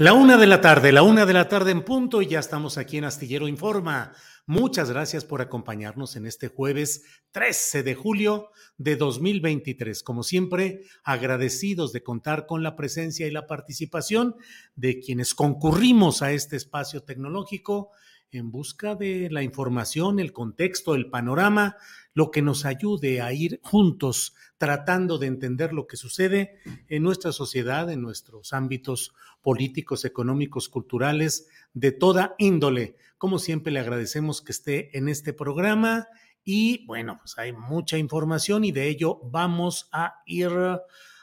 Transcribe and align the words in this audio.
La 0.00 0.14
una 0.14 0.38
de 0.38 0.46
la 0.46 0.62
tarde, 0.62 0.92
la 0.92 1.02
una 1.02 1.26
de 1.26 1.34
la 1.34 1.46
tarde 1.46 1.72
en 1.72 1.84
punto 1.84 2.22
y 2.22 2.26
ya 2.26 2.38
estamos 2.38 2.78
aquí 2.78 2.96
en 2.96 3.04
Astillero 3.04 3.48
Informa. 3.48 4.14
Muchas 4.46 4.88
gracias 4.88 5.26
por 5.26 5.42
acompañarnos 5.42 6.16
en 6.16 6.24
este 6.24 6.48
jueves 6.48 7.04
13 7.32 7.82
de 7.82 7.94
julio 7.94 8.48
de 8.78 8.96
2023. 8.96 10.02
Como 10.02 10.22
siempre, 10.22 10.84
agradecidos 11.04 11.92
de 11.92 12.02
contar 12.02 12.46
con 12.46 12.62
la 12.62 12.76
presencia 12.76 13.26
y 13.26 13.30
la 13.30 13.46
participación 13.46 14.36
de 14.74 15.00
quienes 15.00 15.34
concurrimos 15.34 16.22
a 16.22 16.32
este 16.32 16.56
espacio 16.56 17.02
tecnológico 17.02 17.90
en 18.32 18.50
busca 18.50 18.94
de 18.94 19.28
la 19.30 19.42
información, 19.42 20.20
el 20.20 20.32
contexto, 20.32 20.94
el 20.94 21.10
panorama, 21.10 21.76
lo 22.14 22.30
que 22.30 22.42
nos 22.42 22.64
ayude 22.64 23.20
a 23.20 23.32
ir 23.32 23.60
juntos 23.62 24.34
tratando 24.58 25.18
de 25.18 25.26
entender 25.26 25.72
lo 25.72 25.86
que 25.86 25.96
sucede 25.96 26.58
en 26.88 27.02
nuestra 27.02 27.32
sociedad, 27.32 27.90
en 27.90 28.02
nuestros 28.02 28.52
ámbitos 28.52 29.14
políticos, 29.40 30.04
económicos, 30.04 30.68
culturales, 30.68 31.48
de 31.72 31.92
toda 31.92 32.34
índole. 32.38 32.96
Como 33.18 33.38
siempre, 33.38 33.72
le 33.72 33.80
agradecemos 33.80 34.42
que 34.42 34.52
esté 34.52 34.96
en 34.96 35.08
este 35.08 35.32
programa 35.32 36.08
y 36.44 36.84
bueno, 36.86 37.18
pues 37.18 37.38
hay 37.38 37.52
mucha 37.52 37.98
información 37.98 38.64
y 38.64 38.72
de 38.72 38.88
ello 38.88 39.20
vamos 39.24 39.88
a 39.92 40.22
ir 40.26 40.50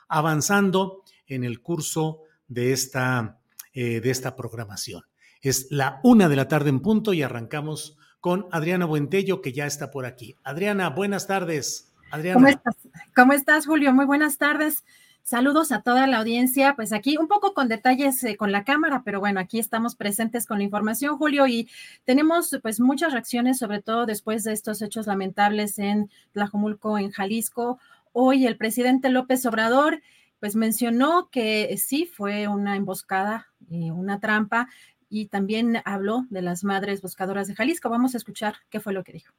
avanzando 0.07 1.03
en 1.25 1.43
el 1.43 1.61
curso 1.61 2.21
de 2.47 2.71
esta, 2.71 3.39
eh, 3.73 3.99
de 3.99 4.09
esta 4.09 4.35
programación. 4.35 5.06
Es 5.41 5.67
la 5.69 5.99
una 6.03 6.29
de 6.29 6.35
la 6.35 6.47
tarde 6.47 6.69
en 6.69 6.81
punto 6.81 7.13
y 7.13 7.21
arrancamos 7.23 7.97
con 8.19 8.47
Adriana 8.51 8.85
Buentello, 8.85 9.41
que 9.41 9.53
ya 9.53 9.65
está 9.65 9.91
por 9.91 10.05
aquí. 10.05 10.35
Adriana, 10.43 10.89
buenas 10.89 11.27
tardes. 11.27 11.93
Adriana. 12.11 12.35
¿Cómo 12.35 12.47
estás? 12.47 12.75
¿Cómo 13.15 13.33
estás, 13.33 13.65
Julio? 13.65 13.93
Muy 13.93 14.05
buenas 14.05 14.37
tardes. 14.37 14.83
Saludos 15.27 15.73
a 15.73 15.81
toda 15.81 16.07
la 16.07 16.19
audiencia. 16.19 16.75
Pues 16.75 16.93
aquí 16.93 17.17
un 17.17 17.27
poco 17.27 17.53
con 17.53 17.67
detalles 17.67 18.23
eh, 18.23 18.37
con 18.37 18.53
la 18.53 18.63
cámara, 18.63 19.01
pero 19.03 19.19
bueno, 19.19 19.41
aquí 19.41 19.59
estamos 19.59 19.95
presentes 19.95 20.45
con 20.45 20.57
la 20.59 20.63
información, 20.63 21.17
Julio, 21.17 21.47
y 21.47 21.69
tenemos 22.05 22.57
pues 22.61 22.79
muchas 22.79 23.11
reacciones, 23.11 23.57
sobre 23.57 23.81
todo 23.81 24.05
después 24.05 24.45
de 24.45 24.53
estos 24.53 24.81
hechos 24.81 25.05
lamentables 25.05 25.79
en 25.79 26.09
Tlajomulco, 26.31 26.97
en 26.97 27.11
Jalisco. 27.11 27.77
Hoy 28.13 28.47
el 28.47 28.55
presidente 28.55 29.09
López 29.09 29.45
Obrador 29.45 30.01
pues 30.39 30.55
mencionó 30.55 31.29
que 31.29 31.75
sí 31.77 32.05
fue 32.05 32.47
una 32.47 32.75
emboscada, 32.75 33.47
y 33.69 33.89
una 33.89 34.19
trampa, 34.19 34.69
y 35.09 35.27
también 35.27 35.81
habló 35.85 36.25
de 36.29 36.41
las 36.41 36.63
madres 36.63 37.01
buscadoras 37.01 37.47
de 37.47 37.55
Jalisco. 37.55 37.89
Vamos 37.89 38.13
a 38.13 38.17
escuchar 38.17 38.55
qué 38.69 38.79
fue 38.79 38.93
lo 38.93 39.03
que 39.03 39.13
dijo. 39.13 39.33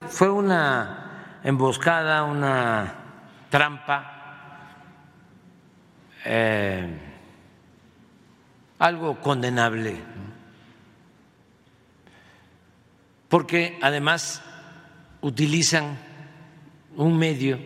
Fue 0.00 0.30
una 0.30 1.40
emboscada, 1.42 2.24
una 2.24 2.94
trampa, 3.50 4.14
eh, 6.24 6.98
algo 8.78 9.20
condenable, 9.20 9.96
porque 13.28 13.78
además 13.80 14.42
utilizan 15.20 15.96
un 16.96 17.18
medio 17.18 17.58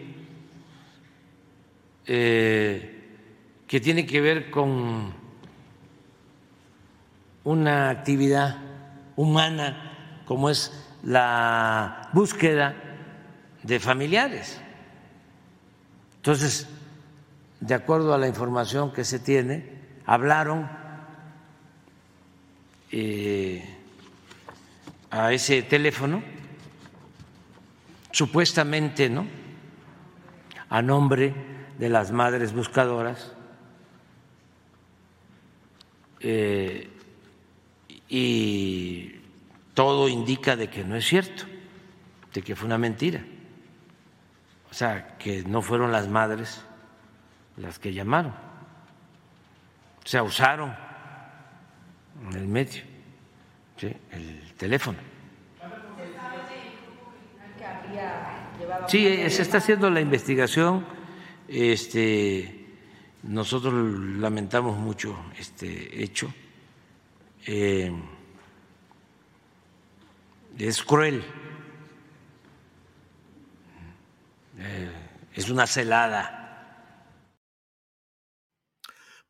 eh, 2.07 2.95
que 3.67 3.81
tiene 3.81 4.07
que 4.07 4.21
ver 4.21 4.51
con 4.51 5.13
una 7.49 7.89
actividad 7.89 8.59
humana 9.17 10.21
como 10.27 10.51
es 10.51 10.71
la 11.03 12.11
búsqueda 12.13 12.75
de 13.63 13.81
familiares. 13.81 14.61
Entonces, 16.17 16.69
de 17.61 17.75
acuerdo 17.75 18.13
a 18.13 18.19
la 18.19 18.29
información 18.29 18.93
que 18.93 19.03
se 19.03 19.19
tiene, 19.19 19.79
hablaron 20.05 20.69
eh, 22.93 23.65
a 25.11 25.33
ese 25.33 25.63
teléfono, 25.63 26.23
supuestamente, 28.13 29.09
¿no? 29.09 29.27
A 30.69 30.83
nombre 30.83 31.33
de 31.79 31.89
las 31.89 32.13
madres 32.13 32.53
buscadoras. 32.53 33.33
Eh, 36.21 36.91
y 38.09 39.21
todo 39.75 40.09
indica 40.09 40.57
de 40.57 40.69
que 40.69 40.85
no 40.85 40.97
es 40.97 41.07
cierto, 41.07 41.45
de 42.33 42.43
que 42.43 42.57
fue 42.57 42.67
una 42.67 42.79
mentira. 42.79 43.25
O 44.71 44.75
sea, 44.75 45.17
que 45.19 45.43
no 45.45 45.63
fueron 45.63 45.93
las 45.93 46.09
madres 46.09 46.63
las 47.57 47.79
que 47.79 47.93
llamaron. 47.93 48.33
O 50.05 50.09
sea, 50.09 50.23
usaron 50.23 50.75
el 52.33 52.49
medio, 52.49 52.83
el 54.11 54.53
teléfono. 54.57 54.99
Sí, 58.89 59.05
se 59.31 59.43
está 59.43 59.59
haciendo 59.59 59.91
la 59.91 60.01
investigación. 60.01 60.85
Este, 61.47 62.67
nosotros 63.23 63.73
lamentamos 63.75 64.79
mucho 64.79 65.17
este 65.39 66.03
hecho 66.03 66.33
eh, 67.51 67.91
es 70.59 70.83
cruel, 70.83 71.25
eh, 74.59 74.93
es 75.35 75.49
una 75.49 75.67
celada. 75.67 76.35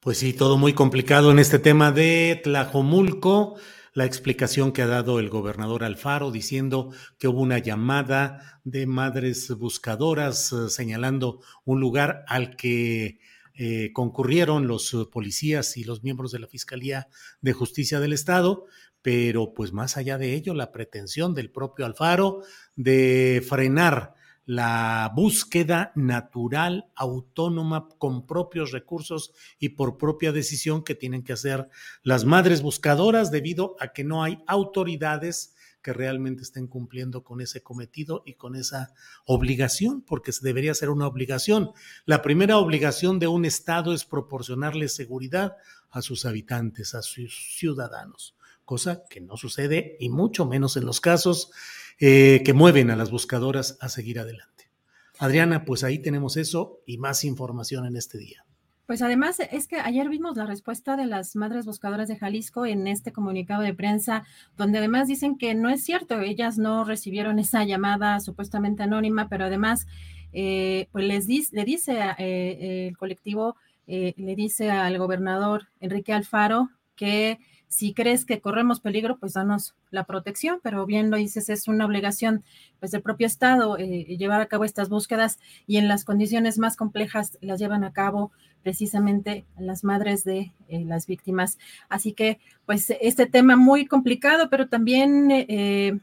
Pues 0.00 0.18
sí, 0.18 0.32
todo 0.32 0.56
muy 0.56 0.72
complicado 0.72 1.30
en 1.30 1.38
este 1.38 1.60
tema 1.60 1.92
de 1.92 2.40
Tlajomulco. 2.42 3.56
La 3.94 4.04
explicación 4.04 4.72
que 4.72 4.82
ha 4.82 4.86
dado 4.86 5.20
el 5.20 5.28
gobernador 5.28 5.84
Alfaro 5.84 6.32
diciendo 6.32 6.92
que 7.18 7.28
hubo 7.28 7.40
una 7.40 7.58
llamada 7.58 8.60
de 8.64 8.86
madres 8.86 9.48
buscadoras 9.56 10.52
eh, 10.52 10.70
señalando 10.70 11.40
un 11.64 11.80
lugar 11.80 12.24
al 12.26 12.56
que 12.56 13.20
eh, 13.60 13.92
concurrieron 13.92 14.68
los 14.68 14.94
eh, 14.94 14.98
policías 15.10 15.76
y 15.76 15.82
los 15.82 16.04
miembros 16.04 16.30
de 16.30 16.38
la 16.38 16.46
Fiscalía 16.46 17.08
de 17.40 17.52
Justicia 17.52 17.98
del 17.98 18.12
Estado, 18.12 18.66
pero 19.02 19.52
pues 19.52 19.72
más 19.72 19.96
allá 19.96 20.16
de 20.16 20.34
ello, 20.34 20.54
la 20.54 20.70
pretensión 20.70 21.34
del 21.34 21.50
propio 21.50 21.84
Alfaro 21.84 22.42
de 22.76 23.44
frenar 23.44 24.14
la 24.46 25.12
búsqueda 25.12 25.90
natural, 25.96 26.86
autónoma, 26.94 27.88
con 27.98 28.28
propios 28.28 28.70
recursos 28.70 29.32
y 29.58 29.70
por 29.70 29.98
propia 29.98 30.30
decisión 30.30 30.84
que 30.84 30.94
tienen 30.94 31.24
que 31.24 31.32
hacer 31.32 31.68
las 32.04 32.24
madres 32.24 32.62
buscadoras 32.62 33.32
debido 33.32 33.74
a 33.80 33.88
que 33.88 34.04
no 34.04 34.22
hay 34.22 34.38
autoridades 34.46 35.56
que 35.88 35.94
realmente 35.94 36.42
estén 36.42 36.66
cumpliendo 36.66 37.24
con 37.24 37.40
ese 37.40 37.62
cometido 37.62 38.22
y 38.26 38.34
con 38.34 38.56
esa 38.56 38.92
obligación, 39.24 40.02
porque 40.02 40.32
debería 40.42 40.74
ser 40.74 40.90
una 40.90 41.06
obligación. 41.06 41.70
La 42.04 42.20
primera 42.20 42.58
obligación 42.58 43.18
de 43.18 43.26
un 43.26 43.46
Estado 43.46 43.94
es 43.94 44.04
proporcionarle 44.04 44.90
seguridad 44.90 45.56
a 45.88 46.02
sus 46.02 46.26
habitantes, 46.26 46.94
a 46.94 47.00
sus 47.00 47.56
ciudadanos, 47.56 48.36
cosa 48.66 49.04
que 49.08 49.22
no 49.22 49.38
sucede 49.38 49.96
y 49.98 50.10
mucho 50.10 50.44
menos 50.44 50.76
en 50.76 50.84
los 50.84 51.00
casos 51.00 51.52
eh, 51.98 52.42
que 52.44 52.52
mueven 52.52 52.90
a 52.90 52.96
las 52.96 53.10
buscadoras 53.10 53.78
a 53.80 53.88
seguir 53.88 54.20
adelante. 54.20 54.70
Adriana, 55.18 55.64
pues 55.64 55.84
ahí 55.84 56.00
tenemos 56.00 56.36
eso 56.36 56.82
y 56.84 56.98
más 56.98 57.24
información 57.24 57.86
en 57.86 57.96
este 57.96 58.18
día. 58.18 58.44
Pues 58.88 59.02
además 59.02 59.38
es 59.38 59.68
que 59.68 59.76
ayer 59.76 60.08
vimos 60.08 60.38
la 60.38 60.46
respuesta 60.46 60.96
de 60.96 61.04
las 61.04 61.36
madres 61.36 61.66
buscadoras 61.66 62.08
de 62.08 62.16
Jalisco 62.16 62.64
en 62.64 62.86
este 62.86 63.12
comunicado 63.12 63.60
de 63.60 63.74
prensa, 63.74 64.24
donde 64.56 64.78
además 64.78 65.08
dicen 65.08 65.36
que 65.36 65.54
no 65.54 65.68
es 65.68 65.84
cierto, 65.84 66.22
ellas 66.22 66.56
no 66.56 66.84
recibieron 66.84 67.38
esa 67.38 67.64
llamada 67.64 68.18
supuestamente 68.20 68.84
anónima, 68.84 69.28
pero 69.28 69.44
además 69.44 69.86
eh, 70.32 70.88
pues 70.90 71.04
les 71.04 71.26
dice, 71.26 71.54
le 71.54 71.66
dice 71.66 71.98
eh, 72.16 72.88
el 72.88 72.96
colectivo, 72.96 73.56
le 73.86 74.34
dice 74.34 74.70
al 74.70 74.96
gobernador 74.96 75.68
Enrique 75.80 76.14
Alfaro 76.14 76.70
que 76.96 77.38
si 77.68 77.92
crees 77.92 78.24
que 78.24 78.40
corremos 78.40 78.80
peligro, 78.80 79.18
pues 79.18 79.34
danos 79.34 79.74
la 79.90 80.04
protección, 80.04 80.58
pero 80.62 80.86
bien 80.86 81.10
lo 81.10 81.18
dices, 81.18 81.50
es 81.50 81.68
una 81.68 81.84
obligación 81.84 82.42
pues 82.80 82.90
del 82.92 83.02
propio 83.02 83.26
Estado 83.26 83.76
eh, 83.78 84.16
llevar 84.16 84.40
a 84.40 84.46
cabo 84.46 84.64
estas 84.64 84.88
búsquedas 84.88 85.38
y 85.66 85.76
en 85.76 85.86
las 85.86 86.04
condiciones 86.04 86.58
más 86.58 86.76
complejas 86.76 87.36
las 87.42 87.60
llevan 87.60 87.84
a 87.84 87.92
cabo 87.92 88.32
precisamente 88.62 89.44
las 89.58 89.84
madres 89.84 90.24
de 90.24 90.52
eh, 90.68 90.84
las 90.84 91.06
víctimas. 91.06 91.58
Así 91.88 92.12
que 92.12 92.38
pues 92.66 92.92
este 93.00 93.26
tema 93.26 93.56
muy 93.56 93.86
complicado, 93.86 94.50
pero 94.50 94.68
también 94.68 95.30
eh, 95.30 95.98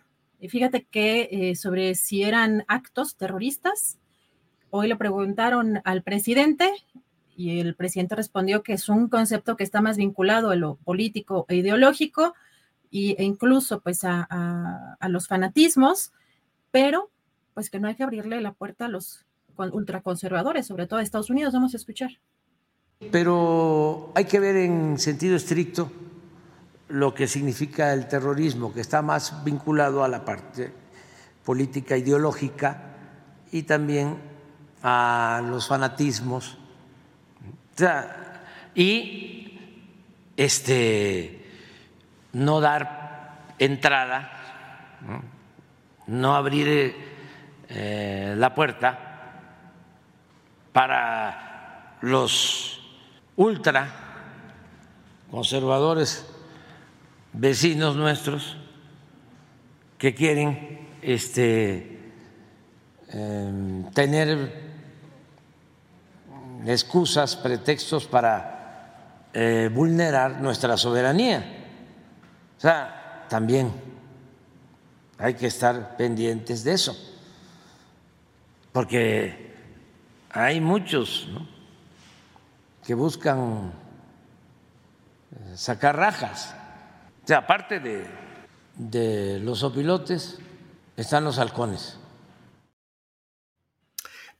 fíjate 0.50 0.86
que 0.86 1.54
sobre 1.56 1.96
si 1.96 2.24
eran 2.24 2.64
actos 2.68 3.16
terroristas, 3.16 3.98
hoy 4.70 4.88
le 4.88 4.96
preguntaron 4.96 5.82
al 5.84 6.04
presidente 6.04 6.70
y 7.36 7.60
el 7.60 7.76
presidente 7.76 8.16
respondió 8.16 8.64
que 8.64 8.74
es 8.74 8.90
un 8.90 9.10
concepto 9.10 9.58
que 9.58 9.64
está 9.64 9.82
más 9.82 9.98
vinculado 9.98 10.50
a 10.50 10.56
lo 10.56 10.76
político 10.76 11.46
e 11.50 11.56
ideológico 11.58 12.34
e 12.92 13.24
incluso 13.24 13.82
pues 13.82 14.04
a, 14.04 14.98
los 15.10 15.28
fanatismos, 15.28 16.14
pero 16.72 17.12
pues 17.54 17.70
que 17.70 17.80
no 17.80 17.88
hay 17.88 17.96
que 17.96 18.04
abrirle 18.04 18.40
la 18.42 18.54
puerta 18.54 18.86
a 18.86 18.90
los 18.90 19.26
ultraconservadores, 19.58 20.68
sobre 20.68 20.88
todo 20.88 21.00
a 21.00 21.04
Estados 21.04 21.30
Unidos. 21.30 21.54
Vamos 21.54 21.74
a 21.74 21.78
escuchar. 21.78 22.12
Pero 23.12 24.12
hay 24.16 24.26
que 24.26 24.40
ver 24.40 24.56
en 24.56 24.98
sentido 24.98 25.36
estricto 25.36 25.92
lo 26.88 27.14
que 27.14 27.28
significa 27.28 27.94
el 27.94 28.08
terrorismo, 28.08 28.74
que 28.74 28.82
está 28.82 29.02
más 29.02 29.44
vinculado 29.44 30.04
a 30.04 30.08
la 30.08 30.24
parte 30.24 30.72
política 31.44 31.98
ideológica 31.98 32.82
y 33.52 33.64
también 33.64 34.18
a 34.84 35.42
los 35.46 35.68
fanatismos. 35.68 36.58
Y 38.76 39.60
este, 40.38 41.46
no 42.34 42.62
dar 42.62 43.56
entrada, 43.60 44.32
no, 46.08 46.36
abrir 46.36 46.96
eh, 47.70 48.36
la 48.38 48.54
puerta 48.54 49.00
para 50.72 51.98
los 52.02 52.85
ultra 53.36 53.90
conservadores 55.30 56.26
vecinos 57.34 57.96
nuestros 57.96 58.58
que 59.98 60.14
quieren 60.14 60.88
este, 61.02 62.12
em, 63.10 63.84
tener 63.92 64.64
excusas, 66.66 67.36
pretextos 67.36 68.06
para 68.06 69.28
eh, 69.34 69.70
vulnerar 69.72 70.42
nuestra 70.42 70.78
soberanía. 70.78 71.44
O 72.58 72.62
sea, 72.62 73.26
también 73.30 73.72
hay 75.18 75.34
que 75.34 75.48
estar 75.48 75.98
pendientes 75.98 76.64
de 76.64 76.74
eso, 76.74 76.96
porque 78.72 79.54
hay 80.30 80.60
muchos 80.60 81.30
que 82.86 82.94
buscan 82.94 83.74
eh, 85.32 85.58
sacar 85.58 85.98
rajas. 85.98 86.56
O 87.24 87.28
sea, 87.28 87.40
aparte 87.40 87.80
de, 87.80 88.08
de 88.76 89.40
los 89.40 89.64
opilotes, 89.64 90.38
están 90.96 91.24
los 91.24 91.40
halcones. 91.40 91.98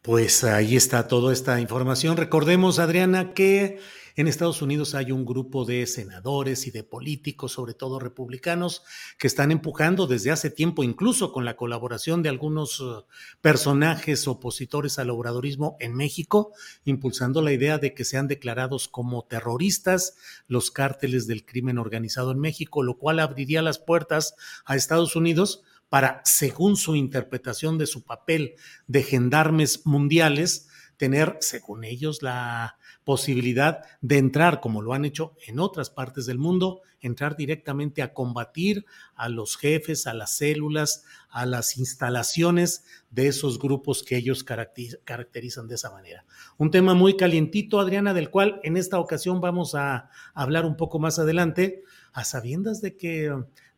Pues 0.06 0.44
ahí 0.44 0.76
está 0.76 1.08
toda 1.08 1.34
esta 1.34 1.60
información. 1.60 2.16
Recordemos, 2.16 2.78
Adriana, 2.78 3.34
que 3.34 3.80
en 4.16 4.28
Estados 4.28 4.62
Unidos 4.62 4.94
hay 4.94 5.12
un 5.12 5.26
grupo 5.26 5.66
de 5.66 5.88
senadores 5.88 6.68
y 6.68 6.72
de 6.72 6.84
políticos, 6.84 7.54
sobre 7.54 7.74
todo 7.74 8.00
republicanos, 8.00 8.84
que 9.18 9.26
están 9.26 9.52
empujando 9.52 10.06
desde 10.06 10.30
hace 10.30 10.52
tiempo, 10.52 10.84
incluso 10.84 11.32
con 11.32 11.44
la 11.44 11.58
colaboración 11.58 12.22
de 12.22 12.30
algunos 12.30 12.80
uh, 12.82 13.06
personajes 13.42 14.28
opositores 14.28 15.00
al 15.00 15.10
obradorismo 15.10 15.76
en 15.80 15.96
México, 15.96 16.54
impulsando 16.84 17.42
la 17.42 17.52
idea 17.52 17.80
de 17.80 17.96
que 17.96 18.06
sean 18.06 18.28
declarados 18.28 18.88
como 18.88 19.24
terroristas 19.24 20.18
los 20.48 20.70
cárteles 20.70 21.26
del 21.26 21.48
crimen 21.48 21.80
organizado 21.80 22.32
en 22.32 22.40
México, 22.40 22.84
lo 22.84 23.00
cual 23.00 23.20
abriría 23.20 23.64
las 23.64 23.80
puertas 23.80 24.36
a 24.66 24.76
Estados 24.76 25.16
Unidos 25.16 25.64
para, 25.90 26.22
según 26.26 26.76
su 26.78 26.96
interpretación 26.96 27.78
de 27.78 27.88
su 27.88 28.04
papel 28.04 28.56
de 28.88 29.04
gendarmes 29.04 29.86
mundiales, 29.86 30.68
tener, 30.98 31.38
según 31.42 31.84
ellos, 31.84 32.22
la 32.22 32.78
posibilidad 33.04 33.82
de 34.02 34.18
entrar, 34.18 34.62
como 34.62 34.82
lo 34.82 34.94
han 34.94 35.06
hecho 35.06 35.36
en 35.46 35.60
otras 35.60 35.90
partes 35.90 36.26
del 36.26 36.40
mundo, 36.40 36.82
entrar 37.00 37.36
directamente 37.36 38.02
a 38.02 38.14
combatir 38.14 38.86
a 39.14 39.30
los 39.30 39.58
jefes, 39.58 40.08
a 40.08 40.14
las 40.14 40.38
células, 40.38 41.04
a 41.30 41.46
las 41.46 41.78
instalaciones 41.78 42.84
de 43.12 43.28
esos 43.28 43.60
grupos 43.60 44.04
que 44.04 44.18
ellos 44.18 44.44
caracterizan 44.44 45.68
de 45.68 45.76
esa 45.76 45.92
manera. 45.92 46.26
Un 46.58 46.72
tema 46.72 46.96
muy 46.96 47.16
calientito, 47.16 47.80
Adriana, 47.80 48.14
del 48.14 48.32
cual 48.32 48.60
en 48.64 48.76
esta 48.76 49.00
ocasión 49.00 49.40
vamos 49.40 49.76
a 49.76 50.10
hablar 50.34 50.66
un 50.66 50.76
poco 50.76 50.98
más 50.98 51.20
adelante, 51.20 51.84
a 52.12 52.24
sabiendas 52.24 52.82
de 52.82 52.96
que 52.96 53.32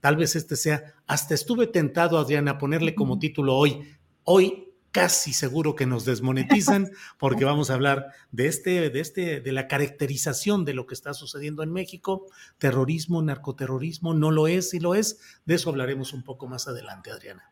Tal 0.07 0.15
vez 0.15 0.37
este 0.37 0.55
sea, 0.55 0.93
hasta 1.05 1.33
estuve 1.33 1.67
tentado, 1.67 2.17
Adriana, 2.17 2.51
a 2.51 2.57
ponerle 2.57 2.95
como 2.95 3.19
título 3.19 3.57
hoy, 3.57 3.81
hoy 4.23 4.71
casi 4.91 5.33
seguro 5.33 5.75
que 5.75 5.85
nos 5.85 6.05
desmonetizan 6.05 6.91
porque 7.19 7.43
vamos 7.43 7.69
a 7.69 7.73
hablar 7.73 8.13
de 8.31 8.47
este, 8.47 8.89
de 8.89 8.99
este, 9.01 9.41
de 9.41 9.51
la 9.51 9.67
caracterización 9.67 10.63
de 10.63 10.75
lo 10.75 10.85
que 10.85 10.93
está 10.93 11.13
sucediendo 11.13 11.61
en 11.61 11.73
México, 11.73 12.25
terrorismo, 12.57 13.21
narcoterrorismo, 13.21 14.13
no 14.13 14.31
lo 14.31 14.47
es, 14.47 14.73
y 14.73 14.79
lo 14.79 14.95
es, 14.95 15.19
de 15.43 15.55
eso 15.55 15.71
hablaremos 15.71 16.13
un 16.13 16.23
poco 16.23 16.47
más 16.47 16.69
adelante, 16.69 17.11
Adriana. 17.11 17.51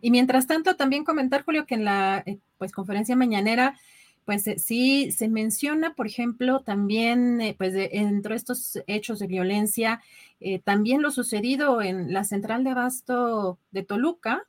Y 0.00 0.10
mientras 0.10 0.48
tanto, 0.48 0.74
también 0.74 1.04
comentar, 1.04 1.44
Julio, 1.44 1.66
que 1.66 1.76
en 1.76 1.84
la 1.84 2.20
eh, 2.26 2.40
pues, 2.58 2.72
conferencia 2.72 3.14
mañanera 3.14 3.76
pues 4.26 4.46
eh, 4.48 4.58
sí 4.58 5.12
se 5.12 5.28
menciona, 5.28 5.94
por 5.94 6.06
ejemplo, 6.06 6.60
también, 6.60 7.40
eh, 7.40 7.54
pues 7.56 7.72
entre 7.74 8.34
estos 8.34 8.82
hechos 8.86 9.20
de 9.20 9.28
violencia, 9.28 10.02
eh, 10.40 10.60
también 10.60 11.02
lo 11.02 11.10
sucedido 11.10 11.82
en 11.82 12.12
la 12.12 12.24
central 12.24 12.64
de 12.64 12.70
abasto 12.70 13.58
de 13.70 13.82
Toluca, 13.82 14.46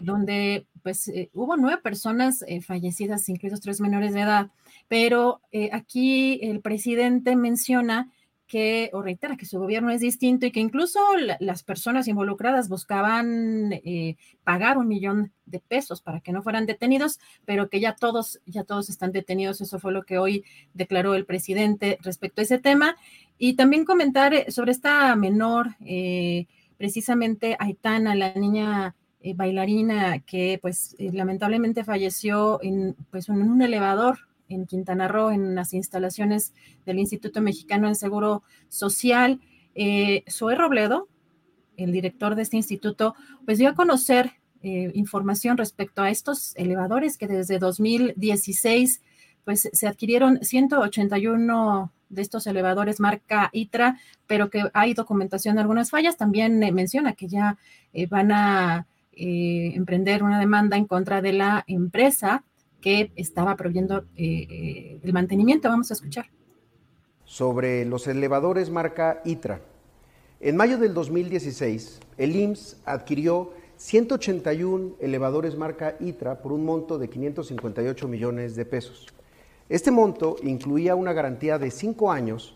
donde 0.00 0.66
pues 0.82 1.08
hubo 1.34 1.56
nueve 1.56 1.80
personas 1.80 2.44
fallecidas, 2.66 3.28
incluidos 3.28 3.60
tres 3.60 3.80
menores 3.80 4.12
de 4.12 4.22
edad, 4.22 4.50
pero 4.88 5.40
aquí 5.70 6.40
el 6.42 6.60
presidente 6.60 7.36
menciona 7.36 8.10
que, 8.52 8.90
o 8.92 9.00
reitera 9.00 9.38
que 9.38 9.46
su 9.46 9.58
gobierno 9.58 9.90
es 9.92 10.02
distinto 10.02 10.44
y 10.44 10.50
que 10.50 10.60
incluso 10.60 11.00
las 11.40 11.62
personas 11.62 12.06
involucradas 12.06 12.68
buscaban 12.68 13.72
eh, 13.72 14.16
pagar 14.44 14.76
un 14.76 14.88
millón 14.88 15.32
de 15.46 15.58
pesos 15.58 16.02
para 16.02 16.20
que 16.20 16.32
no 16.32 16.42
fueran 16.42 16.66
detenidos, 16.66 17.18
pero 17.46 17.70
que 17.70 17.80
ya 17.80 17.96
todos, 17.96 18.42
ya 18.44 18.64
todos 18.64 18.90
están 18.90 19.10
detenidos. 19.10 19.62
Eso 19.62 19.78
fue 19.78 19.90
lo 19.90 20.02
que 20.02 20.18
hoy 20.18 20.44
declaró 20.74 21.14
el 21.14 21.24
presidente 21.24 21.96
respecto 22.02 22.42
a 22.42 22.44
ese 22.44 22.58
tema. 22.58 22.96
Y 23.38 23.54
también 23.54 23.86
comentar 23.86 24.34
eh, 24.34 24.50
sobre 24.50 24.72
esta 24.72 25.16
menor, 25.16 25.76
eh, 25.80 26.44
precisamente 26.76 27.56
Aitana, 27.58 28.14
la 28.14 28.34
niña 28.34 28.94
bailarina 29.34 30.18
que 30.18 30.58
pues 30.60 30.94
lamentablemente 30.98 31.84
falleció 31.84 32.60
en, 32.62 32.96
pues, 33.10 33.30
en 33.30 33.50
un 33.50 33.62
elevador 33.62 34.18
en 34.52 34.66
Quintana 34.66 35.08
Roo, 35.08 35.30
en 35.30 35.54
las 35.54 35.72
instalaciones 35.74 36.52
del 36.86 36.98
Instituto 36.98 37.40
Mexicano 37.40 37.86
del 37.86 37.96
Seguro 37.96 38.42
Social. 38.68 39.40
Eh, 39.74 40.24
Zoe 40.30 40.54
Robledo, 40.54 41.08
el 41.76 41.92
director 41.92 42.34
de 42.34 42.42
este 42.42 42.56
instituto, 42.56 43.14
pues 43.44 43.58
dio 43.58 43.70
a 43.70 43.74
conocer 43.74 44.32
información 44.64 45.56
respecto 45.56 46.02
a 46.02 46.10
estos 46.10 46.54
elevadores 46.54 47.18
que 47.18 47.26
desde 47.26 47.58
2016 47.58 49.02
pues 49.44 49.68
se 49.72 49.88
adquirieron 49.88 50.38
181 50.40 51.92
de 52.08 52.22
estos 52.22 52.46
elevadores 52.46 53.00
marca 53.00 53.50
ITRA, 53.52 53.98
pero 54.28 54.50
que 54.50 54.62
hay 54.72 54.94
documentación 54.94 55.56
de 55.56 55.62
algunas 55.62 55.90
fallas. 55.90 56.16
También 56.16 56.60
menciona 56.74 57.14
que 57.14 57.26
ya 57.26 57.58
van 58.08 58.30
a 58.30 58.86
emprender 59.12 60.22
una 60.22 60.38
demanda 60.38 60.76
en 60.76 60.86
contra 60.86 61.22
de 61.22 61.32
la 61.32 61.64
empresa 61.66 62.44
que 62.82 63.12
estaba 63.16 63.56
proveyendo 63.56 64.04
eh, 64.16 64.46
eh, 64.50 65.00
el 65.02 65.12
mantenimiento. 65.14 65.70
Vamos 65.70 65.90
a 65.90 65.94
escuchar. 65.94 66.26
Sobre 67.24 67.86
los 67.86 68.06
elevadores 68.06 68.68
marca 68.68 69.22
ITRA. 69.24 69.62
En 70.40 70.56
mayo 70.56 70.76
del 70.76 70.92
2016, 70.92 72.00
el 72.18 72.36
IMSS 72.36 72.82
adquirió 72.84 73.52
181 73.76 74.96
elevadores 75.00 75.56
marca 75.56 75.96
ITRA 75.98 76.42
por 76.42 76.52
un 76.52 76.64
monto 76.64 76.98
de 76.98 77.08
558 77.08 78.08
millones 78.08 78.54
de 78.54 78.66
pesos. 78.66 79.06
Este 79.68 79.90
monto 79.90 80.36
incluía 80.42 80.94
una 80.94 81.12
garantía 81.12 81.58
de 81.58 81.70
cinco 81.70 82.12
años 82.12 82.54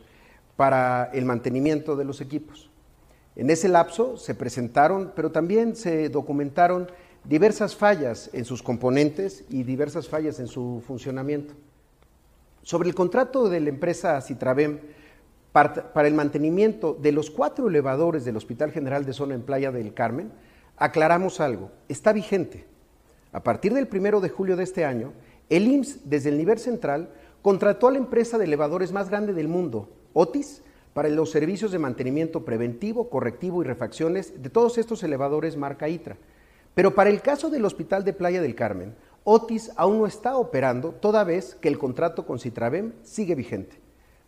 para 0.57 1.11
el 1.15 1.25
mantenimiento 1.25 1.97
de 1.97 2.05
los 2.05 2.21
equipos. 2.21 2.71
En 3.37 3.51
ese 3.51 3.69
lapso 3.69 4.17
se 4.17 4.35
presentaron, 4.35 5.13
pero 5.15 5.31
también 5.31 5.77
se 5.77 6.09
documentaron 6.09 6.91
diversas 7.29 7.75
fallas 7.75 8.31
en 8.33 8.45
sus 8.45 8.63
componentes 8.63 9.45
y 9.49 9.65
diversas 9.65 10.09
fallas 10.09 10.39
en 10.39 10.47
su 10.47 10.83
funcionamiento. 10.87 11.55
Sobre 12.63 12.89
el 12.89 12.95
contrato 12.95 13.49
de 13.49 13.61
la 13.61 13.69
empresa 13.69 14.21
Citravem 14.21 14.79
para 15.53 16.07
el 16.07 16.15
mantenimiento 16.15 16.95
de 17.01 17.13
los 17.13 17.31
cuatro 17.31 17.69
elevadores 17.69 18.25
del 18.25 18.37
Hospital 18.37 18.73
General 18.73 19.05
de 19.05 19.13
Zona 19.13 19.35
en 19.35 19.43
Playa 19.43 19.73
del 19.73 19.95
Carmen, 19.95 20.31
aclaramos 20.77 21.41
algo, 21.41 21.71
está 21.89 22.13
vigente. 22.13 22.67
A 23.33 23.43
partir 23.43 23.73
del 23.73 23.89
primero 23.89 24.21
de 24.21 24.29
julio 24.29 24.57
de 24.57 24.65
este 24.65 24.85
año, 24.85 25.13
el 25.49 25.67
IMSS, 25.67 26.01
desde 26.05 26.29
el 26.29 26.39
nivel 26.39 26.59
central, 26.59 27.11
contrató 27.41 27.89
a 27.89 27.93
la 27.93 27.99
empresa 27.99 28.37
de 28.39 28.45
elevadores 28.45 28.93
más 28.93 29.09
grande 29.09 29.33
del 29.33 29.49
mundo, 29.49 29.89
Otis, 30.13 30.63
para 30.93 31.09
los 31.09 31.31
servicios 31.31 31.73
de 31.73 31.79
mantenimiento 31.79 32.45
preventivo, 32.45 33.09
correctivo 33.09 33.63
y 33.63 33.67
refacciones 33.67 34.43
de 34.43 34.51
todos 34.51 34.79
estos 34.79 35.03
elevadores 35.03 35.57
marca 35.57 35.89
ITRA 35.89 36.17
pero 36.77 36.95
para 36.95 37.09
el 37.09 37.23
caso 37.23 37.49
del 37.49 37.65
Hospital 37.65 38.05
de 38.05 38.13
Playa 38.13 38.43
del 38.43 38.55
Carmen, 38.55 38.95
Otis 39.25 39.73
aún 39.77 39.97
no 39.97 40.07
está 40.07 40.37
operando, 40.37 40.93
toda 40.93 41.25
vez 41.25 41.55
que 41.55 41.69
el 41.69 41.79
contrato 41.79 42.27
con 42.27 42.39
Citravem 42.39 42.93
sigue 43.03 43.35
vigente. 43.35 43.81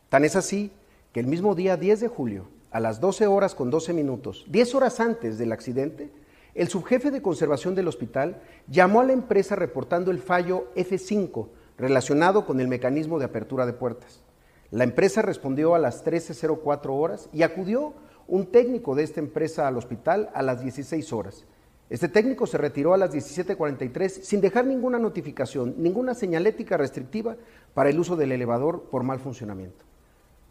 Tan 0.08 0.24
es 0.24 0.34
así 0.34 0.72
que 1.12 1.20
el 1.20 1.26
mismo 1.26 1.54
día 1.54 1.76
10 1.76 2.00
de 2.00 2.08
julio, 2.08 2.48
a 2.70 2.80
las 2.80 3.02
12 3.02 3.26
horas 3.26 3.54
con 3.54 3.68
12 3.68 3.92
minutos, 3.92 4.46
10 4.48 4.74
horas 4.76 4.98
antes 4.98 5.36
del 5.36 5.52
accidente, 5.52 6.10
el 6.54 6.68
subjefe 6.68 7.10
de 7.10 7.20
conservación 7.20 7.74
del 7.74 7.86
hospital 7.86 8.40
llamó 8.66 9.02
a 9.02 9.04
la 9.04 9.12
empresa 9.12 9.54
reportando 9.54 10.10
el 10.10 10.18
fallo 10.18 10.72
F5 10.74 11.48
relacionado 11.76 12.46
con 12.46 12.60
el 12.60 12.68
mecanismo 12.68 13.18
de 13.18 13.26
apertura 13.26 13.66
de 13.66 13.74
puertas. 13.74 14.22
La 14.70 14.84
empresa 14.84 15.20
respondió 15.20 15.74
a 15.74 15.78
las 15.78 16.02
13.04 16.02 16.98
horas 16.98 17.28
y 17.30 17.42
acudió 17.42 17.92
un 18.26 18.46
técnico 18.46 18.94
de 18.94 19.02
esta 19.02 19.20
empresa 19.20 19.68
al 19.68 19.76
hospital 19.76 20.30
a 20.32 20.40
las 20.40 20.62
16 20.62 21.12
horas. 21.12 21.44
Este 21.90 22.08
técnico 22.08 22.46
se 22.46 22.58
retiró 22.58 22.92
a 22.92 22.98
las 22.98 23.12
17:43 23.12 24.08
sin 24.22 24.40
dejar 24.40 24.66
ninguna 24.66 24.98
notificación, 24.98 25.74
ninguna 25.78 26.14
señalética 26.14 26.76
restrictiva 26.76 27.36
para 27.72 27.88
el 27.88 27.98
uso 27.98 28.14
del 28.14 28.32
elevador 28.32 28.84
por 28.90 29.04
mal 29.04 29.20
funcionamiento. 29.20 29.86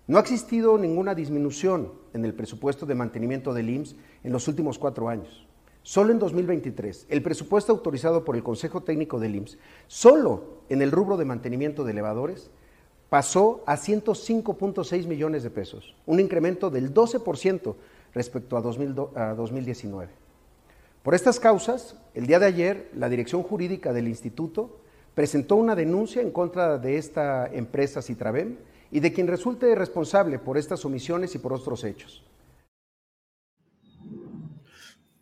No 0.07 0.17
ha 0.17 0.21
existido 0.21 0.77
ninguna 0.77 1.13
disminución 1.13 1.91
en 2.13 2.25
el 2.25 2.33
presupuesto 2.33 2.85
de 2.85 2.95
mantenimiento 2.95 3.53
del 3.53 3.69
IMSS 3.69 3.95
en 4.23 4.31
los 4.31 4.47
últimos 4.47 4.79
cuatro 4.79 5.09
años. 5.09 5.45
Solo 5.83 6.11
en 6.11 6.19
2023, 6.19 7.05
el 7.09 7.21
presupuesto 7.21 7.71
autorizado 7.71 8.25
por 8.25 8.35
el 8.35 8.43
Consejo 8.43 8.81
Técnico 8.81 9.19
del 9.19 9.35
IMSS, 9.35 9.57
solo 9.87 10.63
en 10.69 10.81
el 10.81 10.91
rubro 10.91 11.17
de 11.17 11.25
mantenimiento 11.25 11.83
de 11.83 11.91
elevadores, 11.91 12.49
pasó 13.09 13.63
a 13.65 13.77
105.6 13.77 15.07
millones 15.07 15.43
de 15.43 15.49
pesos, 15.49 15.95
un 16.05 16.19
incremento 16.19 16.69
del 16.69 16.93
12% 16.93 17.75
respecto 18.13 18.57
a, 18.57 18.61
2019. 18.61 20.26
Por 21.07 21.15
estas 21.15 21.39
causas, 21.39 21.95
el 22.15 22.27
día 22.27 22.37
de 22.37 22.47
ayer, 22.47 22.91
la 22.93 23.07
dirección 23.07 23.41
jurídica 23.41 23.93
del 23.93 24.09
instituto 24.09 24.81
presentó 25.15 25.55
una 25.55 25.73
denuncia 25.73 26.21
en 26.21 26.31
contra 26.31 26.77
de 26.77 26.97
esta 26.97 27.47
empresa 27.47 28.01
Citravem 28.01 28.57
y 28.91 28.99
de 28.99 29.13
quien 29.13 29.27
resulte 29.27 29.73
responsable 29.73 30.37
por 30.37 30.57
estas 30.57 30.83
omisiones 30.83 31.33
y 31.33 31.37
por 31.37 31.53
otros 31.53 31.85
hechos. 31.85 32.25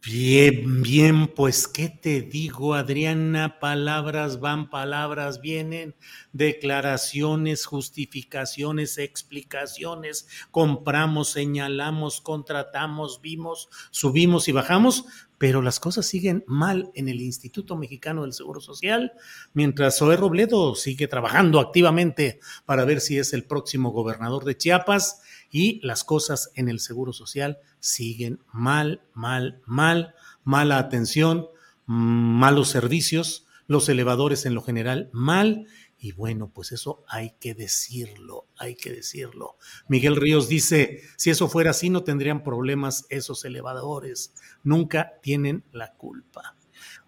Bien, 0.05 0.83
bien, 0.83 1.27
pues 1.27 1.67
qué 1.67 1.89
te 1.89 2.21
digo, 2.21 2.75
Adriana, 2.75 3.59
palabras 3.59 4.39
van, 4.39 4.69
palabras 4.69 5.41
vienen, 5.41 5.95
declaraciones, 6.31 7.65
justificaciones, 7.65 8.99
explicaciones, 8.99 10.27
compramos, 10.51 11.29
señalamos, 11.29 12.21
contratamos, 12.21 13.19
vimos, 13.19 13.67
subimos 13.89 14.47
y 14.47 14.51
bajamos, 14.51 15.05
pero 15.39 15.63
las 15.63 15.79
cosas 15.79 16.05
siguen 16.05 16.43
mal 16.45 16.91
en 16.93 17.09
el 17.09 17.19
Instituto 17.19 17.75
Mexicano 17.75 18.21
del 18.21 18.33
Seguro 18.33 18.61
Social, 18.61 19.13
mientras 19.53 19.97
Zoé 19.97 20.17
Robledo 20.17 20.75
sigue 20.75 21.07
trabajando 21.07 21.59
activamente 21.59 22.39
para 22.65 22.85
ver 22.85 23.01
si 23.01 23.17
es 23.17 23.33
el 23.33 23.45
próximo 23.45 23.89
gobernador 23.89 24.45
de 24.45 24.55
Chiapas 24.55 25.21
y 25.49 25.79
las 25.85 26.03
cosas 26.03 26.51
en 26.53 26.69
el 26.69 26.79
Seguro 26.79 27.11
Social 27.11 27.57
siguen 27.85 28.39
mal, 28.51 29.01
mal, 29.13 29.61
mal, 29.65 30.15
mala 30.43 30.79
atención, 30.79 31.47
malos 31.85 32.69
servicios, 32.69 33.45
los 33.67 33.87
elevadores 33.89 34.45
en 34.45 34.55
lo 34.55 34.61
general 34.61 35.09
mal. 35.13 35.67
Y 35.97 36.11
bueno, 36.11 36.51
pues 36.53 36.71
eso 36.71 37.03
hay 37.07 37.35
que 37.39 37.53
decirlo, 37.53 38.47
hay 38.57 38.75
que 38.75 38.91
decirlo. 38.91 39.57
Miguel 39.87 40.15
Ríos 40.15 40.49
dice, 40.49 41.01
si 41.15 41.29
eso 41.29 41.47
fuera 41.47 41.71
así 41.71 41.89
no 41.89 42.03
tendrían 42.03 42.43
problemas 42.43 43.05
esos 43.09 43.45
elevadores, 43.45 44.33
nunca 44.63 45.13
tienen 45.21 45.63
la 45.71 45.93
culpa. 45.93 46.55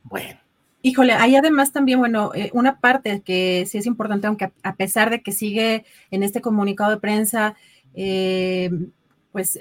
Bueno. 0.03 0.39
Híjole, 0.83 1.13
hay 1.13 1.35
además 1.35 1.73
también, 1.73 1.99
bueno, 1.99 2.31
eh, 2.33 2.49
una 2.53 2.79
parte 2.79 3.21
que 3.21 3.65
sí 3.67 3.79
es 3.79 3.87
importante, 3.87 4.27
aunque 4.27 4.53
a 4.63 4.75
pesar 4.75 5.09
de 5.09 5.21
que 5.21 5.31
sigue 5.31 5.85
en 6.11 6.23
este 6.23 6.39
comunicado 6.39 6.91
de 6.91 6.97
prensa 6.97 7.55
eh, 7.93 8.69
pues 9.31 9.59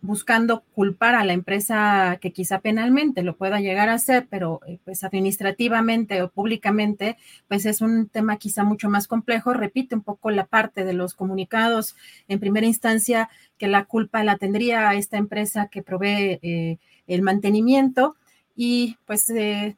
buscando 0.00 0.62
culpar 0.74 1.14
a 1.14 1.24
la 1.24 1.32
empresa 1.32 2.18
que 2.20 2.32
quizá 2.32 2.60
penalmente 2.60 3.22
lo 3.22 3.36
pueda 3.36 3.60
llegar 3.60 3.88
a 3.88 3.94
hacer, 3.94 4.26
pero 4.30 4.60
eh, 4.66 4.78
pues 4.84 5.04
administrativamente 5.04 6.22
o 6.22 6.30
públicamente, 6.30 7.16
pues 7.48 7.66
es 7.66 7.80
un 7.80 8.08
tema 8.08 8.36
quizá 8.36 8.64
mucho 8.64 8.88
más 8.88 9.08
complejo. 9.08 9.52
Repite 9.52 9.94
un 9.94 10.02
poco 10.02 10.30
la 10.30 10.46
parte 10.46 10.84
de 10.84 10.92
los 10.92 11.14
comunicados 11.14 11.96
en 12.28 12.40
primera 12.40 12.66
instancia 12.66 13.28
que 13.58 13.68
la 13.68 13.84
culpa 13.84 14.24
la 14.24 14.36
tendría 14.36 14.94
esta 14.94 15.16
empresa 15.16 15.68
que 15.68 15.82
provee 15.82 16.38
eh, 16.42 16.78
el 17.06 17.22
mantenimiento. 17.22 18.16
Y 18.58 18.96
pues 19.04 19.30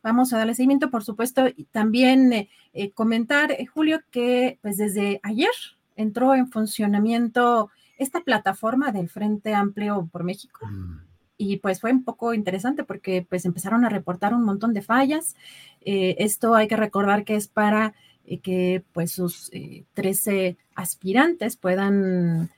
vamos 0.04 0.32
a 0.32 0.38
darle 0.38 0.54
seguimiento, 0.54 0.88
por 0.88 1.02
supuesto, 1.02 1.48
y 1.48 1.64
también 1.64 2.48
comentar, 2.94 3.56
Julio, 3.74 4.00
que 4.12 4.60
pues 4.62 4.76
desde 4.76 5.18
ayer 5.24 5.50
entró 5.96 6.34
en 6.34 6.48
funcionamiento 6.48 7.70
esta 7.98 8.20
plataforma 8.20 8.92
del 8.92 9.08
Frente 9.08 9.54
Amplio 9.54 10.08
por 10.10 10.24
México. 10.24 10.66
Mm. 10.66 11.00
Y 11.36 11.56
pues 11.58 11.80
fue 11.80 11.92
un 11.92 12.02
poco 12.02 12.34
interesante 12.34 12.82
porque 12.82 13.24
pues 13.28 13.44
empezaron 13.44 13.84
a 13.84 13.88
reportar 13.88 14.34
un 14.34 14.44
montón 14.44 14.72
de 14.74 14.82
fallas. 14.82 15.36
Eh, 15.82 16.16
esto 16.18 16.54
hay 16.54 16.66
que 16.66 16.76
recordar 16.76 17.24
que 17.24 17.36
es 17.36 17.46
para 17.46 17.94
eh, 18.24 18.38
que 18.38 18.82
pues 18.92 19.12
sus 19.12 19.50
13 19.94 20.46
eh, 20.46 20.56
aspirantes 20.74 21.56
puedan 21.56 22.50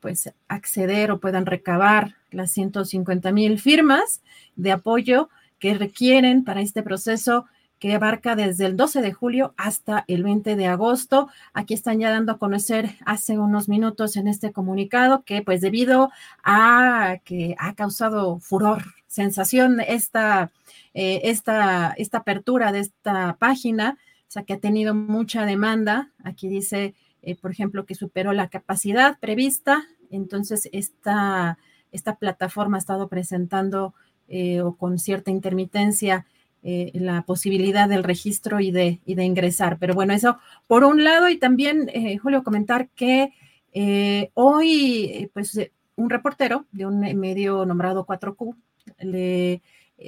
pues 0.00 0.30
acceder 0.48 1.10
o 1.10 1.18
puedan 1.18 1.46
recabar 1.46 2.16
las 2.30 2.52
150 2.52 3.32
mil 3.32 3.58
firmas 3.58 4.20
de 4.54 4.70
apoyo 4.70 5.30
que 5.58 5.72
requieren 5.72 6.44
para 6.44 6.60
este 6.60 6.82
proceso 6.82 7.46
que 7.78 7.94
abarca 7.94 8.36
desde 8.36 8.66
el 8.66 8.76
12 8.76 9.02
de 9.02 9.12
julio 9.12 9.54
hasta 9.56 10.04
el 10.08 10.22
20 10.22 10.56
de 10.56 10.66
agosto. 10.66 11.28
Aquí 11.52 11.74
están 11.74 11.98
ya 11.98 12.10
dando 12.10 12.32
a 12.32 12.38
conocer 12.38 12.96
hace 13.04 13.38
unos 13.38 13.68
minutos 13.68 14.16
en 14.16 14.28
este 14.28 14.52
comunicado 14.52 15.22
que 15.24 15.42
pues 15.42 15.60
debido 15.60 16.10
a 16.42 17.18
que 17.24 17.54
ha 17.58 17.74
causado 17.74 18.38
furor, 18.38 18.84
sensación 19.06 19.80
esta, 19.80 20.50
eh, 20.92 21.20
esta, 21.24 21.94
esta 21.96 22.18
apertura 22.18 22.72
de 22.72 22.80
esta 22.80 23.36
página, 23.38 23.98
o 24.28 24.30
sea 24.34 24.42
que 24.42 24.54
ha 24.54 24.58
tenido 24.58 24.94
mucha 24.94 25.46
demanda. 25.46 26.10
Aquí 26.24 26.48
dice, 26.48 26.94
eh, 27.22 27.36
por 27.36 27.50
ejemplo, 27.52 27.86
que 27.86 27.94
superó 27.94 28.32
la 28.32 28.48
capacidad 28.48 29.18
prevista. 29.20 29.84
Entonces, 30.10 30.68
esta, 30.72 31.58
esta 31.92 32.16
plataforma 32.16 32.76
ha 32.76 32.80
estado 32.80 33.08
presentando 33.08 33.94
eh, 34.26 34.62
o 34.62 34.74
con 34.76 34.98
cierta 34.98 35.30
intermitencia 35.30 36.26
eh, 36.66 36.92
la 36.94 37.20
posibilidad 37.26 37.90
del 37.90 38.02
registro 38.02 38.58
y 38.58 38.70
de, 38.70 38.98
ingresar. 39.04 39.76
Pero 39.78 39.92
bueno, 39.92 40.14
eso 40.14 40.38
por 40.66 40.82
un 40.84 41.04
lado 41.04 41.28
y 41.28 41.36
también, 41.36 41.90
eh, 41.92 42.16
Julio, 42.16 42.42
comentar 42.42 42.88
que 42.88 43.34
eh, 43.74 44.30
hoy, 44.32 45.30
pues 45.34 45.60
un 45.96 46.08
reportero 46.08 46.64
de 46.72 46.86
un 46.86 47.00
medio 47.20 47.66
nombrado 47.66 48.06
4Q 48.06 48.56
le 49.00 49.60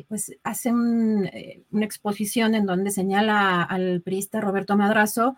pues 0.08 0.34
hace 0.44 0.72
una 0.72 1.84
exposición 1.84 2.54
en 2.54 2.64
donde 2.64 2.90
señala 2.90 3.62
al 3.62 4.00
priista 4.00 4.40
Roberto 4.40 4.78
Madrazo, 4.78 5.36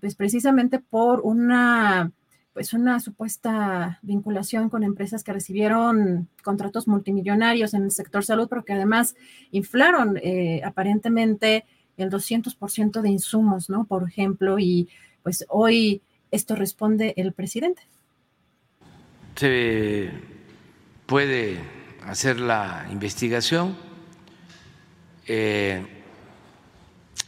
pues 0.00 0.14
precisamente 0.14 0.78
por 0.78 1.22
una 1.22 2.12
pues 2.54 2.72
una 2.72 3.00
supuesta 3.00 3.98
vinculación 4.02 4.70
con 4.70 4.84
empresas 4.84 5.24
que 5.24 5.32
recibieron 5.32 6.28
contratos 6.44 6.86
multimillonarios 6.86 7.74
en 7.74 7.82
el 7.82 7.90
sector 7.90 8.24
salud, 8.24 8.46
pero 8.48 8.64
que 8.64 8.72
además 8.72 9.16
inflaron 9.50 10.16
eh, 10.22 10.62
aparentemente 10.64 11.66
el 11.96 12.10
200% 12.10 13.00
de 13.02 13.10
insumos, 13.10 13.68
¿no? 13.68 13.84
Por 13.86 14.08
ejemplo, 14.08 14.60
y 14.60 14.88
pues 15.24 15.44
hoy 15.48 16.00
esto 16.30 16.54
responde 16.54 17.12
el 17.16 17.32
presidente. 17.32 17.82
Se 19.34 20.10
puede 21.06 21.58
hacer 22.06 22.38
la 22.38 22.86
investigación 22.92 23.76
eh, 25.26 25.84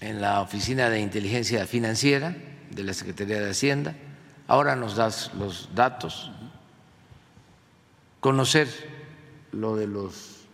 en 0.01 0.21
la 0.21 0.41
Oficina 0.41 0.89
de 0.89 1.01
Inteligencia 1.01 1.67
Financiera 1.67 2.37
de 2.71 2.85
la 2.85 2.95
Secretaría 2.95 3.41
de 3.41 3.51
Hacienda 3.51 3.97
Ahora 4.49 4.77
nos 4.77 4.95
das 4.95 5.33
los 5.35 5.75
datos, 5.75 6.31
conocer 8.21 8.69
lo 9.51 9.75
de 9.75 9.89
los 9.89 10.47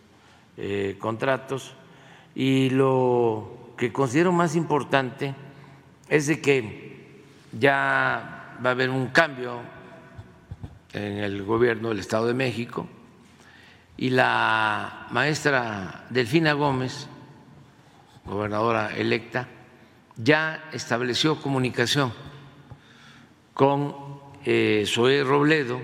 eh, 0.57 0.97
contratos. 0.99 1.75
Y 2.33 2.71
lo 2.71 3.73
que 3.77 3.93
considero 3.93 4.31
más 4.31 4.55
importante 4.55 5.35
es 6.09 6.25
de 6.25 6.41
que 6.41 7.23
ya 7.59 8.57
va 8.65 8.69
a 8.69 8.73
haber 8.73 8.89
un 8.89 9.07
cambio 9.07 9.61
en 10.93 11.17
el 11.19 11.43
gobierno 11.43 11.89
del 11.89 11.99
Estado 11.99 12.25
de 12.25 12.33
México. 12.33 12.87
Y 13.95 14.09
la 14.09 15.07
maestra 15.11 16.05
Delfina 16.09 16.53
Gómez, 16.53 17.07
gobernadora 18.25 18.95
electa, 18.95 19.47
ya 20.17 20.67
estableció 20.71 21.39
comunicación 21.39 22.11
con 23.53 23.95
eh, 24.45 24.85
Robledo 25.25 25.81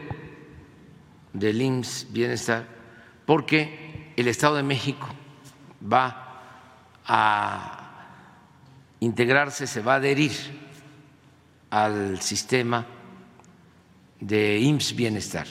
del 1.34 1.62
IMSS 1.62 2.08
Bienestar, 2.12 2.68
porque 3.26 4.14
el 4.16 4.28
Estado 4.28 4.56
de 4.56 4.64
México 4.64 5.08
va 5.82 6.42
a 7.06 8.08
integrarse, 9.00 9.68
se 9.68 9.82
va 9.82 9.94
a 9.94 9.98
adherir 9.98 10.32
al 11.70 12.20
sistema 12.22 12.86
de 14.20 14.60
IMSS 14.60 14.96
Bienestar. 14.96 15.48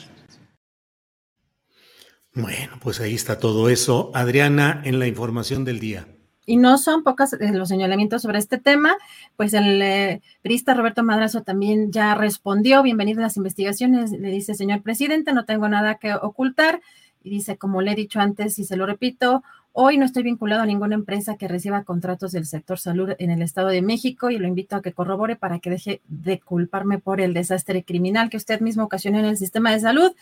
Bueno, 2.33 2.77
pues 2.81 2.99
ahí 2.99 3.15
está 3.15 3.39
todo 3.39 3.69
eso. 3.69 4.11
Adriana, 4.13 4.81
en 4.85 4.99
la 4.99 5.07
información 5.07 5.65
del 5.65 5.79
día 5.79 6.18
y 6.49 6.57
no 6.57 6.79
son 6.79 7.03
pocos 7.03 7.33
eh, 7.33 7.51
los 7.53 7.69
señalamientos 7.69 8.23
sobre 8.23 8.39
este 8.39 8.57
tema, 8.57 8.97
pues 9.37 9.53
el 9.53 9.79
eh, 9.83 10.21
Roberto 10.65 11.03
Madrazo 11.03 11.43
también 11.43 11.91
ya 11.91 12.15
respondió, 12.15 12.81
bienvenido 12.81 13.19
a 13.19 13.21
las 13.21 13.37
investigaciones, 13.37 14.09
le 14.09 14.31
dice, 14.31 14.55
señor 14.55 14.81
presidente, 14.81 15.31
no 15.31 15.45
tengo 15.45 15.69
nada 15.69 15.99
que 15.99 16.15
ocultar, 16.15 16.81
y 17.23 17.29
dice, 17.29 17.57
como 17.57 17.83
le 17.83 17.91
he 17.91 17.95
dicho 17.95 18.19
antes 18.19 18.57
y 18.57 18.65
se 18.65 18.77
lo 18.77 18.87
repito, 18.87 19.43
hoy 19.73 19.99
no 19.99 20.05
estoy 20.05 20.23
vinculado 20.23 20.63
a 20.63 20.65
ninguna 20.65 20.95
empresa 20.95 21.37
que 21.37 21.47
reciba 21.47 21.83
contratos 21.83 22.31
del 22.31 22.47
sector 22.47 22.79
salud 22.79 23.11
en 23.19 23.29
el 23.29 23.43
Estado 23.43 23.67
de 23.67 23.83
México 23.83 24.31
y 24.31 24.39
lo 24.39 24.47
invito 24.47 24.75
a 24.75 24.81
que 24.81 24.91
corrobore 24.91 25.35
para 25.35 25.59
que 25.59 25.69
deje 25.69 26.01
de 26.07 26.39
culparme 26.39 26.97
por 26.97 27.21
el 27.21 27.35
desastre 27.35 27.83
criminal 27.83 28.31
que 28.31 28.37
usted 28.37 28.59
mismo 28.59 28.85
ocasionó 28.85 29.19
en 29.19 29.25
el 29.25 29.37
sistema 29.37 29.71
de 29.71 29.81
salud. 29.81 30.15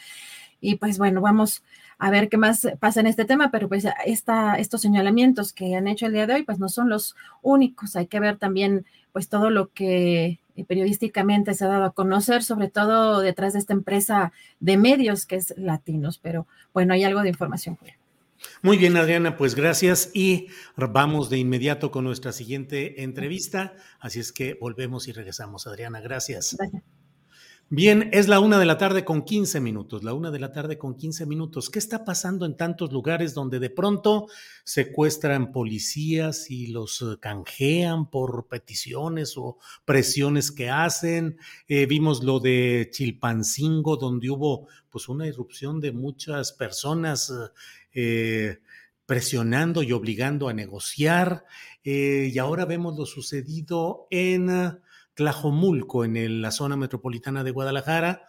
Y 0.60 0.76
pues 0.76 0.98
bueno, 0.98 1.22
vamos 1.22 1.64
a 2.00 2.12
ver 2.12 2.30
qué 2.30 2.38
más 2.38 2.68
pasa 2.80 3.00
en 3.00 3.08
este 3.08 3.26
tema, 3.26 3.50
pero 3.52 3.68
pues 3.68 3.86
esta, 4.06 4.56
estos 4.56 4.82
señalamientos 4.82 5.54
que 5.54 5.76
han 5.76 5.88
hecho 5.88 6.06
el 6.06 6.14
día 6.14 6.28
de 6.28 6.36
hoy, 6.36 6.44
pues 6.44 6.60
no 6.60 6.70
son 6.70 6.90
los 6.90 7.16
únicos. 7.42 7.96
Hay 7.96 8.08
que 8.08 8.20
ver 8.20 8.38
también 8.38 8.86
pues 9.12 9.30
todo 9.30 9.50
lo 9.50 9.72
que 9.74 10.40
periodísticamente 10.68 11.54
se 11.54 11.66
ha 11.66 11.68
dado 11.68 11.86
a 11.86 11.94
conocer, 11.94 12.44
sobre 12.44 12.70
todo 12.70 13.20
detrás 13.20 13.54
de 13.54 13.60
esta 13.60 13.74
empresa 13.74 14.32
de 14.60 14.78
medios 14.78 15.26
que 15.26 15.38
es 15.38 15.54
Latinos. 15.58 16.20
Pero 16.20 16.48
bueno, 16.74 16.94
hay 16.94 17.04
algo 17.04 17.22
de 17.22 17.30
información. 17.30 17.78
Muy 18.62 18.78
bien, 18.78 18.96
Adriana, 18.98 19.36
pues 19.36 19.56
gracias 19.56 20.12
y 20.14 20.48
vamos 20.76 21.30
de 21.30 21.38
inmediato 21.38 21.92
con 21.92 22.04
nuestra 22.04 22.32
siguiente 22.32 23.04
entrevista. 23.04 23.76
Así 24.00 24.20
es 24.20 24.32
que 24.32 24.56
volvemos 24.60 25.08
y 25.08 25.14
regresamos. 25.14 25.68
Adriana, 25.68 26.00
gracias. 26.00 26.56
Gracias. 26.58 26.84
Bien, 27.70 28.10
es 28.14 28.30
la 28.30 28.40
una 28.40 28.60
de 28.60 28.66
la 28.66 28.78
tarde 28.78 29.04
con 29.04 29.26
15 29.26 29.60
minutos, 29.60 30.02
la 30.02 30.14
una 30.14 30.32
de 30.32 30.40
la 30.40 30.54
tarde 30.54 30.78
con 30.78 30.96
15 30.96 31.26
minutos. 31.26 31.70
¿Qué 31.70 31.80
está 31.80 32.06
pasando 32.06 32.46
en 32.46 32.56
tantos 32.56 32.94
lugares 32.94 33.34
donde 33.34 33.60
de 33.60 33.70
pronto 33.70 34.28
secuestran 34.64 35.52
policías 35.52 36.50
y 36.50 36.68
los 36.68 37.02
eh, 37.02 37.18
canjean 37.20 38.10
por 38.10 38.48
peticiones 38.48 39.34
o 39.36 39.58
presiones 39.84 40.50
que 40.50 40.70
hacen? 40.70 41.40
Eh, 41.68 41.88
vimos 41.88 42.24
lo 42.24 42.40
de 42.40 42.88
Chilpancingo, 42.90 43.98
donde 43.98 44.30
hubo 44.30 44.70
pues 44.90 45.10
una 45.10 45.28
irrupción 45.28 45.82
de 45.82 45.92
muchas 45.92 46.54
personas 46.54 47.34
eh, 47.92 48.60
presionando 49.06 49.84
y 49.84 49.92
obligando 49.92 50.48
a 50.48 50.54
negociar. 50.54 51.44
y 51.84 52.38
ahora 52.40 52.64
vemos 52.64 52.98
lo 52.98 53.06
sucedido 53.06 54.08
en 54.10 54.80
Tlajomulco, 55.18 56.06
en 56.06 56.42
la 56.42 56.52
zona 56.52 56.78
metropolitana 56.78 57.44
de 57.44 57.50
Guadalajara, 57.50 58.22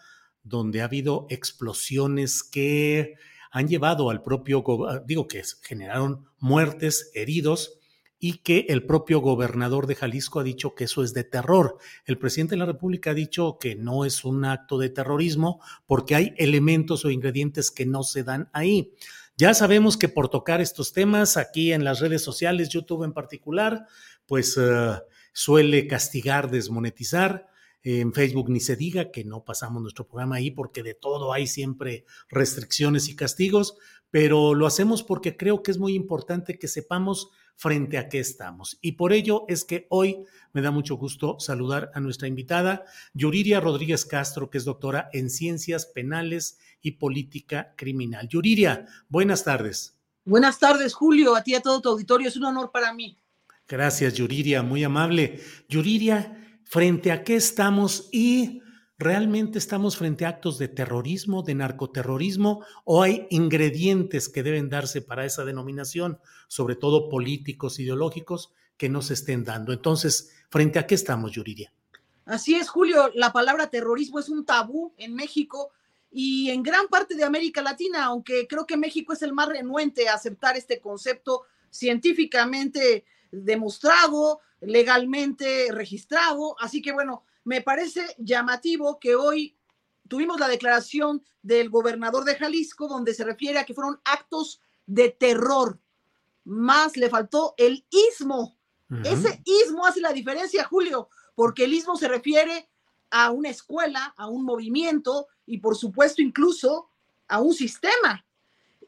donde 0.43 0.81
ha 0.81 0.87
habido 0.87 1.27
explosiones 1.29 2.43
que 2.43 3.15
han 3.51 3.69
llevado 3.69 4.09
al 4.09 4.23
propio, 4.23 4.65
digo 5.07 5.29
que 5.29 5.43
generaron 5.63 6.25
muertes, 6.39 7.11
heridos, 7.15 7.79
y 8.19 8.39
que 8.39 8.67
el 8.71 8.85
propio 8.85 9.21
gobernador 9.21 9.87
de 9.87 9.95
Jalisco 9.95 10.41
ha 10.41 10.45
dicho 10.45 10.75
que 10.75 10.85
eso 10.85 11.05
es 11.05 11.13
de 11.13 11.25
terror. 11.25 11.77
El 12.05 12.19
presidente 12.19 12.55
de 12.55 12.61
la 12.61 12.67
República 12.67 13.11
ha 13.11 13.15
dicho 13.15 13.59
que 13.61 13.77
no 13.77 14.05
es 14.07 14.25
un 14.25 14.45
acto 14.47 14.79
de 14.79 14.89
terrorismo 14.89 15.61
porque 15.87 16.15
hay 16.17 16.35
elementos 16.37 17.05
o 17.05 17.11
ingredientes 17.11 17.71
que 17.71 17.87
no 17.87 18.03
se 18.03 18.25
dan 18.25 18.49
ahí. 18.53 18.93
Ya 19.37 19.55
sabemos 19.55 19.97
que 19.97 20.09
por 20.09 20.31
tocar 20.31 20.61
estos 20.61 20.93
temas 20.93 21.37
aquí 21.37 21.73
en 21.73 21.85
las 21.85 22.01
redes 22.01 22.23
sociales, 22.23 22.71
YouTube 22.71 23.05
en 23.05 23.13
particular, 23.13 23.87
pues 24.27 24.59
eh, 24.61 24.97
suele 25.39 25.87
castigar, 25.87 26.51
desmonetizar. 26.51 27.47
En 27.85 28.13
Facebook 28.13 28.51
ni 28.51 28.59
se 28.59 28.75
diga 28.75 29.13
que 29.13 29.23
no 29.25 29.45
pasamos 29.45 29.81
nuestro 29.81 30.09
programa 30.09 30.35
ahí 30.35 30.51
porque 30.51 30.83
de 30.83 30.95
todo 30.95 31.33
hay 31.33 31.47
siempre 31.47 32.07
restricciones 32.29 33.09
y 33.09 33.15
castigos, 33.15 33.77
pero 34.11 34.55
lo 34.55 34.67
hacemos 34.67 35.05
porque 35.05 35.37
creo 35.37 35.63
que 35.63 35.71
es 35.71 35.79
muy 35.79 35.95
importante 35.95 36.59
que 36.59 36.67
sepamos 36.67 37.31
frente 37.55 37.99
a 37.99 38.09
qué 38.09 38.19
estamos. 38.19 38.79
Y 38.83 38.93
por 38.93 39.13
ello 39.13 39.45
es 39.47 39.65
que 39.65 39.87
hoy 39.91 40.25
me 40.53 40.61
da 40.61 40.73
mucho 40.73 40.97
gusto 40.97 41.39
saludar 41.39 41.93
a 41.95 42.01
nuestra 42.01 42.27
invitada, 42.27 42.85
Yuriria 43.15 43.61
Rodríguez 43.61 44.07
Castro, 44.07 44.51
que 44.51 44.59
es 44.59 44.65
doctora 44.65 45.09
en 45.13 45.31
Ciencias 45.31 45.87
Penales 45.87 46.59
y 46.83 46.93
Política 46.93 47.75
Criminal. 47.77 48.27
Yuriria, 48.29 48.87
buenas 49.09 49.45
tardes. 49.45 49.97
Buenas 50.25 50.59
tardes, 50.59 50.95
Julio, 50.95 51.37
a 51.37 51.45
ti 51.45 51.53
y 51.53 51.55
a 51.55 51.63
todo 51.63 51.81
tu 51.81 51.91
auditorio. 51.91 52.27
Es 52.27 52.37
un 52.37 52.45
honor 52.45 52.73
para 52.73 52.93
mí. 52.93 53.21
Gracias, 53.69 54.15
Yuriria, 54.15 54.63
muy 54.63 54.83
amable. 54.83 55.41
Yuriria, 55.69 56.61
¿frente 56.65 57.13
a 57.13 57.23
qué 57.23 57.37
estamos 57.37 58.09
y 58.13 58.63
realmente 58.99 59.59
estamos 59.59 59.99
frente 59.99 60.25
a 60.25 60.31
actos 60.31 60.59
de 60.59 60.69
terrorismo, 60.69 61.43
de 61.43 61.55
narcoterrorismo 61.55 62.65
o 62.87 63.03
hay 63.03 63.27
ingredientes 63.29 64.31
que 64.31 64.43
deben 64.43 64.71
darse 64.71 65.03
para 65.03 65.27
esa 65.27 65.45
denominación, 65.45 66.19
sobre 66.49 66.77
todo 66.77 67.11
políticos, 67.11 67.79
ideológicos, 67.79 68.55
que 68.79 68.89
no 68.89 69.03
se 69.03 69.13
estén 69.13 69.45
dando? 69.45 69.75
Entonces, 69.75 70.33
¿frente 70.49 70.79
a 70.79 70.87
qué 70.87 70.95
estamos, 70.95 71.33
Yuriria? 71.33 71.71
Así 72.25 72.55
es, 72.55 72.71
Julio, 72.71 73.11
la 73.15 73.35
palabra 73.35 73.69
terrorismo 73.69 74.19
es 74.19 74.31
un 74.31 74.47
tabú 74.47 74.95
en 74.97 75.15
México 75.15 75.73
y 76.11 76.49
en 76.49 76.63
gran 76.63 76.89
parte 76.89 77.15
de 77.15 77.25
América 77.25 77.61
Latina, 77.61 78.07
aunque 78.07 78.47
creo 78.49 78.67
que 78.67 78.79
México 78.79 79.13
es 79.13 79.21
el 79.21 79.35
más 79.35 79.49
renuente 79.49 80.09
a 80.09 80.15
aceptar 80.15 80.57
este 80.57 80.81
concepto 80.81 81.43
científicamente 81.71 83.05
demostrado, 83.31 84.41
legalmente 84.61 85.69
registrado. 85.71 86.57
Así 86.61 86.83
que 86.83 86.93
bueno, 86.93 87.25
me 87.45 87.63
parece 87.63 88.15
llamativo 88.19 88.99
que 88.99 89.15
hoy 89.15 89.57
tuvimos 90.09 90.41
la 90.41 90.49
declaración 90.49 91.23
del 91.43 91.71
gobernador 91.71 92.25
de 92.25 92.37
Jalisco 92.37 92.89
donde 92.89 93.15
se 93.15 93.25
refiere 93.25 93.59
a 93.59 93.65
que 93.65 93.75
fueron 93.75 94.01
actos 94.05 94.61
de 94.87 95.11
terror. 95.11 95.79
Más 96.45 96.97
le 96.97 97.11
faltó 97.11 97.55
el 97.57 97.85
ismo. 97.91 98.57
Ese 99.05 99.43
ismo 99.45 99.85
hace 99.85 100.01
la 100.01 100.15
diferencia, 100.15 100.65
Julio, 100.65 101.11
porque 101.35 101.65
el 101.65 101.75
ismo 101.75 101.97
se 101.97 102.09
refiere 102.09 102.71
a 103.11 103.31
una 103.31 103.51
escuela, 103.51 104.15
a 104.17 104.29
un 104.29 104.45
movimiento 104.45 105.29
y 105.45 105.59
por 105.59 105.77
supuesto 105.77 106.23
incluso 106.23 106.89
a 107.29 107.41
un 107.41 107.53
sistema. 107.53 108.25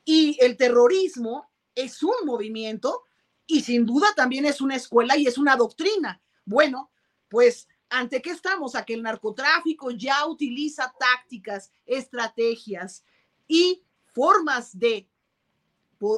Y 0.05 0.39
el 0.41 0.57
terrorismo 0.57 1.51
es 1.75 2.03
un 2.03 2.15
movimiento 2.25 3.05
y 3.51 3.61
sin 3.63 3.85
duda 3.85 4.09
también 4.15 4.47
es 4.47 4.61
una 4.61 4.77
escuela 4.77 5.17
y 5.17 5.27
es 5.27 5.37
una 5.37 5.57
doctrina. 5.57 6.21
Bueno, 6.45 6.91
pues 7.29 7.69
ante 7.89 8.23
qué 8.23 8.31
estamos? 8.31 8.75
A 8.77 8.85
que 8.85 8.95
el 8.95 9.03
narcotráfico 9.03 9.91
ya 9.91 10.27
utiliza 10.27 10.95
tácticas, 10.99 11.73
estrategias 11.85 13.05
y 13.49 13.83
formas 14.07 14.79
de 14.79 15.09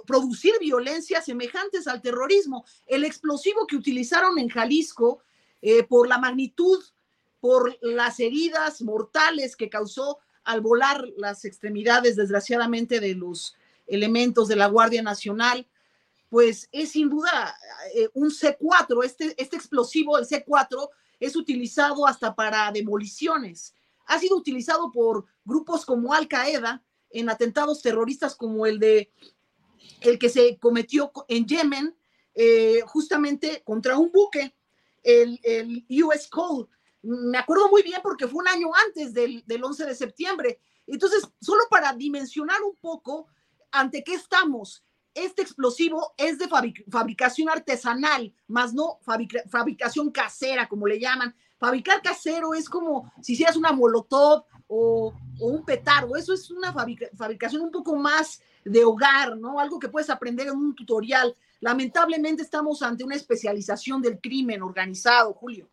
producir 0.07 0.53
violencia 0.61 1.23
semejantes 1.23 1.89
al 1.89 2.03
terrorismo. 2.03 2.65
El 2.87 3.05
explosivo 3.05 3.67
que 3.67 3.77
utilizaron 3.77 4.39
en 4.39 4.49
Jalisco, 4.49 5.23
eh, 5.61 5.83
por 5.83 6.09
la 6.09 6.19
magnitud, 6.19 6.85
por 7.41 7.77
las 7.81 8.21
heridas 8.21 8.83
mortales 8.83 9.57
que 9.57 9.71
causó 9.71 10.19
al 10.45 10.61
volar 10.61 11.09
las 11.17 11.45
extremidades, 11.45 12.17
desgraciadamente, 12.17 13.01
de 13.01 13.15
los 13.15 13.57
elementos 13.87 14.49
de 14.49 14.57
la 14.57 14.67
Guardia 14.67 15.03
Nacional, 15.03 15.67
pues 16.33 16.67
es 16.73 16.93
sin 16.93 17.11
duda 17.11 17.55
eh, 17.95 18.09
un 18.15 18.31
C4, 18.31 19.05
este, 19.05 19.35
este 19.37 19.55
explosivo, 19.55 20.17
el 20.17 20.27
C4, 20.27 20.89
es 21.21 21.37
utilizado 21.37 22.07
hasta 22.07 22.35
para 22.35 22.73
demoliciones. 22.73 23.75
Ha 24.07 24.19
sido 24.19 24.39
utilizado 24.39 24.91
por 24.91 25.27
grupos 25.45 25.85
como 25.85 26.15
Al 26.15 26.29
Qaeda 26.29 26.83
en 27.11 27.29
atentados 27.29 27.83
terroristas 27.83 28.35
como 28.35 28.65
el 28.65 28.79
de 28.79 29.13
el 30.01 30.19
que 30.19 30.31
se 30.31 30.59
cometió 30.59 31.13
en 31.29 31.45
Yemen, 31.45 31.95
eh, 32.35 32.81
justamente 32.87 33.63
contra 33.63 33.99
un 33.99 34.11
buque, 34.11 34.57
el, 35.03 35.39
el, 35.43 35.85
US 36.03 36.29
Cole. 36.29 36.67
Me 37.03 37.37
acuerdo 37.37 37.69
muy 37.69 37.83
bien 37.83 38.01
porque 38.03 38.27
fue 38.27 38.41
un 38.41 38.49
año 38.49 38.69
antes 38.87 39.13
del, 39.13 39.45
del 39.45 39.63
11 39.63 39.85
de 39.85 39.95
septiembre. 39.95 40.61
Entonces, 40.87 41.29
solo 41.43 41.65
para 41.69 41.93
dimensionar 41.93 42.63
un 42.63 42.77
poco 42.77 43.27
ante 43.71 44.03
qué 44.03 44.15
estamos, 44.15 44.83
este 45.15 45.43
explosivo 45.43 46.15
es 46.17 46.39
de 46.39 46.49
fabricación 46.49 47.49
artesanal, 47.49 48.33
más 48.49 48.73
no 48.73 48.99
fabricación 49.03 50.11
casera, 50.11 50.69
como 50.69 50.87
le 50.87 50.99
llaman. 50.99 51.35
Fabricar 51.59 52.03
casero 52.03 52.55
es 52.55 52.69
como 52.69 53.13
si 53.23 53.35
hicieras 53.35 53.57
una 53.57 53.73
molotov 53.73 54.45
o, 54.67 55.15
un 55.39 55.65
petardo. 55.65 56.17
Eso 56.17 56.33
es 56.33 56.51
una 56.51 56.73
fabricación 56.73 57.63
un 57.63 57.71
poco 57.71 57.97
más 57.97 58.41
de 58.65 58.85
hogar, 58.85 59.37
¿no? 59.37 59.59
Algo 59.59 59.79
que 59.79 59.89
puedes 59.89 60.11
aprender 60.11 60.49
en 60.49 60.57
un 60.57 60.75
tutorial. 60.75 61.37
Lamentablemente 61.61 62.43
estamos 62.43 62.83
ante 62.83 63.05
una 63.05 63.17
especialización 63.17 64.01
del 64.01 64.21
crimen 64.21 64.63
organizado, 64.63 65.33
Julio. 65.35 65.69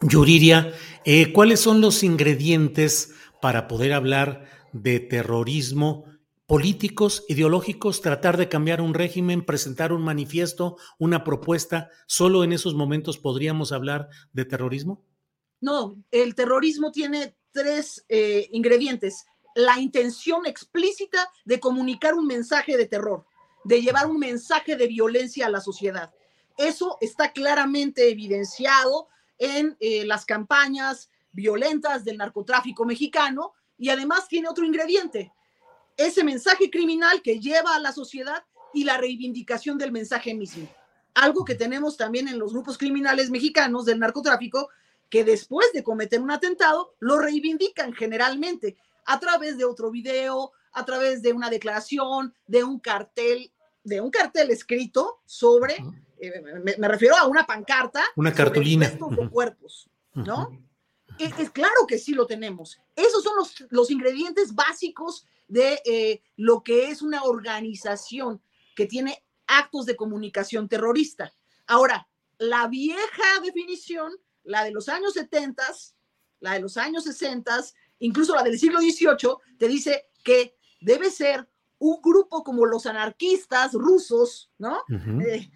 Yuriria, 0.00 0.74
eh, 1.04 1.32
¿cuáles 1.32 1.60
son 1.60 1.80
los 1.80 2.02
ingredientes 2.02 3.14
para 3.40 3.66
poder 3.68 3.92
hablar 3.92 4.46
de 4.72 5.00
terrorismo? 5.00 6.04
Políticos, 6.46 7.24
ideológicos, 7.28 8.00
tratar 8.00 8.36
de 8.36 8.48
cambiar 8.48 8.80
un 8.80 8.94
régimen, 8.94 9.44
presentar 9.44 9.92
un 9.92 10.02
manifiesto, 10.02 10.76
una 10.98 11.24
propuesta, 11.24 11.90
¿solo 12.06 12.44
en 12.44 12.52
esos 12.52 12.74
momentos 12.74 13.18
podríamos 13.18 13.72
hablar 13.72 14.08
de 14.32 14.44
terrorismo? 14.44 15.02
No, 15.60 15.96
el 16.10 16.34
terrorismo 16.34 16.92
tiene 16.92 17.36
tres 17.50 18.04
eh, 18.08 18.48
ingredientes. 18.52 19.26
La 19.54 19.80
intención 19.80 20.46
explícita 20.46 21.28
de 21.44 21.58
comunicar 21.58 22.14
un 22.14 22.26
mensaje 22.26 22.76
de 22.76 22.86
terror, 22.86 23.24
de 23.64 23.82
llevar 23.82 24.06
un 24.06 24.18
mensaje 24.18 24.76
de 24.76 24.86
violencia 24.86 25.46
a 25.46 25.50
la 25.50 25.60
sociedad. 25.60 26.12
Eso 26.56 26.96
está 27.00 27.32
claramente 27.32 28.10
evidenciado 28.10 29.08
en 29.38 29.76
eh, 29.80 30.06
las 30.06 30.24
campañas 30.24 31.10
violentas 31.32 32.04
del 32.04 32.18
narcotráfico 32.18 32.84
mexicano 32.84 33.52
y 33.78 33.90
además 33.90 34.28
tiene 34.28 34.48
otro 34.48 34.64
ingrediente, 34.64 35.32
ese 35.96 36.24
mensaje 36.24 36.70
criminal 36.70 37.22
que 37.22 37.40
lleva 37.40 37.74
a 37.74 37.80
la 37.80 37.92
sociedad 37.92 38.44
y 38.74 38.84
la 38.84 38.98
reivindicación 38.98 39.78
del 39.78 39.92
mensaje 39.92 40.34
mismo. 40.34 40.68
Algo 41.14 41.44
que 41.44 41.54
tenemos 41.54 41.96
también 41.96 42.28
en 42.28 42.38
los 42.38 42.52
grupos 42.52 42.76
criminales 42.76 43.30
mexicanos 43.30 43.86
del 43.86 43.98
narcotráfico, 43.98 44.68
que 45.08 45.24
después 45.24 45.72
de 45.72 45.82
cometer 45.82 46.20
un 46.20 46.30
atentado 46.30 46.94
lo 46.98 47.18
reivindican 47.18 47.94
generalmente 47.94 48.76
a 49.06 49.18
través 49.18 49.56
de 49.56 49.64
otro 49.64 49.90
video, 49.90 50.52
a 50.72 50.84
través 50.84 51.22
de 51.22 51.32
una 51.32 51.48
declaración, 51.48 52.34
de 52.46 52.64
un 52.64 52.78
cartel, 52.80 53.50
de 53.82 54.00
un 54.00 54.10
cartel 54.10 54.50
escrito 54.50 55.20
sobre, 55.24 55.76
eh, 56.20 56.42
me, 56.76 56.88
refiero 56.88 57.16
a 57.16 57.26
una 57.26 57.46
pancarta, 57.46 58.04
una 58.16 58.34
cartulina 58.34 58.90
de 58.90 59.30
cuerpos, 59.30 59.88
¿no? 60.12 60.50
es, 61.18 61.50
claro 61.50 61.86
que 61.88 61.98
sí 61.98 62.12
lo 62.12 62.26
tenemos. 62.26 62.78
Esos 62.94 63.22
son 63.22 63.36
los, 63.36 63.64
los 63.70 63.90
ingredientes 63.90 64.54
básicos 64.54 65.24
de 65.48 65.80
eh, 65.84 66.22
lo 66.36 66.62
que 66.62 66.90
es 66.90 67.02
una 67.02 67.22
organización 67.22 68.42
que 68.74 68.86
tiene 68.86 69.24
actos 69.46 69.86
de 69.86 69.96
comunicación 69.96 70.68
terrorista. 70.68 71.32
Ahora, 71.66 72.08
la 72.38 72.66
vieja 72.68 73.40
definición, 73.42 74.12
la 74.44 74.64
de 74.64 74.72
los 74.72 74.88
años 74.88 75.14
70, 75.14 75.62
la 76.40 76.54
de 76.54 76.60
los 76.60 76.76
años 76.76 77.04
60, 77.04 77.64
incluso 78.00 78.34
la 78.34 78.42
del 78.42 78.58
siglo 78.58 78.80
XVIII, 78.80 79.36
te 79.58 79.68
dice 79.68 80.08
que 80.22 80.56
debe 80.80 81.10
ser 81.10 81.48
un 81.78 82.00
grupo 82.02 82.42
como 82.42 82.66
los 82.66 82.86
anarquistas 82.86 83.72
rusos, 83.74 84.50
¿no? 84.58 84.82
Eh, 84.88 85.50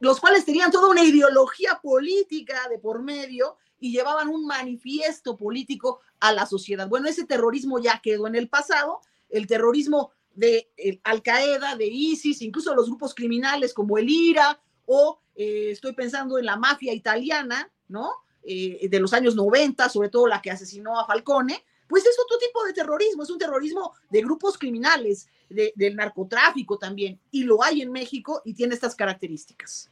los 0.00 0.20
cuales 0.20 0.44
tenían 0.44 0.70
toda 0.70 0.88
una 0.88 1.04
ideología 1.04 1.78
política 1.82 2.68
de 2.68 2.78
por 2.78 3.02
medio 3.02 3.56
y 3.80 3.92
llevaban 3.92 4.28
un 4.28 4.46
manifiesto 4.46 5.36
político 5.36 6.00
a 6.20 6.32
la 6.32 6.46
sociedad. 6.46 6.88
Bueno, 6.88 7.08
ese 7.08 7.24
terrorismo 7.24 7.78
ya 7.78 8.00
quedó 8.02 8.26
en 8.26 8.36
el 8.36 8.48
pasado, 8.48 9.00
el 9.28 9.46
terrorismo 9.46 10.12
de 10.34 10.70
Al 11.04 11.22
Qaeda, 11.22 11.76
de 11.76 11.86
ISIS, 11.86 12.42
incluso 12.42 12.74
los 12.74 12.86
grupos 12.86 13.14
criminales 13.14 13.74
como 13.74 13.98
el 13.98 14.08
IRA 14.08 14.60
o 14.86 15.20
eh, 15.34 15.70
estoy 15.70 15.92
pensando 15.92 16.38
en 16.38 16.46
la 16.46 16.56
mafia 16.56 16.92
italiana, 16.92 17.70
¿no? 17.88 18.10
Eh, 18.42 18.88
de 18.88 19.00
los 19.00 19.12
años 19.12 19.34
90, 19.34 19.88
sobre 19.88 20.08
todo 20.08 20.26
la 20.26 20.40
que 20.40 20.50
asesinó 20.50 20.98
a 20.98 21.06
Falcone, 21.06 21.64
pues 21.86 22.06
es 22.06 22.16
otro 22.24 22.38
tipo 22.38 22.64
de 22.64 22.72
terrorismo, 22.72 23.22
es 23.22 23.30
un 23.30 23.38
terrorismo 23.38 23.92
de 24.08 24.22
grupos 24.22 24.56
criminales, 24.56 25.28
del 25.48 25.96
narcotráfico 25.96 26.78
también, 26.78 27.18
y 27.32 27.42
lo 27.42 27.64
hay 27.64 27.82
en 27.82 27.90
México 27.90 28.40
y 28.44 28.54
tiene 28.54 28.74
estas 28.74 28.94
características. 28.94 29.90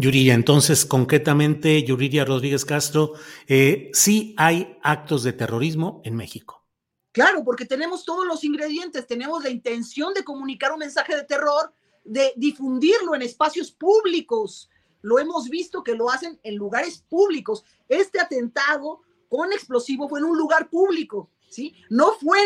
Yuriria, 0.00 0.34
entonces, 0.34 0.86
concretamente, 0.86 1.82
Yuriria 1.82 2.24
Rodríguez 2.24 2.64
Castro, 2.64 3.14
eh, 3.48 3.90
sí 3.92 4.32
hay 4.38 4.78
actos 4.80 5.24
de 5.24 5.32
terrorismo 5.32 6.00
en 6.04 6.14
México. 6.14 6.64
Claro, 7.10 7.42
porque 7.42 7.64
tenemos 7.64 8.04
todos 8.04 8.24
los 8.24 8.44
ingredientes, 8.44 9.08
tenemos 9.08 9.42
la 9.42 9.50
intención 9.50 10.14
de 10.14 10.22
comunicar 10.22 10.70
un 10.70 10.78
mensaje 10.78 11.16
de 11.16 11.24
terror, 11.24 11.72
de 12.04 12.32
difundirlo 12.36 13.16
en 13.16 13.22
espacios 13.22 13.72
públicos. 13.72 14.70
Lo 15.02 15.18
hemos 15.18 15.48
visto 15.48 15.82
que 15.82 15.96
lo 15.96 16.08
hacen 16.08 16.38
en 16.44 16.54
lugares 16.54 17.04
públicos. 17.08 17.64
Este 17.88 18.20
atentado 18.20 19.00
con 19.28 19.52
explosivo 19.52 20.08
fue 20.08 20.20
en 20.20 20.26
un 20.26 20.38
lugar 20.38 20.70
público, 20.70 21.28
¿sí? 21.48 21.74
No 21.90 22.12
fue 22.12 22.38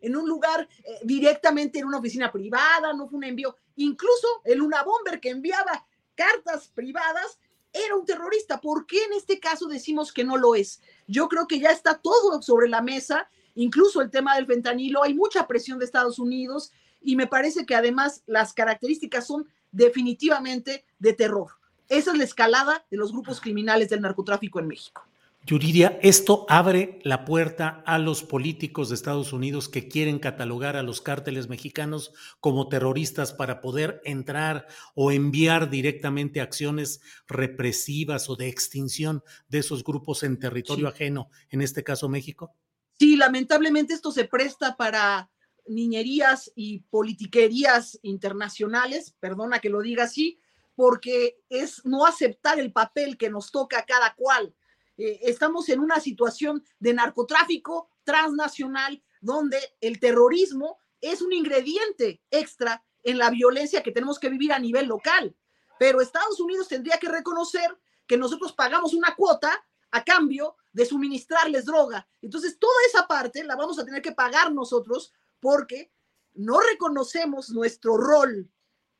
en, 0.00 0.16
un 0.16 0.28
lugar 0.28 0.68
eh, 0.82 0.98
directamente 1.04 1.78
en 1.78 1.84
una 1.84 1.98
oficina 1.98 2.32
privada, 2.32 2.92
no 2.92 3.08
fue 3.08 3.18
un 3.18 3.24
envío. 3.24 3.54
Incluso 3.76 4.26
el 4.44 4.60
una 4.60 4.82
bomber 4.82 5.20
que 5.20 5.30
enviaba 5.30 5.86
cartas 6.16 6.68
privadas, 6.74 7.38
era 7.72 7.94
un 7.94 8.04
terrorista. 8.04 8.60
¿Por 8.60 8.86
qué 8.86 9.04
en 9.04 9.12
este 9.12 9.38
caso 9.38 9.66
decimos 9.66 10.12
que 10.12 10.24
no 10.24 10.36
lo 10.36 10.54
es? 10.54 10.80
Yo 11.06 11.28
creo 11.28 11.46
que 11.46 11.60
ya 11.60 11.70
está 11.70 11.98
todo 11.98 12.42
sobre 12.42 12.68
la 12.68 12.82
mesa, 12.82 13.28
incluso 13.54 14.00
el 14.00 14.10
tema 14.10 14.34
del 14.34 14.46
fentanilo, 14.46 15.02
hay 15.02 15.14
mucha 15.14 15.46
presión 15.46 15.78
de 15.78 15.84
Estados 15.84 16.18
Unidos 16.18 16.72
y 17.00 17.16
me 17.16 17.26
parece 17.26 17.66
que 17.66 17.74
además 17.74 18.22
las 18.26 18.52
características 18.52 19.26
son 19.26 19.48
definitivamente 19.70 20.84
de 20.98 21.12
terror. 21.12 21.52
Esa 21.88 22.10
es 22.12 22.18
la 22.18 22.24
escalada 22.24 22.84
de 22.90 22.96
los 22.96 23.12
grupos 23.12 23.40
criminales 23.40 23.90
del 23.90 24.00
narcotráfico 24.00 24.58
en 24.58 24.66
México. 24.66 25.06
Yuridia, 25.48 25.96
esto 26.02 26.44
abre 26.48 26.98
la 27.04 27.24
puerta 27.24 27.80
a 27.86 28.00
los 28.00 28.24
políticos 28.24 28.88
de 28.88 28.96
Estados 28.96 29.32
Unidos 29.32 29.68
que 29.68 29.86
quieren 29.86 30.18
catalogar 30.18 30.74
a 30.74 30.82
los 30.82 31.00
cárteles 31.00 31.48
mexicanos 31.48 32.12
como 32.40 32.68
terroristas 32.68 33.32
para 33.32 33.60
poder 33.60 34.00
entrar 34.04 34.66
o 34.96 35.12
enviar 35.12 35.70
directamente 35.70 36.40
acciones 36.40 37.00
represivas 37.28 38.28
o 38.28 38.34
de 38.34 38.48
extinción 38.48 39.22
de 39.46 39.58
esos 39.58 39.84
grupos 39.84 40.24
en 40.24 40.40
territorio 40.40 40.88
ajeno, 40.88 41.30
en 41.48 41.62
este 41.62 41.84
caso 41.84 42.08
México. 42.08 42.52
Sí, 42.98 43.14
lamentablemente 43.14 43.94
esto 43.94 44.10
se 44.10 44.24
presta 44.24 44.76
para 44.76 45.30
niñerías 45.68 46.50
y 46.56 46.80
politiquerías 46.90 48.00
internacionales, 48.02 49.14
perdona 49.20 49.60
que 49.60 49.70
lo 49.70 49.80
diga 49.80 50.02
así, 50.02 50.40
porque 50.74 51.38
es 51.48 51.82
no 51.84 52.04
aceptar 52.04 52.58
el 52.58 52.72
papel 52.72 53.16
que 53.16 53.30
nos 53.30 53.52
toca 53.52 53.78
a 53.78 53.84
cada 53.84 54.12
cual 54.16 54.52
eh, 54.96 55.20
estamos 55.22 55.68
en 55.68 55.80
una 55.80 56.00
situación 56.00 56.64
de 56.78 56.94
narcotráfico 56.94 57.88
transnacional 58.04 59.02
donde 59.20 59.58
el 59.80 60.00
terrorismo 60.00 60.78
es 61.00 61.22
un 61.22 61.32
ingrediente 61.32 62.22
extra 62.30 62.82
en 63.02 63.18
la 63.18 63.30
violencia 63.30 63.82
que 63.82 63.92
tenemos 63.92 64.18
que 64.18 64.28
vivir 64.28 64.52
a 64.52 64.58
nivel 64.58 64.86
local. 64.86 65.36
Pero 65.78 66.00
Estados 66.00 66.40
Unidos 66.40 66.68
tendría 66.68 66.98
que 66.98 67.08
reconocer 67.08 67.76
que 68.06 68.16
nosotros 68.16 68.52
pagamos 68.52 68.94
una 68.94 69.14
cuota 69.14 69.64
a 69.90 70.04
cambio 70.04 70.56
de 70.72 70.86
suministrarles 70.86 71.64
droga. 71.64 72.08
Entonces, 72.22 72.58
toda 72.58 72.74
esa 72.88 73.06
parte 73.06 73.44
la 73.44 73.56
vamos 73.56 73.78
a 73.78 73.84
tener 73.84 74.02
que 74.02 74.12
pagar 74.12 74.52
nosotros 74.52 75.12
porque 75.40 75.92
no 76.34 76.60
reconocemos 76.60 77.50
nuestro 77.50 77.96
rol 77.96 78.50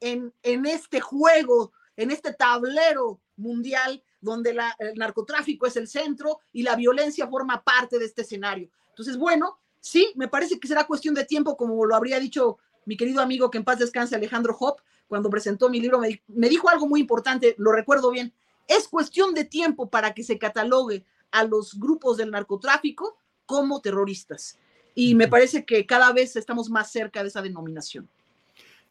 en, 0.00 0.34
en 0.42 0.66
este 0.66 1.00
juego, 1.00 1.72
en 1.96 2.10
este 2.10 2.32
tablero 2.32 3.20
mundial 3.36 4.02
donde 4.26 4.50
el 4.50 4.94
narcotráfico 4.96 5.66
es 5.66 5.76
el 5.76 5.88
centro 5.88 6.40
y 6.52 6.62
la 6.62 6.76
violencia 6.76 7.26
forma 7.28 7.62
parte 7.62 7.98
de 7.98 8.04
este 8.04 8.22
escenario. 8.22 8.68
Entonces, 8.90 9.16
bueno, 9.16 9.58
sí, 9.80 10.12
me 10.16 10.28
parece 10.28 10.60
que 10.60 10.68
será 10.68 10.84
cuestión 10.84 11.14
de 11.14 11.24
tiempo, 11.24 11.56
como 11.56 11.86
lo 11.86 11.94
habría 11.94 12.20
dicho 12.20 12.58
mi 12.84 12.96
querido 12.96 13.20
amigo 13.20 13.50
que 13.50 13.58
en 13.58 13.64
paz 13.64 13.78
descanse 13.78 14.14
Alejandro 14.14 14.56
Hop, 14.60 14.80
cuando 15.08 15.30
presentó 15.30 15.68
mi 15.68 15.80
libro, 15.80 15.98
me, 15.98 16.22
me 16.28 16.48
dijo 16.48 16.68
algo 16.68 16.86
muy 16.86 17.00
importante, 17.00 17.54
lo 17.58 17.72
recuerdo 17.72 18.10
bien, 18.10 18.34
es 18.68 18.88
cuestión 18.88 19.32
de 19.32 19.44
tiempo 19.44 19.88
para 19.88 20.12
que 20.12 20.24
se 20.24 20.38
catalogue 20.38 21.04
a 21.30 21.44
los 21.44 21.78
grupos 21.78 22.16
del 22.16 22.30
narcotráfico 22.30 23.18
como 23.46 23.80
terroristas. 23.80 24.58
Y 24.94 25.14
me 25.14 25.28
parece 25.28 25.64
que 25.64 25.86
cada 25.86 26.12
vez 26.12 26.36
estamos 26.36 26.70
más 26.70 26.90
cerca 26.90 27.22
de 27.22 27.28
esa 27.28 27.42
denominación. 27.42 28.08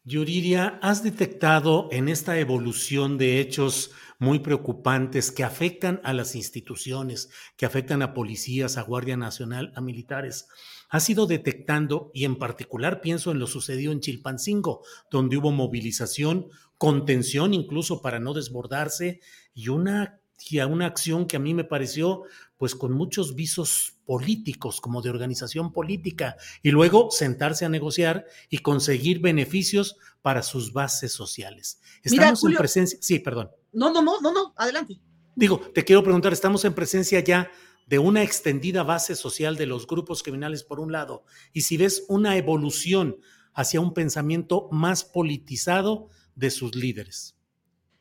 Yuriria, 0.08 0.78
¿has 0.84 1.02
detectado 1.02 1.90
en 1.92 2.10
esta 2.10 2.38
evolución 2.38 3.18
de 3.18 3.40
hechos 3.40 3.90
muy 4.20 4.38
preocupantes 4.38 5.32
que 5.32 5.44
afectan 5.44 6.00
a 6.04 6.14
las 6.14 6.36
instituciones, 6.36 7.32
que 7.58 7.66
afectan 7.66 8.04
a 8.04 8.14
policías, 8.14 8.78
a 8.78 8.84
Guardia 8.84 9.18
Nacional, 9.18 9.74
a 9.76 9.82
militares? 9.82 10.48
¿Has 10.90 11.10
ido 11.10 11.26
detectando, 11.26 12.12
y 12.14 12.26
en 12.26 12.36
particular 12.36 13.02
pienso 13.02 13.32
en 13.32 13.40
lo 13.40 13.48
sucedido 13.48 13.92
en 13.92 14.00
Chilpancingo, 14.00 14.84
donde 15.10 15.38
hubo 15.38 15.52
movilización, 15.52 16.50
contención 16.78 17.56
incluso 17.56 18.04
para 18.04 18.20
no 18.20 18.36
desbordarse 18.36 19.22
y 19.56 19.70
una, 19.70 20.20
y 20.48 20.60
una 20.60 20.86
acción 20.86 21.26
que 21.26 21.38
a 21.38 21.40
mí 21.40 21.56
me 21.56 21.64
pareció 21.64 22.26
pues 22.58 22.76
con 22.76 22.94
muchos 22.94 23.34
visos 23.34 23.95
políticos, 24.06 24.80
como 24.82 25.02
de 25.02 25.10
organización 25.10 25.72
política, 25.72 26.38
y 26.62 26.72
luego 26.72 27.10
sentarse 27.12 27.66
a 27.66 27.70
negociar 27.70 28.26
y 28.50 28.60
conseguir 28.60 29.20
beneficios 29.20 29.98
para 30.22 30.44
sus 30.44 30.74
bases 30.74 31.12
sociales. 31.12 31.80
Estamos 32.04 32.44
en 32.44 32.54
presencia, 32.56 33.00
sí, 33.02 33.20
perdón. 33.20 33.52
No, 33.74 33.92
no, 33.92 34.02
no, 34.02 34.22
no, 34.22 34.32
no, 34.32 34.54
adelante. 34.58 35.00
Digo, 35.36 35.60
te 35.74 35.84
quiero 35.84 36.04
preguntar, 36.04 36.32
estamos 36.32 36.64
en 36.66 36.74
presencia 36.74 37.20
ya 37.20 37.52
de 37.88 38.00
una 38.00 38.24
extendida 38.24 38.84
base 38.84 39.16
social 39.16 39.58
de 39.58 39.66
los 39.66 39.86
grupos 39.86 40.24
criminales 40.24 40.64
por 40.64 40.80
un 40.80 40.92
lado, 40.92 41.24
y 41.54 41.62
si 41.62 41.78
ves 41.78 42.06
una 42.08 42.38
evolución 42.38 43.18
hacia 43.54 43.80
un 43.80 43.94
pensamiento 43.94 44.68
más 44.72 45.04
politizado 45.04 46.10
de 46.36 46.52
sus 46.52 46.76
líderes. 46.76 47.36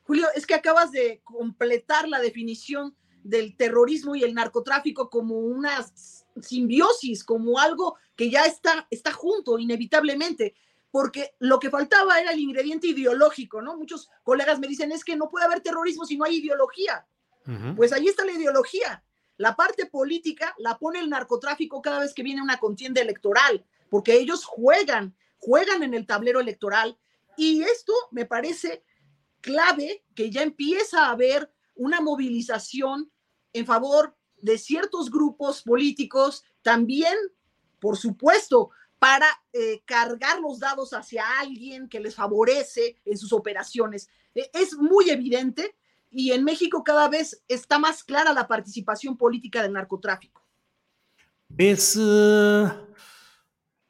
Julio, 0.02 0.26
es 0.34 0.46
que 0.46 0.54
acabas 0.54 0.90
de 0.92 1.20
completar 1.24 2.08
la 2.08 2.20
definición 2.20 2.94
del 3.24 3.56
terrorismo 3.56 4.14
y 4.14 4.22
el 4.22 4.34
narcotráfico 4.34 5.10
como 5.10 5.38
una 5.38 5.84
simbiosis, 6.40 7.24
como 7.24 7.58
algo 7.58 7.96
que 8.14 8.30
ya 8.30 8.44
está, 8.44 8.86
está 8.90 9.12
junto 9.12 9.58
inevitablemente, 9.58 10.54
porque 10.90 11.34
lo 11.40 11.58
que 11.58 11.70
faltaba 11.70 12.20
era 12.20 12.32
el 12.32 12.38
ingrediente 12.38 12.86
ideológico, 12.86 13.60
¿no? 13.60 13.76
Muchos 13.76 14.10
colegas 14.22 14.60
me 14.60 14.68
dicen, 14.68 14.92
es 14.92 15.04
que 15.04 15.16
no 15.16 15.28
puede 15.28 15.46
haber 15.46 15.60
terrorismo 15.60 16.04
si 16.04 16.16
no 16.16 16.24
hay 16.24 16.36
ideología. 16.36 17.06
Pues 17.76 17.92
ahí 17.92 18.06
está 18.06 18.24
la 18.24 18.32
ideología. 18.32 19.04
La 19.36 19.54
parte 19.56 19.86
política 19.86 20.54
la 20.58 20.78
pone 20.78 21.00
el 21.00 21.10
narcotráfico 21.10 21.82
cada 21.82 22.00
vez 22.00 22.14
que 22.14 22.22
viene 22.22 22.40
una 22.40 22.58
contienda 22.58 23.02
electoral, 23.02 23.64
porque 23.90 24.14
ellos 24.14 24.44
juegan, 24.44 25.14
juegan 25.38 25.82
en 25.82 25.94
el 25.94 26.06
tablero 26.06 26.40
electoral. 26.40 26.96
Y 27.36 27.62
esto 27.62 27.92
me 28.12 28.24
parece 28.24 28.82
clave 29.40 30.04
que 30.14 30.30
ya 30.30 30.42
empieza 30.42 31.06
a 31.06 31.10
haber 31.10 31.52
una 31.74 32.00
movilización 32.00 33.10
en 33.54 33.64
favor 33.64 34.14
de 34.42 34.58
ciertos 34.58 35.10
grupos 35.10 35.62
políticos, 35.62 36.44
también, 36.60 37.14
por 37.80 37.96
supuesto, 37.96 38.70
para 38.98 39.26
eh, 39.52 39.82
cargar 39.84 40.40
los 40.40 40.58
dados 40.58 40.92
hacia 40.92 41.24
alguien 41.40 41.88
que 41.88 42.00
les 42.00 42.14
favorece 42.14 43.00
en 43.04 43.16
sus 43.16 43.32
operaciones. 43.32 44.08
E, 44.34 44.50
es 44.52 44.76
muy 44.76 45.08
evidente 45.10 45.76
y 46.10 46.32
en 46.32 46.44
México 46.44 46.84
cada 46.84 47.08
vez 47.08 47.42
está 47.48 47.78
más 47.78 48.04
clara 48.04 48.32
la 48.32 48.46
participación 48.46 49.16
política 49.16 49.62
del 49.62 49.72
narcotráfico. 49.72 50.46
¿Ves 51.48 51.96
uh, 51.96 52.68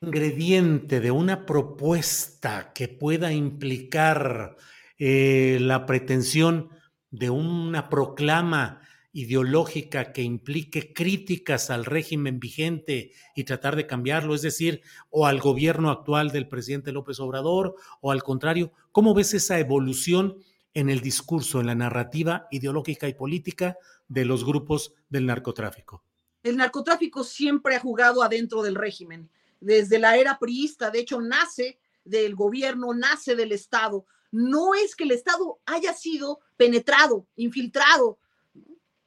ingrediente 0.00 1.00
de 1.00 1.10
una 1.10 1.46
propuesta 1.46 2.72
que 2.72 2.88
pueda 2.88 3.32
implicar 3.32 4.56
eh, 4.98 5.58
la 5.60 5.86
pretensión 5.86 6.70
de 7.10 7.30
una 7.30 7.88
proclama 7.88 8.80
ideológica 9.14 10.12
que 10.12 10.22
implique 10.22 10.92
críticas 10.92 11.70
al 11.70 11.84
régimen 11.84 12.40
vigente 12.40 13.12
y 13.36 13.44
tratar 13.44 13.76
de 13.76 13.86
cambiarlo, 13.86 14.34
es 14.34 14.42
decir, 14.42 14.82
o 15.08 15.26
al 15.26 15.40
gobierno 15.40 15.90
actual 15.90 16.32
del 16.32 16.48
presidente 16.48 16.90
López 16.90 17.20
Obrador, 17.20 17.76
o 18.00 18.10
al 18.10 18.24
contrario, 18.24 18.72
¿cómo 18.90 19.14
ves 19.14 19.32
esa 19.32 19.60
evolución 19.60 20.38
en 20.74 20.90
el 20.90 21.00
discurso, 21.00 21.60
en 21.60 21.66
la 21.68 21.76
narrativa 21.76 22.48
ideológica 22.50 23.08
y 23.08 23.14
política 23.14 23.78
de 24.08 24.24
los 24.24 24.44
grupos 24.44 24.92
del 25.08 25.26
narcotráfico? 25.26 26.02
El 26.42 26.56
narcotráfico 26.56 27.22
siempre 27.22 27.76
ha 27.76 27.80
jugado 27.80 28.20
adentro 28.20 28.62
del 28.64 28.74
régimen, 28.74 29.30
desde 29.60 30.00
la 30.00 30.16
era 30.16 30.40
priista, 30.40 30.90
de 30.90 30.98
hecho 30.98 31.20
nace 31.20 31.78
del 32.04 32.34
gobierno, 32.34 32.92
nace 32.92 33.36
del 33.36 33.52
Estado. 33.52 34.06
No 34.32 34.74
es 34.74 34.96
que 34.96 35.04
el 35.04 35.12
Estado 35.12 35.60
haya 35.66 35.94
sido 35.94 36.40
penetrado, 36.56 37.28
infiltrado, 37.36 38.18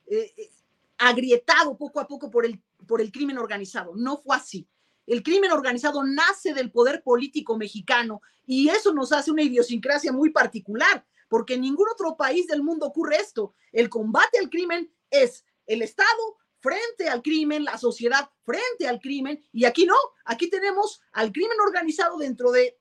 eh, 0.10 0.34
eh, 0.38 0.50
agrietado 0.98 1.78
poco 1.78 2.00
a 2.00 2.08
poco 2.08 2.32
por 2.32 2.46
el, 2.46 2.62
por 2.88 3.02
el 3.02 3.12
crimen 3.12 3.38
organizado. 3.38 3.94
No 3.96 4.18
fue 4.18 4.36
así. 4.36 4.68
El 5.06 5.24
crimen 5.24 5.52
organizado 5.52 6.04
nace 6.04 6.54
del 6.54 6.72
poder 6.72 7.04
político 7.04 7.58
mexicano 7.58 8.22
y 8.46 8.70
eso 8.70 8.94
nos 8.94 9.12
hace 9.12 9.32
una 9.32 9.44
idiosincrasia 9.44 10.12
muy 10.12 10.32
particular, 10.32 11.06
porque 11.30 11.54
en 11.54 11.62
ningún 11.62 11.88
otro 11.90 12.18
país 12.18 12.48
del 12.48 12.64
mundo 12.64 12.88
ocurre 12.88 13.18
esto. 13.18 13.54
El 13.72 13.90
combate 13.90 14.40
al 14.40 14.50
crimen 14.50 14.92
es 15.10 15.46
el 15.66 15.82
Estado 15.82 16.38
frente 16.60 17.08
al 17.08 17.22
crimen, 17.22 17.64
la 17.64 17.78
sociedad 17.78 18.30
frente 18.44 18.88
al 18.88 19.00
crimen, 19.00 19.42
y 19.54 19.66
aquí 19.66 19.86
no, 19.86 19.96
aquí 20.26 20.50
tenemos 20.50 21.02
al 21.12 21.32
crimen 21.32 21.58
organizado 21.62 22.18
dentro 22.18 22.52
de 22.52 22.78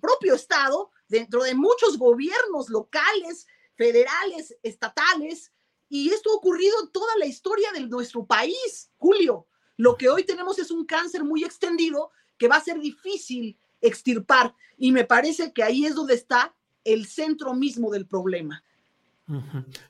propio 0.00 0.34
Estado, 0.34 0.90
dentro 1.08 1.42
de 1.42 1.54
muchos 1.54 1.98
gobiernos 1.98 2.68
locales, 2.68 3.46
federales, 3.76 4.56
estatales, 4.62 5.52
y 5.94 6.08
esto 6.08 6.32
ha 6.32 6.34
ocurrido 6.34 6.74
en 6.82 6.90
toda 6.90 7.16
la 7.20 7.26
historia 7.26 7.70
de 7.72 7.86
nuestro 7.86 8.26
país, 8.26 8.90
Julio. 8.96 9.46
Lo 9.76 9.96
que 9.96 10.08
hoy 10.08 10.24
tenemos 10.24 10.58
es 10.58 10.72
un 10.72 10.84
cáncer 10.86 11.22
muy 11.22 11.44
extendido 11.44 12.10
que 12.36 12.48
va 12.48 12.56
a 12.56 12.60
ser 12.60 12.80
difícil 12.80 13.56
extirpar. 13.80 14.52
Y 14.76 14.90
me 14.90 15.04
parece 15.04 15.52
que 15.52 15.62
ahí 15.62 15.86
es 15.86 15.94
donde 15.94 16.14
está 16.14 16.52
el 16.82 17.06
centro 17.06 17.54
mismo 17.54 17.92
del 17.92 18.06
problema. 18.06 18.64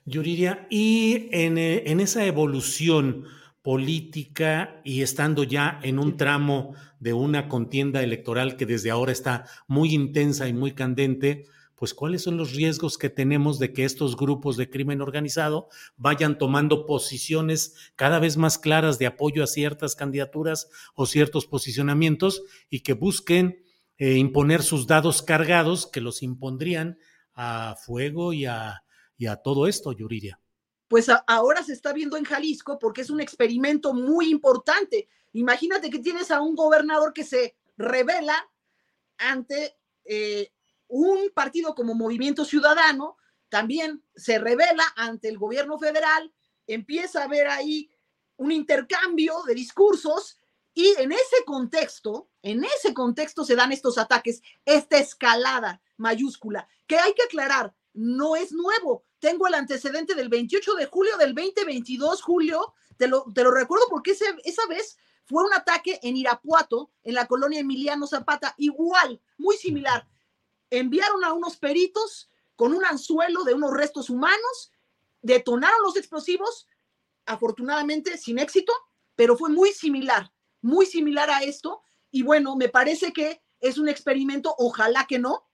Yuriria, 0.04 0.66
y 0.68 1.30
en, 1.32 1.56
eh, 1.56 1.84
en, 1.86 2.00
esa 2.00 2.26
evolución 2.26 3.24
política 3.62 4.82
y 4.84 5.00
estando 5.00 5.42
ya 5.42 5.80
en 5.82 5.98
un 5.98 6.18
tramo 6.18 6.74
de 7.00 7.14
una 7.14 7.48
contienda 7.48 8.02
electoral 8.02 8.58
que 8.58 8.66
desde 8.66 8.90
ahora 8.90 9.10
está 9.10 9.46
muy 9.68 9.94
intensa 9.94 10.46
y 10.48 10.52
muy 10.52 10.72
candente, 10.72 11.46
pues 11.84 11.92
cuáles 11.92 12.22
son 12.22 12.38
los 12.38 12.54
riesgos 12.54 12.96
que 12.96 13.10
tenemos 13.10 13.58
de 13.58 13.74
que 13.74 13.84
estos 13.84 14.16
grupos 14.16 14.56
de 14.56 14.70
crimen 14.70 15.02
organizado 15.02 15.68
vayan 15.98 16.38
tomando 16.38 16.86
posiciones 16.86 17.74
cada 17.94 18.18
vez 18.18 18.38
más 18.38 18.56
claras 18.56 18.98
de 18.98 19.04
apoyo 19.04 19.44
a 19.44 19.46
ciertas 19.46 19.94
candidaturas 19.94 20.70
o 20.94 21.04
ciertos 21.04 21.44
posicionamientos 21.46 22.42
y 22.70 22.80
que 22.80 22.94
busquen 22.94 23.62
eh, 23.98 24.14
imponer 24.14 24.62
sus 24.62 24.86
dados 24.86 25.20
cargados 25.20 25.86
que 25.86 26.00
los 26.00 26.22
impondrían 26.22 26.98
a 27.34 27.76
fuego 27.76 28.32
y 28.32 28.46
a, 28.46 28.82
todo 29.44 29.66
esto, 29.66 29.92
Yuriria. 29.92 30.40
Pues 30.88 31.10
ahora 31.26 31.62
se 31.62 31.74
está 31.74 31.92
viendo 31.92 32.16
en 32.16 32.24
Jalisco 32.24 32.78
porque 32.78 33.02
es 33.02 33.10
un 33.10 33.20
experimento 33.20 33.92
muy 33.92 34.30
importante. 34.30 35.06
Imagínate 35.34 35.90
que 35.90 35.98
tienes 35.98 36.30
a 36.30 36.40
un 36.40 36.54
gobernador 36.54 37.12
que 37.12 37.24
se 37.24 37.56
revela 37.76 38.42
ante 39.18 39.76
eh, 40.06 40.50
un 40.88 41.30
partido 41.34 41.74
como 41.74 41.94
Movimiento 41.94 42.44
Ciudadano 42.44 43.16
también 43.48 44.02
se 44.16 44.38
revela 44.38 44.84
ante 44.96 45.28
el 45.28 45.38
gobierno 45.38 45.78
federal, 45.78 46.32
empieza 46.66 47.20
a 47.20 47.24
haber 47.24 47.48
ahí 47.48 47.90
un 48.36 48.50
intercambio 48.50 49.42
de 49.46 49.54
discursos 49.54 50.38
y 50.72 50.88
en 50.98 51.12
ese 51.12 51.44
contexto, 51.46 52.28
en 52.42 52.64
ese 52.64 52.92
contexto 52.92 53.44
se 53.44 53.54
dan 53.54 53.70
estos 53.70 53.96
ataques, 53.96 54.42
esta 54.64 54.98
escalada 54.98 55.80
mayúscula, 55.96 56.66
que 56.86 56.98
hay 56.98 57.14
que 57.14 57.22
aclarar, 57.22 57.74
no 57.92 58.34
es 58.34 58.52
nuevo. 58.52 59.04
Tengo 59.20 59.46
el 59.46 59.54
antecedente 59.54 60.16
del 60.16 60.28
28 60.28 60.74
de 60.74 60.86
julio 60.86 61.16
del 61.16 61.34
2022, 61.34 62.22
Julio, 62.22 62.74
te 62.96 63.06
lo, 63.06 63.24
te 63.32 63.44
lo 63.44 63.52
recuerdo 63.52 63.86
porque 63.88 64.10
esa 64.10 64.66
vez 64.66 64.98
fue 65.26 65.44
un 65.44 65.54
ataque 65.54 66.00
en 66.02 66.16
Irapuato, 66.16 66.90
en 67.04 67.14
la 67.14 67.26
colonia 67.26 67.60
Emiliano 67.60 68.06
Zapata, 68.06 68.54
igual, 68.58 69.22
muy 69.38 69.56
similar 69.56 70.08
enviaron 70.78 71.24
a 71.24 71.32
unos 71.32 71.56
peritos 71.56 72.30
con 72.56 72.72
un 72.72 72.84
anzuelo 72.84 73.44
de 73.44 73.54
unos 73.54 73.72
restos 73.72 74.10
humanos, 74.10 74.72
detonaron 75.22 75.82
los 75.82 75.96
explosivos, 75.96 76.68
afortunadamente 77.26 78.18
sin 78.18 78.38
éxito, 78.38 78.72
pero 79.16 79.36
fue 79.36 79.50
muy 79.50 79.72
similar, 79.72 80.32
muy 80.60 80.86
similar 80.86 81.30
a 81.30 81.42
esto. 81.42 81.82
Y 82.10 82.22
bueno, 82.22 82.56
me 82.56 82.68
parece 82.68 83.12
que 83.12 83.42
es 83.60 83.78
un 83.78 83.88
experimento, 83.88 84.54
ojalá 84.58 85.06
que 85.06 85.18
no, 85.18 85.48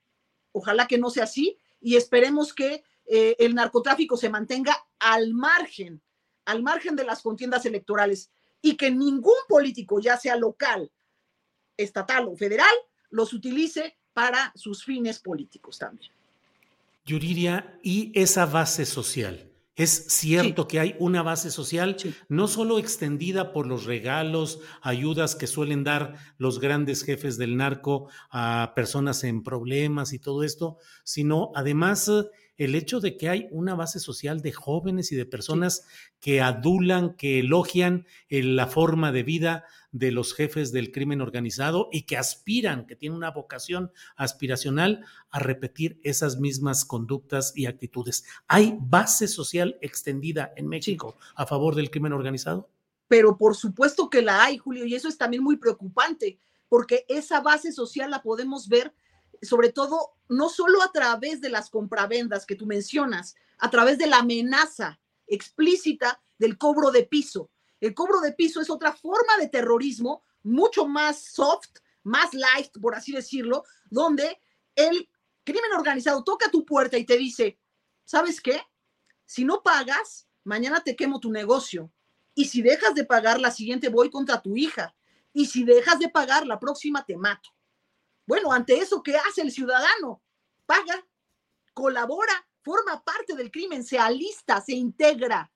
ojalá 0.51 0.87
que 0.87 0.97
no 0.97 1.09
sea 1.09 1.23
así, 1.23 1.57
y 1.79 1.95
esperemos 1.95 2.53
que 2.53 2.83
eh, 3.05 3.35
el 3.39 3.55
narcotráfico 3.55 4.17
se 4.17 4.29
mantenga 4.29 4.75
al 4.99 5.33
margen, 5.33 6.01
al 6.45 6.61
margen 6.61 6.95
de 6.95 7.03
las 7.03 7.21
contiendas 7.21 7.65
electorales, 7.65 8.31
y 8.61 8.77
que 8.77 8.91
ningún 8.91 9.37
político, 9.47 9.99
ya 9.99 10.17
sea 10.17 10.35
local, 10.35 10.91
estatal 11.77 12.27
o 12.27 12.35
federal, 12.35 12.73
los 13.09 13.33
utilice 13.33 13.97
para 14.13 14.51
sus 14.55 14.83
fines 14.83 15.19
políticos 15.19 15.77
también. 15.79 16.11
Yuriria, 17.05 17.79
y 17.81 18.11
esa 18.13 18.45
base 18.45 18.85
social. 18.85 19.51
Es 19.75 20.05
cierto 20.09 20.67
que 20.67 20.79
hay 20.79 20.95
una 20.99 21.23
base 21.23 21.49
social 21.49 21.95
no 22.27 22.47
solo 22.47 22.77
extendida 22.77 23.53
por 23.53 23.65
los 23.65 23.85
regalos, 23.85 24.59
ayudas 24.81 25.35
que 25.35 25.47
suelen 25.47 25.83
dar 25.83 26.17
los 26.37 26.59
grandes 26.59 27.03
jefes 27.03 27.37
del 27.37 27.57
narco 27.57 28.09
a 28.29 28.73
personas 28.75 29.23
en 29.23 29.43
problemas 29.43 30.11
y 30.13 30.19
todo 30.19 30.43
esto, 30.43 30.77
sino 31.03 31.51
además 31.55 32.11
el 32.57 32.75
hecho 32.75 32.99
de 32.99 33.17
que 33.17 33.29
hay 33.29 33.47
una 33.49 33.73
base 33.73 33.99
social 33.99 34.41
de 34.41 34.51
jóvenes 34.51 35.11
y 35.13 35.15
de 35.15 35.25
personas 35.25 35.87
que 36.19 36.41
adulan, 36.41 37.15
que 37.15 37.39
elogian 37.39 38.05
la 38.29 38.67
forma 38.67 39.11
de 39.11 39.23
vida 39.23 39.65
de 39.91 40.11
los 40.11 40.33
jefes 40.33 40.71
del 40.71 40.91
crimen 40.91 41.21
organizado 41.21 41.89
y 41.91 42.03
que 42.03 42.17
aspiran, 42.17 42.87
que 42.87 42.95
tienen 42.95 43.17
una 43.17 43.31
vocación 43.31 43.91
aspiracional 44.15 45.05
a 45.29 45.39
repetir 45.39 45.99
esas 46.03 46.39
mismas 46.39 46.85
conductas 46.85 47.53
y 47.55 47.65
actitudes. 47.65 48.23
¿Hay 48.47 48.77
base 48.79 49.27
social 49.27 49.77
extendida 49.81 50.53
en 50.55 50.67
México 50.67 51.17
a 51.35 51.45
favor 51.45 51.75
del 51.75 51.91
crimen 51.91 52.13
organizado? 52.13 52.69
Pero 53.07 53.37
por 53.37 53.55
supuesto 53.55 54.09
que 54.09 54.21
la 54.21 54.43
hay, 54.43 54.57
Julio, 54.57 54.85
y 54.85 54.95
eso 54.95 55.07
es 55.07 55.17
también 55.17 55.43
muy 55.43 55.57
preocupante, 55.57 56.39
porque 56.69 57.05
esa 57.09 57.41
base 57.41 57.73
social 57.73 58.09
la 58.09 58.21
podemos 58.21 58.69
ver 58.69 58.93
sobre 59.41 59.71
todo, 59.71 60.13
no 60.29 60.49
solo 60.49 60.81
a 60.83 60.91
través 60.91 61.41
de 61.41 61.49
las 61.49 61.69
compravendas 61.69 62.45
que 62.45 62.55
tú 62.55 62.65
mencionas, 62.65 63.35
a 63.57 63.69
través 63.69 63.97
de 63.97 64.07
la 64.07 64.19
amenaza 64.19 64.99
explícita 65.27 66.21
del 66.37 66.57
cobro 66.57 66.91
de 66.91 67.03
piso. 67.03 67.49
El 67.81 67.93
cobro 67.93 68.21
de 68.21 68.31
piso 68.31 68.61
es 68.61 68.69
otra 68.69 68.93
forma 68.93 69.37
de 69.37 69.49
terrorismo 69.49 70.23
mucho 70.43 70.87
más 70.87 71.19
soft, 71.19 71.79
más 72.03 72.33
light, 72.33 72.71
por 72.79 72.95
así 72.95 73.11
decirlo, 73.11 73.63
donde 73.89 74.39
el 74.75 75.09
crimen 75.43 75.73
organizado 75.75 76.23
toca 76.23 76.49
tu 76.49 76.63
puerta 76.63 76.97
y 76.97 77.05
te 77.05 77.17
dice, 77.17 77.59
¿sabes 78.05 78.39
qué? 78.39 78.61
Si 79.25 79.43
no 79.43 79.63
pagas, 79.63 80.27
mañana 80.43 80.83
te 80.83 80.95
quemo 80.95 81.19
tu 81.19 81.31
negocio. 81.31 81.91
Y 82.35 82.45
si 82.45 82.61
dejas 82.61 82.95
de 82.95 83.03
pagar, 83.03 83.39
la 83.39 83.51
siguiente 83.51 83.89
voy 83.89 84.09
contra 84.09 84.41
tu 84.41 84.55
hija. 84.55 84.95
Y 85.33 85.47
si 85.47 85.63
dejas 85.63 85.99
de 85.99 86.09
pagar, 86.09 86.45
la 86.45 86.59
próxima 86.59 87.03
te 87.03 87.17
mato. 87.17 87.49
Bueno, 88.25 88.51
ante 88.51 88.77
eso, 88.77 89.01
¿qué 89.01 89.17
hace 89.17 89.41
el 89.41 89.51
ciudadano? 89.51 90.21
Paga, 90.65 91.05
colabora, 91.73 92.47
forma 92.61 93.03
parte 93.03 93.35
del 93.35 93.51
crimen, 93.51 93.83
se 93.83 93.97
alista, 93.97 94.61
se 94.61 94.73
integra, 94.73 95.51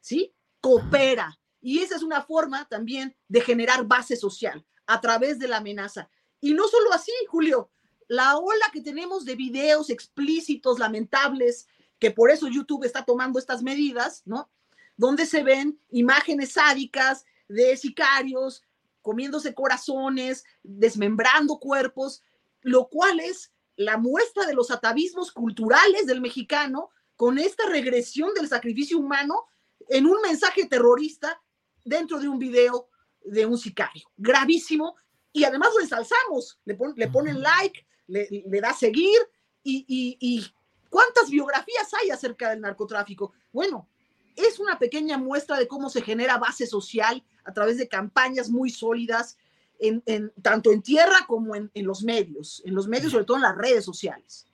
¿sí? 0.00 0.34
Coopera. 0.64 1.38
Y 1.60 1.80
esa 1.80 1.94
es 1.94 2.02
una 2.02 2.22
forma 2.22 2.66
también 2.66 3.14
de 3.28 3.42
generar 3.42 3.84
base 3.84 4.16
social 4.16 4.64
a 4.86 4.98
través 4.98 5.38
de 5.38 5.46
la 5.46 5.58
amenaza. 5.58 6.08
Y 6.40 6.54
no 6.54 6.66
solo 6.68 6.90
así, 6.94 7.12
Julio, 7.28 7.70
la 8.08 8.38
ola 8.38 8.70
que 8.72 8.80
tenemos 8.80 9.26
de 9.26 9.36
videos 9.36 9.90
explícitos, 9.90 10.78
lamentables, 10.78 11.68
que 11.98 12.12
por 12.12 12.30
eso 12.30 12.48
YouTube 12.48 12.84
está 12.84 13.04
tomando 13.04 13.38
estas 13.38 13.62
medidas, 13.62 14.22
¿no? 14.24 14.50
Donde 14.96 15.26
se 15.26 15.42
ven 15.42 15.78
imágenes 15.90 16.52
sádicas 16.52 17.26
de 17.46 17.76
sicarios 17.76 18.62
comiéndose 19.02 19.52
corazones, 19.52 20.44
desmembrando 20.62 21.58
cuerpos, 21.58 22.22
lo 22.62 22.88
cual 22.88 23.20
es 23.20 23.52
la 23.76 23.98
muestra 23.98 24.46
de 24.46 24.54
los 24.54 24.70
atavismos 24.70 25.30
culturales 25.30 26.06
del 26.06 26.22
mexicano 26.22 26.88
con 27.16 27.38
esta 27.38 27.66
regresión 27.66 28.32
del 28.32 28.48
sacrificio 28.48 28.98
humano 28.98 29.44
en 29.88 30.06
un 30.06 30.20
mensaje 30.22 30.66
terrorista 30.66 31.40
dentro 31.84 32.18
de 32.18 32.28
un 32.28 32.38
video 32.38 32.88
de 33.24 33.46
un 33.46 33.58
sicario. 33.58 34.04
Gravísimo. 34.16 34.96
Y 35.32 35.42
además 35.42 35.70
lo 35.74 35.80
ensalzamos, 35.82 36.60
le, 36.64 36.78
le 36.94 37.08
ponen 37.08 37.42
like, 37.42 37.84
le, 38.06 38.28
le 38.30 38.60
da 38.60 38.72
seguir 38.72 39.18
y, 39.64 39.84
y, 39.88 40.16
y 40.20 40.46
¿cuántas 40.88 41.28
biografías 41.28 41.92
hay 42.00 42.10
acerca 42.10 42.50
del 42.50 42.60
narcotráfico? 42.60 43.32
Bueno, 43.50 43.88
es 44.36 44.60
una 44.60 44.78
pequeña 44.78 45.18
muestra 45.18 45.58
de 45.58 45.66
cómo 45.66 45.90
se 45.90 46.02
genera 46.02 46.38
base 46.38 46.66
social 46.66 47.24
a 47.44 47.52
través 47.52 47.78
de 47.78 47.88
campañas 47.88 48.48
muy 48.48 48.70
sólidas, 48.70 49.36
en, 49.80 50.32
tanto 50.40 50.72
en 50.72 50.82
tierra 50.82 51.26
como 51.26 51.54
en, 51.56 51.70
los 51.74 52.02
medios, 52.02 52.62
en 52.64 52.74
los 52.74 52.88
medios, 52.88 53.12
sobre 53.12 53.24
todo 53.24 53.36
en 53.36 53.42
las 53.42 53.56
redes 53.56 53.84
sociales. 53.84 54.46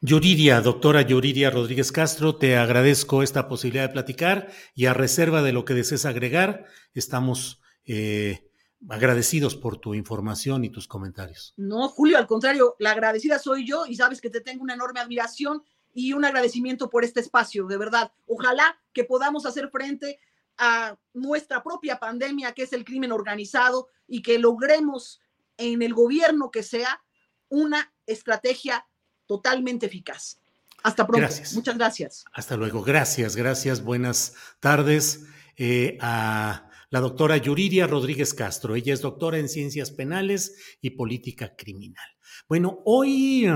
Yuridia, 0.00 0.60
doctora 0.60 1.02
Yuridia 1.02 1.50
Rodríguez 1.50 1.90
Castro, 1.90 2.36
te 2.36 2.56
agradezco 2.56 3.24
esta 3.24 3.48
posibilidad 3.48 3.88
de 3.88 3.92
platicar 3.92 4.48
y 4.72 4.86
a 4.86 4.94
reserva 4.94 5.42
de 5.42 5.52
lo 5.52 5.64
que 5.64 5.74
desees 5.74 6.06
agregar, 6.06 6.66
estamos 6.94 7.60
eh, 7.84 8.48
agradecidos 8.88 9.56
por 9.56 9.78
tu 9.78 9.94
información 9.94 10.64
y 10.64 10.70
tus 10.70 10.86
comentarios. 10.86 11.52
No, 11.56 11.88
Julio, 11.88 12.16
al 12.16 12.28
contrario, 12.28 12.76
la 12.78 12.92
agradecida 12.92 13.40
soy 13.40 13.66
yo 13.66 13.86
y 13.86 13.96
sabes 13.96 14.20
que 14.20 14.30
te 14.30 14.40
tengo 14.40 14.62
una 14.62 14.74
enorme 14.74 15.00
admiración 15.00 15.64
y 15.92 16.12
un 16.12 16.24
agradecimiento 16.24 16.88
por 16.88 17.02
este 17.02 17.18
espacio, 17.18 17.66
de 17.66 17.76
verdad. 17.76 18.12
Ojalá 18.28 18.78
que 18.92 19.02
podamos 19.02 19.46
hacer 19.46 19.68
frente 19.68 20.20
a 20.58 20.96
nuestra 21.12 21.64
propia 21.64 21.98
pandemia, 21.98 22.52
que 22.52 22.62
es 22.62 22.72
el 22.72 22.84
crimen 22.84 23.10
organizado, 23.10 23.88
y 24.06 24.22
que 24.22 24.38
logremos 24.38 25.20
en 25.56 25.82
el 25.82 25.92
gobierno 25.92 26.52
que 26.52 26.62
sea 26.62 27.02
una 27.48 27.92
estrategia 28.06 28.86
totalmente 29.28 29.86
eficaz. 29.86 30.40
Hasta 30.82 31.06
pronto. 31.06 31.28
Muchas 31.54 31.76
gracias. 31.76 32.24
Hasta 32.32 32.56
luego. 32.56 32.82
Gracias, 32.82 33.36
gracias. 33.36 33.84
Buenas 33.84 34.34
tardes 34.58 35.26
eh, 35.56 35.98
a 36.00 36.70
la 36.90 37.00
doctora 37.00 37.36
Yuriria 37.36 37.86
Rodríguez 37.86 38.32
Castro. 38.32 38.74
Ella 38.74 38.94
es 38.94 39.02
doctora 39.02 39.38
en 39.38 39.48
ciencias 39.48 39.90
penales 39.90 40.56
y 40.80 40.90
política 40.90 41.54
criminal. 41.56 42.08
Bueno, 42.48 42.80
hoy, 42.84 43.46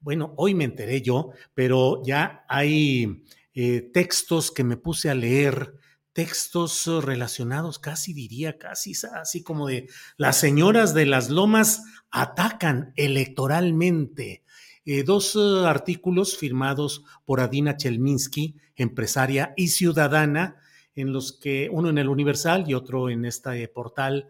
bueno, 0.00 0.34
hoy 0.36 0.54
me 0.54 0.64
enteré 0.64 1.00
yo, 1.00 1.30
pero 1.54 2.02
ya 2.04 2.44
hay 2.48 3.22
eh, 3.54 3.90
textos 3.92 4.50
que 4.50 4.64
me 4.64 4.76
puse 4.76 5.10
a 5.10 5.14
leer 5.14 5.74
textos 6.12 6.86
relacionados, 7.04 7.78
casi 7.78 8.12
diría, 8.12 8.58
casi 8.58 8.92
así 9.14 9.42
como 9.42 9.66
de 9.66 9.88
las 10.16 10.36
señoras 10.36 10.94
de 10.94 11.06
las 11.06 11.30
lomas 11.30 11.82
atacan 12.10 12.92
electoralmente. 12.96 14.41
Eh, 14.84 15.02
dos 15.04 15.36
eh, 15.36 15.66
artículos 15.66 16.36
firmados 16.36 17.04
por 17.24 17.40
Adina 17.40 17.76
Chelminsky, 17.76 18.56
empresaria 18.76 19.54
y 19.56 19.68
ciudadana, 19.68 20.56
en 20.94 21.12
los 21.12 21.32
que 21.32 21.68
uno 21.70 21.88
en 21.88 21.98
el 21.98 22.08
Universal 22.08 22.64
y 22.68 22.74
otro 22.74 23.08
en 23.08 23.24
este 23.24 23.66
portal 23.68 24.28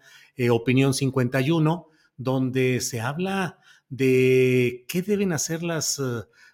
Opinión 0.50 0.94
51, 0.94 1.88
donde 2.16 2.80
se 2.80 3.00
habla 3.00 3.58
de 3.88 4.84
qué 4.88 5.02
deben 5.02 5.32
hacer 5.32 5.62
las 5.62 6.00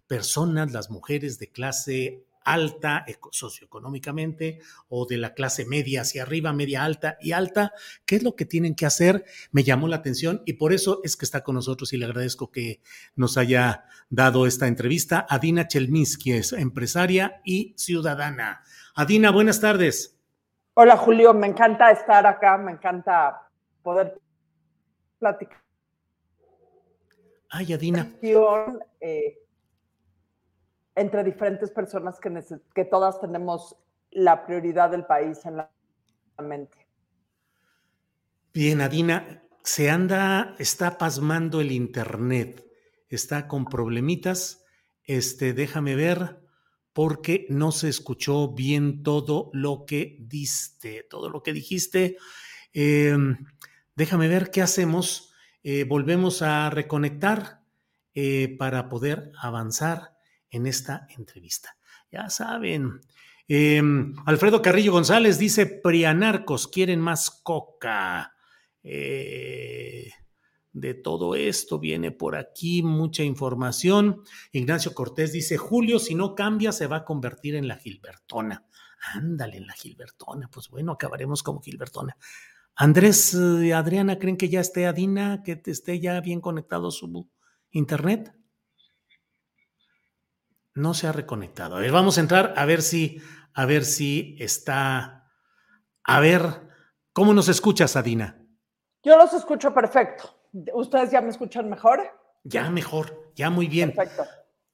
personas, 0.07 0.73
las 0.73 0.91
mujeres 0.91 1.39
de 1.39 1.51
clase 1.51 2.25
alta 2.53 3.05
socioeconómicamente 3.31 4.61
o 4.89 5.07
de 5.07 5.19
la 5.19 5.35
clase 5.35 5.65
media 5.65 6.03
hacia 6.03 6.23
arriba, 6.23 6.53
media 6.53 6.85
alta 6.85 7.19
y 7.21 7.33
alta, 7.33 7.73
¿qué 8.05 8.17
es 8.17 8.23
lo 8.23 8.37
que 8.37 8.45
tienen 8.45 8.75
que 8.75 8.87
hacer? 8.87 9.25
Me 9.53 9.65
llamó 9.65 9.89
la 9.89 9.97
atención 9.97 10.43
y 10.47 10.55
por 10.55 10.73
eso 10.73 11.01
es 11.05 11.17
que 11.17 11.25
está 11.25 11.43
con 11.43 11.55
nosotros 11.55 11.93
y 11.93 11.99
le 11.99 12.07
agradezco 12.07 12.51
que 12.51 12.81
nos 13.15 13.37
haya 13.37 13.85
dado 14.11 14.47
esta 14.47 14.67
entrevista. 14.67 15.27
Adina 15.29 15.69
Chelminsky 15.69 16.33
es 16.33 16.53
empresaria 16.53 17.41
y 17.45 17.75
ciudadana. 17.77 18.63
Adina, 18.95 19.31
buenas 19.31 19.61
tardes. 19.61 20.19
Hola 20.75 20.97
Julio, 20.97 21.35
me 21.35 21.49
encanta 21.49 21.91
estar 21.91 22.27
acá, 22.27 22.57
me 22.57 22.73
encanta 22.73 23.49
poder 23.83 24.21
platicar. 25.19 25.59
Ay, 27.51 27.73
Adina. 27.73 28.13
Eh, 29.01 29.39
entre 30.99 31.25
diferentes 31.25 31.71
personas 31.71 32.19
que, 32.21 32.85
todas 32.85 33.21
tenemos 33.21 33.77
la 34.11 34.45
prioridad 34.45 34.91
del 34.91 35.05
país 35.07 35.45
en 35.45 35.57
la 35.57 35.71
mente. 36.43 36.87
Bien, 38.53 38.81
Adina, 38.81 39.43
se 39.63 39.91
anda, 39.91 40.57
está 40.59 40.99
pasmando 40.99 41.61
el 41.61 41.72
Internet, 41.72 42.66
está 43.09 43.47
con 43.47 43.66
problemitas. 43.66 44.64
Este, 45.05 45.53
déjame 45.53 45.95
ver, 45.95 46.41
porque 46.93 47.47
no 47.49 47.70
se 47.70 47.89
escuchó 47.89 48.49
bien 48.49 49.03
todo 49.03 49.51
lo 49.53 49.85
que 49.87 50.16
diste, 50.20 51.07
todo 51.09 51.31
lo 51.31 51.43
que 51.43 51.53
dijiste. 51.53 52.16
Em, 52.72 53.47
déjame 53.95 54.29
ver 54.29 54.51
qué 54.51 54.62
hacemos. 54.62 55.33
Eh, 55.62 55.85
volvemos 55.85 56.43
a 56.43 56.70
reconectar 56.70 57.62
eh, 58.14 58.57
para 58.59 58.89
poder 58.89 59.31
avanzar 59.41 60.18
en 60.51 60.66
esta 60.66 61.07
entrevista. 61.16 61.76
Ya 62.11 62.30
saben, 62.30 63.01
em, 63.46 64.14
Alfredo 64.26 64.62
Carrillo 64.62 64.92
González 64.92 65.38
dice, 65.38 65.66
Prianarcos 65.66 66.68
quieren 66.68 67.01
más 67.01 67.30
coca. 67.30 68.34
Eh, 68.82 70.11
de 70.72 70.94
todo 70.94 71.34
esto 71.34 71.78
viene 71.78 72.11
por 72.12 72.36
aquí 72.36 72.82
mucha 72.82 73.22
información. 73.22 74.22
Ignacio 74.53 74.94
Cortés 74.94 75.32
dice, 75.32 75.57
Julio, 75.57 75.99
si 75.99 76.14
no 76.14 76.34
cambia, 76.34 76.72
se 76.72 76.86
va 76.86 76.99
a 76.99 77.05
convertir 77.05 77.55
en 77.55 77.68
la 77.68 77.76
Gilbertona. 77.76 78.66
Ándale, 79.14 79.59
en 79.59 79.66
la 79.66 79.74
Gilbertona. 79.74 80.49
Pues 80.49 80.68
bueno, 80.68 80.92
acabaremos 80.92 81.42
como 81.42 81.61
Gilbertona. 81.61 82.16
Andrés 82.74 83.34
y 83.34 83.72
Adriana, 83.72 84.18
¿creen 84.18 84.36
que 84.36 84.49
ya 84.49 84.61
esté 84.61 84.86
Adina, 84.86 85.42
que 85.42 85.61
esté 85.66 85.99
ya 85.99 86.20
bien 86.20 86.40
conectado 86.40 86.90
su 86.90 87.28
internet? 87.70 88.38
No 90.79 90.95
se 90.95 91.09
ha 91.09 91.12
reconectado. 91.12 91.74
A 91.74 91.81
ver, 91.81 91.91
vamos 91.91 92.18
a 92.18 92.20
entrar 92.20 92.55
a 92.57 92.64
ver 92.64 92.83
si, 92.83 93.20
a 93.53 93.66
ver 93.66 93.85
si 93.85 94.37
está. 94.39 95.29
A 96.05 96.20
ver, 96.20 96.41
¿cómo 97.12 97.35
nos 97.35 97.49
escuchas, 97.49 97.97
Adina? 97.97 98.47
Yo 99.03 99.16
los 99.16 99.33
escucho 99.33 99.74
perfecto. 99.74 100.41
¿Ustedes 100.72 101.11
ya 101.11 101.20
me 101.20 101.31
escuchan 101.31 101.68
mejor? 101.68 102.01
Ya 102.45 102.70
mejor, 102.70 103.33
ya 103.35 103.51
muy 103.51 103.66
bien. 103.66 103.93
Perfecto. 103.93 104.24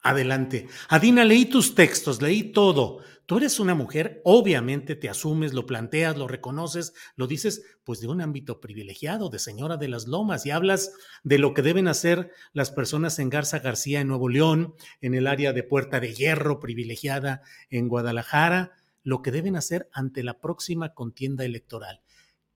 Adelante. 0.05 0.69
Adina, 0.91 1.25
leí 1.25 1.47
tus 1.47 1.75
textos, 1.75 2.21
leí 2.21 2.53
todo. 2.53 2.99
Tú 3.25 3.39
eres 3.39 3.59
una 3.59 3.75
mujer, 3.75 4.21
obviamente 4.23 4.97
te 4.97 5.09
asumes, 5.09 5.55
lo 5.55 5.65
planteas, 5.65 6.19
lo 6.19 6.29
reconoces, 6.29 6.93
lo 7.17 7.27
dices, 7.27 7.65
pues 7.85 8.03
de 8.03 8.09
un 8.09 8.21
ámbito 8.21 8.61
privilegiado, 8.61 9.31
de 9.31 9.39
señora 9.39 9.79
de 9.79 9.89
las 9.89 10.07
lomas, 10.07 10.45
y 10.45 10.51
hablas 10.51 10.93
de 11.23 11.39
lo 11.39 11.55
que 11.55 11.63
deben 11.63 11.89
hacer 11.89 12.31
las 12.53 12.71
personas 12.71 13.19
en 13.19 13.31
Garza 13.31 13.61
García, 13.61 14.03
en 14.03 14.09
Nuevo 14.09 14.29
León, 14.29 14.75
en 15.01 15.15
el 15.15 15.27
área 15.27 15.55
de 15.55 15.63
Puerta 15.63 16.01
de 16.01 16.13
Hierro, 16.13 16.61
privilegiada 16.61 17.41
en 17.71 17.89
Guadalajara, 17.89 18.73
lo 19.03 19.23
que 19.23 19.31
deben 19.31 19.57
hacer 19.57 19.89
ante 19.91 20.23
la 20.23 20.39
próxima 20.39 20.93
contienda 20.93 21.47
electoral. 21.47 22.03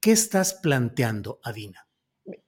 ¿Qué 0.01 0.12
estás 0.12 0.53
planteando, 0.53 1.40
Adina? 1.42 1.88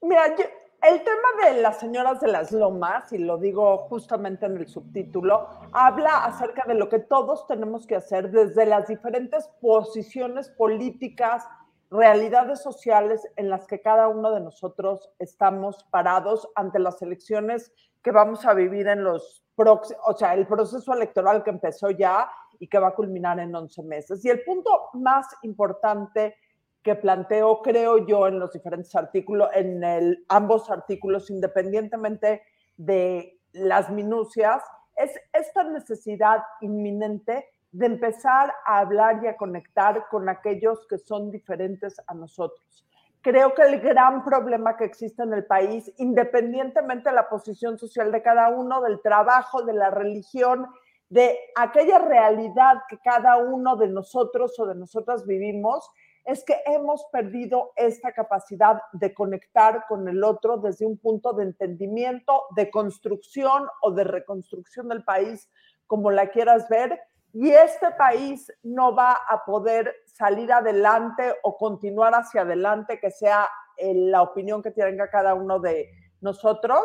Mira, 0.02 0.36
yo, 0.36 0.44
el 0.82 1.02
tema 1.04 1.28
de 1.44 1.60
las 1.60 1.78
señoras 1.78 2.20
de 2.20 2.28
las 2.28 2.52
lomas, 2.52 3.12
y 3.12 3.18
lo 3.18 3.38
digo 3.38 3.78
justamente 3.88 4.46
en 4.46 4.56
el 4.56 4.68
subtítulo, 4.68 5.48
habla 5.72 6.24
acerca 6.24 6.64
de 6.66 6.74
lo 6.74 6.88
que 6.88 6.98
todos 6.98 7.46
tenemos 7.46 7.86
que 7.86 7.96
hacer 7.96 8.30
desde 8.30 8.64
las 8.66 8.88
diferentes 8.88 9.48
posiciones 9.60 10.48
políticas, 10.50 11.46
realidades 11.90 12.62
sociales 12.62 13.26
en 13.36 13.50
las 13.50 13.66
que 13.66 13.82
cada 13.82 14.08
uno 14.08 14.30
de 14.30 14.40
nosotros 14.40 15.10
estamos 15.18 15.84
parados 15.90 16.48
ante 16.54 16.78
las 16.78 17.02
elecciones 17.02 17.72
que 18.02 18.12
vamos 18.12 18.46
a 18.46 18.54
vivir 18.54 18.86
en 18.88 19.04
los 19.04 19.44
próximos, 19.56 20.02
o 20.06 20.16
sea, 20.16 20.34
el 20.34 20.46
proceso 20.46 20.94
electoral 20.94 21.42
que 21.42 21.50
empezó 21.50 21.90
ya 21.90 22.30
y 22.58 22.68
que 22.68 22.78
va 22.78 22.88
a 22.88 22.94
culminar 22.94 23.38
en 23.40 23.54
11 23.54 23.82
meses. 23.82 24.24
Y 24.24 24.30
el 24.30 24.42
punto 24.44 24.70
más 24.94 25.26
importante 25.42 26.36
que 26.82 26.94
planteo, 26.94 27.60
creo 27.62 28.06
yo, 28.06 28.26
en 28.26 28.38
los 28.38 28.52
diferentes 28.52 28.94
artículos, 28.94 29.50
en 29.54 29.84
el, 29.84 30.24
ambos 30.28 30.70
artículos, 30.70 31.30
independientemente 31.30 32.42
de 32.76 33.38
las 33.52 33.90
minucias, 33.90 34.62
es 34.96 35.12
esta 35.32 35.64
necesidad 35.64 36.42
inminente 36.60 37.46
de 37.72 37.86
empezar 37.86 38.52
a 38.66 38.78
hablar 38.78 39.20
y 39.22 39.28
a 39.28 39.36
conectar 39.36 40.08
con 40.10 40.28
aquellos 40.28 40.86
que 40.88 40.98
son 40.98 41.30
diferentes 41.30 42.00
a 42.06 42.14
nosotros. 42.14 42.86
Creo 43.22 43.54
que 43.54 43.62
el 43.62 43.80
gran 43.80 44.24
problema 44.24 44.76
que 44.76 44.84
existe 44.84 45.22
en 45.22 45.34
el 45.34 45.44
país, 45.44 45.92
independientemente 45.98 47.10
de 47.10 47.14
la 47.14 47.28
posición 47.28 47.78
social 47.78 48.10
de 48.10 48.22
cada 48.22 48.48
uno, 48.48 48.80
del 48.80 49.00
trabajo, 49.02 49.62
de 49.62 49.74
la 49.74 49.90
religión, 49.90 50.66
de 51.10 51.38
aquella 51.54 51.98
realidad 51.98 52.82
que 52.88 52.98
cada 52.98 53.36
uno 53.36 53.76
de 53.76 53.88
nosotros 53.88 54.58
o 54.58 54.66
de 54.66 54.74
nosotras 54.74 55.26
vivimos, 55.26 55.90
es 56.24 56.44
que 56.44 56.56
hemos 56.66 57.04
perdido 57.12 57.72
esta 57.76 58.12
capacidad 58.12 58.80
de 58.92 59.14
conectar 59.14 59.86
con 59.88 60.08
el 60.08 60.22
otro 60.22 60.58
desde 60.58 60.86
un 60.86 60.98
punto 60.98 61.32
de 61.32 61.44
entendimiento, 61.44 62.44
de 62.56 62.70
construcción 62.70 63.66
o 63.82 63.90
de 63.92 64.04
reconstrucción 64.04 64.88
del 64.88 65.04
país, 65.04 65.48
como 65.86 66.10
la 66.10 66.30
quieras 66.30 66.68
ver. 66.68 67.00
Y 67.32 67.50
este 67.50 67.92
país 67.92 68.52
no 68.62 68.94
va 68.94 69.16
a 69.28 69.44
poder 69.44 69.94
salir 70.06 70.52
adelante 70.52 71.34
o 71.42 71.56
continuar 71.56 72.14
hacia 72.14 72.42
adelante, 72.42 72.98
que 72.98 73.10
sea 73.10 73.48
eh, 73.76 73.94
la 73.94 74.22
opinión 74.22 74.62
que 74.62 74.72
tenga 74.72 75.08
cada 75.08 75.34
uno 75.34 75.60
de 75.60 75.90
nosotros, 76.20 76.84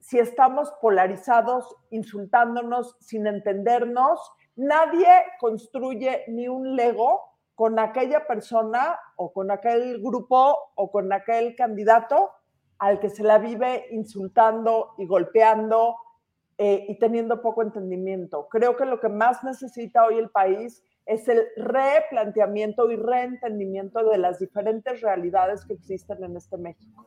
si 0.00 0.18
estamos 0.18 0.72
polarizados, 0.80 1.74
insultándonos, 1.90 2.96
sin 3.00 3.26
entendernos. 3.26 4.20
Nadie 4.54 5.08
construye 5.40 6.24
ni 6.28 6.48
un 6.48 6.76
Lego 6.76 7.35
con 7.56 7.78
aquella 7.78 8.26
persona 8.26 8.98
o 9.16 9.32
con 9.32 9.50
aquel 9.50 10.00
grupo 10.00 10.56
o 10.74 10.90
con 10.92 11.12
aquel 11.12 11.56
candidato 11.56 12.30
al 12.78 13.00
que 13.00 13.08
se 13.08 13.24
la 13.24 13.38
vive 13.38 13.86
insultando 13.90 14.94
y 14.98 15.06
golpeando 15.06 15.96
eh, 16.58 16.84
y 16.88 16.98
teniendo 16.98 17.40
poco 17.40 17.62
entendimiento. 17.62 18.46
Creo 18.50 18.76
que 18.76 18.84
lo 18.84 19.00
que 19.00 19.08
más 19.08 19.42
necesita 19.42 20.04
hoy 20.04 20.18
el 20.18 20.28
país 20.28 20.84
es 21.06 21.28
el 21.28 21.44
replanteamiento 21.56 22.90
y 22.90 22.96
reentendimiento 22.96 24.06
de 24.06 24.18
las 24.18 24.38
diferentes 24.38 25.00
realidades 25.00 25.64
que 25.64 25.72
existen 25.72 26.22
en 26.24 26.36
este 26.36 26.58
México. 26.58 27.06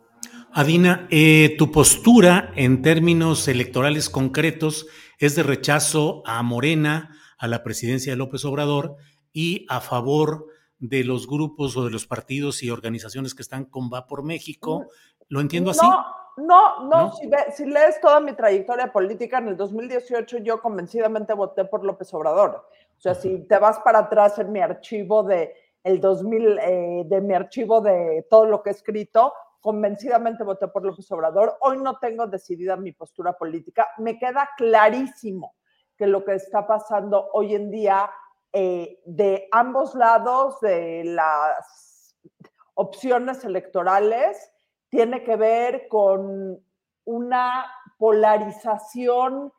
Adina, 0.52 1.08
eh, 1.12 1.56
tu 1.60 1.72
postura 1.72 2.52
en 2.56 2.82
términos 2.82 3.48
electorales 3.48 4.10
concretos 4.10 4.88
es 5.20 5.36
de 5.36 5.44
rechazo 5.44 6.24
a 6.26 6.42
Morena, 6.42 7.16
a 7.38 7.48
la 7.48 7.64
presidencia 7.64 8.14
de 8.14 8.18
López 8.18 8.46
Obrador 8.46 8.98
y 9.34 9.66
a 9.70 9.80
favor 9.82 10.48
de 10.80 11.04
los 11.04 11.28
grupos 11.28 11.76
o 11.78 11.86
de 11.86 11.92
los 11.92 12.08
partidos 12.08 12.64
y 12.64 12.72
organizaciones 12.72 13.36
que 13.36 13.42
están 13.42 13.66
con 13.66 13.90
Va 13.94 14.08
por 14.08 14.24
México. 14.24 14.88
¿Lo 15.28 15.42
entiendo 15.42 15.72
así? 15.72 15.86
No, 15.86 16.06
no, 16.38 16.86
no. 16.86 17.12
Si, 17.54 17.66
lees 17.66 18.00
toda 18.02 18.20
mi 18.20 18.34
trayectoria 18.34 18.92
política, 18.92 19.40
en 19.40 19.50
el 19.50 19.58
2018 19.58 20.38
yo 20.40 20.62
convencidamente 20.62 21.34
voté 21.34 21.66
por 21.66 21.84
López 21.84 22.14
Obrador. 22.14 22.66
O 22.98 23.02
sea, 23.02 23.14
si 23.14 23.40
te 23.46 23.58
vas 23.58 23.80
para 23.80 24.00
atrás 24.00 24.40
en 24.40 24.52
mi 24.52 24.62
archivo 24.62 25.24
de 25.24 25.54
el 25.84 26.00
2000, 26.00 26.60
eh, 26.60 27.04
de 27.06 27.22
mi 27.22 27.34
archivo 27.34 27.82
de 27.82 28.26
todo 28.30 28.46
lo 28.46 28.62
que 28.62 28.70
he 28.70 28.74
escrito, 28.74 29.34
convencidamente 29.60 30.44
voté 30.44 30.68
por 30.68 30.86
López 30.86 31.10
Obrador. 31.12 31.58
Hoy 31.62 31.78
no 31.78 31.98
tengo 32.00 32.28
decidida 32.28 32.78
mi 32.78 32.94
postura 32.94 33.34
política. 33.34 33.88
Me 33.98 34.18
queda 34.18 34.50
clarísimo 34.58 35.56
que 35.98 36.08
lo 36.08 36.24
que 36.24 36.36
está 36.36 36.66
pasando 36.66 37.30
hoy 37.34 37.56
en 37.56 37.70
día 37.70 38.10
eh, 38.52 39.02
de 39.06 39.48
ambos 39.52 39.94
lados 39.96 40.60
de 40.62 41.04
las 41.06 42.18
opciones 42.74 43.44
electorales 43.44 44.52
tiene 44.90 45.24
que 45.24 45.36
ver 45.36 45.88
con 45.88 46.64
una 47.06 47.66
polarización 47.98 49.54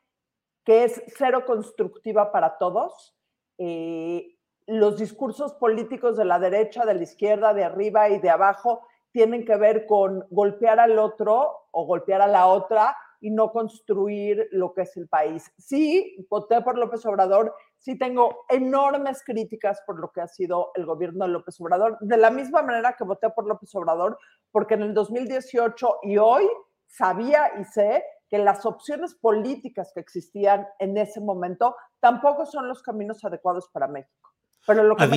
que 0.63 0.83
es 0.83 1.01
cero 1.17 1.45
constructiva 1.45 2.31
para 2.31 2.57
todos. 2.57 3.15
Eh, 3.57 4.37
los 4.67 4.97
discursos 4.97 5.53
políticos 5.53 6.17
de 6.17 6.25
la 6.25 6.39
derecha, 6.39 6.85
de 6.85 6.95
la 6.95 7.03
izquierda, 7.03 7.53
de 7.53 7.63
arriba 7.63 8.09
y 8.09 8.19
de 8.19 8.29
abajo 8.29 8.85
tienen 9.11 9.45
que 9.45 9.55
ver 9.55 9.85
con 9.85 10.25
golpear 10.29 10.79
al 10.79 10.97
otro 10.99 11.67
o 11.71 11.85
golpear 11.85 12.21
a 12.21 12.27
la 12.27 12.47
otra 12.47 12.95
y 13.21 13.31
no 13.31 13.51
construir 13.51 14.47
lo 14.51 14.73
que 14.73 14.81
es 14.81 14.97
el 14.97 15.07
país. 15.07 15.49
Sí, 15.57 16.25
voté 16.29 16.61
por 16.61 16.77
López 16.77 17.05
Obrador, 17.05 17.53
sí 17.77 17.97
tengo 17.97 18.45
enormes 18.49 19.23
críticas 19.23 19.81
por 19.85 19.99
lo 19.99 20.11
que 20.11 20.21
ha 20.21 20.27
sido 20.27 20.71
el 20.75 20.85
gobierno 20.85 21.25
de 21.25 21.31
López 21.31 21.59
Obrador, 21.61 21.97
de 22.01 22.17
la 22.17 22.31
misma 22.31 22.63
manera 22.63 22.95
que 22.97 23.03
voté 23.03 23.29
por 23.29 23.47
López 23.47 23.73
Obrador, 23.75 24.17
porque 24.51 24.73
en 24.73 24.81
el 24.81 24.93
2018 24.93 25.99
y 26.03 26.17
hoy 26.17 26.49
sabía 26.87 27.51
y 27.59 27.63
sé 27.63 28.03
que 28.27 28.39
las 28.39 28.65
opciones 28.65 29.15
políticas 29.15 29.91
que 29.93 29.99
existían 30.01 30.67
en 30.79 30.97
ese 30.97 31.21
momento 31.21 31.75
tampoco 31.99 32.45
son 32.45 32.67
los 32.67 32.81
caminos 32.81 33.23
adecuados 33.23 33.69
para 33.71 33.87
México. 33.87 34.31
Pero 34.65 34.83
lo 34.83 34.95
que 34.95 35.07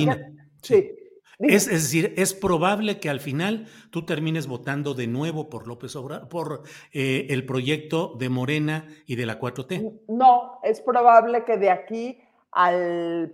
sí. 0.61 0.97
Es, 1.39 1.69
decir, 1.69 2.13
es 2.17 2.33
probable 2.33 2.99
que 2.99 3.09
al 3.09 3.19
final 3.19 3.67
tú 3.91 4.05
termines 4.05 4.47
votando 4.47 4.93
de 4.93 5.07
nuevo 5.07 5.49
por 5.49 5.67
López 5.67 5.95
Obrador, 5.95 6.29
por 6.29 6.61
eh, 6.93 7.27
el 7.29 7.45
proyecto 7.45 8.15
de 8.17 8.29
Morena 8.29 8.87
y 9.05 9.15
de 9.15 9.25
la 9.25 9.39
4T. 9.39 10.01
No, 10.07 10.59
es 10.63 10.81
probable 10.81 11.43
que 11.43 11.57
de 11.57 11.69
aquí 11.69 12.19
al 12.51 13.33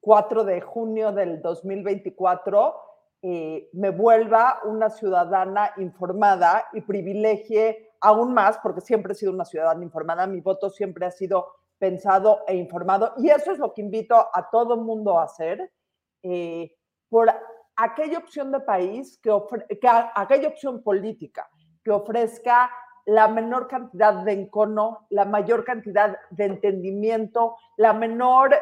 4 0.00 0.44
de 0.44 0.60
junio 0.60 1.12
del 1.12 1.40
2024 1.40 2.74
eh, 3.22 3.68
me 3.72 3.90
vuelva 3.90 4.60
una 4.64 4.90
ciudadana 4.90 5.72
informada 5.78 6.66
y 6.72 6.80
privilegie 6.80 7.90
aún 8.00 8.34
más, 8.34 8.58
porque 8.58 8.80
siempre 8.80 9.12
he 9.12 9.16
sido 9.16 9.32
una 9.32 9.44
ciudadana 9.44 9.82
informada, 9.82 10.26
mi 10.26 10.40
voto 10.40 10.70
siempre 10.70 11.06
ha 11.06 11.10
sido 11.10 11.46
pensado 11.78 12.40
e 12.46 12.56
informado, 12.56 13.14
y 13.18 13.30
eso 13.30 13.52
es 13.52 13.58
lo 13.58 13.72
que 13.72 13.82
invito 13.82 14.14
a 14.16 14.48
todo 14.50 14.74
el 14.74 14.80
mundo 14.80 15.18
a 15.18 15.24
hacer. 15.24 15.72
Eh, 16.22 16.75
por 17.08 17.32
aquella 17.76 18.18
opción 18.18 18.52
de 18.52 18.60
país, 18.60 19.18
que, 19.22 19.30
que 19.80 19.88
aquella 20.14 20.48
opción 20.48 20.82
política 20.82 21.48
que 21.84 21.90
ofrezca 21.90 22.70
la 23.04 23.28
menor 23.28 23.68
cantidad 23.68 24.24
de 24.24 24.32
encono, 24.32 25.06
la 25.10 25.24
mayor 25.24 25.64
cantidad 25.64 26.18
de 26.30 26.44
entendimiento, 26.44 27.56
la 27.76 27.92
menor 27.92 28.56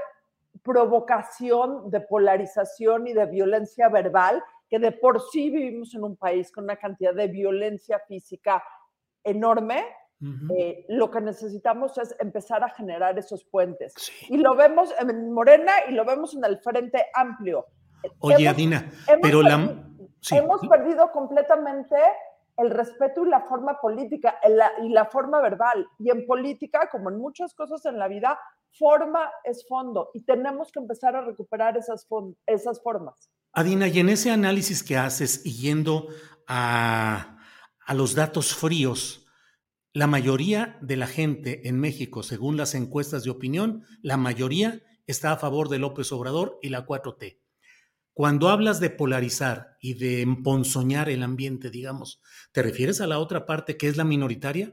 provocación 0.62 1.90
de 1.90 2.00
polarización 2.00 3.06
y 3.06 3.14
de 3.14 3.26
violencia 3.26 3.88
verbal, 3.88 4.42
que 4.68 4.78
de 4.78 4.92
por 4.92 5.22
sí 5.30 5.50
vivimos 5.50 5.94
en 5.94 6.04
un 6.04 6.16
país 6.16 6.52
con 6.52 6.64
una 6.64 6.76
cantidad 6.76 7.14
de 7.14 7.28
violencia 7.28 7.98
física 8.06 8.62
enorme, 9.22 9.84
eh, 10.56 10.86
lo 10.88 11.10
que 11.10 11.20
necesitamos 11.20 11.98
es 11.98 12.14
empezar 12.18 12.62
a 12.64 12.70
generar 12.70 13.18
esos 13.18 13.44
puentes. 13.44 13.94
Y 14.28 14.38
lo 14.38 14.54
vemos 14.54 14.94
en 14.98 15.32
Morena 15.32 15.72
y 15.88 15.92
lo 15.92 16.04
vemos 16.04 16.34
en 16.34 16.44
el 16.44 16.58
Frente 16.58 17.06
Amplio. 17.12 17.66
Oye, 18.20 18.48
Adina, 18.48 18.90
pero 19.22 19.42
la... 19.42 19.80
Hemos 20.30 20.60
perdido 20.66 21.10
completamente 21.12 21.96
el 22.56 22.70
respeto 22.70 23.26
y 23.26 23.28
la 23.28 23.40
forma 23.40 23.78
política 23.80 24.38
y 24.82 24.88
la 24.88 25.04
forma 25.06 25.40
verbal. 25.40 25.86
Y 25.98 26.10
en 26.10 26.24
política, 26.26 26.88
como 26.90 27.10
en 27.10 27.18
muchas 27.18 27.52
cosas 27.54 27.84
en 27.84 27.98
la 27.98 28.08
vida, 28.08 28.38
forma 28.78 29.30
es 29.44 29.66
fondo 29.66 30.10
y 30.14 30.24
tenemos 30.24 30.72
que 30.72 30.80
empezar 30.80 31.16
a 31.16 31.22
recuperar 31.22 31.76
esas, 31.76 32.06
esas 32.46 32.82
formas. 32.82 33.30
Adina, 33.52 33.88
y 33.88 34.00
en 34.00 34.08
ese 34.08 34.30
análisis 34.30 34.82
que 34.82 34.96
haces 34.96 35.44
y 35.44 35.52
yendo 35.52 36.08
a, 36.48 37.38
a 37.86 37.94
los 37.94 38.14
datos 38.14 38.54
fríos, 38.54 39.26
la 39.92 40.06
mayoría 40.06 40.76
de 40.80 40.96
la 40.96 41.06
gente 41.06 41.68
en 41.68 41.78
México, 41.78 42.22
según 42.22 42.56
las 42.56 42.74
encuestas 42.74 43.22
de 43.22 43.30
opinión, 43.30 43.84
la 44.02 44.16
mayoría 44.16 44.82
está 45.06 45.32
a 45.32 45.36
favor 45.36 45.68
de 45.68 45.78
López 45.78 46.10
Obrador 46.10 46.58
y 46.62 46.70
la 46.70 46.84
4T. 46.84 47.38
Cuando 48.14 48.48
hablas 48.48 48.78
de 48.78 48.90
polarizar 48.90 49.76
y 49.80 49.94
de 49.94 50.22
emponzoñar 50.22 51.08
el 51.08 51.24
ambiente, 51.24 51.68
digamos, 51.68 52.22
¿te 52.52 52.62
refieres 52.62 53.00
a 53.00 53.08
la 53.08 53.18
otra 53.18 53.44
parte 53.44 53.76
que 53.76 53.88
es 53.88 53.96
la 53.96 54.04
minoritaria? 54.04 54.72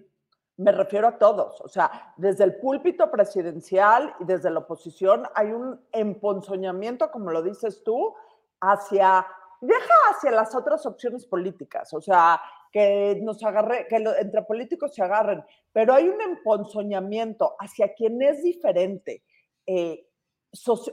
Me 0.58 0.72
refiero 0.72 1.08
a 1.08 1.18
todos, 1.18 1.60
o 1.62 1.68
sea, 1.68 2.14
desde 2.18 2.44
el 2.44 2.58
púlpito 2.58 3.10
presidencial 3.10 4.14
y 4.20 4.26
desde 4.26 4.52
la 4.52 4.60
oposición 4.60 5.24
hay 5.34 5.48
un 5.48 5.82
emponzoñamiento, 5.92 7.10
como 7.10 7.32
lo 7.32 7.42
dices 7.42 7.82
tú, 7.84 8.14
hacia, 8.60 9.26
deja 9.60 9.94
hacia 10.12 10.30
las 10.30 10.54
otras 10.54 10.86
opciones 10.86 11.26
políticas, 11.26 11.92
o 11.96 12.02
sea, 12.02 12.40
que 12.72 13.20
nos 13.24 13.44
agarre, 13.44 13.88
que 13.90 13.96
entre 13.96 14.44
políticos 14.44 14.94
se 14.94 15.02
agarren, 15.02 15.44
pero 15.74 15.96
hay 15.96 16.08
un 16.10 16.22
emponzoñamiento 16.22 17.56
hacia 17.60 17.96
quien 17.96 18.22
es 18.22 18.44
diferente. 18.44 19.24
Eh, 19.66 20.11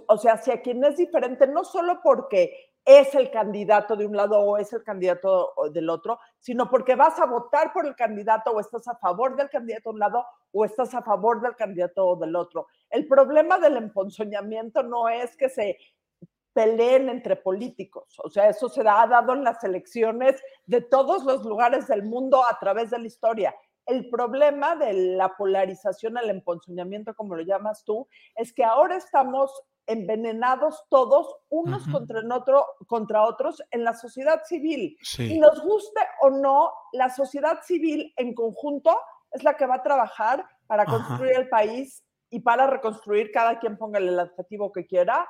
o 0.06 0.18
sea, 0.18 0.34
hacia 0.34 0.62
quien 0.62 0.84
es 0.84 0.96
diferente, 0.96 1.46
no 1.46 1.64
solo 1.64 2.00
porque 2.02 2.68
es 2.84 3.14
el 3.14 3.30
candidato 3.30 3.96
de 3.96 4.06
un 4.06 4.16
lado 4.16 4.40
o 4.40 4.56
es 4.56 4.72
el 4.72 4.82
candidato 4.82 5.52
del 5.72 5.90
otro, 5.90 6.18
sino 6.38 6.70
porque 6.70 6.94
vas 6.94 7.18
a 7.18 7.26
votar 7.26 7.70
por 7.72 7.86
el 7.86 7.94
candidato 7.94 8.50
o 8.50 8.60
estás 8.60 8.88
a 8.88 8.96
favor 8.96 9.36
del 9.36 9.50
candidato 9.50 9.90
de 9.90 9.94
un 9.94 9.98
lado 9.98 10.24
o 10.52 10.64
estás 10.64 10.94
a 10.94 11.02
favor 11.02 11.42
del 11.42 11.54
candidato 11.54 12.16
del 12.16 12.34
otro. 12.34 12.68
El 12.88 13.06
problema 13.06 13.58
del 13.58 13.76
emponzoñamiento 13.76 14.82
no 14.82 15.08
es 15.08 15.36
que 15.36 15.50
se 15.50 15.76
peleen 16.54 17.10
entre 17.10 17.36
políticos, 17.36 18.18
o 18.24 18.30
sea, 18.30 18.48
eso 18.48 18.68
se 18.68 18.80
ha 18.80 19.06
dado 19.06 19.34
en 19.34 19.44
las 19.44 19.62
elecciones 19.62 20.42
de 20.64 20.80
todos 20.80 21.24
los 21.24 21.44
lugares 21.44 21.86
del 21.86 22.04
mundo 22.04 22.42
a 22.50 22.58
través 22.58 22.90
de 22.90 22.98
la 22.98 23.06
historia. 23.06 23.54
El 23.88 24.08
problema 24.10 24.76
de 24.76 24.92
la 24.92 25.36
polarización, 25.36 26.18
el 26.18 26.30
emponzoñamiento, 26.30 27.14
como 27.14 27.34
lo 27.34 27.42
llamas 27.42 27.84
tú, 27.84 28.06
es 28.36 28.52
que 28.52 28.62
ahora 28.62 28.96
estamos 28.96 29.50
envenenados 29.88 30.84
todos 30.90 31.34
unos 31.48 31.88
contra, 31.88 32.20
otro, 32.36 32.66
contra 32.86 33.22
otros 33.22 33.62
en 33.70 33.84
la 33.84 33.94
sociedad 33.94 34.42
civil. 34.44 34.96
Y 35.18 35.38
nos 35.40 35.62
guste 35.62 36.00
o 36.20 36.30
no, 36.30 36.70
la 36.92 37.08
sociedad 37.08 37.60
civil 37.62 38.12
en 38.16 38.34
conjunto 38.34 38.96
es 39.32 39.42
la 39.42 39.56
que 39.56 39.66
va 39.66 39.76
a 39.76 39.82
trabajar 39.82 40.44
para 40.66 40.84
construir 40.84 41.32
el 41.32 41.48
país 41.48 42.04
y 42.30 42.40
para 42.40 42.66
reconstruir, 42.66 43.32
cada 43.32 43.58
quien 43.58 43.78
ponga 43.78 43.98
el 43.98 44.18
adjetivo 44.18 44.70
que 44.70 44.86
quiera. 44.86 45.26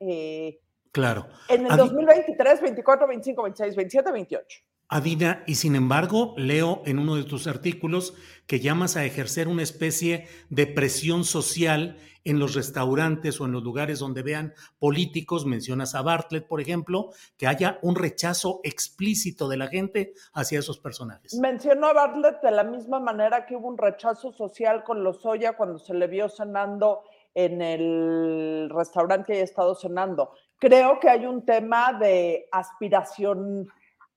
Eh, 0.00 0.58
claro. 0.92 1.26
En 1.48 1.66
el 1.66 1.76
2023, 1.76 2.60
24, 2.60 3.08
25, 3.08 3.42
26, 3.42 3.76
27, 3.76 4.12
28. 4.12 4.60
Adina, 4.92 5.42
y 5.46 5.54
sin 5.54 5.74
embargo, 5.74 6.34
leo 6.36 6.82
en 6.84 6.98
uno 6.98 7.16
de 7.16 7.24
tus 7.24 7.46
artículos 7.46 8.12
que 8.46 8.60
llamas 8.60 8.94
a 8.98 9.06
ejercer 9.06 9.48
una 9.48 9.62
especie 9.62 10.26
de 10.50 10.66
presión 10.66 11.24
social 11.24 11.96
en 12.24 12.38
los 12.38 12.54
restaurantes 12.54 13.40
o 13.40 13.46
en 13.46 13.52
los 13.52 13.62
lugares 13.62 14.00
donde 14.00 14.22
vean 14.22 14.52
políticos, 14.78 15.46
mencionas 15.46 15.94
a 15.94 16.02
Bartlett, 16.02 16.46
por 16.46 16.60
ejemplo, 16.60 17.08
que 17.38 17.46
haya 17.46 17.78
un 17.80 17.94
rechazo 17.94 18.60
explícito 18.64 19.48
de 19.48 19.56
la 19.56 19.68
gente 19.68 20.12
hacia 20.34 20.58
esos 20.58 20.78
personajes. 20.78 21.38
Menciono 21.40 21.86
a 21.86 21.94
Bartlett 21.94 22.42
de 22.42 22.50
la 22.50 22.62
misma 22.62 23.00
manera 23.00 23.46
que 23.46 23.56
hubo 23.56 23.68
un 23.68 23.78
rechazo 23.78 24.30
social 24.30 24.84
con 24.84 25.02
Lozoya 25.02 25.54
cuando 25.54 25.78
se 25.78 25.94
le 25.94 26.06
vio 26.06 26.28
cenando 26.28 27.00
en 27.34 27.62
el 27.62 28.68
restaurante 28.68 29.34
y 29.34 29.38
ha 29.38 29.44
estado 29.44 29.74
cenando. 29.74 30.34
Creo 30.58 31.00
que 31.00 31.08
hay 31.08 31.24
un 31.24 31.46
tema 31.46 31.94
de 31.94 32.46
aspiración 32.52 33.72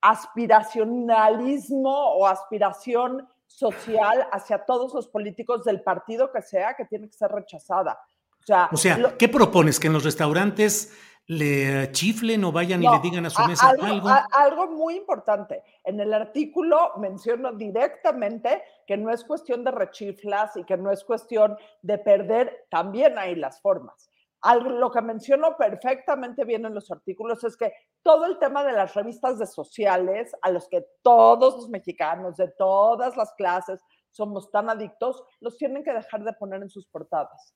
aspiracionalismo 0.09 1.89
o 1.89 2.27
aspiración 2.27 3.27
social 3.47 4.27
hacia 4.31 4.63
todos 4.65 4.93
los 4.93 5.07
políticos 5.07 5.63
del 5.63 5.81
partido 5.81 6.31
que 6.31 6.41
sea 6.41 6.75
que 6.75 6.85
tiene 6.85 7.07
que 7.07 7.13
ser 7.13 7.31
rechazada. 7.31 7.99
O 8.71 8.77
sea, 8.77 8.97
¿qué 9.17 9.27
propones? 9.27 9.79
¿Que 9.79 9.87
en 9.87 9.93
los 9.93 10.03
restaurantes 10.03 10.93
le 11.27 11.91
chiflen 11.91 12.43
o 12.43 12.51
vayan 12.51 12.83
y 12.83 12.87
le 12.87 12.99
digan 12.99 13.25
a 13.25 13.31
su 13.31 13.43
mesa 13.47 13.69
algo? 13.69 14.07
Algo, 14.31 14.67
muy 14.67 14.95
importante. 14.97 15.63
En 15.83 15.99
el 15.99 16.13
artículo 16.13 16.91
menciono 16.97 17.53
directamente 17.53 18.61
que 18.85 18.97
no 18.97 19.11
es 19.11 19.23
cuestión 19.23 19.63
de 19.63 19.71
rechiflas 19.71 20.55
y 20.57 20.63
que 20.63 20.77
no 20.77 20.91
es 20.91 21.03
cuestión 21.03 21.57
de 21.81 21.97
perder, 21.97 22.67
también 22.69 23.17
hay 23.17 23.35
las 23.35 23.59
formas 23.59 24.11
lo 24.53 24.91
que 24.91 25.01
menciono 25.01 25.57
perfectamente 25.57 26.45
bien 26.45 26.65
en 26.65 26.75
los 26.75 26.91
artículos 26.91 27.43
es 27.43 27.57
que 27.57 27.73
todo 28.03 28.25
el 28.25 28.37
tema 28.37 28.63
de 28.63 28.73
las 28.73 28.93
revistas 28.93 29.39
de 29.39 29.47
sociales, 29.47 30.35
a 30.41 30.51
los 30.51 30.67
que 30.69 30.85
todos 31.01 31.55
los 31.55 31.69
mexicanos 31.69 32.37
de 32.37 32.49
todas 32.49 33.17
las 33.17 33.33
clases 33.33 33.81
somos 34.11 34.51
tan 34.51 34.69
adictos, 34.69 35.23
los 35.39 35.57
tienen 35.57 35.83
que 35.83 35.93
dejar 35.93 36.23
de 36.23 36.33
poner 36.33 36.61
en 36.61 36.69
sus 36.69 36.85
portadas. 36.85 37.55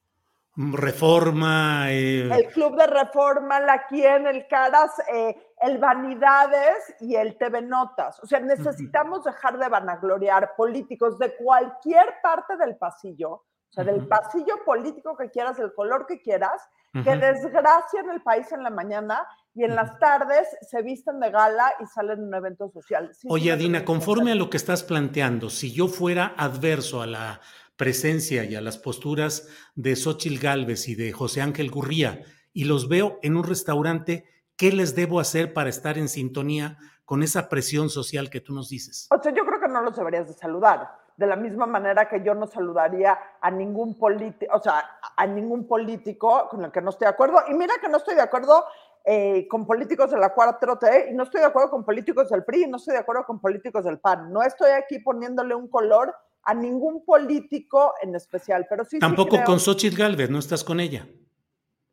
Reforma. 0.56 1.90
Eh, 1.90 2.30
el 2.30 2.48
Club 2.48 2.76
de 2.76 2.88
Reforma, 2.88 3.60
la 3.62 3.86
Quien, 3.86 4.28
el 4.28 4.46
Caras, 4.48 4.92
eh, 5.14 5.36
el 5.62 5.78
Vanidades 5.78 6.96
y 7.00 7.16
el 7.16 7.38
TV 7.38 7.62
Notas. 7.62 8.20
O 8.22 8.28
sea, 8.28 8.40
necesitamos 8.40 9.24
dejar 9.24 9.58
de 9.58 9.70
vanagloriar 9.70 10.56
políticos 10.58 11.18
de 11.18 11.36
cualquier 11.38 12.16
parte 12.22 12.58
del 12.58 12.76
pasillo 12.76 13.44
o 13.70 13.74
sea, 13.74 13.84
del 13.84 14.08
pasillo 14.08 14.64
político 14.66 15.16
que 15.16 15.30
quieras, 15.30 15.58
del 15.58 15.74
color 15.74 16.06
que 16.08 16.22
quieras, 16.22 16.62
que 16.92 17.16
desgracian 17.16 18.10
el 18.10 18.22
país 18.22 18.52
en 18.52 18.64
la 18.64 18.72
mañana 18.72 19.28
y 19.54 19.64
en 19.64 19.76
las 19.76 20.00
tardes 20.00 20.48
se 20.62 20.82
visten 20.82 21.20
de 21.20 21.30
gala 21.30 21.74
y 21.80 21.86
salen 21.86 22.20
en 22.20 22.26
un 22.26 22.34
evento 22.34 22.72
social. 22.72 23.12
Oye, 23.28 23.52
Adina, 23.52 23.86
conforme 23.86 24.32
a 24.32 24.36
lo 24.36 24.50
que 24.50 24.58
estás 24.58 24.84
planteando, 24.84 25.52
si 25.52 25.72
yo 25.72 25.88
fuera 25.88 26.34
adverso 26.36 27.02
a 27.02 27.08
la 27.08 27.42
presencia 27.78 28.44
y 28.44 28.56
a 28.56 28.62
las 28.62 28.80
posturas 28.80 29.48
de 29.76 29.96
Xochil 29.96 30.40
Gálvez 30.40 30.88
y 30.88 30.96
de 30.96 31.12
José 31.12 31.42
Ángel 31.42 31.70
Gurría 31.70 32.24
y 32.54 32.66
los 32.66 32.90
veo 32.90 33.20
en 33.22 33.38
un 33.38 33.44
restaurante, 33.44 34.26
¿qué 34.58 34.72
les 34.72 34.96
debo 34.96 35.20
hacer 35.20 35.54
para 35.54 35.70
estar 35.70 35.98
en 35.98 36.10
sintonía 36.10 36.78
con 37.06 37.22
esa 37.22 37.50
presión 37.50 37.90
social 37.90 38.30
que 38.30 38.42
tú 38.42 38.54
nos 38.54 38.70
dices? 38.70 39.08
O 39.12 39.22
sea, 39.22 39.32
yo 39.32 39.46
creo 39.46 39.60
que 39.60 39.68
no 39.68 39.82
los 39.82 39.96
deberías 39.96 40.28
de 40.28 40.34
saludar 40.34 40.90
de 41.20 41.28
la 41.28 41.36
misma 41.36 41.66
manera 41.66 42.08
que 42.08 42.24
yo 42.24 42.34
no 42.34 42.48
saludaría 42.48 43.20
a 43.42 43.52
ningún 43.52 44.00
político, 44.00 44.56
o 44.56 44.62
sea, 44.62 45.00
a 45.18 45.28
ningún 45.28 45.68
político 45.68 46.48
con 46.50 46.64
el 46.64 46.72
que 46.72 46.82
no 46.82 46.92
estoy 46.92 47.08
de 47.08 47.12
acuerdo. 47.12 47.40
Y 47.50 47.54
mira 47.56 47.74
que 47.82 47.90
no 47.90 47.98
estoy 47.98 48.16
de 48.16 48.22
acuerdo 48.22 48.64
eh, 49.04 49.46
con 49.50 49.68
políticos 49.68 50.12
de 50.12 50.18
la 50.18 50.34
4T, 50.34 51.12
y 51.12 51.14
no 51.14 51.24
estoy 51.24 51.42
de 51.42 51.48
acuerdo 51.48 51.72
con 51.72 51.84
políticos 51.84 52.30
del 52.30 52.46
PRI, 52.46 52.64
y 52.64 52.68
no 52.68 52.78
estoy 52.78 52.94
de 52.94 53.02
acuerdo 53.02 53.26
con 53.26 53.42
políticos 53.42 53.84
del 53.84 54.00
PAN. 54.00 54.32
No 54.32 54.42
estoy 54.44 54.72
aquí 54.72 55.00
poniéndole 55.00 55.54
un 55.54 55.68
color 55.68 56.16
a 56.44 56.54
ningún 56.54 57.04
político 57.04 57.96
en 58.02 58.16
especial, 58.16 58.66
pero 58.70 58.86
sí. 58.86 58.98
Tampoco 58.98 59.44
con 59.44 59.60
Xochitl 59.60 59.98
Galvez, 59.98 60.30
no 60.30 60.40
estás 60.40 60.64
con 60.64 60.80
ella. 60.80 61.06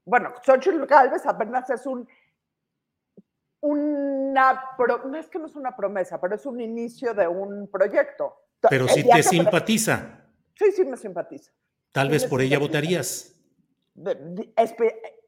Bueno, 0.04 0.34
Xochitl 0.44 0.86
Galvez 0.86 1.26
apenas 1.26 1.68
es 1.68 1.84
un 1.84 2.06
una, 3.60 4.76
no 5.04 5.16
es 5.18 5.28
que 5.28 5.40
no 5.40 5.46
es 5.46 5.56
una 5.56 5.74
promesa, 5.74 6.20
pero 6.20 6.36
es 6.36 6.46
un 6.46 6.60
inicio 6.60 7.12
de 7.12 7.26
un 7.26 7.68
proyecto. 7.68 8.45
Pero 8.68 8.88
si 8.88 9.08
te 9.08 9.22
simpatiza. 9.22 10.24
Sí, 10.54 10.72
sí 10.72 10.84
me 10.84 10.96
simpatiza. 10.96 11.52
Tal 11.92 12.08
vez 12.08 12.24
por 12.24 12.40
ella 12.40 12.58
votarías. 12.58 13.34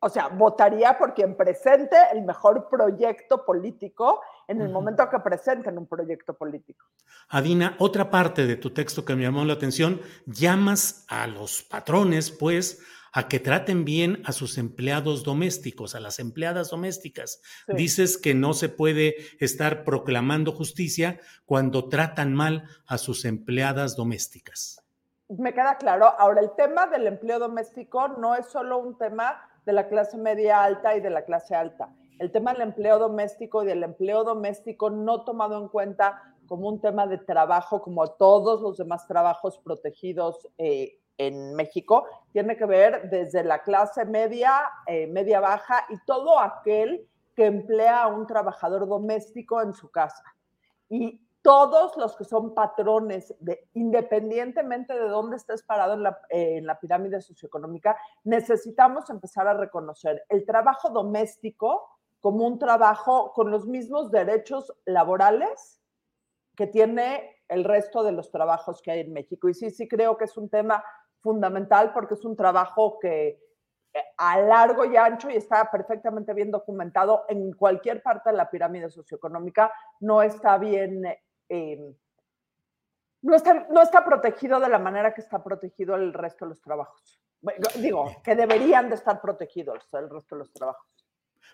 O 0.01 0.09
sea, 0.09 0.29
votaría 0.29 0.97
por 0.97 1.15
quien 1.15 1.37
presente 1.37 1.97
el 2.13 2.23
mejor 2.23 2.69
proyecto 2.69 3.45
político 3.45 4.21
en 4.47 4.61
el 4.61 4.69
momento 4.69 5.09
que 5.11 5.19
presenten 5.19 5.77
un 5.77 5.87
proyecto 5.87 6.35
político. 6.35 6.87
Adina, 7.31 7.77
otra 7.79 8.11
parte 8.11 8.47
de 8.47 8.57
tu 8.57 8.71
texto 8.71 9.05
que 9.05 9.17
me 9.17 9.23
llamó 9.23 9.45
la 9.45 9.55
atención, 9.55 10.01
llamas 10.27 11.05
a 11.09 11.27
los 11.27 11.63
patrones, 11.63 12.31
pues, 12.31 12.81
a 13.13 13.29
que 13.29 13.41
traten 13.41 13.85
bien 13.85 14.23
a 14.25 14.33
sus 14.33 14.59
empleados 14.59 15.25
domésticos, 15.25 15.95
a 15.95 16.01
las 16.01 16.19
empleadas 16.19 16.71
domésticas. 16.71 17.41
Dices 17.69 18.19
que 18.19 18.35
no 18.35 18.55
se 18.55 18.69
puede 18.69 19.17
estar 19.39 19.85
proclamando 19.85 20.53
justicia 20.53 21.21
cuando 21.47 21.89
tratan 21.89 22.35
mal 22.35 22.65
a 22.87 22.99
sus 22.99 23.25
empleadas 23.25 23.97
domésticas. 23.97 24.85
Me 25.29 25.53
queda 25.53 25.77
claro. 25.77 26.07
Ahora, 26.19 26.41
el 26.41 26.51
tema 26.57 26.87
del 26.87 27.07
empleo 27.07 27.39
doméstico 27.39 28.09
no 28.09 28.35
es 28.35 28.47
solo 28.47 28.79
un 28.79 28.97
tema 28.97 29.39
de 29.67 29.75
la 29.75 29.89
clase 29.89 30.17
media 30.17 30.65
alta 30.65 30.97
y 30.97 31.01
de 31.01 31.11
la 31.11 31.25
clase 31.25 31.55
alta. 31.55 31.91
El 32.19 32.33
tema 32.33 32.53
del 32.53 32.63
empleo 32.63 32.99
doméstico 32.99 33.63
y 33.63 33.67
del 33.67 33.83
empleo 33.83 34.25
doméstico 34.25 34.89
no 34.89 35.25
tomado 35.25 35.61
en 35.61 35.69
cuenta 35.69 36.35
como 36.47 36.69
un 36.69 36.81
tema 36.81 37.07
de 37.07 37.19
trabajo, 37.19 37.83
como 37.83 38.09
todos 38.13 38.63
los 38.63 38.79
demás 38.79 39.07
trabajos 39.07 39.59
protegidos 39.59 40.49
eh, 40.57 40.99
en 41.19 41.55
México 41.55 42.07
tiene 42.33 42.57
que 42.57 42.65
ver 42.65 43.11
desde 43.11 43.45
la 43.45 43.63
clase 43.63 44.05
media, 44.05 44.71
eh, 44.87 45.07
media 45.09 45.41
baja 45.41 45.85
y 45.89 45.99
todo 46.07 46.39
aquel 46.39 47.07
que 47.35 47.47
emplea 47.47 48.05
a 48.05 48.09
un 48.09 48.27
trabajador 48.27 48.89
doméstico 48.89 49.61
en 49.61 49.73
su 49.73 49.91
casa. 49.91 50.25
Y 50.89 51.21
todos 51.43 51.97
los 51.97 52.17
que 52.17 52.25
son 52.25 52.55
patrones, 52.55 53.35
de, 53.41 53.69
independientemente 53.75 54.95
de 54.95 55.09
dónde 55.09 55.37
estés 55.37 55.63
parado 55.63 55.95
en 55.95 56.03
la, 56.03 56.21
en 56.31 56.67
la 56.67 56.79
pirámide 56.79 57.21
socioeconómica, 57.21 57.97
necesitamos 58.25 59.09
empezar 59.11 59.47
a 59.47 59.55
reconocer 59.55 60.25
el 60.29 60.45
trabajo 60.45 60.91
doméstico 60.91 61.89
como 62.21 62.47
un 62.47 62.59
trabajo 62.59 63.33
con 63.33 63.51
los 63.51 63.67
mismos 63.67 64.11
derechos 64.11 64.73
laborales 64.85 65.81
que 66.57 66.67
tiene 66.67 67.37
el 67.49 67.65
resto 67.65 68.03
de 68.03 68.13
los 68.13 68.31
trabajos 68.31 68.83
que 68.83 68.91
hay 68.91 69.01
en 69.01 69.13
México. 69.13 69.49
Y 69.49 69.55
sí, 69.55 69.71
sí 69.71 69.87
creo 69.89 70.17
que 70.17 70.25
es 70.25 70.37
un 70.37 70.49
tema 70.49 70.83
fundamental 71.29 71.93
porque 71.93 72.15
es 72.15 72.25
un 72.25 72.35
trabajo 72.35 72.99
que 72.99 73.39
eh, 73.93 74.03
a 74.17 74.41
largo 74.41 74.87
y 74.87 74.97
ancho 74.97 75.29
y 75.29 75.37
está 75.37 75.71
perfectamente 75.71 76.33
bien 76.33 76.51
documentado 76.51 77.27
en 77.29 77.53
cualquier 77.53 78.03
parte 78.03 78.31
de 78.31 78.37
la 78.37 78.49
pirámide 78.49 78.89
socioeconómica, 78.89 79.71
no 80.01 80.23
está 80.23 80.57
bien, 80.57 81.05
eh, 81.51 81.95
no, 83.21 83.37
está, 83.37 83.67
no 83.69 83.83
está 83.83 84.03
protegido 84.07 84.59
de 84.59 84.71
la 84.71 84.79
manera 84.79 85.13
que 85.13 85.21
está 85.21 85.45
protegido 85.45 85.97
el 85.97 86.15
resto 86.15 86.47
de 86.47 86.49
los 86.49 86.63
trabajos. 86.63 87.21
Digo, 87.77 88.07
que 88.25 88.35
deberían 88.35 88.89
de 88.89 88.95
estar 88.95 89.21
protegidos 89.21 89.93
el 89.93 90.09
resto 90.09 90.35
de 90.35 90.39
los 90.39 90.53
trabajos. 90.55 90.89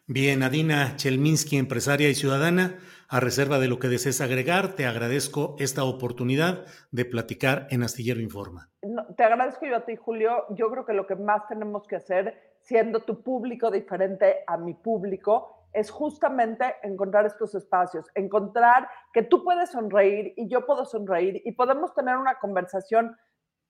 Bien, 0.07 0.43
Adina 0.43 0.97
Chelminsky, 0.97 1.57
empresaria 1.57 2.11
y 2.11 2.15
ciudadana, 2.15 2.79
a 3.09 3.21
reserva 3.21 3.59
de 3.59 3.69
lo 3.69 3.79
que 3.79 3.89
desees 3.89 4.21
agregar, 4.21 4.75
te 4.75 4.87
agradezco 4.87 5.57
esta 5.59 5.85
oportunidad 5.85 6.67
de 6.91 7.05
platicar 7.05 7.67
en 7.71 7.83
Astillero 7.83 8.21
Informa. 8.21 8.71
te 9.17 9.25
agradezco 9.25 9.65
yo 9.67 9.77
a 9.77 9.85
ti, 9.87 9.97
Julio. 9.97 10.45
Yo 10.51 10.71
creo 10.71 10.85
que 10.85 10.93
lo 10.93 11.07
que 11.07 11.17
más 11.17 11.49
tenemos 11.49 11.87
que 11.87 11.97
hacer, 11.97 12.57
siendo 12.61 13.01
tu 13.01 13.23
público 13.23 13.71
diferente 13.71 14.45
a 14.47 14.59
mi 14.59 14.75
público, 14.75 15.69
es 15.73 15.91
justamente 15.91 16.77
encontrar 16.83 17.27
estos 17.27 17.55
espacios, 17.55 18.07
encontrar 18.15 18.89
que 19.13 19.23
tú 19.23 19.43
puedes 19.43 19.71
sonreír 19.71 20.35
y 20.37 20.49
yo 20.49 20.67
puedo 20.67 20.85
sonreír 20.85 21.43
y 21.45 21.53
podemos 21.53 21.95
tener 21.95 22.17
una 22.17 22.39
conversación 22.39 23.17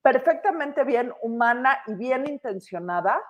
perfectamente 0.02 0.84
bien 0.84 1.12
humana 1.22 1.78
y 1.86 1.94
bien 1.94 2.28
intencionada 2.28 3.20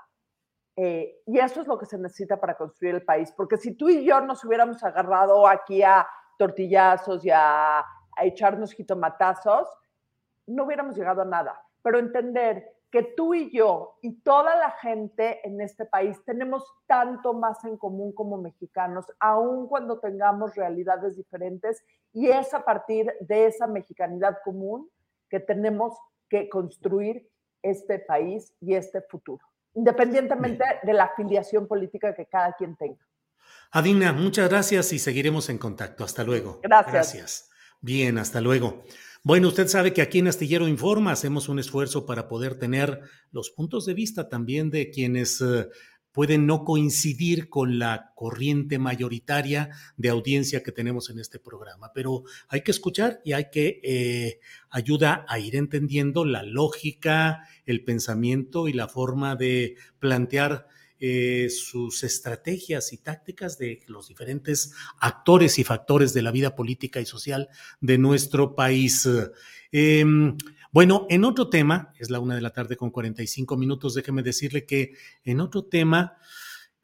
eh, 0.77 1.23
y 1.27 1.39
eso 1.39 1.61
es 1.61 1.69
lo 1.69 1.79
que 1.79 1.87
se 1.87 1.99
necesita 1.99 2.41
para 2.41 2.57
construir 2.57 2.97
el 2.97 3.05
país, 3.05 3.33
porque 3.33 3.57
si 3.57 3.75
tú 3.75 3.89
y 3.89 4.05
yo 4.05 4.21
nos 4.21 4.45
hubiéramos 4.45 4.83
agarrado 4.83 5.47
aquí 5.47 5.83
a 5.83 6.07
tortillazos 6.37 7.25
y 7.25 7.31
a, 7.31 7.79
a 7.79 8.25
echarnos 8.25 8.73
jitomatazos, 8.73 9.69
no 10.47 10.65
hubiéramos 10.65 10.97
llegado 10.97 11.23
a 11.23 11.27
nada. 11.27 11.61
Pero 11.83 11.99
entender 11.99 12.75
que 12.91 13.03
tú 13.03 13.35
y 13.35 13.51
yo 13.51 13.99
y 14.03 14.21
toda 14.21 14.57
la 14.57 14.71
gente 14.71 15.47
en 15.47 15.61
este 15.61 15.85
país 15.85 16.23
tenemos 16.25 16.65
tanto 16.87 17.35
más 17.35 17.65
en 17.65 17.77
común 17.77 18.13
como 18.13 18.37
mexicanos, 18.37 19.05
aun 19.21 19.69
cuando 19.69 20.01
tengamos 20.01 20.57
realidades 20.57 21.17
diferentes, 21.17 21.85
y 22.13 22.29
es 22.29 22.53
a 22.53 22.65
partir 22.65 23.13
de 23.21 23.47
esa 23.47 23.67
mexicanidad 23.67 24.39
común 24.45 24.91
que 25.29 25.41
tenemos 25.41 25.97
que 26.29 26.49
construir 26.49 27.29
este 27.63 27.99
país 27.99 28.55
y 28.61 28.75
este 28.75 29.01
futuro 29.03 29.45
independientemente 29.75 30.65
de 30.83 30.93
la 30.93 31.05
afiliación 31.05 31.67
política 31.67 32.15
que 32.15 32.27
cada 32.27 32.53
quien 32.53 32.77
tenga. 32.77 33.05
Adina, 33.71 34.13
muchas 34.13 34.49
gracias 34.49 34.93
y 34.93 34.99
seguiremos 34.99 35.49
en 35.49 35.59
contacto. 35.59 36.05
Hasta 36.05 36.23
luego. 36.25 36.61
Gracias. 36.63 36.93
Gracias. 36.93 37.51
Bien, 37.81 38.19
hasta 38.19 38.41
luego. 38.41 38.85
Bueno, 39.23 39.49
usted 39.49 39.69
sabe 39.69 39.93
que 39.93 40.03
aquí 40.03 40.19
en 40.19 40.29
Astillero 40.29 40.69
Informa 40.69 41.13
hacemos 41.13 41.49
un 41.49 41.59
esfuerzo 41.59 42.05
para 42.07 42.29
poder 42.29 42.59
tener 42.59 43.01
los 43.33 43.51
puntos 43.51 43.87
de 43.87 43.95
vista 43.95 44.29
también 44.29 44.71
de 44.71 44.91
quienes 44.91 45.41
eh, 45.41 45.69
pueden 46.15 46.47
no 46.47 46.65
coincidir 46.65 47.49
con 47.49 47.81
la 47.81 48.13
corriente 48.15 48.79
mayoritaria 48.79 49.71
de 49.97 50.11
audiencia 50.11 50.63
que 50.63 50.71
tenemos 50.71 51.11
en 51.11 51.19
este 51.19 51.41
programa, 51.41 51.91
pero 51.93 52.23
hay 52.49 52.61
que 52.61 52.71
escuchar 52.71 53.21
y 53.25 53.33
hay 53.33 53.51
que 53.51 53.81
eh, 53.83 54.39
ayuda 54.71 55.27
a 55.29 55.41
ir 55.41 55.57
entendiendo 55.57 56.25
la 56.25 56.45
lógica, 56.45 57.49
el 57.67 57.83
pensamiento 57.83 58.69
y 58.69 58.73
la 58.73 58.87
forma 58.87 59.35
de 59.35 59.75
plantear 59.99 60.69
eh, 61.01 61.49
sus 61.51 62.05
estrategias 62.05 62.93
y 62.93 62.99
tácticas 62.99 63.59
de 63.59 63.83
los 63.89 64.07
diferentes 64.07 64.73
actores 65.01 65.59
y 65.59 65.65
factores 65.65 66.15
de 66.15 66.23
la 66.23 66.31
vida 66.31 66.55
política 66.55 67.01
y 67.01 67.07
social 67.07 67.49
de 67.81 67.99
nuestro 67.99 68.55
país. 68.55 69.09
Eh, 69.73 70.05
bueno, 70.75 71.07
en 71.09 71.23
otro 71.25 71.49
tema, 71.49 71.93
es 72.01 72.11
la 72.11 72.19
una 72.19 72.35
de 72.35 72.41
la 72.41 72.51
tarde 72.51 72.77
con 72.77 72.91
45 72.91 73.57
minutos, 73.57 73.95
déjeme 73.95 74.25
decirle 74.25 74.67
que 74.67 74.95
en 75.23 75.39
otro 75.39 75.67
tema, 75.67 76.17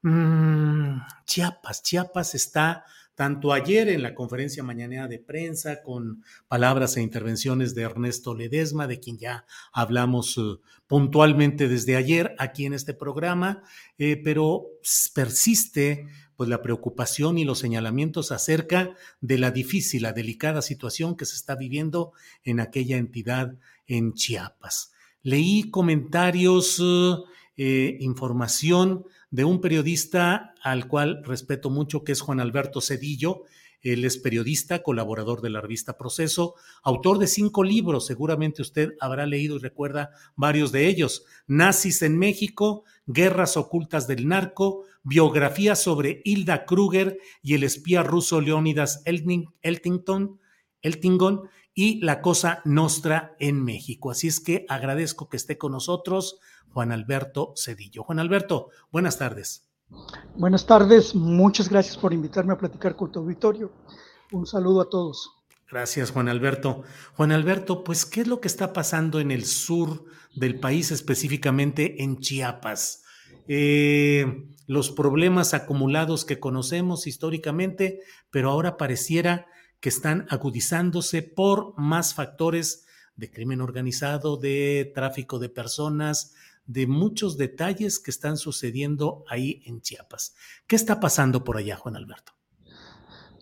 mmm, 0.03 0.99
Chiapas, 1.27 1.83
Chiapas 1.83 2.37
está 2.37 2.85
tanto 3.21 3.53
ayer 3.53 3.91
en 3.91 4.03
la 4.03 4.15
conferencia 4.15 4.63
mañanera 4.63 5.07
de 5.07 5.19
prensa 5.19 5.83
con 5.83 6.25
palabras 6.49 6.97
e 6.97 7.03
intervenciones 7.03 7.75
de 7.75 7.83
Ernesto 7.83 8.35
Ledesma, 8.35 8.87
de 8.87 8.99
quien 8.99 9.19
ya 9.19 9.45
hablamos 9.75 10.39
uh, 10.39 10.59
puntualmente 10.87 11.69
desde 11.69 11.97
ayer 11.97 12.35
aquí 12.39 12.65
en 12.65 12.73
este 12.73 12.95
programa, 12.95 13.63
eh, 13.99 14.17
pero 14.25 14.69
persiste 15.15 16.07
pues 16.35 16.49
la 16.49 16.63
preocupación 16.63 17.37
y 17.37 17.45
los 17.45 17.59
señalamientos 17.59 18.33
acerca 18.33 18.95
de 19.21 19.37
la 19.37 19.51
difícil, 19.51 20.05
la 20.05 20.15
delicada 20.15 20.63
situación 20.63 21.15
que 21.15 21.27
se 21.27 21.37
está 21.37 21.57
viviendo 21.57 22.13
en 22.43 22.59
aquella 22.59 22.97
entidad 22.97 23.55
en 23.87 24.15
Chiapas. 24.15 24.93
Leí 25.23 25.69
comentarios, 25.71 26.81
eh, 26.83 27.17
información 28.01 29.05
de 29.31 29.45
un 29.45 29.61
periodista 29.61 30.55
al 30.63 30.89
cual 30.89 31.23
respeto 31.25 31.69
mucho, 31.69 32.05
que 32.05 32.13
es 32.13 32.23
Juan 32.23 32.41
Alberto 32.41 32.81
Cedillo. 32.81 33.43
Él 33.83 34.05
es 34.05 34.17
periodista, 34.17 34.83
colaborador 34.83 35.43
de 35.43 35.51
la 35.51 35.61
revista 35.61 35.99
Proceso, 35.99 36.55
autor 36.83 37.19
de 37.19 37.27
cinco 37.27 37.63
libros, 37.63 38.07
seguramente 38.07 38.63
usted 38.63 38.93
habrá 39.01 39.27
leído 39.27 39.57
y 39.57 39.61
recuerda 39.61 40.11
varios 40.37 40.73
de 40.73 40.87
ellos. 40.87 41.25
Nazis 41.47 42.03
en 42.03 42.19
México, 42.19 42.85
Guerras 43.07 43.57
ocultas 43.57 44.07
del 44.07 44.29
narco, 44.29 44.85
biografía 45.03 45.77
sobre 45.77 46.23
Hilda 46.25 46.65
Kruger 46.65 47.19
y 47.43 47.55
el 47.55 47.63
espía 47.63 48.03
ruso 48.03 48.41
Leonidas 48.41 49.03
Eltington, 49.05 50.39
Eltingon 50.83 51.43
y 51.75 52.01
la 52.01 52.21
Cosa 52.21 52.61
Nostra 52.65 53.35
en 53.39 53.63
México. 53.63 54.11
Así 54.11 54.29
es 54.29 54.41
que 54.41 54.67
agradezco 54.69 55.29
que 55.29 55.37
esté 55.37 55.57
con 55.57 55.73
nosotros 55.73 56.39
Juan 56.73 56.93
Alberto 56.93 57.55
Cedillo. 57.57 58.03
Juan 58.05 58.19
Alberto, 58.19 58.69
buenas 58.93 59.19
tardes. 59.19 59.67
Buenas 60.37 60.67
tardes, 60.67 61.15
muchas 61.15 61.69
gracias 61.69 61.97
por 61.97 62.13
invitarme 62.13 62.53
a 62.53 62.59
platicar 62.59 62.95
con 62.95 63.11
tu 63.11 63.21
auditorio. 63.21 63.73
Un 64.33 64.47
saludo 64.47 64.83
a 64.83 64.89
todos. 64.89 65.31
Gracias, 65.71 66.11
Juan 66.11 66.29
Alberto. 66.29 66.83
Juan 67.15 67.33
Alberto, 67.33 67.85
pues, 67.85 68.05
¿qué 68.05 68.23
es 68.23 68.27
lo 68.27 68.41
que 68.41 68.49
está 68.49 68.73
pasando 68.73 69.21
en 69.21 69.31
el 69.31 69.45
sur 69.45 70.05
del 70.35 70.59
país, 70.59 70.91
específicamente 70.91 72.03
en 72.03 72.19
Chiapas? 72.19 73.05
Eh, 73.47 74.49
los 74.67 74.91
problemas 74.91 75.55
acumulados 75.55 76.25
que 76.25 76.41
conocemos 76.41 77.07
históricamente, 77.07 78.01
pero 78.31 78.51
ahora 78.51 78.77
pareciera 78.77 79.47
que 79.81 79.89
están 79.89 80.27
agudizándose 80.29 81.23
por 81.23 81.75
más 81.77 82.15
factores 82.15 82.87
de 83.17 83.31
crimen 83.31 83.61
organizado, 83.61 84.37
de 84.37 84.91
tráfico 84.95 85.39
de 85.39 85.49
personas, 85.49 86.35
de 86.71 86.87
muchos 86.87 87.37
detalles 87.37 87.99
que 87.99 88.13
están 88.13 88.37
sucediendo 88.37 89.25
ahí 89.29 89.61
en 89.67 89.81
Chiapas. 89.81 90.37
¿Qué 90.69 90.77
está 90.77 91.01
pasando 91.01 91.43
por 91.43 91.57
allá, 91.57 91.77
Juan 91.77 91.97
Alberto? 91.97 92.33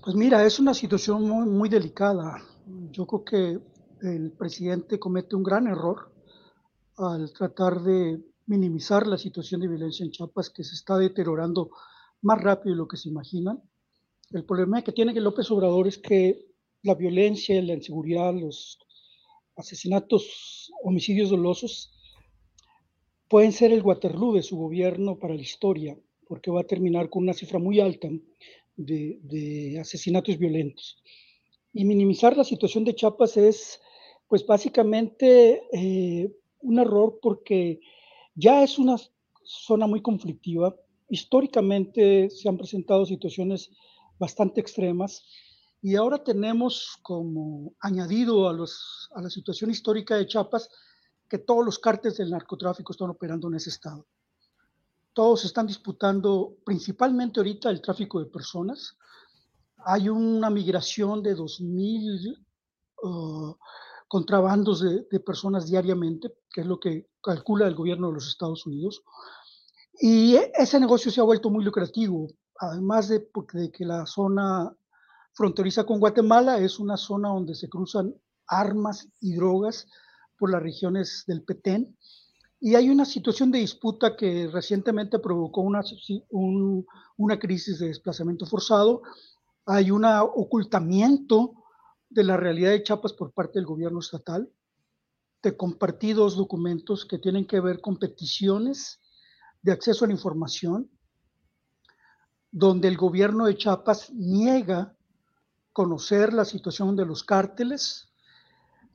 Pues 0.03 0.16
mira, 0.16 0.47
es 0.47 0.59
una 0.59 0.72
situación 0.72 1.29
muy, 1.29 1.47
muy 1.47 1.68
delicada. 1.68 2.43
Yo 2.91 3.07
creo 3.07 3.24
que 3.24 3.61
el 4.01 4.33
presidente 4.33 4.99
comete 4.99 5.37
un 5.37 5.43
gran 5.43 5.66
error 5.66 6.11
al 6.97 7.31
tratar 7.35 7.83
de 7.83 8.18
minimizar 8.47 9.07
la 9.07 9.18
situación 9.18 9.61
de 9.61 9.68
violencia 9.68 10.05
en 10.05 10.11
Chiapas 10.11 10.49
que 10.49 10.64
se 10.64 10.74
está 10.74 10.97
deteriorando 10.97 11.70
más 12.22 12.41
rápido 12.41 12.74
de 12.74 12.79
lo 12.79 12.89
que 12.89 12.97
se 12.97 13.11
imaginan. 13.11 13.62
El 14.31 14.47
problema 14.47 14.81
que 14.81 14.93
tiene 14.93 15.12
que 15.12 15.20
López 15.20 15.51
Obrador 15.51 15.87
es 15.87 15.99
que 15.99 16.47
la 16.83 16.95
violencia, 16.95 17.61
la 17.61 17.74
inseguridad, 17.74 18.33
los 18.33 18.79
asesinatos, 19.55 20.72
homicidios 20.83 21.29
dolosos, 21.29 21.93
pueden 23.29 23.53
ser 23.53 23.72
el 23.72 23.83
Waterloo 23.83 24.35
de 24.35 24.43
su 24.43 24.57
gobierno 24.57 25.18
para 25.18 25.35
la 25.35 25.43
historia, 25.43 25.97
porque 26.26 26.51
va 26.51 26.62
a 26.62 26.66
terminar 26.66 27.11
con 27.11 27.22
una 27.22 27.35
cifra 27.35 27.59
muy 27.59 27.81
alta 27.81 28.09
de, 28.76 29.79
asesinatos 29.81 30.39
violentos. 30.39 31.03
Y 31.72 31.85
minimizar 31.85 32.37
la 32.37 32.45
situación 32.45 32.85
de 32.85 32.95
Chiapas 32.95 33.37
es, 33.37 33.81
pues 34.26 34.47
básicamente, 34.47 35.62
eh, 35.72 36.33
un 36.61 36.79
error 36.79 37.18
porque 37.22 37.81
ya 38.35 38.62
es 38.62 38.79
una 38.79 38.97
zona 39.45 39.87
muy 39.87 40.01
conflictiva. 40.01 40.74
Históricamente 41.09 42.31
se 42.31 42.49
han 42.49 42.57
presentado 42.57 43.05
situaciones 43.05 43.70
bastante 44.18 44.61
extremas. 44.61 45.24
Y 45.81 45.95
ahora 45.95 46.24
tenemos 46.24 46.99
como 47.03 47.72
añadido 47.81 48.49
a, 48.49 48.53
a 48.53 49.22
la 49.22 49.31
situación 49.31 49.70
histórica 49.70 50.16
de 50.16 50.26
Chiapas 50.26 50.68
que 51.29 51.39
todos 51.39 51.64
los 51.64 51.79
cárteles 51.79 52.18
del 52.18 52.31
narcotráfico 52.31 52.93
están 52.93 53.11
operando 53.11 53.49
en 53.49 53.55
ese 53.55 53.70
estado. 53.70 54.07
todos 55.12 55.45
están 55.45 55.66
disputando 55.66 56.57
principalmente 56.64 57.41
ahorita 57.41 57.70
el 57.70 57.83
tráfico 57.83 58.20
de 58.20 58.26
personas. 58.26 58.97
Hay 59.85 60.09
una 60.09 60.49
migración 60.49 61.24
de 61.24 61.37
2.000 61.37 62.39
uh, 63.03 63.57
contrabandos 64.07 64.81
de, 64.81 65.09
de, 65.11 65.20
personas 65.20 65.66
diariamente, 65.66 66.33
que 66.49 66.61
es 66.61 66.66
lo 66.68 66.79
que 66.79 67.09
calcula 67.20 67.66
el 67.66 67.74
gobierno 67.74 68.09
de 68.09 68.14
los 68.14 68.29
Estados 68.29 68.64
Unidos. 68.64 69.03
Y 70.01 70.37
ese 70.55 70.79
negocio 70.79 71.11
se 71.11 71.20
ha 71.20 71.24
vuelto 71.24 71.51
muy 71.51 71.64
lucrativo, 71.64 72.29
además 72.61 73.09
de, 73.09 73.29
de 73.55 73.72
que 73.72 73.85
la 73.85 74.07
zona 74.07 74.72
fronteriza 75.33 75.85
con 75.85 75.99
Guatemala 75.99 76.59
es 76.59 76.79
una 76.79 76.97
zona 76.97 77.31
donde 77.31 77.57
se 77.57 77.68
cruzan 77.68 78.14
armas 78.47 79.09
y 79.20 79.35
drogas 79.35 79.89
por 80.39 80.51
las 80.51 80.62
regiones 80.62 81.24
del 81.26 81.43
Petén 81.43 81.97
y 82.61 82.74
hay 82.74 82.91
una 82.91 83.05
situación 83.05 83.51
de 83.53 83.61
disputa 83.61 84.16
que 84.16 84.49
recientemente 84.49 85.20
provocó 85.20 85.61
una, 85.61 85.80
una 87.16 87.39
crisis 87.39 87.78
de 87.78 87.86
desplazamiento 87.86 88.47
forzado. 88.47 89.03
Hay 89.64 89.93
un 89.93 90.05
ocultamiento 90.05 91.55
de 92.11 92.24
la 92.24 92.36
realidad 92.36 92.70
de 92.70 92.82
Chiapas 92.82 93.12
por 93.12 93.32
parte 93.32 93.61
del 93.61 93.66
gobierno 93.66 94.01
estatal. 94.01 94.51
Te 95.41 95.57
compartí 95.57 96.14
dos 96.14 96.36
documentos 96.36 97.07
que 97.07 97.18
tienen 97.18 97.47
que 97.47 97.61
ver 97.61 97.80
con 97.80 97.97
peticiones 97.97 98.99
de 99.62 99.72
acceso 99.72 100.05
a 100.05 100.09
la 100.09 100.14
información, 100.14 100.91
donde 102.51 102.89
el 102.89 102.97
gobierno 102.97 103.47
de 103.47 103.57
Chiapas 103.57 104.11
niega 104.12 104.97
conocer 105.72 106.32
la 106.32 106.45
situación 106.45 106.97
de 106.97 107.07
los 107.07 107.22
cárteles, 107.22 108.07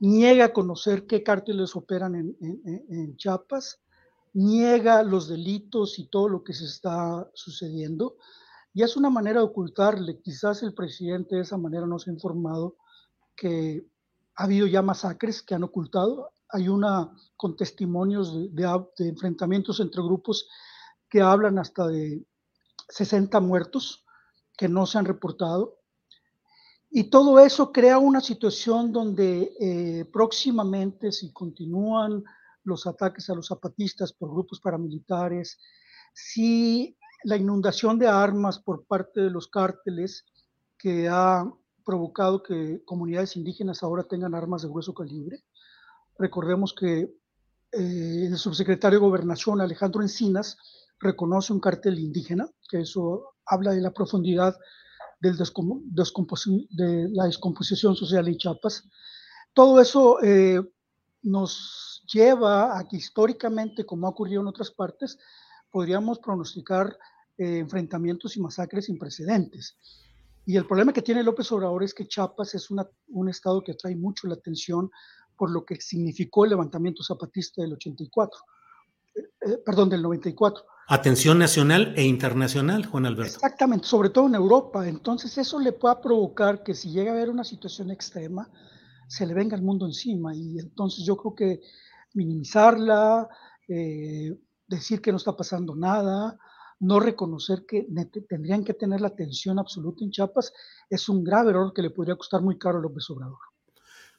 niega 0.00 0.52
conocer 0.52 1.06
qué 1.06 1.22
cárteles 1.22 1.76
operan 1.76 2.14
en, 2.14 3.16
Chiapas, 3.16 3.80
niega 4.32 5.02
los 5.02 5.28
delitos 5.28 5.98
y 5.98 6.06
todo 6.06 6.28
lo 6.28 6.44
que 6.44 6.52
se 6.52 6.64
está 6.64 7.28
sucediendo. 7.34 8.16
Y 8.72 8.82
es 8.82 8.96
una 8.96 9.10
manera 9.10 9.40
de 9.40 9.46
ocultarle. 9.46 10.20
Quizás 10.20 10.62
el 10.62 10.74
presidente 10.74 11.36
de 11.36 11.42
esa 11.42 11.56
manera 11.56 11.86
nos 11.86 12.06
ha 12.06 12.10
informado 12.10 12.76
que 13.36 13.86
ha 14.34 14.44
habido 14.44 14.66
ya 14.66 14.82
masacres 14.82 15.42
que 15.42 15.54
han 15.54 15.62
ocultado. 15.62 16.32
Hay 16.48 16.68
una 16.68 17.12
con 17.36 17.56
testimonios 17.56 18.34
de, 18.54 18.84
de 18.98 19.08
enfrentamientos 19.08 19.80
entre 19.80 20.02
grupos 20.02 20.48
que 21.08 21.20
hablan 21.20 21.58
hasta 21.58 21.86
de 21.86 22.26
60 22.88 23.38
muertos 23.40 24.04
que 24.56 24.68
no 24.68 24.86
se 24.86 24.98
han 24.98 25.04
reportado. 25.04 25.78
Y 26.96 27.10
todo 27.10 27.40
eso 27.40 27.72
crea 27.72 27.98
una 27.98 28.20
situación 28.20 28.92
donde 28.92 29.52
eh, 29.58 30.04
próximamente, 30.12 31.10
si 31.10 31.32
continúan 31.32 32.22
los 32.62 32.86
ataques 32.86 33.28
a 33.28 33.34
los 33.34 33.48
zapatistas 33.48 34.12
por 34.12 34.30
grupos 34.30 34.60
paramilitares, 34.60 35.58
si 36.12 36.96
la 37.24 37.36
inundación 37.36 37.98
de 37.98 38.06
armas 38.06 38.60
por 38.60 38.86
parte 38.86 39.22
de 39.22 39.30
los 39.30 39.48
cárteles 39.48 40.24
que 40.78 41.08
ha 41.08 41.44
provocado 41.84 42.44
que 42.44 42.80
comunidades 42.84 43.34
indígenas 43.34 43.82
ahora 43.82 44.04
tengan 44.04 44.36
armas 44.36 44.62
de 44.62 44.68
grueso 44.68 44.94
calibre. 44.94 45.42
Recordemos 46.16 46.72
que 46.72 47.12
eh, 47.72 48.26
el 48.28 48.38
subsecretario 48.38 49.00
de 49.00 49.04
Gobernación, 49.04 49.60
Alejandro 49.60 50.00
Encinas, 50.00 50.56
reconoce 51.00 51.52
un 51.52 51.58
cártel 51.58 51.98
indígena, 51.98 52.48
que 52.70 52.82
eso 52.82 53.34
habla 53.44 53.72
de 53.72 53.80
la 53.80 53.90
profundidad 53.90 54.54
de 55.20 57.08
la 57.10 57.24
descomposición 57.26 57.96
social 57.96 58.28
en 58.28 58.36
Chiapas. 58.36 58.84
Todo 59.52 59.80
eso 59.80 60.22
eh, 60.22 60.60
nos 61.22 62.02
lleva 62.12 62.78
a 62.78 62.86
que 62.86 62.96
históricamente, 62.96 63.86
como 63.86 64.06
ha 64.06 64.10
ocurrido 64.10 64.42
en 64.42 64.48
otras 64.48 64.70
partes, 64.70 65.18
podríamos 65.70 66.18
pronosticar 66.18 66.96
eh, 67.38 67.58
enfrentamientos 67.58 68.36
y 68.36 68.40
masacres 68.40 68.86
sin 68.86 68.98
precedentes. 68.98 69.76
Y 70.46 70.56
el 70.56 70.66
problema 70.66 70.92
que 70.92 71.02
tiene 71.02 71.22
López 71.22 71.50
Obrador 71.52 71.82
es 71.82 71.94
que 71.94 72.06
Chiapas 72.06 72.54
es 72.54 72.68
un 72.70 73.28
estado 73.28 73.62
que 73.62 73.72
atrae 73.72 73.96
mucho 73.96 74.26
la 74.28 74.34
atención 74.34 74.90
por 75.36 75.50
lo 75.50 75.64
que 75.64 75.80
significó 75.80 76.44
el 76.44 76.50
levantamiento 76.50 77.02
zapatista 77.02 77.62
del 77.62 77.72
84, 77.72 78.38
eh, 78.38 78.53
perdón, 79.64 79.88
del 79.90 80.02
94. 80.02 80.64
Atención 80.86 81.38
nacional 81.38 81.94
e 81.96 82.04
internacional, 82.04 82.84
Juan 82.84 83.06
Alberto. 83.06 83.36
Exactamente, 83.36 83.86
sobre 83.86 84.10
todo 84.10 84.26
en 84.26 84.34
Europa. 84.34 84.86
Entonces 84.86 85.36
eso 85.38 85.58
le 85.58 85.72
puede 85.72 85.96
provocar 86.02 86.62
que 86.62 86.74
si 86.74 86.90
llega 86.90 87.12
a 87.12 87.14
haber 87.14 87.30
una 87.30 87.44
situación 87.44 87.90
extrema, 87.90 88.50
se 89.08 89.26
le 89.26 89.32
venga 89.32 89.56
el 89.56 89.62
mundo 89.62 89.86
encima. 89.86 90.34
Y 90.34 90.58
entonces 90.58 91.04
yo 91.06 91.16
creo 91.16 91.34
que 91.34 91.60
minimizarla, 92.12 93.28
eh, 93.66 94.36
decir 94.66 95.00
que 95.00 95.10
no 95.10 95.16
está 95.16 95.34
pasando 95.34 95.74
nada, 95.74 96.38
no 96.80 97.00
reconocer 97.00 97.64
que 97.66 97.86
tendrían 98.28 98.62
que 98.62 98.74
tener 98.74 99.00
la 99.00 99.08
atención 99.08 99.58
absoluta 99.58 100.04
en 100.04 100.10
Chiapas, 100.10 100.52
es 100.90 101.08
un 101.08 101.24
grave 101.24 101.50
error 101.50 101.72
que 101.72 101.82
le 101.82 101.90
podría 101.90 102.16
costar 102.16 102.42
muy 102.42 102.58
caro 102.58 102.78
a 102.78 102.82
López 102.82 103.08
Obrador. 103.08 103.38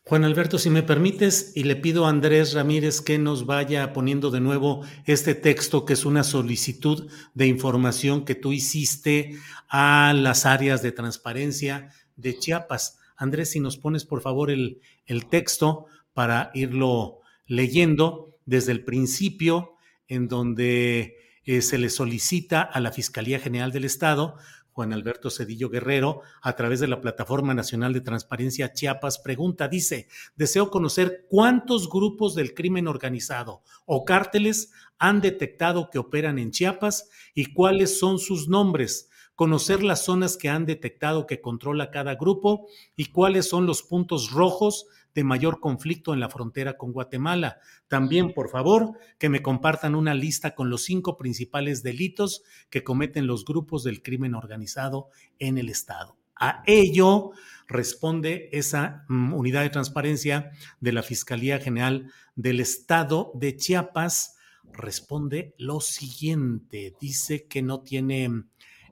Juan 0.08 0.24
Alberto, 0.24 0.60
si 0.60 0.70
me 0.70 0.84
permites, 0.84 1.52
y 1.56 1.64
le 1.64 1.76
pido 1.76 2.06
a 2.06 2.10
Andrés 2.10 2.54
Ramírez 2.54 3.02
que 3.02 3.18
nos 3.18 3.48
vaya 3.48 3.92
poniendo 3.92 4.30
de 4.30 4.40
nuevo 4.40 4.86
este 5.06 5.34
texto, 5.34 5.84
que 5.84 5.94
es 5.94 6.06
una 6.06 6.24
solicitud 6.24 7.10
de 7.34 7.48
información 7.48 8.24
que 8.24 8.36
tú 8.36 8.54
hiciste 8.54 9.36
a 9.68 10.14
las 10.16 10.46
áreas 10.46 10.84
de 10.84 10.92
transparencia 10.92 11.90
de 12.18 12.38
Chiapas. 12.38 13.00
Andrés, 13.18 13.50
si 13.50 13.60
nos 13.60 13.78
pones 13.78 14.06
por 14.06 14.22
favor 14.22 14.52
el, 14.52 14.80
el 15.08 15.26
texto 15.26 15.88
para 16.14 16.52
irlo 16.54 17.22
leyendo 17.48 18.38
desde 18.46 18.74
el 18.74 18.86
principio, 18.86 19.74
en 20.08 20.28
donde 20.28 21.18
eh, 21.46 21.64
se 21.64 21.80
le 21.80 21.90
solicita 21.90 22.62
a 22.62 22.80
la 22.80 22.92
Fiscalía 22.92 23.40
General 23.40 23.72
del 23.72 23.86
Estado 23.86 24.38
Juan 24.76 24.92
Alberto 24.92 25.30
Cedillo 25.30 25.70
Guerrero, 25.70 26.22
a 26.42 26.58
través 26.58 26.82
de 26.82 26.90
la 26.90 27.00
Plataforma 27.00 27.54
Nacional 27.54 27.94
de 27.94 28.02
Transparencia 28.02 28.74
Chiapas, 28.74 29.20
pregunta, 29.20 29.70
dice, 29.70 30.10
deseo 30.36 30.70
conocer 30.70 31.28
cuántos 31.30 31.90
grupos 31.90 32.36
del 32.36 32.54
crimen 32.54 32.90
organizado 32.90 33.62
o 33.86 34.04
cárteles 34.04 34.74
han 34.98 35.22
detectado 35.22 35.90
que 35.90 35.98
operan 35.98 36.40
en 36.40 36.52
Chiapas 36.52 37.10
y 37.34 37.54
cuáles 37.54 37.98
son 37.98 38.20
sus 38.20 38.50
nombres. 38.50 39.10
Conocer 39.36 39.82
las 39.82 40.04
zonas 40.04 40.36
que 40.36 40.50
han 40.50 40.66
detectado 40.66 41.26
que 41.26 41.40
controla 41.40 41.90
cada 41.90 42.16
grupo 42.16 42.68
y 42.98 43.06
cuáles 43.14 43.48
son 43.48 43.66
los 43.66 43.82
puntos 43.82 44.32
rojos 44.32 44.88
de 45.16 45.24
mayor 45.24 45.60
conflicto 45.62 46.14
en 46.14 46.20
la 46.20 46.30
frontera 46.30 46.78
con 46.78 46.92
Guatemala. 46.92 47.60
También, 47.88 48.34
por 48.34 48.50
favor, 48.50 48.92
que 49.18 49.30
me 49.30 49.42
compartan 49.42 49.96
una 49.96 50.14
lista 50.14 50.54
con 50.54 50.70
los 50.70 50.84
cinco 50.84 51.18
principales 51.18 51.82
delitos 51.82 52.44
que 52.70 52.84
cometen 52.84 53.26
los 53.26 53.46
grupos 53.46 53.84
del 53.84 54.04
crimen 54.04 54.36
organizado 54.36 55.08
en 55.40 55.58
el 55.58 55.70
Estado. 55.70 56.18
A 56.38 56.64
ello 56.68 57.32
responde 57.66 58.50
esa 58.52 59.06
mm, 59.08 59.34
unidad 59.34 59.62
de 59.62 59.70
transparencia 59.70 60.52
de 60.82 60.92
la 60.92 61.02
Fiscalía 61.02 61.60
General 61.60 62.12
del 62.36 62.60
Estado 62.60 63.32
de 63.36 63.56
Chiapas. 63.56 64.36
Responde 64.74 65.56
lo 65.58 65.80
siguiente, 65.80 66.94
dice 67.00 67.48
que 67.48 67.62
no 67.62 67.82
tiene... 67.82 68.44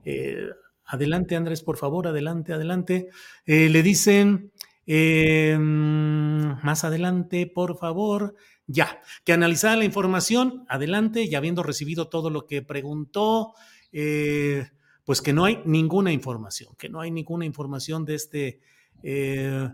Eh, 0.06 0.48
adelante, 0.86 1.36
Andrés, 1.36 1.62
por 1.62 1.76
favor, 1.76 2.06
adelante, 2.06 2.54
adelante. 2.54 3.08
Eh, 3.44 3.68
le 3.68 3.82
dicen 3.82 4.52
eh, 4.86 5.56
más 5.58 6.84
adelante, 6.84 7.46
por 7.46 7.76
favor. 7.76 8.34
Ya, 8.66 9.00
que 9.24 9.32
analizada 9.32 9.76
la 9.76 9.84
información, 9.84 10.64
adelante, 10.68 11.22
y 11.24 11.34
habiendo 11.34 11.62
recibido 11.62 12.08
todo 12.08 12.30
lo 12.30 12.46
que 12.46 12.62
preguntó, 12.62 13.52
eh, 13.92 14.70
pues 15.04 15.20
que 15.20 15.32
no 15.32 15.44
hay 15.44 15.60
ninguna 15.66 16.12
información, 16.12 16.74
que 16.78 16.88
no 16.88 17.00
hay 17.00 17.10
ninguna 17.10 17.44
información 17.44 18.04
de 18.04 18.14
este... 18.14 18.60
Eh, 19.02 19.68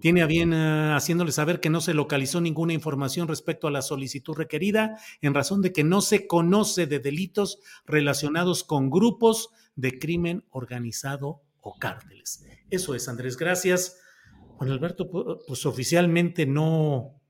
tiene 0.00 0.22
a 0.22 0.26
bien 0.26 0.52
haciéndole 0.52 1.32
saber 1.32 1.60
que 1.60 1.70
no 1.70 1.80
se 1.80 1.94
localizó 1.94 2.40
ninguna 2.40 2.74
información 2.74 3.26
respecto 3.26 3.68
a 3.68 3.70
la 3.70 3.80
solicitud 3.80 4.34
requerida 4.34 4.98
en 5.22 5.32
razón 5.32 5.62
de 5.62 5.72
que 5.72 5.84
no 5.84 6.02
se 6.02 6.26
conoce 6.26 6.86
de 6.86 6.98
delitos 6.98 7.60
relacionados 7.86 8.64
con 8.64 8.90
grupos 8.90 9.50
de 9.76 9.98
crimen 9.98 10.44
organizado 10.50 11.40
o 11.60 11.78
cárteles. 11.78 12.44
Eso 12.68 12.94
es, 12.94 13.08
Andrés, 13.08 13.36
gracias. 13.38 14.03
Juan 14.56 14.70
Alberto, 14.70 15.08
pues 15.46 15.66
oficialmente 15.66 16.46
no, 16.46 17.20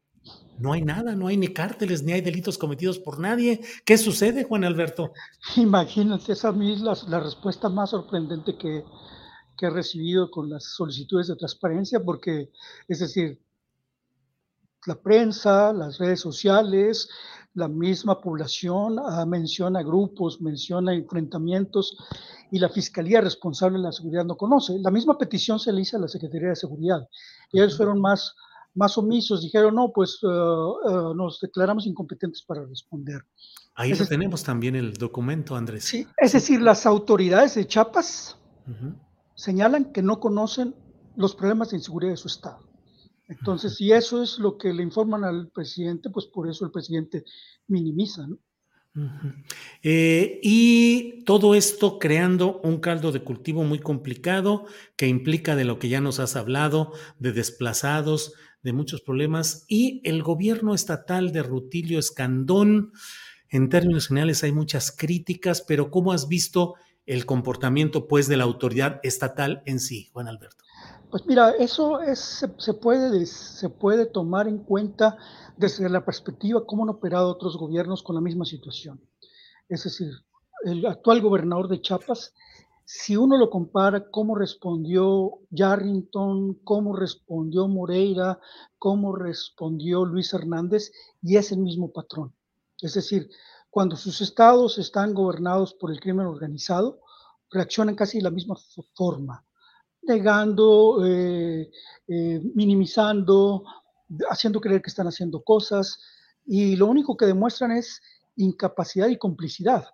no 0.59 0.72
hay 0.72 0.83
nada, 0.83 1.14
no 1.14 1.27
hay 1.27 1.37
ni 1.37 1.49
cárteles, 1.49 2.03
ni 2.03 2.12
hay 2.12 2.20
delitos 2.20 2.59
cometidos 2.59 2.99
por 2.99 3.18
nadie. 3.18 3.61
¿Qué 3.85 3.99
sucede, 3.99 4.45
Juan 4.45 4.64
Alberto? 4.64 5.12
Imagínate, 5.57 6.33
esa 6.33 6.51
es 6.51 6.81
la, 6.81 6.97
la 7.09 7.20
respuesta 7.20 7.68
más 7.68 7.91
sorprendente 7.91 8.57
que, 8.57 8.85
que 9.57 9.66
he 9.66 9.70
recibido 9.70 10.31
con 10.31 10.49
las 10.49 10.64
solicitudes 10.64 11.29
de 11.29 11.37
transparencia, 11.37 12.01
porque, 12.01 12.51
es 12.89 13.01
decir, 13.01 13.41
la 14.87 14.95
prensa, 14.97 15.72
las 15.72 15.99
redes 15.99 16.20
sociales, 16.20 17.09
la 17.55 17.68
misma 17.68 18.20
población 18.20 18.99
ah, 18.99 19.24
menciona 19.26 19.82
grupos, 19.82 20.41
menciona 20.41 20.93
enfrentamientos 20.93 21.97
y 22.51 22.59
la 22.59 22.68
fiscalía 22.68 23.20
responsable 23.20 23.78
de 23.78 23.85
la 23.85 23.93
seguridad 23.93 24.24
no 24.24 24.37
conoce. 24.37 24.78
La 24.80 24.91
misma 24.91 25.16
petición 25.16 25.59
se 25.59 25.72
le 25.72 25.82
hizo 25.82 25.97
a 25.97 26.01
la 26.01 26.09
Secretaría 26.09 26.49
de 26.49 26.57
Seguridad. 26.57 27.09
Ellos 27.53 27.76
fueron 27.76 28.01
más 28.01 28.35
más 28.74 28.99
omisos, 28.99 29.43
dijeron, 29.43 29.74
no, 29.76 29.93
pues 29.93 30.18
eh, 30.22 30.26
nos 30.26 31.41
declaramos 31.41 31.87
incompetentes 31.87 32.43
para 32.43 32.64
responder. 32.64 33.24
Ahí 33.76 33.95
lo 33.95 34.07
tenemos 34.07 34.43
también 34.43 34.76
el 34.76 34.95
documento, 34.95 35.57
Andrés. 35.57 35.85
Sí, 35.85 36.07
es 36.16 36.32
decir, 36.32 36.61
las 36.61 36.87
autoridades 36.87 37.55
de 37.55 37.66
Chiapas 37.66 38.37
señalan 39.35 39.93
que 39.93 40.03
no 40.03 40.20
conocen 40.20 40.74
los 41.16 41.35
problemas 41.35 41.70
de 41.70 41.76
inseguridad 41.78 42.12
de 42.12 42.16
su 42.16 42.28
estado. 42.28 42.59
Entonces, 43.27 43.77
si 43.77 43.93
eso 43.93 44.22
es 44.22 44.39
lo 44.39 44.59
que 44.59 44.72
le 44.72 44.83
informan 44.83 45.25
al 45.25 45.49
presidente, 45.49 46.11
pues 46.11 46.27
por 46.27 46.49
eso 46.49 46.64
el 46.64 46.70
presidente 46.70 47.25
minimiza, 47.66 48.27
¿no? 48.27 48.39
Eh, 49.83 50.39
y 50.43 51.25
todo 51.25 51.57
esto 51.57 51.99
creando 51.99 52.61
un 52.61 52.79
caldo 52.79 53.11
de 53.11 53.25
cultivo 53.25 53.64
muy 53.64 53.81
complicado 53.81 54.66
que 54.97 55.09
implica 55.09 55.57
de 55.57 55.64
lo 55.64 55.81
que 55.81 55.89
ya 55.89 56.01
nos 56.01 56.20
has 56.20 56.37
hablado, 56.37 56.93
de 57.18 57.33
desplazados, 57.33 58.35
de 58.62 58.72
muchos 58.72 59.01
problemas. 59.01 59.64
Y 59.68 60.01
el 60.05 60.22
gobierno 60.22 60.75
estatal 60.75 61.33
de 61.33 61.43
Rutilio 61.43 61.99
Escandón, 61.99 62.93
en 63.49 63.68
términos 63.68 64.09
generales 64.09 64.45
hay 64.45 64.53
muchas 64.53 64.93
críticas, 64.93 65.62
pero 65.62 65.91
¿cómo 65.91 66.12
has 66.12 66.29
visto 66.29 66.75
el 67.05 67.27
comportamiento 67.27 68.07
pues 68.07 68.29
de 68.29 68.37
la 68.37 68.45
autoridad 68.45 69.01
estatal 69.03 69.62
en 69.66 69.81
sí, 69.81 70.09
Juan 70.12 70.29
Alberto? 70.29 70.64
Pues 71.15 71.27
mira, 71.27 71.51
eso 71.51 72.01
es, 72.01 72.19
se, 72.59 72.75
puede, 72.75 73.25
se 73.27 73.69
puede 73.69 74.07
tomar 74.07 74.49
en 74.49 74.59
cuenta 74.59 75.17
desde 75.57 75.89
la 75.89 76.05
perspectiva 76.05 76.67
cómo 76.67 76.83
han 76.83 76.89
operado 76.89 77.29
otros 77.29 77.57
gobiernos 77.57 78.03
con 78.03 78.17
la 78.17 78.21
misma 78.21 78.45
situación. 78.45 79.01
Es 79.69 79.85
decir, 79.85 80.11
el 80.65 80.85
actual 80.85 81.21
gobernador 81.21 81.69
de 81.69 81.81
Chiapas, 81.81 82.35
si 82.85 83.17
uno 83.17 83.39
lo 83.39 83.49
compara 83.49 84.11
cómo 84.11 84.35
respondió 84.35 85.39
Yarrington, 85.51 86.55
cómo 86.65 86.97
respondió 86.97 87.69
Moreira, 87.69 88.41
cómo 88.77 89.15
respondió 89.15 90.05
Luis 90.05 90.35
Hernández, 90.35 90.91
y 91.23 91.37
es 91.37 91.53
el 91.53 91.59
mismo 91.59 91.93
patrón. 91.93 92.35
Es 92.81 92.95
decir, 92.95 93.31
cuando 93.71 93.95
sus 93.95 94.21
estados 94.21 94.79
están 94.79 95.15
gobernados 95.15 95.75
por 95.75 95.93
el 95.93 96.01
crimen 96.01 96.27
organizado, 96.27 97.03
reaccionan 97.53 97.95
casi 97.95 98.19
de 98.19 98.25
la 98.25 98.31
misma 98.33 98.57
forma 98.97 99.45
negando, 100.07 101.05
eh, 101.05 101.70
eh, 102.09 102.40
minimizando, 102.55 103.64
haciendo 104.30 104.61
creer 104.61 104.82
que 104.82 104.90
están 104.90 105.07
haciendo 105.07 105.42
cosas 105.42 105.98
y 106.46 106.76
lo 106.76 106.86
único 106.86 107.16
que 107.16 107.26
demuestran 107.26 107.72
es 107.72 108.00
incapacidad 108.36 109.09
y 109.09 109.18
complicidad. 109.18 109.86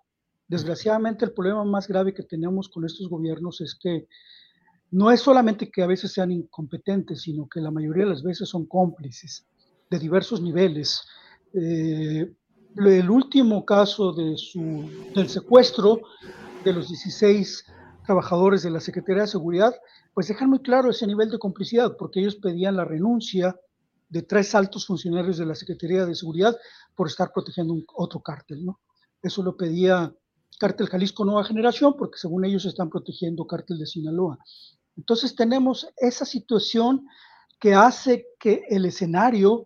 Desgraciadamente 0.47 1.25
el 1.25 1.33
problema 1.33 1.63
más 1.63 1.87
grave 1.87 2.13
que 2.13 2.23
tenemos 2.23 2.67
con 2.67 2.85
estos 2.85 3.09
gobiernos 3.09 3.61
es 3.61 3.75
que 3.75 4.07
no 4.91 5.09
es 5.09 5.21
solamente 5.21 5.71
que 5.71 5.81
a 5.81 5.87
veces 5.87 6.11
sean 6.11 6.31
incompetentes, 6.31 7.21
sino 7.21 7.47
que 7.47 7.61
la 7.61 7.71
mayoría 7.71 8.03
de 8.03 8.09
las 8.09 8.23
veces 8.23 8.49
son 8.49 8.65
cómplices 8.65 9.45
de 9.89 9.99
diversos 9.99 10.41
niveles. 10.41 11.01
Eh, 11.53 12.29
el 12.75 13.09
último 13.09 13.65
caso 13.65 14.11
de 14.11 14.37
su, 14.37 14.89
del 15.15 15.29
secuestro 15.29 16.01
de 16.63 16.73
los 16.73 16.89
16 16.89 17.65
trabajadores 18.03 18.63
de 18.63 18.71
la 18.71 18.79
Secretaría 18.79 19.23
de 19.23 19.27
Seguridad 19.27 19.73
pues 20.13 20.27
dejan 20.27 20.49
muy 20.49 20.59
claro 20.59 20.89
ese 20.89 21.07
nivel 21.07 21.29
de 21.29 21.39
complicidad, 21.39 21.95
porque 21.97 22.19
ellos 22.19 22.35
pedían 22.35 22.75
la 22.75 22.85
renuncia 22.85 23.55
de 24.09 24.21
tres 24.23 24.53
altos 24.55 24.85
funcionarios 24.85 25.37
de 25.37 25.45
la 25.45 25.55
Secretaría 25.55 26.05
de 26.05 26.15
Seguridad 26.15 26.57
por 26.95 27.07
estar 27.07 27.31
protegiendo 27.33 27.73
un, 27.73 27.85
otro 27.95 28.19
cártel, 28.19 28.65
¿no? 28.65 28.79
Eso 29.21 29.41
lo 29.41 29.55
pedía 29.55 30.13
Cártel 30.59 30.87
Jalisco 30.87 31.23
Nueva 31.23 31.45
Generación, 31.45 31.95
porque 31.97 32.17
según 32.17 32.43
ellos 32.43 32.65
están 32.65 32.89
protegiendo 32.89 33.47
Cártel 33.47 33.79
de 33.79 33.85
Sinaloa. 33.85 34.37
Entonces 34.97 35.35
tenemos 35.35 35.87
esa 35.97 36.25
situación 36.25 37.07
que 37.59 37.73
hace 37.73 38.25
que 38.39 38.63
el 38.69 38.85
escenario 38.85 39.65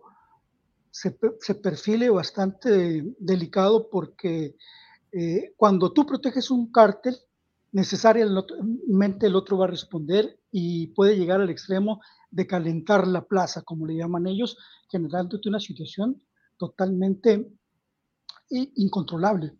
se, 0.90 1.18
se 1.40 1.54
perfile 1.56 2.08
bastante 2.08 3.02
delicado 3.18 3.90
porque 3.90 4.54
eh, 5.12 5.54
cuando 5.56 5.92
tú 5.92 6.06
proteges 6.06 6.50
un 6.50 6.70
cártel, 6.70 7.16
necesariamente 7.72 9.26
el 9.26 9.36
otro 9.36 9.58
va 9.58 9.66
a 9.66 9.70
responder 9.70 10.38
y 10.50 10.88
puede 10.88 11.16
llegar 11.16 11.40
al 11.40 11.50
extremo 11.50 12.00
de 12.30 12.46
calentar 12.46 13.06
la 13.06 13.24
plaza, 13.24 13.62
como 13.62 13.86
le 13.86 13.96
llaman 13.96 14.26
ellos, 14.26 14.56
generándote 14.90 15.48
una 15.48 15.60
situación 15.60 16.22
totalmente 16.58 17.50
incontrolable. 18.48 19.52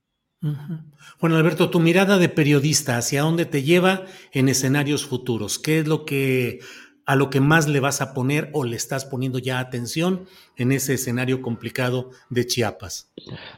Bueno, 1.21 1.37
Alberto, 1.37 1.71
tu 1.71 1.81
mirada 1.81 2.19
de 2.19 2.29
periodista, 2.29 2.99
¿hacia 2.99 3.23
dónde 3.23 3.47
te 3.47 3.63
lleva 3.63 4.05
en 4.33 4.49
escenarios 4.49 5.07
futuros? 5.07 5.59
¿Qué 5.59 5.81
es 5.81 5.89
lo 5.89 6.05
que 6.05 6.61
a 7.07 7.15
lo 7.15 7.31
que 7.31 7.41
más 7.41 7.69
le 7.69 7.79
vas 7.79 8.01
a 8.01 8.13
poner 8.13 8.51
o 8.53 8.65
le 8.65 8.77
estás 8.77 9.05
poniendo 9.05 9.39
ya 9.39 9.61
atención 9.61 10.27
en 10.57 10.73
ese 10.73 10.95
escenario 10.95 11.41
complicado 11.41 12.11
de 12.31 12.47
Chiapas? 12.47 13.13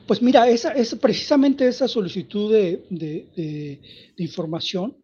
Pues 0.06 0.20
mira, 0.20 0.48
esa, 0.48 0.72
es 0.72 0.94
precisamente 0.94 1.66
esa 1.66 1.88
solicitud 1.88 2.52
de, 2.52 3.80
información. 4.18 4.96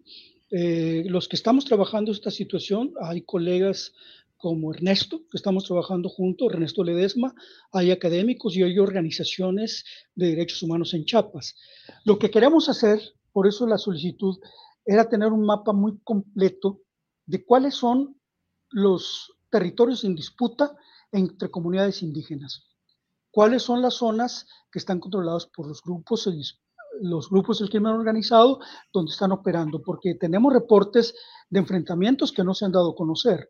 Eh, 0.51 1.05
los 1.07 1.26
que 1.26 1.36
estamos 1.36 1.64
trabajando 1.64 2.12
esta 2.12 2.30
situación, 2.30 2.92
hay 3.01 3.22
colegas 3.22 3.92
como 4.36 4.74
Ernesto, 4.74 5.22
que 5.30 5.38
estamos 5.38 5.64
trabajando 5.64 6.11
juntos, 6.11 6.53
Ernesto 6.53 6.84
Ledesma, 6.84 7.34
hay 7.72 7.90
académicos 7.90 8.55
y 8.55 8.62
hay 8.62 8.78
organizaciones 8.78 9.86
de 10.14 10.28
derechos 10.28 10.62
humanos 10.62 10.92
en 10.92 11.07
Chiapas. 11.07 11.57
Lo 12.05 12.18
que 12.18 12.30
queremos 12.30 12.68
hacer, 12.68 13.01
por 13.32 13.47
eso 13.49 13.66
la 13.66 13.78
solicitud, 13.78 14.36
era 14.84 15.09
tener 15.09 15.32
un 15.32 15.47
mapa 15.47 15.72
muy 15.72 15.99
completo 16.05 16.82
de 17.24 17.42
cuáles 17.42 17.74
son 17.74 18.18
los 18.74 19.32
territorios 19.50 20.02
en 20.02 20.16
disputa 20.16 20.76
entre 21.12 21.48
comunidades 21.48 22.02
indígenas. 22.02 22.66
¿Cuáles 23.30 23.62
son 23.62 23.80
las 23.80 23.94
zonas 23.94 24.46
que 24.70 24.80
están 24.80 24.98
controladas 24.98 25.46
por 25.46 25.68
los 25.68 25.80
grupos, 25.80 26.28
los 27.00 27.30
grupos 27.30 27.60
del 27.60 27.70
crimen 27.70 27.92
organizado 27.92 28.58
donde 28.92 29.12
están 29.12 29.30
operando? 29.30 29.80
Porque 29.80 30.16
tenemos 30.16 30.52
reportes 30.52 31.14
de 31.48 31.60
enfrentamientos 31.60 32.32
que 32.32 32.42
no 32.42 32.52
se 32.52 32.64
han 32.64 32.72
dado 32.72 32.90
a 32.90 32.96
conocer. 32.96 33.48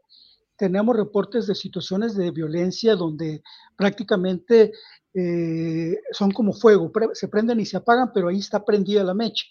Tenemos 0.56 0.94
reportes 0.94 1.46
de 1.46 1.54
situaciones 1.54 2.14
de 2.14 2.30
violencia 2.30 2.94
donde 2.94 3.42
prácticamente 3.76 4.72
eh, 5.14 5.96
son 6.12 6.32
como 6.32 6.52
fuego, 6.52 6.92
se 7.14 7.28
prenden 7.28 7.60
y 7.60 7.66
se 7.66 7.78
apagan, 7.78 8.12
pero 8.12 8.28
ahí 8.28 8.38
está 8.40 8.62
prendida 8.62 9.02
la 9.02 9.14
mecha. 9.14 9.46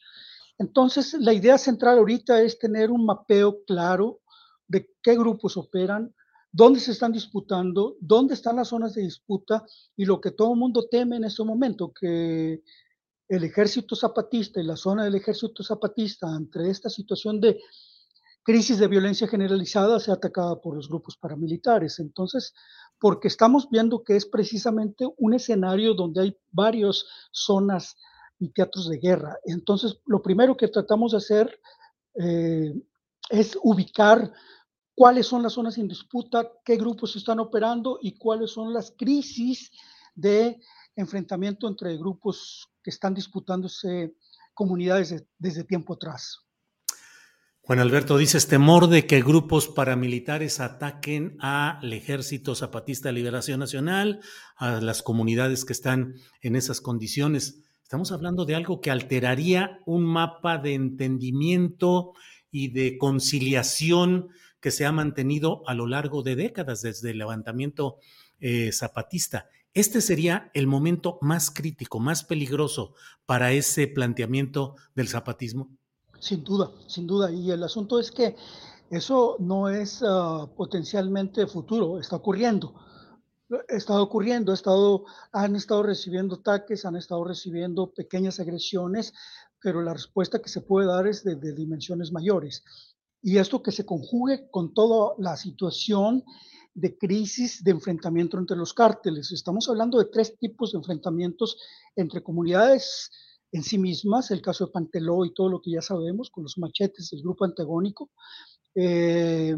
Entonces, 0.60 1.14
la 1.14 1.34
idea 1.34 1.58
central 1.58 1.98
ahorita 1.98 2.42
es 2.42 2.60
tener 2.60 2.92
un 2.92 3.06
mapeo 3.06 3.64
claro 3.66 4.20
de 4.74 4.90
qué 5.04 5.16
grupos 5.16 5.56
operan, 5.56 6.14
dónde 6.52 6.80
se 6.80 6.92
están 6.92 7.12
disputando, 7.12 7.96
dónde 8.00 8.34
están 8.34 8.56
las 8.56 8.70
zonas 8.70 8.96
de 8.96 9.04
disputa 9.04 9.64
y 9.96 10.06
lo 10.06 10.20
que 10.20 10.32
todo 10.32 10.54
el 10.54 10.60
mundo 10.60 10.88
teme 10.90 11.18
en 11.18 11.26
este 11.26 11.44
momento, 11.44 11.94
que 11.94 12.62
el 13.28 13.44
ejército 13.44 13.96
zapatista 13.96 14.60
y 14.60 14.66
la 14.66 14.76
zona 14.76 15.04
del 15.06 15.16
ejército 15.16 15.64
zapatista 15.64 16.28
ante 16.28 16.70
esta 16.70 16.90
situación 16.90 17.40
de 17.40 17.60
crisis 18.44 18.78
de 18.80 18.88
violencia 18.88 19.28
generalizada 19.28 20.00
sea 20.00 20.16
atacada 20.16 20.60
por 20.60 20.76
los 20.76 20.90
grupos 20.90 21.18
paramilitares. 21.18 22.00
Entonces, 22.00 22.54
porque 23.00 23.28
estamos 23.28 23.70
viendo 23.70 24.04
que 24.04 24.16
es 24.16 24.26
precisamente 24.26 25.08
un 25.18 25.34
escenario 25.34 25.94
donde 25.94 26.22
hay 26.22 26.38
varias 26.52 27.06
zonas 27.32 27.96
y 28.40 28.50
teatros 28.50 28.90
de 28.90 28.98
guerra. 28.98 29.38
Entonces, 29.46 30.00
lo 30.06 30.22
primero 30.22 30.58
que 30.58 30.68
tratamos 30.68 31.12
de 31.12 31.18
hacer 31.18 31.60
eh, 32.16 32.74
es 33.30 33.58
ubicar 33.64 34.32
cuáles 34.96 35.28
son 35.28 35.44
las 35.44 35.54
zonas 35.54 35.78
en 35.78 35.88
disputa, 35.88 36.52
qué 36.64 36.76
grupos 36.78 37.16
están 37.16 37.40
operando 37.40 38.00
y 38.02 38.18
cuáles 38.18 38.52
son 38.52 38.74
las 38.74 38.94
crisis 38.98 39.72
de 40.16 40.60
enfrentamiento 40.96 41.68
entre 41.68 41.98
grupos 41.98 42.70
que 42.84 42.90
están 42.90 43.14
disputándose 43.14 44.16
comunidades 44.54 45.26
desde 45.40 45.64
tiempo 45.64 45.94
atrás. 45.94 46.40
Juan 47.66 47.80
Alberto, 47.80 48.18
dices 48.18 48.48
temor 48.48 48.88
de 48.88 49.08
que 49.08 49.22
grupos 49.22 49.70
paramilitares 49.70 50.60
ataquen 50.60 51.38
al 51.40 51.94
Ejército 51.94 52.56
Zapatista 52.56 53.08
de 53.08 53.14
Liberación 53.14 53.62
Nacional, 53.62 54.20
a 54.58 54.82
las 54.82 55.02
comunidades 55.02 55.64
que 55.64 55.72
están 55.72 56.16
en 56.42 56.58
esas 56.58 56.82
condiciones. 56.82 57.64
Estamos 57.82 58.12
hablando 58.12 58.44
de 58.44 58.56
algo 58.56 58.82
que 58.82 58.92
alteraría 58.92 59.80
un 59.86 60.04
mapa 60.04 60.58
de 60.58 60.74
entendimiento 60.74 62.12
y 62.52 62.68
de 62.68 62.98
conciliación 62.98 64.28
que 64.64 64.72
se 64.72 64.86
ha 64.86 64.94
mantenido 64.94 65.62
a 65.68 65.74
lo 65.74 65.88
largo 65.88 66.24
de 66.24 66.38
décadas 66.38 66.82
desde 66.82 67.12
el 67.12 67.18
levantamiento 67.18 67.98
eh, 68.40 68.72
zapatista. 68.72 69.50
Este 69.74 70.00
sería 70.00 70.50
el 70.54 70.68
momento 70.68 71.20
más 71.22 71.52
crítico, 71.52 72.00
más 72.00 72.24
peligroso 72.24 72.94
para 73.26 73.52
ese 73.52 73.88
planteamiento 73.88 74.76
del 74.96 75.10
zapatismo. 75.10 75.70
Sin 76.18 76.46
duda, 76.46 76.72
sin 76.88 77.06
duda. 77.06 77.30
Y 77.30 77.52
el 77.52 77.62
asunto 77.62 78.00
es 78.00 78.10
que 78.10 78.38
eso 78.90 79.36
no 79.40 79.68
es 79.68 80.02
ah, 80.02 80.48
potencialmente 80.56 81.46
futuro, 81.46 82.00
está 82.00 82.16
ocurriendo. 82.16 82.74
Está 83.68 84.02
ocurriendo, 84.02 84.54
ha 84.54 84.56
estado, 84.56 85.04
han 85.34 85.58
estado 85.58 85.84
recibiendo 85.84 86.36
ataques, 86.36 86.86
han 86.86 86.96
estado 86.96 87.26
recibiendo 87.26 87.92
pequeñas 87.92 88.40
agresiones, 88.40 89.14
pero 89.62 89.82
la 89.82 89.94
respuesta 89.94 90.40
que 90.40 90.48
se 90.48 90.62
puede 90.62 90.88
dar 90.88 91.06
es 91.06 91.24
de, 91.26 91.36
dimensiones 91.54 92.14
mayores. 92.14 92.64
Y 93.24 93.38
esto 93.38 93.64
que 93.64 93.72
se 93.72 93.86
conjugue 93.86 94.50
con 94.52 94.74
toda 94.74 95.16
la 95.18 95.38
situación 95.38 96.24
de 96.74 96.98
crisis 96.98 97.64
de 97.64 97.72
enfrentamiento 97.72 98.38
entre 98.38 98.58
los 98.58 98.74
cárteles. 98.74 99.32
Estamos 99.32 99.70
hablando 99.70 99.98
de 99.98 100.10
tres 100.12 100.38
tipos 100.38 100.74
de 100.74 100.80
enfrentamientos 100.80 101.58
entre 101.96 102.22
comunidades 102.22 103.10
en 103.54 103.64
sí 103.64 103.78
mismas, 103.78 104.30
el 104.32 104.42
caso 104.42 104.66
de 104.66 104.72
Panteló 104.72 105.24
y 105.24 105.34
todo 105.34 105.48
lo 105.48 105.62
que 105.62 105.72
ya 105.72 105.82
sabemos, 105.82 106.30
con 106.32 106.44
los 106.44 106.58
machetes 106.58 107.12
del 107.12 107.22
grupo 107.22 107.46
antagónico. 107.46 108.12
Eh, 108.76 109.56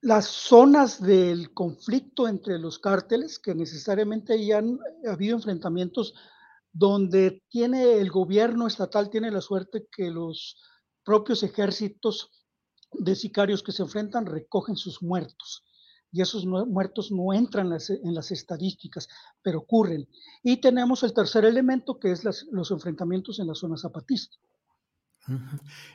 las 0.00 0.26
zonas 0.26 1.00
del 1.00 1.54
conflicto 1.54 2.26
entre 2.26 2.58
los 2.58 2.80
cárteles, 2.80 3.38
que 3.38 3.54
necesariamente 3.54 4.44
ya 4.44 4.58
han 4.58 4.80
habido 5.06 5.36
enfrentamientos 5.36 6.14
donde 6.72 7.42
tiene 7.48 7.94
el 7.94 8.10
gobierno 8.10 8.66
estatal, 8.66 9.10
tiene 9.10 9.30
la 9.30 9.40
suerte 9.40 9.86
que 9.94 10.10
los 10.10 10.56
propios 11.06 11.44
ejércitos 11.44 12.30
de 12.92 13.14
sicarios 13.14 13.62
que 13.62 13.72
se 13.72 13.82
enfrentan 13.82 14.26
recogen 14.26 14.76
sus 14.76 15.02
muertos. 15.02 15.64
Y 16.12 16.20
esos 16.20 16.44
muertos 16.46 17.10
no 17.10 17.32
entran 17.32 17.66
en 17.72 18.14
las 18.14 18.30
estadísticas, 18.30 19.08
pero 19.42 19.60
ocurren. 19.60 20.08
Y 20.42 20.58
tenemos 20.58 21.02
el 21.02 21.12
tercer 21.12 21.44
elemento, 21.44 21.98
que 21.98 22.10
es 22.12 22.24
los 22.24 22.70
enfrentamientos 22.70 23.38
en 23.38 23.48
la 23.48 23.54
zona 23.54 23.76
zapatista. 23.76 24.36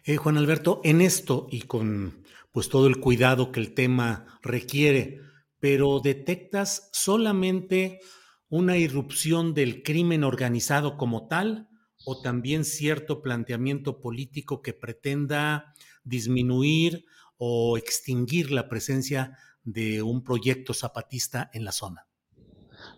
Eh, 0.03 0.17
Juan 0.17 0.37
Alberto, 0.37 0.81
en 0.83 1.01
esto 1.01 1.47
y 1.49 1.61
con 1.61 2.23
pues 2.51 2.69
todo 2.69 2.87
el 2.87 2.99
cuidado 2.99 3.51
que 3.51 3.61
el 3.61 3.73
tema 3.73 4.39
requiere, 4.41 5.21
pero 5.59 6.01
detectas 6.01 6.89
solamente 6.91 8.01
una 8.49 8.77
irrupción 8.77 9.53
del 9.53 9.83
crimen 9.83 10.23
organizado 10.25 10.97
como 10.97 11.27
tal 11.27 11.69
o 12.05 12.21
también 12.21 12.65
cierto 12.65 13.21
planteamiento 13.21 13.99
político 13.99 14.61
que 14.61 14.73
pretenda 14.73 15.73
disminuir 16.03 17.05
o 17.37 17.77
extinguir 17.77 18.51
la 18.51 18.69
presencia 18.69 19.37
de 19.63 20.01
un 20.01 20.23
proyecto 20.23 20.73
zapatista 20.73 21.49
en 21.53 21.65
la 21.65 21.71
zona? 21.71 22.07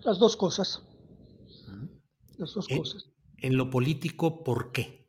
Las 0.03 0.19
dos 0.19 0.37
cosas. 0.37 0.81
Las 2.37 2.53
dos 2.53 2.67
cosas. 2.67 3.09
En 3.37 3.57
lo 3.57 3.69
político, 3.69 4.43
¿por 4.43 4.71
qué? 4.71 5.03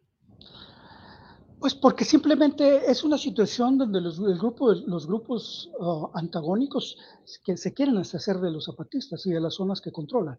Pues 1.59 1.75
porque 1.75 2.05
simplemente 2.05 2.91
es 2.91 3.05
una 3.05 3.17
situación 3.17 3.79
donde 3.79 4.01
los, 4.01 4.19
los 4.19 5.07
grupos 5.07 5.71
uh, 5.79 6.09
antagónicos 6.13 6.99
que 7.43 7.57
se 7.57 7.73
quieren 7.73 7.97
hacer 7.97 8.39
de 8.39 8.51
los 8.51 8.67
zapatistas 8.67 9.25
y 9.25 9.31
de 9.31 9.41
las 9.41 9.55
zonas 9.55 9.81
que 9.81 9.91
controlan. 9.91 10.39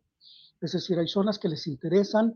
Es 0.62 0.74
decir, 0.74 1.00
hay 1.00 1.08
zonas 1.08 1.40
que 1.40 1.50
les 1.50 1.66
interesan 1.68 2.36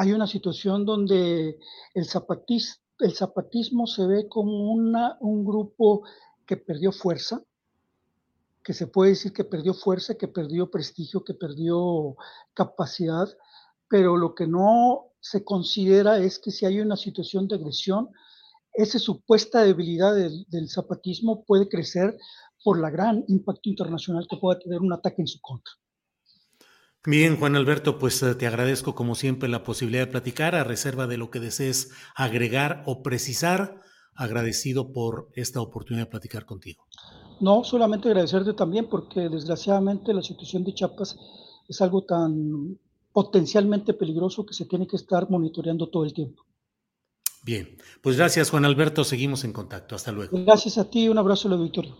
Hay 0.00 0.12
una 0.12 0.28
situación 0.28 0.86
donde 0.86 1.58
el, 1.92 2.04
zapatis, 2.06 2.80
el 3.00 3.16
zapatismo 3.16 3.88
se 3.88 4.06
ve 4.06 4.28
como 4.28 4.72
una, 4.72 5.18
un 5.18 5.44
grupo 5.44 6.04
que 6.46 6.56
perdió 6.56 6.92
fuerza, 6.92 7.42
que 8.62 8.74
se 8.74 8.86
puede 8.86 9.10
decir 9.10 9.32
que 9.32 9.42
perdió 9.42 9.74
fuerza, 9.74 10.14
que 10.14 10.28
perdió 10.28 10.70
prestigio, 10.70 11.24
que 11.24 11.34
perdió 11.34 12.14
capacidad, 12.54 13.26
pero 13.88 14.16
lo 14.16 14.36
que 14.36 14.46
no 14.46 15.06
se 15.18 15.42
considera 15.42 16.18
es 16.18 16.38
que 16.38 16.52
si 16.52 16.64
hay 16.64 16.78
una 16.78 16.96
situación 16.96 17.48
de 17.48 17.56
agresión, 17.56 18.10
esa 18.74 19.00
supuesta 19.00 19.64
debilidad 19.64 20.14
del, 20.14 20.46
del, 20.48 20.68
zapatismo 20.68 21.42
puede 21.44 21.68
crecer 21.68 22.16
por 22.62 22.78
la 22.78 22.90
gran 22.90 23.24
impacto 23.26 23.68
internacional 23.68 24.28
que 24.30 24.36
pueda 24.36 24.60
tener 24.60 24.78
un 24.80 24.92
ataque 24.92 25.22
en 25.22 25.26
su 25.26 25.40
contra. 25.40 25.72
Bien, 27.10 27.38
Juan 27.38 27.56
Alberto, 27.56 27.98
pues 27.98 28.22
eh, 28.22 28.34
te 28.34 28.46
agradezco 28.46 28.94
como 28.94 29.14
siempre 29.14 29.48
la 29.48 29.64
posibilidad 29.64 30.04
de 30.04 30.10
platicar 30.10 30.54
a 30.54 30.62
reserva 30.62 31.06
de 31.06 31.16
lo 31.16 31.30
que 31.30 31.40
desees 31.40 31.90
agregar 32.14 32.82
o 32.84 33.02
precisar. 33.02 33.80
Agradecido 34.14 34.92
por 34.92 35.30
esta 35.34 35.62
oportunidad 35.62 36.04
de 36.04 36.10
platicar 36.10 36.44
contigo. 36.44 36.84
No, 37.40 37.64
solamente 37.64 38.08
agradecerte 38.08 38.52
también 38.52 38.90
porque 38.90 39.30
desgraciadamente 39.30 40.12
la 40.12 40.20
situación 40.20 40.64
de 40.64 40.74
Chiapas 40.74 41.16
es 41.66 41.80
algo 41.80 42.04
tan 42.04 42.78
potencialmente 43.10 43.94
peligroso 43.94 44.44
que 44.44 44.52
se 44.52 44.66
tiene 44.66 44.86
que 44.86 44.96
estar 44.96 45.30
monitoreando 45.30 45.88
todo 45.88 46.04
el 46.04 46.12
tiempo. 46.12 46.42
Bien, 47.42 47.78
pues 48.02 48.18
gracias 48.18 48.50
Juan 48.50 48.66
Alberto, 48.66 49.02
seguimos 49.02 49.44
en 49.44 49.54
contacto. 49.54 49.94
Hasta 49.94 50.12
luego. 50.12 50.36
Gracias 50.44 50.76
a 50.76 50.90
ti, 50.90 51.08
un 51.08 51.16
abrazo 51.16 51.48
al 51.48 51.54
auditorio. 51.54 51.96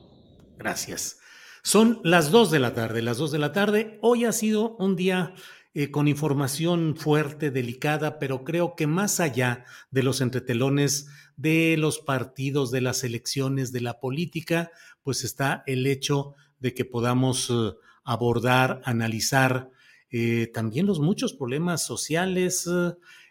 Gracias. 0.59 1.19
Son 1.63 2.01
las 2.05 2.31
dos 2.31 2.51
de 2.51 2.61
la 2.61 2.75
tarde, 2.75 3.03
las 3.03 3.19
dos 3.19 3.31
de 3.33 3.39
la 3.39 3.53
tarde. 3.53 3.99
Hoy 4.01 4.25
ha 4.25 4.33
sido 4.33 4.77
un 4.77 4.97
día 4.97 5.35
eh, 5.75 5.91
con 5.91 6.09
información 6.09 6.97
fuerte, 6.97 7.51
delicada, 7.51 8.19
pero 8.19 8.45
creo 8.45 8.75
que 8.77 8.87
más 8.87 9.21
allá 9.21 9.65
de 9.91 10.03
los 10.03 10.21
entretelones 10.21 11.09
de 11.37 11.77
los 11.79 11.99
partidos, 11.99 12.71
de 12.71 12.81
las 12.81 13.05
elecciones, 13.05 13.73
de 13.73 13.81
la 13.81 14.01
política, 14.01 14.71
pues 15.03 15.25
está 15.25 15.63
el 15.67 15.87
hecho 15.87 16.35
de 16.59 16.75
que 16.75 16.85
podamos 16.85 17.51
uh, 17.51 17.77
abordar, 18.03 18.81
analizar 18.85 19.71
eh, 20.11 20.51
también 20.53 20.87
los 20.87 21.01
muchos 21.01 21.35
problemas 21.35 21.85
sociales 21.85 22.69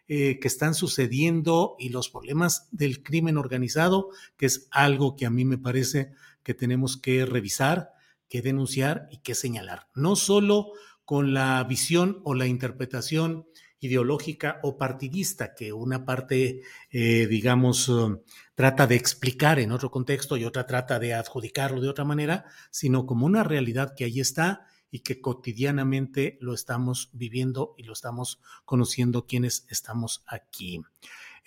eh, 0.08 0.40
que 0.40 0.48
están 0.48 0.74
sucediendo 0.74 1.76
y 1.80 1.90
los 1.90 2.10
problemas 2.10 2.70
del 2.72 3.04
crimen 3.04 3.38
organizado, 3.38 4.10
que 4.38 4.46
es 4.46 4.68
algo 4.72 5.16
que 5.16 5.26
a 5.26 5.30
mí 5.30 5.44
me 5.44 5.58
parece 5.58 6.12
que 6.44 6.54
tenemos 6.54 6.96
que 6.96 7.26
revisar 7.26 7.97
que 8.30 8.42
denunciar 8.42 9.08
y 9.12 9.20
que 9.20 9.36
señalar, 9.36 9.88
no 9.96 10.16
solo 10.16 10.72
con 11.06 11.34
la 11.34 11.64
visión 11.64 12.22
o 12.26 12.34
la 12.34 12.48
interpretación 12.48 13.46
ideológica 13.80 14.60
o 14.64 14.78
partidista 14.78 15.54
que 15.56 15.72
una 15.72 16.06
parte, 16.06 16.62
eh, 16.92 17.28
digamos, 17.28 17.88
uh, 17.90 18.24
trata 18.56 18.88
de 18.88 18.96
explicar 18.96 19.60
en 19.60 19.72
otro 19.72 19.92
contexto 19.92 20.36
y 20.36 20.46
otra 20.46 20.66
trata 20.66 21.00
de 21.00 21.14
adjudicarlo 21.14 21.80
de 21.80 21.90
otra 21.90 22.06
manera, 22.06 22.46
sino 22.72 23.06
como 23.06 23.26
una 23.26 23.44
realidad 23.44 23.94
que 23.96 24.06
ahí 24.06 24.20
está 24.20 24.66
y 24.90 25.00
que 25.00 25.22
cotidianamente 25.22 26.38
lo 26.42 26.54
estamos 26.54 27.10
viviendo 27.14 27.76
y 27.78 27.84
lo 27.84 27.94
estamos 27.94 28.42
conociendo 28.66 29.28
quienes 29.28 29.66
estamos 29.70 30.24
aquí. 30.28 30.82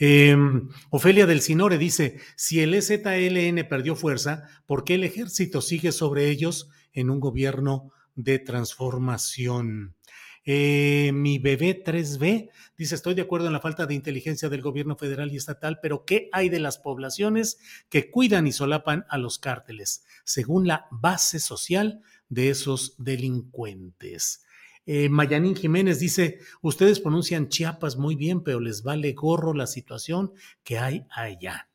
Eh, 0.02 0.34
Ofelia 0.88 1.26
del 1.26 1.42
Sinore 1.42 1.76
dice, 1.76 2.20
si 2.34 2.60
el 2.60 2.72
EZLN 2.72 3.68
perdió 3.68 3.94
fuerza, 3.94 4.48
¿por 4.64 4.82
qué 4.82 4.94
el 4.94 5.04
ejército 5.04 5.60
sigue 5.60 5.92
sobre 5.92 6.30
ellos 6.30 6.70
en 6.94 7.10
un 7.10 7.20
gobierno 7.20 7.92
de 8.14 8.38
transformación? 8.38 9.94
Eh, 10.46 11.10
mi 11.12 11.38
bebé 11.38 11.84
3B 11.84 12.48
dice, 12.78 12.94
estoy 12.94 13.12
de 13.12 13.20
acuerdo 13.20 13.48
en 13.48 13.52
la 13.52 13.60
falta 13.60 13.84
de 13.84 13.92
inteligencia 13.92 14.48
del 14.48 14.62
gobierno 14.62 14.96
federal 14.96 15.30
y 15.30 15.36
estatal, 15.36 15.80
pero 15.82 16.06
¿qué 16.06 16.30
hay 16.32 16.48
de 16.48 16.60
las 16.60 16.78
poblaciones 16.78 17.58
que 17.90 18.10
cuidan 18.10 18.46
y 18.46 18.52
solapan 18.52 19.04
a 19.10 19.18
los 19.18 19.38
cárteles, 19.38 20.06
según 20.24 20.66
la 20.66 20.86
base 20.90 21.40
social 21.40 22.00
de 22.30 22.48
esos 22.48 22.94
delincuentes? 22.96 24.46
Eh, 24.92 25.08
Mayanín 25.08 25.54
Jiménez 25.54 26.00
dice, 26.00 26.40
ustedes 26.62 26.98
pronuncian 26.98 27.48
Chiapas 27.48 27.96
muy 27.96 28.16
bien, 28.16 28.42
pero 28.42 28.58
les 28.58 28.82
vale 28.82 29.12
gorro 29.12 29.54
la 29.54 29.68
situación 29.68 30.32
que 30.64 30.80
hay 30.80 31.06
allá. 31.10 31.68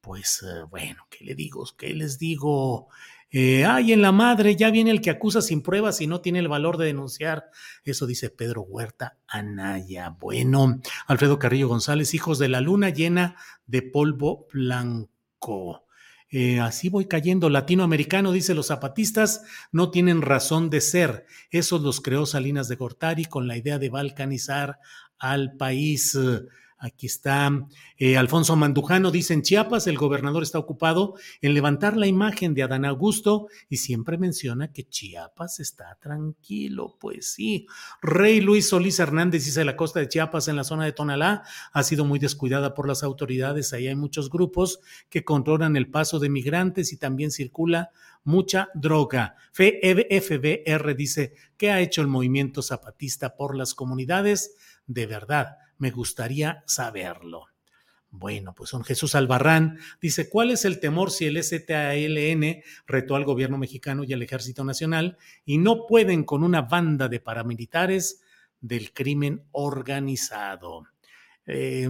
Pues 0.00 0.42
eh, 0.42 0.62
bueno, 0.70 1.06
¿qué 1.10 1.22
le 1.22 1.34
digo? 1.34 1.66
¿Qué 1.76 1.92
les 1.92 2.18
digo? 2.18 2.88
Eh, 3.30 3.66
ay, 3.66 3.92
en 3.92 4.00
la 4.00 4.10
madre, 4.10 4.56
ya 4.56 4.70
viene 4.70 4.90
el 4.90 5.02
que 5.02 5.10
acusa 5.10 5.42
sin 5.42 5.60
pruebas 5.60 6.00
y 6.00 6.06
no 6.06 6.22
tiene 6.22 6.38
el 6.38 6.48
valor 6.48 6.78
de 6.78 6.86
denunciar. 6.86 7.50
Eso 7.84 8.06
dice 8.06 8.30
Pedro 8.30 8.62
Huerta 8.62 9.18
Anaya. 9.26 10.08
Bueno, 10.08 10.80
Alfredo 11.06 11.38
Carrillo 11.38 11.68
González, 11.68 12.14
hijos 12.14 12.38
de 12.38 12.48
la 12.48 12.62
luna 12.62 12.88
llena 12.88 13.36
de 13.66 13.82
polvo 13.82 14.46
blanco. 14.50 15.84
Eh, 16.34 16.60
así 16.60 16.88
voy 16.88 17.04
cayendo. 17.04 17.50
Latinoamericano, 17.50 18.32
dice 18.32 18.54
los 18.54 18.68
zapatistas, 18.68 19.42
no 19.70 19.90
tienen 19.90 20.22
razón 20.22 20.70
de 20.70 20.80
ser. 20.80 21.26
Esos 21.50 21.82
los 21.82 22.00
creó 22.00 22.24
Salinas 22.24 22.68
de 22.68 22.76
Gortari 22.76 23.26
con 23.26 23.46
la 23.46 23.58
idea 23.58 23.78
de 23.78 23.90
balcanizar 23.90 24.78
al 25.18 25.56
país. 25.58 26.18
Aquí 26.82 27.06
está 27.06 27.48
eh, 27.96 28.16
Alfonso 28.16 28.56
Mandujano, 28.56 29.12
dice 29.12 29.34
en 29.34 29.42
Chiapas, 29.42 29.86
el 29.86 29.96
gobernador 29.96 30.42
está 30.42 30.58
ocupado 30.58 31.14
en 31.40 31.54
levantar 31.54 31.96
la 31.96 32.08
imagen 32.08 32.54
de 32.54 32.64
Adán 32.64 32.84
Augusto 32.84 33.46
y 33.68 33.76
siempre 33.76 34.18
menciona 34.18 34.72
que 34.72 34.88
Chiapas 34.88 35.60
está 35.60 35.96
tranquilo. 36.00 36.96
Pues 36.98 37.34
sí. 37.34 37.68
Rey 38.02 38.40
Luis 38.40 38.70
Solís 38.70 38.98
Hernández 38.98 39.44
dice 39.44 39.64
la 39.64 39.76
costa 39.76 40.00
de 40.00 40.08
Chiapas 40.08 40.48
en 40.48 40.56
la 40.56 40.64
zona 40.64 40.84
de 40.84 40.90
Tonalá 40.90 41.44
ha 41.72 41.82
sido 41.84 42.04
muy 42.04 42.18
descuidada 42.18 42.74
por 42.74 42.88
las 42.88 43.04
autoridades. 43.04 43.72
Ahí 43.72 43.86
hay 43.86 43.94
muchos 43.94 44.28
grupos 44.28 44.80
que 45.08 45.22
controlan 45.22 45.76
el 45.76 45.88
paso 45.88 46.18
de 46.18 46.30
migrantes 46.30 46.92
y 46.92 46.96
también 46.96 47.30
circula 47.30 47.90
mucha 48.24 48.70
droga. 48.74 49.36
FBR 49.52 50.96
dice, 50.96 51.34
¿qué 51.56 51.70
ha 51.70 51.80
hecho 51.80 52.00
el 52.00 52.08
movimiento 52.08 52.60
zapatista 52.60 53.36
por 53.36 53.56
las 53.56 53.74
comunidades? 53.74 54.56
De 54.86 55.06
verdad, 55.06 55.58
me 55.82 55.90
gustaría 55.90 56.62
saberlo. 56.64 57.48
Bueno, 58.08 58.54
pues 58.54 58.70
son 58.70 58.84
Jesús 58.84 59.16
Albarrán 59.16 59.80
dice, 60.00 60.28
¿cuál 60.28 60.52
es 60.52 60.64
el 60.64 60.78
temor 60.78 61.10
si 61.10 61.26
el 61.26 61.42
STALN 61.42 62.62
retó 62.86 63.16
al 63.16 63.24
gobierno 63.24 63.58
mexicano 63.58 64.04
y 64.04 64.12
al 64.12 64.22
Ejército 64.22 64.62
Nacional 64.62 65.18
y 65.44 65.58
no 65.58 65.88
pueden 65.88 66.22
con 66.22 66.44
una 66.44 66.62
banda 66.62 67.08
de 67.08 67.18
paramilitares 67.18 68.22
del 68.60 68.92
crimen 68.92 69.42
organizado? 69.50 70.86
Eh, 71.46 71.88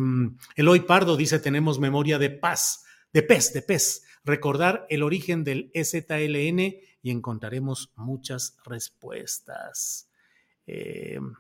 Eloy 0.56 0.80
Pardo 0.80 1.14
dice, 1.18 1.38
tenemos 1.38 1.78
memoria 1.78 2.18
de 2.18 2.30
paz, 2.30 2.86
de 3.12 3.22
pez, 3.22 3.52
de 3.52 3.60
pez, 3.60 4.04
recordar 4.24 4.86
el 4.88 5.02
origen 5.02 5.44
del 5.44 5.70
STLN 5.74 6.60
y 7.02 7.10
encontraremos 7.10 7.92
muchas 7.96 8.56
respuestas. 8.64 10.08
Un 10.66 11.36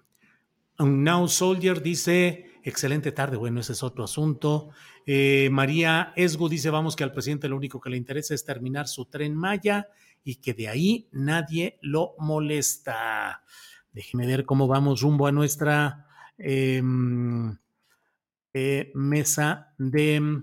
Now 0.86 1.28
Soldier 1.28 1.82
dice, 1.82 2.46
excelente 2.62 3.12
tarde, 3.12 3.36
bueno, 3.36 3.60
ese 3.60 3.72
es 3.72 3.82
otro 3.82 4.04
asunto. 4.04 4.70
Eh, 5.06 5.48
María 5.50 6.12
Esgu 6.16 6.48
dice, 6.48 6.70
vamos, 6.70 6.96
que 6.96 7.04
al 7.04 7.12
presidente 7.12 7.48
lo 7.48 7.56
único 7.56 7.80
que 7.80 7.90
le 7.90 7.96
interesa 7.96 8.34
es 8.34 8.44
terminar 8.44 8.88
su 8.88 9.06
tren 9.06 9.34
Maya 9.34 9.88
y 10.24 10.36
que 10.36 10.54
de 10.54 10.68
ahí 10.68 11.08
nadie 11.12 11.78
lo 11.82 12.14
molesta. 12.18 13.42
Déjeme 13.92 14.26
ver 14.26 14.44
cómo 14.44 14.66
vamos 14.66 15.02
rumbo 15.02 15.26
a 15.26 15.32
nuestra 15.32 16.06
em, 16.38 17.56
eh, 18.52 18.90
mesa 18.94 19.74
de 19.78 20.42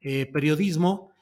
eh, 0.00 0.26
periodismo. 0.26 1.12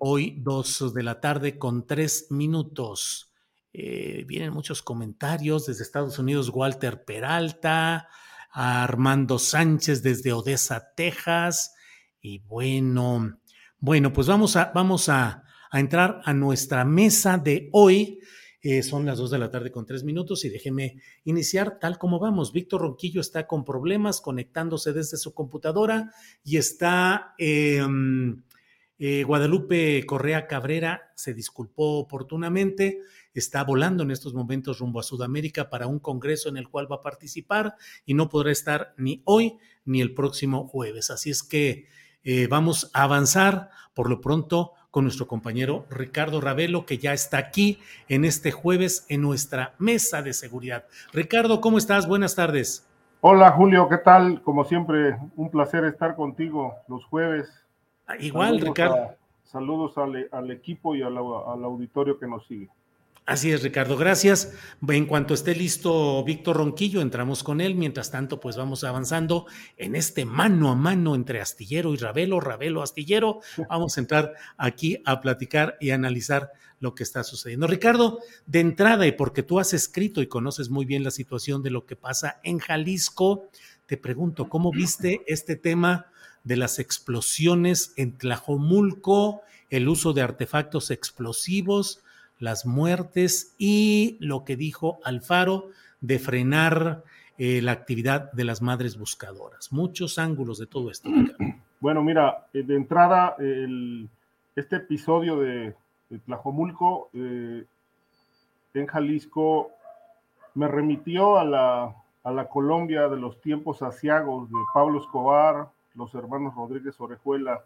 hoy, 0.00 0.36
dos 0.38 0.94
de 0.94 1.02
la 1.02 1.20
tarde, 1.20 1.58
con 1.58 1.86
tres 1.86 2.28
minutos. 2.30 3.27
Eh, 3.72 4.24
vienen 4.26 4.52
muchos 4.52 4.82
comentarios 4.82 5.66
desde 5.66 5.82
Estados 5.82 6.18
Unidos, 6.18 6.50
Walter 6.50 7.04
Peralta, 7.04 8.08
Armando 8.50 9.38
Sánchez 9.38 10.02
desde 10.02 10.32
Odessa, 10.32 10.92
Texas. 10.94 11.74
Y 12.20 12.38
bueno, 12.40 13.38
bueno, 13.78 14.12
pues 14.12 14.26
vamos 14.26 14.56
a, 14.56 14.72
vamos 14.74 15.08
a, 15.08 15.44
entrar 15.72 16.22
a 16.24 16.32
nuestra 16.32 16.84
mesa 16.84 17.36
de 17.36 17.68
hoy. 17.72 18.20
Eh, 18.60 18.82
son 18.82 19.06
las 19.06 19.18
dos 19.18 19.30
de 19.30 19.38
la 19.38 19.50
tarde 19.50 19.70
con 19.70 19.86
tres 19.86 20.02
minutos 20.02 20.44
y 20.44 20.48
déjeme 20.48 21.00
iniciar 21.24 21.78
tal 21.78 21.98
como 21.98 22.18
vamos. 22.18 22.52
Víctor 22.52 22.80
Ronquillo 22.80 23.20
está 23.20 23.46
con 23.46 23.64
problemas 23.64 24.20
conectándose 24.20 24.92
desde 24.92 25.16
su 25.18 25.34
computadora 25.34 26.10
y 26.42 26.56
está 26.56 27.34
em, 27.38 28.42
eh, 28.98 29.22
Guadalupe 29.22 30.04
Correa 30.06 30.48
Cabrera, 30.48 31.12
se 31.14 31.34
disculpó 31.34 31.98
oportunamente 31.98 32.98
está 33.34 33.64
volando 33.64 34.02
en 34.02 34.10
estos 34.10 34.34
momentos 34.34 34.78
rumbo 34.78 35.00
a 35.00 35.02
Sudamérica 35.02 35.70
para 35.70 35.86
un 35.86 35.98
congreso 35.98 36.48
en 36.48 36.56
el 36.56 36.68
cual 36.68 36.90
va 36.90 36.96
a 36.96 37.02
participar 37.02 37.74
y 38.04 38.14
no 38.14 38.28
podrá 38.28 38.50
estar 38.50 38.94
ni 38.96 39.22
hoy 39.24 39.58
ni 39.84 40.00
el 40.00 40.14
próximo 40.14 40.66
jueves. 40.66 41.10
Así 41.10 41.30
es 41.30 41.42
que 41.42 41.86
eh, 42.24 42.46
vamos 42.48 42.90
a 42.94 43.04
avanzar 43.04 43.70
por 43.94 44.10
lo 44.10 44.20
pronto 44.20 44.72
con 44.90 45.04
nuestro 45.04 45.26
compañero 45.26 45.86
Ricardo 45.90 46.40
Ravelo, 46.40 46.86
que 46.86 46.98
ya 46.98 47.12
está 47.12 47.38
aquí 47.38 47.78
en 48.08 48.24
este 48.24 48.52
jueves 48.52 49.06
en 49.08 49.22
nuestra 49.22 49.74
mesa 49.78 50.22
de 50.22 50.32
seguridad. 50.32 50.86
Ricardo, 51.12 51.60
¿cómo 51.60 51.78
estás? 51.78 52.08
Buenas 52.08 52.34
tardes. 52.34 52.86
Hola 53.20 53.50
Julio, 53.52 53.88
¿qué 53.88 53.98
tal? 53.98 54.42
Como 54.42 54.64
siempre, 54.64 55.16
un 55.36 55.50
placer 55.50 55.84
estar 55.84 56.16
contigo 56.16 56.74
los 56.86 57.04
jueves. 57.06 57.48
Ah, 58.06 58.16
igual, 58.18 58.60
Ricardo. 58.60 59.14
saludos 59.42 59.98
al, 59.98 60.50
equipo 60.50 60.94
y 60.94 61.02
al 61.02 61.16
auditorio 61.16 62.18
que 62.18 62.26
nos 62.26 62.46
sigue. 62.46 62.70
Así 63.28 63.52
es, 63.52 63.62
Ricardo, 63.62 63.98
gracias. 63.98 64.54
En 64.88 65.04
cuanto 65.04 65.34
esté 65.34 65.54
listo 65.54 66.24
Víctor 66.24 66.56
Ronquillo, 66.56 67.02
entramos 67.02 67.44
con 67.44 67.60
él. 67.60 67.74
Mientras 67.74 68.10
tanto, 68.10 68.40
pues 68.40 68.56
vamos 68.56 68.84
avanzando 68.84 69.44
en 69.76 69.96
este 69.96 70.24
mano 70.24 70.70
a 70.70 70.74
mano 70.74 71.14
entre 71.14 71.42
Astillero 71.42 71.92
y 71.92 71.98
Ravelo, 71.98 72.40
Ravelo, 72.40 72.82
Astillero. 72.82 73.40
Vamos 73.68 73.98
a 73.98 74.00
entrar 74.00 74.32
aquí 74.56 75.02
a 75.04 75.20
platicar 75.20 75.76
y 75.78 75.90
analizar 75.90 76.52
lo 76.80 76.94
que 76.94 77.02
está 77.02 77.22
sucediendo. 77.22 77.66
Ricardo, 77.66 78.20
de 78.46 78.60
entrada, 78.60 79.06
y 79.06 79.12
porque 79.12 79.42
tú 79.42 79.60
has 79.60 79.74
escrito 79.74 80.22
y 80.22 80.26
conoces 80.26 80.70
muy 80.70 80.86
bien 80.86 81.04
la 81.04 81.10
situación 81.10 81.62
de 81.62 81.68
lo 81.68 81.84
que 81.84 81.96
pasa 81.96 82.40
en 82.44 82.58
Jalisco, 82.58 83.50
te 83.84 83.98
pregunto, 83.98 84.48
¿cómo 84.48 84.70
viste 84.70 85.20
este 85.26 85.56
tema 85.56 86.06
de 86.44 86.56
las 86.56 86.78
explosiones 86.78 87.92
en 87.96 88.16
Tlajomulco, 88.16 89.42
el 89.68 89.86
uso 89.86 90.14
de 90.14 90.22
artefactos 90.22 90.90
explosivos? 90.90 92.02
Las 92.38 92.66
muertes 92.66 93.54
y 93.58 94.16
lo 94.20 94.44
que 94.44 94.56
dijo 94.56 94.98
Alfaro 95.04 95.70
de 96.00 96.18
frenar 96.18 97.04
eh, 97.36 97.62
la 97.62 97.72
actividad 97.72 98.32
de 98.32 98.44
las 98.44 98.62
madres 98.62 98.98
buscadoras. 98.98 99.72
Muchos 99.72 100.18
ángulos 100.18 100.58
de 100.58 100.66
todo 100.66 100.90
esto. 100.90 101.08
Bueno, 101.80 102.02
mira, 102.02 102.48
eh, 102.52 102.64
de 102.64 102.74
entrada, 102.74 103.36
este 104.56 104.76
episodio 104.76 105.38
de, 105.38 105.76
Tlajomulco 106.26 107.08
eh, 107.12 107.64
en 108.74 108.86
Jalisco 108.88 109.70
me 110.54 110.66
remitió 110.66 111.38
a 111.38 111.44
la, 111.44 111.94
a 112.24 112.32
la 112.32 112.48
Colombia 112.48 113.08
de 113.08 113.16
los 113.16 113.40
tiempos 113.40 113.82
asiagos 113.82 114.50
de 114.50 114.56
Pablo 114.74 114.98
Escobar, 114.98 115.68
los 115.94 116.12
hermanos 116.16 116.56
Rodríguez 116.56 117.00
Orejuela, 117.00 117.62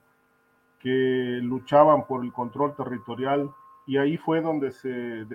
que 0.79 1.39
luchaban 1.41 2.07
por 2.07 2.23
el 2.23 2.35
control 2.35 2.77
territorial 2.77 3.51
y 3.87 3.97
ahí 3.97 4.17
fue 4.17 4.41
donde 4.41 4.73
se 4.73 5.27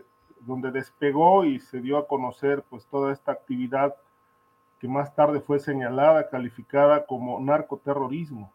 donde 0.42 0.72
despegó 0.72 1.46
y 1.46 1.60
se 1.60 1.82
dio 1.82 1.98
a 1.98 2.08
conocer 2.08 2.64
pues 2.70 2.86
toda 2.86 3.12
esta 3.12 3.32
actividad 3.32 3.96
que 4.80 4.88
más 4.88 5.16
tarde 5.16 5.42
fue 5.42 5.60
señalada, 5.60 6.30
calificada 6.30 7.06
como 7.06 7.40
narcoterrorismo. 7.40 8.52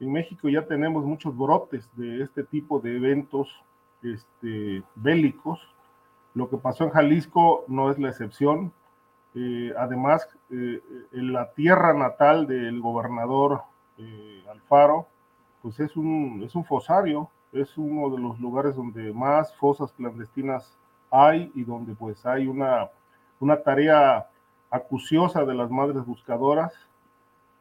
En 0.00 0.12
México 0.12 0.48
ya 0.48 0.66
tenemos 0.66 1.04
muchos 1.04 1.36
brotes 1.36 1.88
de 1.96 2.22
este 2.22 2.42
tipo 2.42 2.80
de 2.80 2.96
eventos 2.96 3.48
este, 4.02 4.82
bélicos. 4.94 5.60
Lo 6.34 6.50
que 6.50 6.58
pasó 6.58 6.84
en 6.84 6.90
Jalisco 6.90 7.64
no 7.68 7.90
es 7.90 7.98
la 7.98 8.08
excepción. 8.08 8.72
Eh, 9.34 9.72
además, 9.78 10.28
eh, 10.50 10.82
en 11.12 11.32
la 11.32 11.52
tierra 11.52 11.94
natal 11.94 12.46
del 12.46 12.80
gobernador 12.80 13.62
eh, 13.98 14.44
Alfaro, 14.50 15.06
pues 15.62 15.80
es 15.80 15.96
un, 15.96 16.42
es 16.44 16.54
un 16.54 16.64
fosario, 16.64 17.30
es 17.60 17.76
uno 17.76 18.10
de 18.10 18.20
los 18.20 18.38
lugares 18.40 18.76
donde 18.76 19.12
más 19.12 19.54
fosas 19.56 19.92
clandestinas 19.92 20.76
hay 21.10 21.50
y 21.54 21.64
donde 21.64 21.94
pues 21.94 22.24
hay 22.26 22.46
una, 22.46 22.90
una 23.40 23.62
tarea 23.62 24.28
acuciosa 24.70 25.44
de 25.44 25.54
las 25.54 25.70
madres 25.70 26.04
buscadoras, 26.04 26.72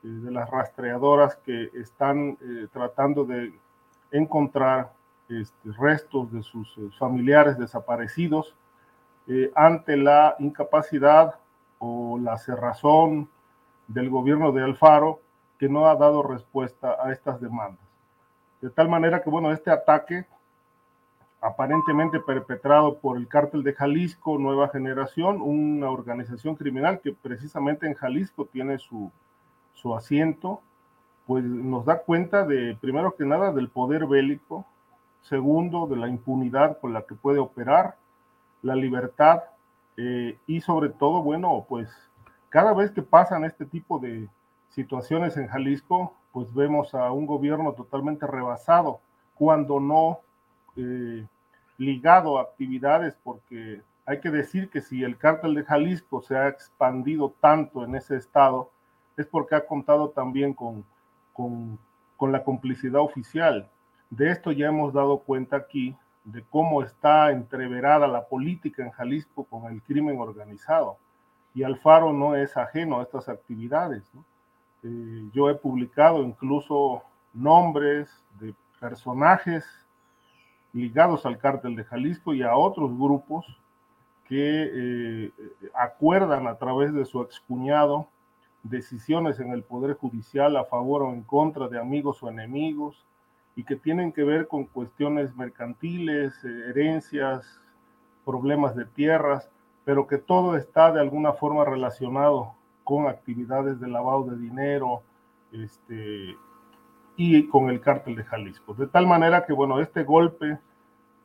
eh, 0.04 0.08
de 0.08 0.32
las 0.32 0.50
rastreadoras 0.50 1.36
que 1.38 1.70
están 1.76 2.38
eh, 2.42 2.68
tratando 2.72 3.26
de 3.26 3.54
encontrar 4.12 4.92
este, 5.30 5.72
restos 5.78 6.32
de 6.32 6.44
sus 6.44 6.78
eh, 6.78 6.90
familiares 6.98 7.58
desaparecidos 7.58 8.56
ante 9.56 9.98
la 9.98 10.36
incapacidad 10.38 11.34
o 11.80 12.20
la 12.20 12.38
cerrazón 12.38 13.28
del 13.88 14.12
gobierno 14.12 14.52
de 14.52 14.64
Alfaro 14.64 15.20
que 15.58 15.68
no 15.68 15.88
ha 15.88 15.96
dado 15.96 16.22
respuesta 16.22 16.96
a 17.02 17.12
estas 17.12 17.42
demandas. 17.42 17.85
De 18.66 18.72
tal 18.72 18.90
manera 18.90 19.22
que, 19.22 19.30
bueno, 19.30 19.52
este 19.52 19.70
ataque 19.70 20.26
aparentemente 21.40 22.20
perpetrado 22.20 22.98
por 22.98 23.16
el 23.16 23.28
cártel 23.28 23.62
de 23.62 23.74
Jalisco 23.74 24.40
Nueva 24.40 24.70
Generación, 24.70 25.40
una 25.40 25.92
organización 25.92 26.56
criminal 26.56 27.00
que 27.00 27.14
precisamente 27.14 27.86
en 27.86 27.94
Jalisco 27.94 28.46
tiene 28.46 28.80
su, 28.80 29.12
su 29.76 29.94
asiento, 29.94 30.62
pues 31.28 31.44
nos 31.44 31.86
da 31.86 32.00
cuenta 32.00 32.44
de, 32.44 32.76
primero 32.82 33.16
que 33.16 33.24
nada, 33.24 33.52
del 33.52 33.70
poder 33.70 34.08
bélico, 34.08 34.66
segundo, 35.22 35.86
de 35.86 35.98
la 35.98 36.08
impunidad 36.08 36.80
con 36.80 36.92
la 36.92 37.04
que 37.04 37.14
puede 37.14 37.38
operar, 37.38 37.98
la 38.64 38.76
libertad 38.76 39.44
eh, 39.96 40.40
y 40.48 40.62
sobre 40.62 40.90
todo, 40.90 41.22
bueno, 41.22 41.68
pues 41.70 41.96
cada 42.50 42.74
vez 42.74 42.90
que 42.90 43.04
pasan 43.04 43.46
este 43.46 43.66
tipo 43.66 44.00
de 44.00 44.28
situaciones 44.70 45.38
en 45.38 45.50
Jalisco, 45.50 46.16
pues 46.36 46.54
vemos 46.54 46.94
a 46.94 47.14
un 47.14 47.26
gobierno 47.26 47.72
totalmente 47.72 48.28
rebasado, 48.28 49.00
cuando 49.36 49.80
no 49.80 50.20
eh, 50.76 51.26
ligado 51.78 52.38
a 52.38 52.42
actividades, 52.42 53.18
porque 53.24 53.82
hay 54.06 54.20
que 54.20 54.30
decir 54.30 54.70
que 54.70 54.82
si 54.82 55.02
el 55.02 55.18
cártel 55.18 55.56
de 55.56 55.64
Jalisco 55.64 56.22
se 56.22 56.36
ha 56.36 56.50
expandido 56.50 57.34
tanto 57.40 57.86
en 57.86 57.96
ese 57.96 58.18
estado, 58.18 58.70
es 59.16 59.26
porque 59.28 59.56
ha 59.56 59.66
contado 59.66 60.10
también 60.10 60.54
con, 60.54 60.84
con, 61.32 61.80
con 62.18 62.34
la 62.34 62.44
complicidad 62.44 63.00
oficial. 63.00 63.70
De 64.10 64.30
esto 64.30 64.52
ya 64.52 64.68
hemos 64.68 64.94
dado 64.94 65.20
cuenta 65.20 65.56
aquí, 65.56 65.96
de 66.26 66.44
cómo 66.50 66.84
está 66.84 67.32
entreverada 67.32 68.10
la 68.10 68.26
política 68.26 68.84
en 68.84 68.92
Jalisco 68.92 69.46
con 69.46 69.72
el 69.72 69.82
crimen 69.84 70.20
organizado. 70.20 70.98
Y 71.54 71.64
Alfaro 71.64 72.12
no 72.12 72.36
es 72.36 72.58
ajeno 72.58 73.00
a 73.00 73.04
estas 73.04 73.30
actividades. 73.30 74.04
Eh, 74.86 75.30
yo 75.34 75.50
he 75.50 75.56
publicado 75.56 76.22
incluso 76.22 77.02
nombres 77.34 78.08
de 78.40 78.54
personajes 78.80 79.66
ligados 80.74 81.26
al 81.26 81.40
cártel 81.40 81.76
de 81.76 81.84
Jalisco 81.86 82.36
y 82.36 82.44
a 82.44 82.56
otros 82.56 82.96
grupos 82.96 83.48
que 84.28 84.70
eh, 84.74 85.32
acuerdan 85.74 86.46
a 86.46 86.56
través 86.56 86.94
de 86.94 87.06
su 87.06 87.24
excuñado 87.24 88.08
decisiones 88.62 89.40
en 89.40 89.52
el 89.52 89.64
Poder 89.64 89.96
Judicial 89.96 90.56
a 90.56 90.66
favor 90.66 91.02
o 91.02 91.14
en 91.14 91.24
contra 91.24 91.68
de 91.68 91.80
amigos 91.80 92.22
o 92.22 92.30
enemigos 92.30 93.04
y 93.56 93.64
que 93.64 93.76
tienen 93.76 94.12
que 94.12 94.24
ver 94.24 94.48
con 94.48 94.66
cuestiones 94.66 95.36
mercantiles, 95.36 96.34
eh, 96.44 96.70
herencias, 96.70 97.60
problemas 98.24 98.76
de 98.76 98.86
tierras, 98.86 99.50
pero 99.84 100.06
que 100.06 100.20
todo 100.20 100.58
está 100.58 100.92
de 100.92 101.00
alguna 101.00 101.34
forma 101.34 101.66
relacionado 101.66 102.54
con 102.86 103.08
actividades 103.08 103.82
de 103.82 103.90
lavado 103.90 104.24
de 104.24 104.38
dinero 104.38 105.02
este, 105.52 106.38
y 107.18 107.48
con 107.48 107.70
el 107.70 107.82
cártel 107.82 108.16
de 108.16 108.24
Jalisco. 108.24 108.74
De 108.76 108.88
tal 108.88 109.08
manera 109.08 109.46
que, 109.46 109.52
bueno, 109.52 109.82
este 109.82 110.04
golpe 110.04 110.60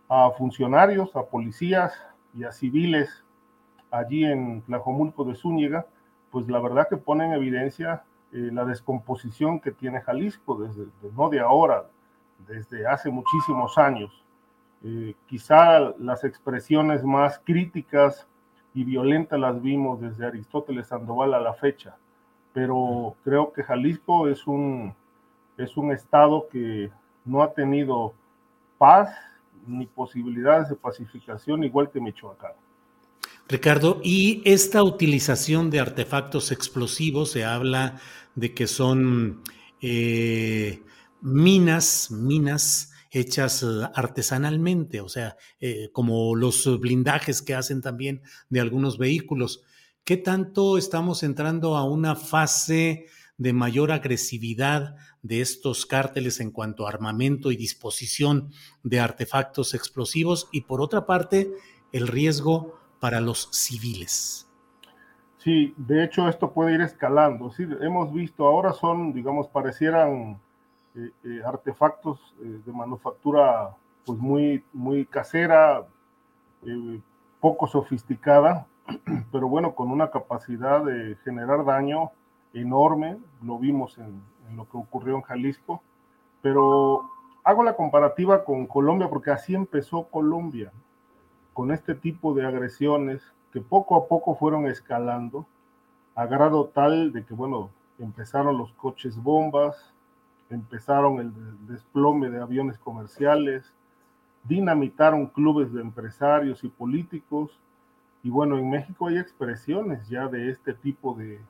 a 0.09 0.31
funcionarios, 0.32 1.15
a 1.15 1.27
policías 1.27 1.95
y 2.35 2.43
a 2.45 2.51
civiles 2.51 3.24
allí 3.91 4.24
en 4.24 4.62
Tlajomulco 4.62 5.24
de 5.24 5.35
Zúñiga, 5.35 5.87
pues 6.31 6.49
la 6.49 6.61
verdad 6.61 6.89
que 6.89 6.97
pone 6.97 7.27
en 7.27 7.32
evidencia 7.32 8.05
eh, 8.32 8.51
la 8.53 8.65
descomposición 8.65 9.61
que 9.61 9.70
tiene 9.70 10.01
Jalisco, 10.01 10.57
desde, 10.57 10.87
no 11.15 11.28
de 11.28 11.41
ahora, 11.41 11.91
desde 12.49 12.87
hace 12.87 13.11
muchísimos 13.11 13.77
años. 13.77 14.24
Eh, 14.82 15.15
quizá 15.27 15.78
las 15.99 16.24
expresiones 16.24 17.05
más 17.05 17.39
críticas 17.45 18.27
y 18.74 18.84
violentas 18.84 19.38
las 19.38 19.60
vimos 19.60 20.01
desde 20.01 20.26
Aristóteles 20.26 20.88
Sandoval 20.88 21.34
a 21.34 21.40
la 21.40 21.55
fecha, 21.55 21.97
pero 22.52 23.16
creo 23.24 23.52
que 23.52 23.62
Jalisco 23.62 24.28
es 24.28 24.47
un, 24.47 24.94
es 25.56 25.76
un 25.76 25.92
estado 25.92 26.48
que 26.51 26.90
no 27.24 27.42
ha 27.42 27.52
tenido 27.52 28.14
paz 28.78 29.14
ni 29.66 29.86
posibilidades 29.86 30.68
de 30.68 30.76
pacificación 30.76 31.64
igual 31.64 31.90
que 31.90 32.01
Michoacán. 32.01 32.52
Ricardo, 33.48 34.01
y 34.02 34.42
esta 34.44 34.82
utilización 34.82 35.70
de 35.70 35.80
artefactos 35.80 36.52
explosivos, 36.52 37.32
se 37.32 37.44
habla 37.44 37.97
de 38.36 38.55
que 38.55 38.68
son 38.68 39.42
eh, 39.80 40.84
minas, 41.20 42.10
minas 42.12 42.89
hechas 43.11 43.62
eh, 43.62 43.66
artesanalmente, 43.95 45.01
o 45.01 45.09
sea, 45.09 45.37
eh, 45.61 45.91
como 45.93 46.35
los 46.37 46.81
blindajes 46.81 47.43
que 47.43 47.55
hacen 47.55 47.81
también 47.81 48.23
de 48.49 48.61
algunos 48.61 48.99
vehículos. 48.99 49.62
¿Qué 50.05 50.16
tanto 50.16 50.78
estamos 50.78 51.23
entrando 51.23 51.77
a 51.77 51.85
una 51.85 52.16
fase 52.16 53.07
de 53.37 53.53
mayor 53.53 53.91
agresividad 53.93 54.97
de 55.23 55.41
estos 55.41 55.87
cárteles 55.87 56.41
en 56.41 56.51
cuanto 56.51 56.87
a 56.87 56.91
armamento 56.91 57.51
y 57.51 57.57
disposición 57.57 58.53
de 58.82 59.01
artefactos 59.01 59.74
explosivos? 59.74 60.49
Y 60.53 60.62
por 60.62 60.81
otra 60.81 61.07
parte, 61.07 61.53
el 61.93 62.09
riesgo 62.09 62.78
para 63.01 63.20
los 63.20 63.49
civiles. 63.53 64.47
Sí, 65.39 65.74
de 65.78 66.05
hecho 66.05 66.28
esto 66.28 66.53
puede 66.53 66.74
ir 66.74 66.82
escalando. 66.82 67.51
Hemos 67.81 68.12
visto, 68.12 68.47
ahora 68.47 68.74
son, 68.74 69.15
digamos, 69.15 69.49
parecieran 69.49 70.39
artefactos 71.44 72.18
eh, 72.40 72.60
de 72.64 72.72
manufactura 72.72 73.76
pues 74.04 74.18
muy, 74.18 74.64
muy 74.72 75.04
casera, 75.06 75.86
poco 77.38 77.66
sofisticada, 77.66 78.66
pero 79.32 79.48
bueno, 79.48 79.74
con 79.74 79.90
una 79.90 80.10
capacidad 80.10 80.84
de 80.84 81.16
generar 81.24 81.64
daño 81.64 82.10
enorme, 82.52 83.18
lo 83.42 83.58
vimos 83.58 83.98
en, 83.98 84.22
en 84.48 84.56
lo 84.56 84.68
que 84.68 84.76
ocurrió 84.76 85.16
en 85.16 85.22
Jalisco, 85.22 85.82
pero 86.42 87.08
hago 87.44 87.62
la 87.62 87.76
comparativa 87.76 88.44
con 88.44 88.66
Colombia 88.66 89.08
porque 89.08 89.30
así 89.30 89.54
empezó 89.54 90.04
Colombia 90.04 90.72
con 91.52 91.72
este 91.72 91.94
tipo 91.94 92.34
de 92.34 92.46
agresiones 92.46 93.22
que 93.52 93.60
poco 93.60 93.96
a 93.96 94.06
poco 94.06 94.34
fueron 94.34 94.66
escalando 94.66 95.46
a 96.14 96.26
grado 96.26 96.66
tal 96.66 97.12
de 97.12 97.24
que, 97.24 97.34
bueno, 97.34 97.70
empezaron 97.98 98.58
los 98.58 98.72
coches 98.72 99.16
bombas, 99.22 99.92
empezaron 100.51 101.20
el 101.20 101.32
desplome 101.66 102.28
de 102.28 102.40
aviones 102.40 102.78
comerciales, 102.78 103.72
dinamitaron 104.44 105.27
clubes 105.27 105.72
de 105.72 105.81
empresarios 105.81 106.64
y 106.64 106.68
políticos, 106.68 107.59
y 108.22 108.31
bueno, 108.31 108.59
en 108.59 108.68
México 108.68 109.06
hay 109.06 109.16
expresiones 109.18 110.09
ya 110.09 110.28
de 110.28 110.51
este 110.51 110.74
tipo 110.74 111.14
de, 111.14 111.40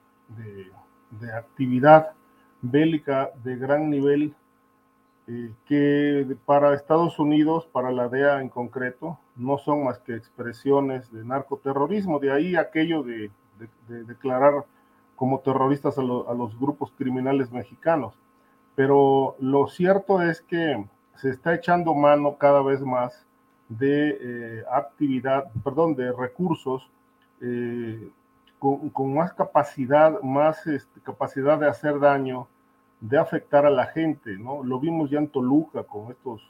de, 1.21 1.33
actividad 1.33 2.13
bélica 2.63 3.31
de 3.43 3.57
gran 3.57 3.91
nivel 3.91 4.35
eh, 5.27 5.53
que 5.67 6.37
para 6.45 6.75
Estados 6.75 7.19
Unidos, 7.19 7.67
para 7.73 7.91
la 7.91 8.09
DEA 8.09 8.41
en 8.41 8.49
concreto, 8.49 9.19
no 9.37 9.59
son 9.59 9.85
más 9.85 9.99
que 9.99 10.15
expresiones 10.15 11.11
de 11.13 11.25
narcoterrorismo. 11.25 12.19
De 12.21 12.33
ahí 12.33 12.57
aquello 12.57 13.03
de, 13.03 13.31
declarar 13.89 14.65
como 15.17 15.41
terroristas 15.41 15.99
a, 15.99 16.03
los 16.03 16.59
grupos 16.59 16.93
criminales 16.97 17.51
mexicanos. 17.53 18.15
Pero 18.75 19.37
lo 19.41 19.69
cierto 19.69 20.23
es 20.23 20.41
que 20.41 20.85
se 21.17 21.31
está 21.31 21.55
echando 21.55 21.95
mano 21.95 22.37
cada 22.37 22.63
vez 22.63 22.81
más 22.81 23.27
de 23.69 24.19
eh, 24.21 24.65
actividad, 24.71 25.51
perdón, 25.63 25.95
de 25.95 26.13
recursos 26.13 26.89
eh, 27.41 28.11
con, 28.59 29.15
más 29.15 29.33
capacidad, 29.33 30.21
más 30.23 30.67
este, 30.67 31.01
capacidad 31.01 31.59
de 31.59 31.69
hacer 31.69 31.99
daño, 31.99 32.47
de 33.01 33.19
afectar 33.19 33.65
a 33.65 33.71
la 33.71 33.87
gente, 33.87 34.37
¿no? 34.37 34.63
Lo 34.63 34.79
vimos 34.79 35.11
ya 35.11 35.19
en 35.19 35.29
Toluca 35.29 35.83
con 35.85 36.11
estos, 36.11 36.43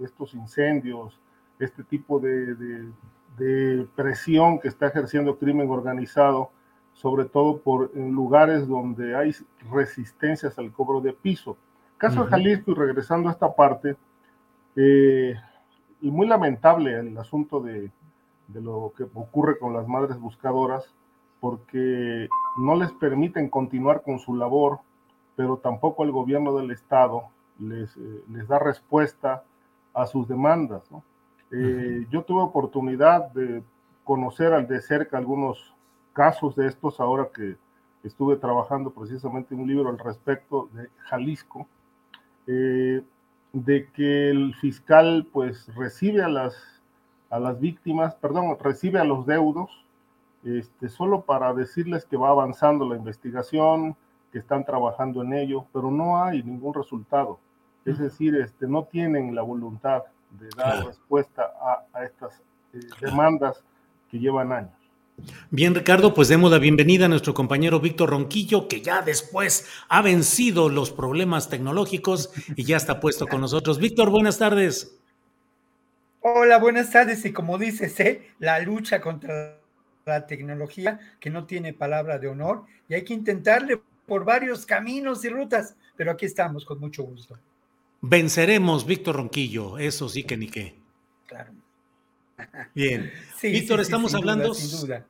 estos 0.00 0.34
incendios, 0.34 1.18
este 1.58 1.82
tipo 1.82 2.20
de, 2.20 2.88
presión 3.94 4.58
que 4.58 4.68
está 4.68 4.88
ejerciendo 4.88 5.32
el 5.32 5.38
crimen 5.38 5.70
organizado, 5.70 6.50
sobre 6.98 7.26
todo 7.26 7.58
por 7.58 7.92
en 7.94 8.10
lugares 8.12 8.66
donde 8.66 9.14
hay 9.14 9.32
resistencias 9.70 10.58
al 10.58 10.72
cobro 10.72 11.00
de 11.00 11.12
piso. 11.12 11.56
Caso 11.96 12.24
de 12.24 12.30
Jalisco, 12.30 12.72
y 12.72 12.74
regresando 12.74 13.28
a 13.28 13.32
esta 13.32 13.54
parte, 13.54 13.96
eh, 14.74 15.34
y 16.00 16.10
muy 16.10 16.26
lamentable 16.26 16.98
el 16.98 17.16
asunto 17.16 17.60
de, 17.60 17.90
de 18.48 18.60
lo 18.60 18.92
que 18.96 19.04
ocurre 19.14 19.58
con 19.58 19.72
las 19.74 19.86
madres 19.86 20.18
buscadoras, 20.18 20.92
porque 21.40 22.28
no 22.56 22.74
les 22.74 22.90
permiten 22.92 23.48
continuar 23.48 24.02
con 24.02 24.18
su 24.18 24.34
labor, 24.34 24.80
pero 25.36 25.58
tampoco 25.58 26.02
el 26.02 26.10
gobierno 26.10 26.56
del 26.56 26.72
Estado 26.72 27.28
les, 27.60 27.96
eh, 27.96 28.24
les 28.32 28.48
da 28.48 28.58
respuesta 28.58 29.44
a 29.94 30.06
sus 30.06 30.26
demandas. 30.26 30.82
Eh, 31.52 32.06
yo 32.10 32.22
tuve 32.22 32.42
oportunidad 32.42 33.30
de 33.32 33.62
conocer 34.02 34.52
al 34.52 34.66
de 34.66 34.80
cerca 34.80 35.16
algunos 35.16 35.77
casos 36.18 36.56
de 36.56 36.66
estos 36.66 36.98
ahora 36.98 37.28
que 37.32 37.56
estuve 38.02 38.34
trabajando 38.34 38.90
precisamente 38.90 39.54
un 39.54 39.68
libro 39.68 39.88
al 39.88 40.00
respecto 40.00 40.68
de 40.72 40.88
Jalisco, 41.04 41.68
eh, 42.48 43.04
de 43.52 43.88
que 43.92 44.30
el 44.30 44.52
fiscal 44.56 45.28
pues 45.32 45.72
recibe 45.76 46.24
a 46.24 46.28
las, 46.28 46.56
a 47.30 47.38
las 47.38 47.60
víctimas, 47.60 48.16
perdón, 48.16 48.56
recibe 48.60 48.98
a 48.98 49.04
los 49.04 49.26
deudos, 49.26 49.70
este, 50.42 50.88
solo 50.88 51.22
para 51.22 51.54
decirles 51.54 52.04
que 52.04 52.16
va 52.16 52.30
avanzando 52.30 52.88
la 52.88 52.96
investigación, 52.96 53.94
que 54.32 54.40
están 54.40 54.64
trabajando 54.64 55.22
en 55.22 55.34
ello, 55.34 55.66
pero 55.72 55.88
no 55.88 56.20
hay 56.20 56.42
ningún 56.42 56.74
resultado. 56.74 57.38
Es 57.84 58.00
decir, 58.00 58.34
este, 58.34 58.66
no 58.66 58.86
tienen 58.86 59.36
la 59.36 59.42
voluntad 59.42 60.02
de 60.32 60.48
dar 60.56 60.84
respuesta 60.84 61.52
a, 61.94 62.02
estas 62.02 62.42
eh, 62.72 62.80
demandas 63.00 63.62
que 64.10 64.18
llevan 64.18 64.50
años. 64.50 64.77
Bien, 65.50 65.74
Ricardo, 65.74 66.14
pues 66.14 66.28
demos 66.28 66.50
la 66.50 66.58
bienvenida 66.58 67.06
a 67.06 67.08
nuestro 67.08 67.34
compañero 67.34 67.80
Víctor 67.80 68.10
Ronquillo, 68.10 68.68
que 68.68 68.82
ya 68.82 69.02
después 69.02 69.66
ha 69.88 70.02
vencido 70.02 70.68
los 70.68 70.90
problemas 70.90 71.48
tecnológicos 71.48 72.30
y 72.54 72.64
ya 72.64 72.76
está 72.76 73.00
puesto 73.00 73.26
con 73.26 73.40
nosotros. 73.40 73.78
Víctor, 73.78 74.10
buenas 74.10 74.38
tardes. 74.38 74.98
Hola, 76.20 76.58
buenas 76.58 76.90
tardes. 76.90 77.24
Y 77.24 77.32
como 77.32 77.58
dices, 77.58 77.98
¿eh? 78.00 78.28
la 78.38 78.60
lucha 78.60 79.00
contra 79.00 79.58
la 80.04 80.26
tecnología 80.26 80.98
que 81.20 81.30
no 81.30 81.46
tiene 81.46 81.72
palabra 81.72 82.18
de 82.18 82.28
honor 82.28 82.64
y 82.88 82.94
hay 82.94 83.04
que 83.04 83.14
intentarle 83.14 83.80
por 84.06 84.24
varios 84.24 84.66
caminos 84.66 85.24
y 85.24 85.28
rutas, 85.28 85.76
pero 85.96 86.10
aquí 86.10 86.26
estamos 86.26 86.64
con 86.64 86.80
mucho 86.80 87.02
gusto. 87.02 87.38
Venceremos, 88.00 88.86
Víctor 88.86 89.16
Ronquillo, 89.16 89.78
eso 89.78 90.08
sí 90.08 90.24
que 90.24 90.36
ni 90.36 90.48
qué. 90.48 90.78
Claro. 91.26 91.52
Bien. 92.74 93.12
Víctor, 93.42 93.80
estamos 93.80 94.14
hablando. 94.14 94.54
sin 94.54 94.80
duda. 94.80 95.06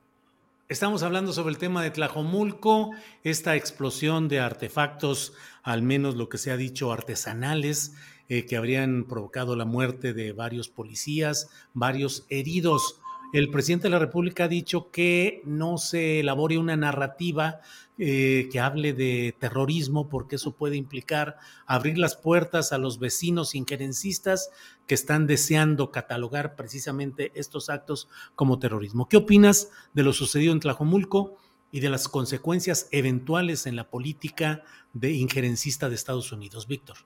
Estamos 0.68 1.02
hablando 1.02 1.32
sobre 1.32 1.52
el 1.52 1.58
tema 1.58 1.82
de 1.82 1.90
Tlajomulco, 1.90 2.90
esta 3.24 3.56
explosión 3.56 4.28
de 4.28 4.40
artefactos, 4.40 5.32
al 5.62 5.80
menos 5.80 6.14
lo 6.16 6.28
que 6.28 6.36
se 6.36 6.50
ha 6.50 6.58
dicho, 6.58 6.92
artesanales, 6.92 7.94
eh, 8.28 8.44
que 8.44 8.58
habrían 8.58 9.04
provocado 9.04 9.56
la 9.56 9.64
muerte 9.64 10.12
de 10.12 10.32
varios 10.32 10.68
policías, 10.68 11.48
varios 11.72 12.26
heridos. 12.28 13.00
El 13.32 13.50
presidente 13.50 13.84
de 13.84 13.90
la 13.90 13.98
República 13.98 14.44
ha 14.44 14.48
dicho 14.48 14.90
que 14.90 15.42
no 15.44 15.76
se 15.76 16.20
elabore 16.20 16.56
una 16.56 16.76
narrativa 16.76 17.60
eh, 17.98 18.48
que 18.50 18.58
hable 18.58 18.94
de 18.94 19.34
terrorismo, 19.38 20.08
porque 20.08 20.36
eso 20.36 20.52
puede 20.52 20.76
implicar 20.76 21.36
abrir 21.66 21.98
las 21.98 22.16
puertas 22.16 22.72
a 22.72 22.78
los 22.78 22.98
vecinos 22.98 23.54
injerencistas 23.54 24.50
que 24.86 24.94
están 24.94 25.26
deseando 25.26 25.90
catalogar 25.90 26.56
precisamente 26.56 27.30
estos 27.34 27.68
actos 27.68 28.08
como 28.34 28.58
terrorismo. 28.58 29.08
¿Qué 29.08 29.18
opinas 29.18 29.70
de 29.92 30.04
lo 30.04 30.14
sucedido 30.14 30.52
en 30.52 30.60
Tlajomulco 30.60 31.36
y 31.70 31.80
de 31.80 31.90
las 31.90 32.08
consecuencias 32.08 32.88
eventuales 32.92 33.66
en 33.66 33.76
la 33.76 33.90
política 33.90 34.62
de 34.94 35.12
injerencista 35.12 35.90
de 35.90 35.96
Estados 35.96 36.32
Unidos? 36.32 36.66
Víctor. 36.66 36.96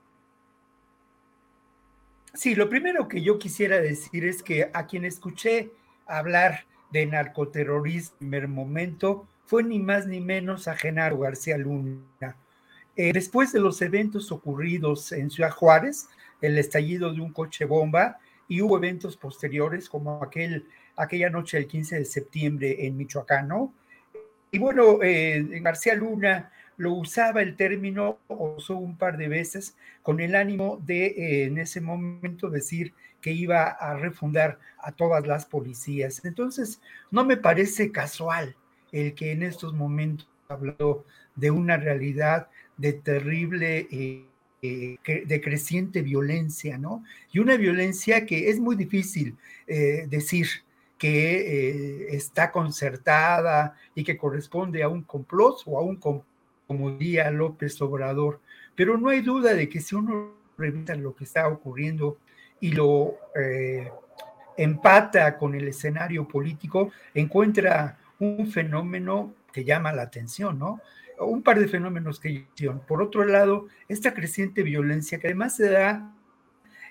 Sí, 2.34 2.54
lo 2.54 2.68
primero 2.68 3.08
que 3.08 3.22
yo 3.22 3.38
quisiera 3.38 3.80
decir 3.80 4.24
es 4.24 4.42
que 4.42 4.70
a 4.72 4.86
quien 4.86 5.04
escuché 5.04 5.72
hablar 6.18 6.66
de 6.90 7.06
narcoterrorismo 7.06 8.16
en 8.20 8.30
primer 8.30 8.48
momento, 8.48 9.26
fue 9.47 9.62
ni 9.62 9.78
más 9.78 10.06
ni 10.06 10.20
menos 10.20 10.68
a 10.68 10.76
Genaro 10.76 11.18
García 11.18 11.59
Luna. 11.59 12.36
Eh, 12.97 13.12
después 13.12 13.52
de 13.52 13.60
los 13.60 13.80
eventos 13.80 14.30
ocurridos 14.30 15.12
en 15.12 15.30
Ciudad 15.30 15.51
Juárez, 15.51 16.09
el 16.40 16.59
estallido 16.59 17.12
de 17.12 17.20
un 17.20 17.32
coche 17.32 17.64
bomba, 17.64 18.18
y 18.48 18.60
hubo 18.60 18.76
eventos 18.76 19.16
posteriores 19.16 19.89
como 19.89 20.22
aquel, 20.22 20.66
aquella 20.97 21.30
noche 21.30 21.56
del 21.56 21.66
15 21.66 21.98
de 22.01 22.05
septiembre 22.05 22.86
en 22.86 22.97
Michoacán. 22.97 23.48
Y 24.51 24.59
bueno, 24.59 24.98
eh, 25.02 25.43
García 25.62 25.94
Luna 25.94 26.52
lo 26.76 26.93
usaba 26.93 27.40
el 27.40 27.56
término, 27.56 28.18
usó 28.28 28.76
un 28.76 28.98
par 28.98 29.16
de 29.16 29.28
veces, 29.28 29.76
con 30.02 30.20
el 30.20 30.34
ánimo 30.34 30.78
de 30.84 31.06
eh, 31.06 31.44
en 31.44 31.59
ese 31.59 31.80
momento 31.80 32.51
decir 32.51 32.93
que 33.22 33.32
iba 33.32 33.68
a 33.68 33.94
refundar 33.94 34.58
a 34.78 34.92
todas 34.92 35.26
las 35.26 35.46
policías. 35.46 36.22
Entonces, 36.24 36.82
no 37.10 37.24
me 37.24 37.38
parece 37.38 37.92
casual 37.92 38.56
el 38.90 39.14
que 39.14 39.32
en 39.32 39.42
estos 39.42 39.72
momentos 39.72 40.28
habló 40.48 41.06
de 41.34 41.50
una 41.50 41.78
realidad 41.78 42.48
de 42.76 42.92
terrible, 42.92 43.86
eh, 43.90 44.26
eh, 44.60 44.98
de 45.24 45.40
creciente 45.40 46.02
violencia, 46.02 46.76
¿no? 46.76 47.04
Y 47.32 47.38
una 47.38 47.56
violencia 47.56 48.26
que 48.26 48.50
es 48.50 48.60
muy 48.60 48.76
difícil 48.76 49.36
eh, 49.66 50.06
decir 50.08 50.48
que 50.98 52.14
está 52.14 52.52
concertada 52.52 53.76
y 53.92 54.04
que 54.04 54.16
corresponde 54.16 54.84
a 54.84 54.88
un 54.88 55.02
complot 55.02 55.62
o 55.66 55.76
a 55.76 55.82
un, 55.82 55.96
como 55.96 56.90
diría 56.92 57.28
López 57.32 57.80
Obrador. 57.82 58.40
Pero 58.76 58.96
no 58.98 59.08
hay 59.08 59.20
duda 59.20 59.54
de 59.54 59.68
que 59.68 59.80
si 59.80 59.96
uno 59.96 60.32
revisa 60.56 60.94
lo 60.94 61.16
que 61.16 61.24
está 61.24 61.48
ocurriendo 61.48 62.18
y 62.62 62.72
lo 62.72 63.18
empata 64.56 65.36
con 65.36 65.55
el 65.55 65.68
escenario 65.68 66.26
político, 66.26 66.93
encuentra 67.12 67.98
un 68.18 68.47
fenómeno 68.47 69.34
que 69.52 69.64
llama 69.64 69.93
la 69.93 70.02
atención, 70.02 70.59
¿no? 70.59 70.80
Un 71.18 71.43
par 71.43 71.59
de 71.59 71.68
fenómenos 71.68 72.18
que 72.20 72.47
Por 72.86 73.02
otro 73.02 73.24
lado, 73.24 73.66
esta 73.89 74.14
creciente 74.14 74.62
violencia 74.62 75.18
que 75.18 75.26
además 75.26 75.56
se 75.56 75.70
da 75.70 76.14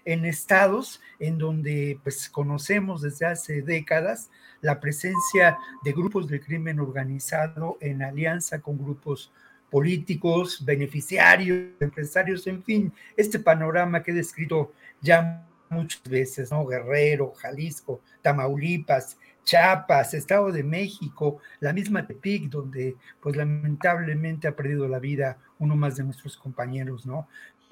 en 0.04 0.26
estados 0.26 1.02
en 1.20 1.38
donde 1.38 2.00
pues 2.04 2.30
conocemos 2.30 3.02
desde 3.02 3.28
hace 3.28 3.62
décadas 3.62 4.30
la 4.62 4.80
presencia 4.80 5.58
de 5.84 5.92
grupos 5.94 6.28
de 6.28 6.42
crimen 6.42 6.80
organizado 6.80 7.78
en 7.80 8.04
alianza 8.04 8.60
con 8.60 8.78
grupos 8.78 9.32
políticos, 9.70 10.66
beneficiarios, 10.66 11.70
empresarios, 11.80 12.46
en 12.48 12.62
fin, 12.62 12.94
este 13.16 13.40
panorama 13.40 14.04
que 14.04 14.12
he 14.12 14.16
descrito 14.16 14.74
ya 15.00 15.48
muchas 15.72 16.04
veces, 16.04 16.52
¿no? 16.52 16.66
Guerrero, 16.66 17.34
Jalisco, 17.34 18.02
Tamaulipas, 18.22 19.18
Chiapas, 19.44 20.14
Estado 20.14 20.52
de 20.52 20.64
México, 20.64 21.40
la 21.60 21.74
misma 21.74 22.06
Tepic, 22.06 22.50
donde 22.50 22.96
pues 23.20 23.36
lamentablemente 23.36 24.48
ha 24.48 24.56
perdido 24.56 24.88
la 24.88 25.00
vida 25.00 25.38
uno 25.60 25.76
más 25.76 25.96
de 25.96 26.04
nuestros 26.04 26.38
compañeros, 26.38 27.06
¿no? 27.06 27.28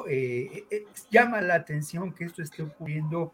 Eh, 0.08 0.64
eh, 0.72 0.86
llama 1.12 1.42
la 1.42 1.56
atención 1.56 2.14
que 2.14 2.26
esto 2.26 2.42
esté 2.42 2.64
ocurriendo 2.64 3.34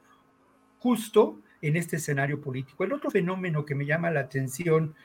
justo 0.80 1.40
en 1.62 1.78
este 1.78 1.98
escenario 1.98 2.42
político. 2.42 2.84
El 2.84 2.94
otro 2.94 3.10
fenómeno 3.10 3.66
que 3.66 3.76
me 3.76 3.86
llama 3.86 4.12
la 4.12 4.22
atención 4.22 4.96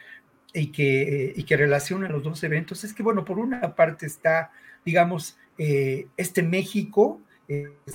y 0.52 0.72
que, 0.72 1.32
y 1.36 1.44
que 1.44 1.56
relaciona 1.56 2.08
los 2.08 2.22
dos 2.22 2.42
eventos 2.42 2.82
es 2.82 2.92
que, 2.92 3.02
bueno, 3.02 3.24
por 3.24 3.38
una 3.38 3.74
parte 3.76 4.06
está, 4.06 4.50
digamos, 4.84 5.38
eh, 5.62 6.08
este 6.16 6.42
México, 6.42 7.20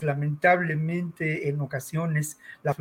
lamentablemente 0.02 1.48
en 1.49 1.61
ocasiones 1.61 2.40
la 2.64 2.76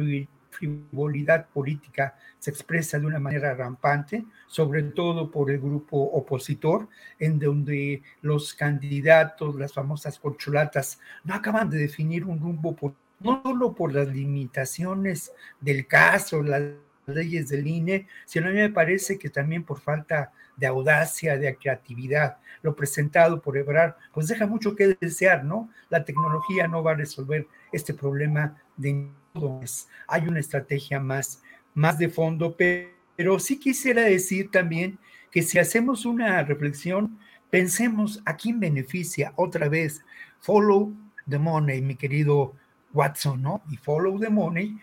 frivolidad 0.50 1.48
política 1.48 2.16
se 2.38 2.50
expresa 2.50 2.98
de 2.98 3.06
una 3.06 3.18
manera 3.18 3.54
rampante, 3.54 4.24
sobre 4.46 4.82
todo 4.82 5.30
por 5.30 5.50
el 5.50 5.60
grupo 5.60 5.96
opositor, 5.98 6.88
en 7.18 7.38
donde 7.38 8.02
los 8.22 8.54
candidatos, 8.54 9.56
las 9.56 9.72
famosas 9.72 10.18
corcholatas, 10.18 11.00
no 11.24 11.34
acaban 11.34 11.70
de 11.70 11.78
definir 11.78 12.24
un 12.24 12.40
rumbo, 12.40 12.76
no 13.20 13.42
solo 13.42 13.74
por 13.74 13.94
las 13.94 14.08
limitaciones 14.08 15.32
del 15.60 15.86
caso, 15.86 16.42
las 16.42 16.62
leyes 17.06 17.48
del 17.48 17.66
INE, 17.66 18.06
sino 18.24 18.48
a 18.48 18.50
mí 18.50 18.56
me 18.56 18.70
parece 18.70 19.18
que 19.18 19.30
también 19.30 19.64
por 19.64 19.80
falta 19.80 20.32
de 20.56 20.66
audacia, 20.66 21.36
de 21.36 21.56
creatividad. 21.56 22.38
Lo 22.62 22.74
presentado 22.74 23.40
por 23.40 23.56
Ebrard, 23.56 23.94
pues 24.12 24.28
deja 24.28 24.46
mucho 24.46 24.74
que 24.74 24.96
desear, 25.00 25.44
¿no? 25.44 25.70
La 25.90 26.04
tecnología 26.04 26.68
no 26.68 26.82
va 26.82 26.92
a 26.92 26.96
resolver 26.96 27.46
este 27.72 27.94
problema 27.94 28.56
de 28.76 29.10
hay 30.06 30.28
una 30.28 30.38
estrategia 30.38 31.00
más, 31.00 31.42
más 31.74 31.98
de 31.98 32.08
fondo, 32.08 32.56
pero 32.56 33.38
sí 33.40 33.58
quisiera 33.58 34.02
decir 34.02 34.50
también 34.50 34.98
que 35.32 35.42
si 35.42 35.58
hacemos 35.58 36.06
una 36.06 36.40
reflexión, 36.44 37.18
pensemos 37.50 38.22
a 38.24 38.36
quién 38.36 38.60
beneficia 38.60 39.32
otra 39.34 39.68
vez. 39.68 40.04
Follow 40.38 40.92
the 41.28 41.38
money, 41.38 41.82
mi 41.82 41.96
querido 41.96 42.54
Watson, 42.92 43.42
¿no? 43.42 43.62
Y 43.70 43.76
follow 43.76 44.20
the 44.20 44.30
money, 44.30 44.78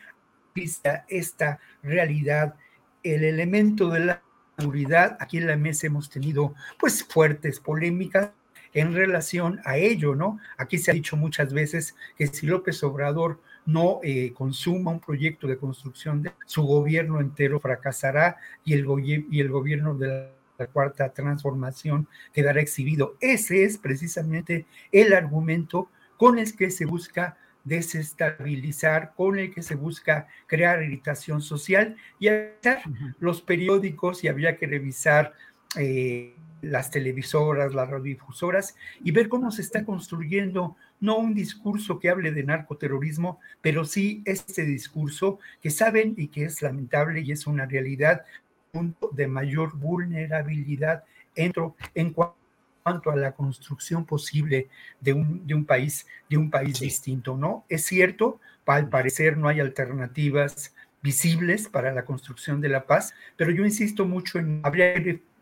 vista 0.53 1.05
esta 1.07 1.59
realidad, 1.83 2.55
el 3.03 3.23
elemento 3.23 3.89
de 3.89 3.99
la 4.01 4.23
seguridad, 4.57 5.17
aquí 5.19 5.37
en 5.37 5.47
la 5.47 5.57
mesa 5.57 5.87
hemos 5.87 6.09
tenido 6.09 6.53
pues 6.79 7.03
fuertes 7.03 7.59
polémicas 7.59 8.31
en 8.73 8.93
relación 8.93 9.59
a 9.65 9.77
ello, 9.77 10.15
¿no? 10.15 10.39
Aquí 10.57 10.77
se 10.77 10.91
ha 10.91 10.93
dicho 10.93 11.17
muchas 11.17 11.53
veces 11.53 11.95
que 12.17 12.27
si 12.27 12.47
López 12.47 12.83
Obrador 12.83 13.39
no 13.65 13.99
eh, 14.03 14.33
consuma 14.33 14.91
un 14.91 14.99
proyecto 14.99 15.47
de 15.47 15.57
construcción, 15.57 16.23
de, 16.23 16.31
su 16.45 16.63
gobierno 16.63 17.19
entero 17.19 17.59
fracasará 17.59 18.37
y 18.63 18.73
el, 18.73 18.85
y 19.29 19.39
el 19.39 19.49
gobierno 19.49 19.95
de 19.95 20.29
la 20.57 20.67
cuarta 20.67 21.09
transformación 21.09 22.07
quedará 22.33 22.61
exhibido. 22.61 23.15
Ese 23.19 23.63
es 23.63 23.77
precisamente 23.77 24.65
el 24.91 25.13
argumento 25.13 25.89
con 26.17 26.39
el 26.39 26.55
que 26.55 26.71
se 26.71 26.85
busca 26.85 27.37
desestabilizar, 27.63 29.13
con 29.15 29.37
el 29.37 29.53
que 29.53 29.61
se 29.61 29.75
busca 29.75 30.27
crear 30.47 30.81
irritación 30.81 31.41
social 31.41 31.95
y 32.19 32.29
los 33.19 33.41
periódicos 33.41 34.23
y 34.23 34.27
habría 34.27 34.57
que 34.57 34.67
revisar 34.67 35.33
eh, 35.77 36.35
las 36.61 36.91
televisoras, 36.91 37.73
las 37.73 37.89
radiodifusoras 37.89 38.75
y 39.03 39.11
ver 39.11 39.29
cómo 39.29 39.51
se 39.51 39.61
está 39.61 39.83
construyendo 39.83 40.75
no 40.99 41.17
un 41.17 41.33
discurso 41.33 41.99
que 41.99 42.09
hable 42.09 42.31
de 42.31 42.43
narcoterrorismo, 42.43 43.39
pero 43.61 43.85
sí 43.85 44.21
este 44.25 44.63
discurso 44.63 45.39
que 45.61 45.71
saben 45.71 46.13
y 46.17 46.27
que 46.27 46.45
es 46.45 46.61
lamentable 46.61 47.21
y 47.21 47.31
es 47.31 47.47
una 47.47 47.65
realidad, 47.65 48.25
punto 48.71 49.09
de 49.11 49.27
mayor 49.27 49.75
vulnerabilidad 49.75 51.03
entro 51.35 51.75
en 51.95 52.11
cuanto 52.11 52.40
a 52.83 53.15
la 53.15 53.33
construcción 53.33 54.05
posible 54.05 54.69
de 54.99 55.13
un, 55.13 55.45
de 55.45 55.53
un 55.53 55.65
país, 55.65 56.07
de 56.29 56.37
un 56.37 56.49
país 56.49 56.79
distinto, 56.79 57.37
¿no? 57.37 57.65
Es 57.69 57.85
cierto, 57.85 58.39
al 58.65 58.89
parecer 58.89 59.37
no 59.37 59.47
hay 59.47 59.59
alternativas 59.59 60.73
visibles 61.01 61.67
para 61.67 61.91
la 61.91 62.05
construcción 62.05 62.61
de 62.61 62.69
la 62.69 62.85
paz, 62.85 63.13
pero 63.35 63.51
yo 63.51 63.65
insisto 63.65 64.05
mucho 64.05 64.39
en 64.39 64.61
habría 64.63 64.93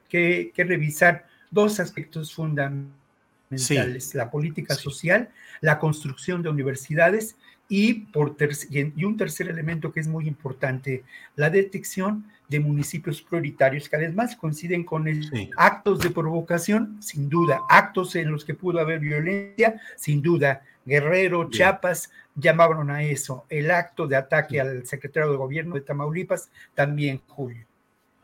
que, 0.10 0.52
que 0.54 0.64
revisar 0.64 1.28
dos 1.52 1.80
aspectos 1.80 2.34
fundamentales, 2.34 4.16
la 4.16 4.30
política 4.32 4.76
social, 4.76 5.30
la 5.62 5.80
construcción 5.80 6.42
de 6.42 6.50
universidades 6.50 7.36
y, 7.70 7.94
por 7.94 8.36
y 8.70 9.04
un 9.06 9.16
tercer 9.16 9.48
elemento 9.48 9.92
que 9.92 10.00
es 10.00 10.08
muy 10.08 10.28
importante, 10.28 11.04
la 11.36 11.52
detección 11.52 12.26
de 12.50 12.60
municipios 12.60 13.22
prioritarios 13.22 13.88
que 13.88 13.96
además 13.96 14.36
coinciden 14.36 14.84
con 14.84 15.08
el 15.08 15.30
actos 15.56 16.00
de 16.00 16.10
provocación, 16.10 16.98
sin 17.00 17.30
duda, 17.30 17.62
actos 17.70 18.16
en 18.16 18.32
los 18.32 18.44
que 18.44 18.56
pudo 18.56 18.80
haber 18.80 19.00
violencia, 19.00 19.80
sin 19.96 20.22
duda. 20.22 20.64
Guerrero, 20.84 21.48
Chiapas 21.52 22.12
llamaron 22.34 22.90
a 22.90 23.04
eso. 23.04 23.46
El 23.50 23.70
acto 23.70 24.08
de 24.08 24.16
ataque 24.16 24.60
al 24.60 24.88
secretario 24.88 25.30
de 25.30 25.38
gobierno 25.38 25.76
de 25.76 25.82
Tamaulipas, 25.82 26.50
también 26.74 27.22
Julio. 27.28 27.68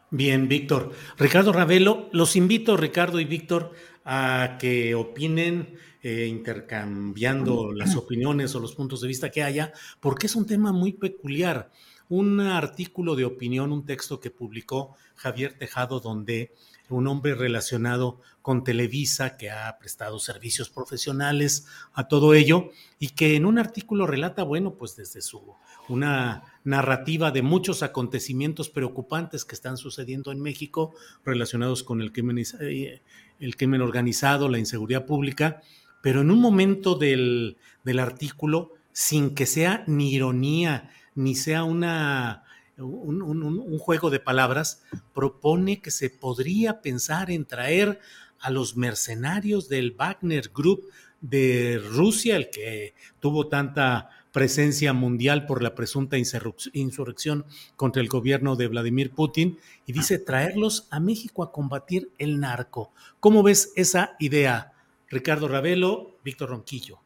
Bien, 0.10 0.48
Víctor. 0.48 0.92
Ricardo 1.20 1.54
Ravelo, 1.54 2.10
los 2.12 2.36
invito, 2.36 2.78
Ricardo 2.78 3.20
y 3.20 3.26
Víctor, 3.26 3.74
a 4.06 4.58
que 4.60 4.96
opinen 4.96 5.78
eh, 6.08 6.28
intercambiando 6.28 7.74
las 7.74 7.96
opiniones 7.96 8.54
o 8.54 8.60
los 8.60 8.76
puntos 8.76 9.02
de 9.02 9.08
vista 9.08 9.32
que 9.32 9.42
haya, 9.42 9.74
porque 10.00 10.28
es 10.28 10.36
un 10.36 10.46
tema 10.46 10.72
muy 10.72 10.94
peculiar. 10.94 11.72
Un 12.10 12.42
artículo 12.42 13.16
de 13.16 13.26
opinión, 13.26 13.72
un 13.72 13.88
texto 13.88 14.20
que 14.20 14.30
publicó 14.30 14.96
Javier 15.16 15.58
Tejado, 15.58 16.00
donde 16.00 16.54
un 16.90 17.08
hombre 17.08 17.34
relacionado 17.34 18.22
con 18.44 18.64
Televisa, 18.64 19.36
que 19.36 19.50
ha 19.50 19.80
prestado 19.80 20.20
servicios 20.20 20.70
profesionales 20.70 21.66
a 21.96 22.08
todo 22.08 22.36
ello, 22.36 22.70
y 23.00 23.10
que 23.10 23.36
en 23.36 23.48
un 23.48 23.58
artículo 23.58 24.06
relata, 24.06 24.44
bueno, 24.44 24.76
pues 24.76 24.96
desde 24.96 25.24
su 25.24 25.56
una 25.88 26.44
narrativa 26.64 27.32
de 27.32 27.42
muchos 27.42 27.82
acontecimientos 27.82 28.70
preocupantes 28.70 29.44
que 29.44 29.56
están 29.56 29.78
sucediendo 29.78 30.32
en 30.32 30.40
México 30.40 30.94
relacionados 31.24 31.82
con 31.82 32.00
el 32.00 32.12
crimen, 32.12 32.44
eh, 32.60 33.02
el 33.40 33.56
crimen 33.56 33.82
organizado, 33.82 34.50
la 34.50 34.60
inseguridad 34.60 35.08
pública, 35.08 35.62
pero 36.06 36.22
en 36.22 36.30
un 36.30 36.40
momento 36.40 36.94
del, 36.94 37.58
artículo, 37.98 38.74
sin 38.92 39.34
que 39.34 39.48
sea 39.48 39.84
ni 39.88 40.14
ironía, 40.14 40.92
ni 41.16 41.34
sea 41.34 41.64
una, 41.64 42.44
un, 42.78 43.80
juego 43.80 44.12
de 44.12 44.20
palabras, 44.20 44.84
propone 45.16 45.82
que 45.82 45.90
se 45.90 46.12
podría 46.12 46.84
pensar 46.84 47.32
en 47.32 47.46
traer 47.46 48.00
a 48.40 48.52
los 48.52 48.78
mercenarios 48.78 49.68
del 49.68 49.94
Wagner 49.94 50.52
Group 50.54 50.84
de 51.22 51.82
Rusia, 51.84 52.36
el 52.36 52.52
que 52.52 52.94
tuvo 53.20 53.48
tanta 53.48 54.12
presencia 54.32 54.94
mundial 54.94 55.48
por 55.48 55.64
la 55.64 55.74
presunta 55.74 56.18
insurrección 56.20 57.46
contra 57.76 58.04
el 58.04 58.10
gobierno 58.10 58.56
de 58.56 58.68
Vladimir 58.68 59.10
Putin, 59.10 59.58
y 59.88 59.94
dice 59.94 60.20
traerlos 60.20 60.88
a 60.92 61.00
México 61.00 61.42
a 61.42 61.52
combatir 61.52 62.12
el 62.20 62.40
narco. 62.40 62.94
¿Cómo 63.20 63.42
ves 63.42 63.74
esa 63.76 64.16
idea, 64.20 64.75
Ricardo 65.10 65.48
Ravelo, 65.48 66.12
Víctor 66.24 66.50
Ronquillo. 66.50 67.00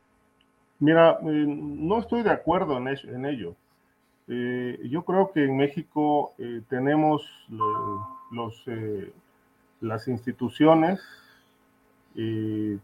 Mira, 0.80 1.20
eh, 1.22 1.46
no 1.48 2.00
estoy 2.00 2.24
de 2.24 2.32
acuerdo 2.32 2.78
en, 2.78 3.26
ello. 3.26 3.56
Eh, 4.28 4.80
yo 4.90 5.04
creo 5.04 5.32
que 5.32 5.44
en 5.44 5.58
México 5.58 6.34
eh, 6.38 6.62
tenemos 6.70 7.26
las 9.82 10.08
instituciones, 10.08 11.02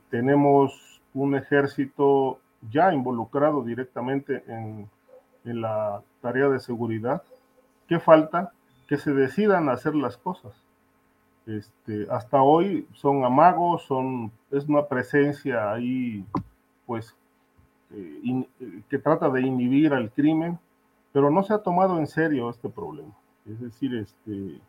tenemos 0.10 1.02
un 1.14 1.36
ejército 1.36 2.40
ya 2.72 2.94
involucrado 2.94 3.64
directamente 3.64 4.44
en, 4.48 4.90
en 5.44 5.62
la 5.62 6.02
tarea 6.22 6.48
de 6.48 6.60
seguridad. 6.60 7.22
¿Qué 7.88 8.00
falta? 8.00 8.54
Que 8.88 8.98
se 8.98 9.14
decidan 9.14 9.70
hacer 9.70 9.94
las 9.96 10.18
cosas. 10.18 10.65
Este, 11.46 12.08
hasta 12.10 12.42
hoy 12.42 12.88
son 12.94 13.24
amagos, 13.24 13.84
son, 13.84 14.32
es 14.50 14.68
una 14.68 14.88
presencia 14.88 15.72
ahí, 15.72 16.26
pues, 16.88 17.16
eh, 17.92 18.46
eh, 18.60 18.82
que 18.90 18.98
trata 18.98 19.30
de 19.30 19.42
inhibir 19.42 19.94
al 19.94 20.12
crimen, 20.12 20.58
pero 21.14 21.30
no 21.30 21.44
se 21.44 21.54
ha 21.54 21.60
tomado 21.60 22.00
en 22.00 22.08
serio 22.08 22.50
este 22.50 22.68
problema. 22.68 23.14
Es 23.48 23.60
decir, 23.62 23.96
este, 23.96 24.60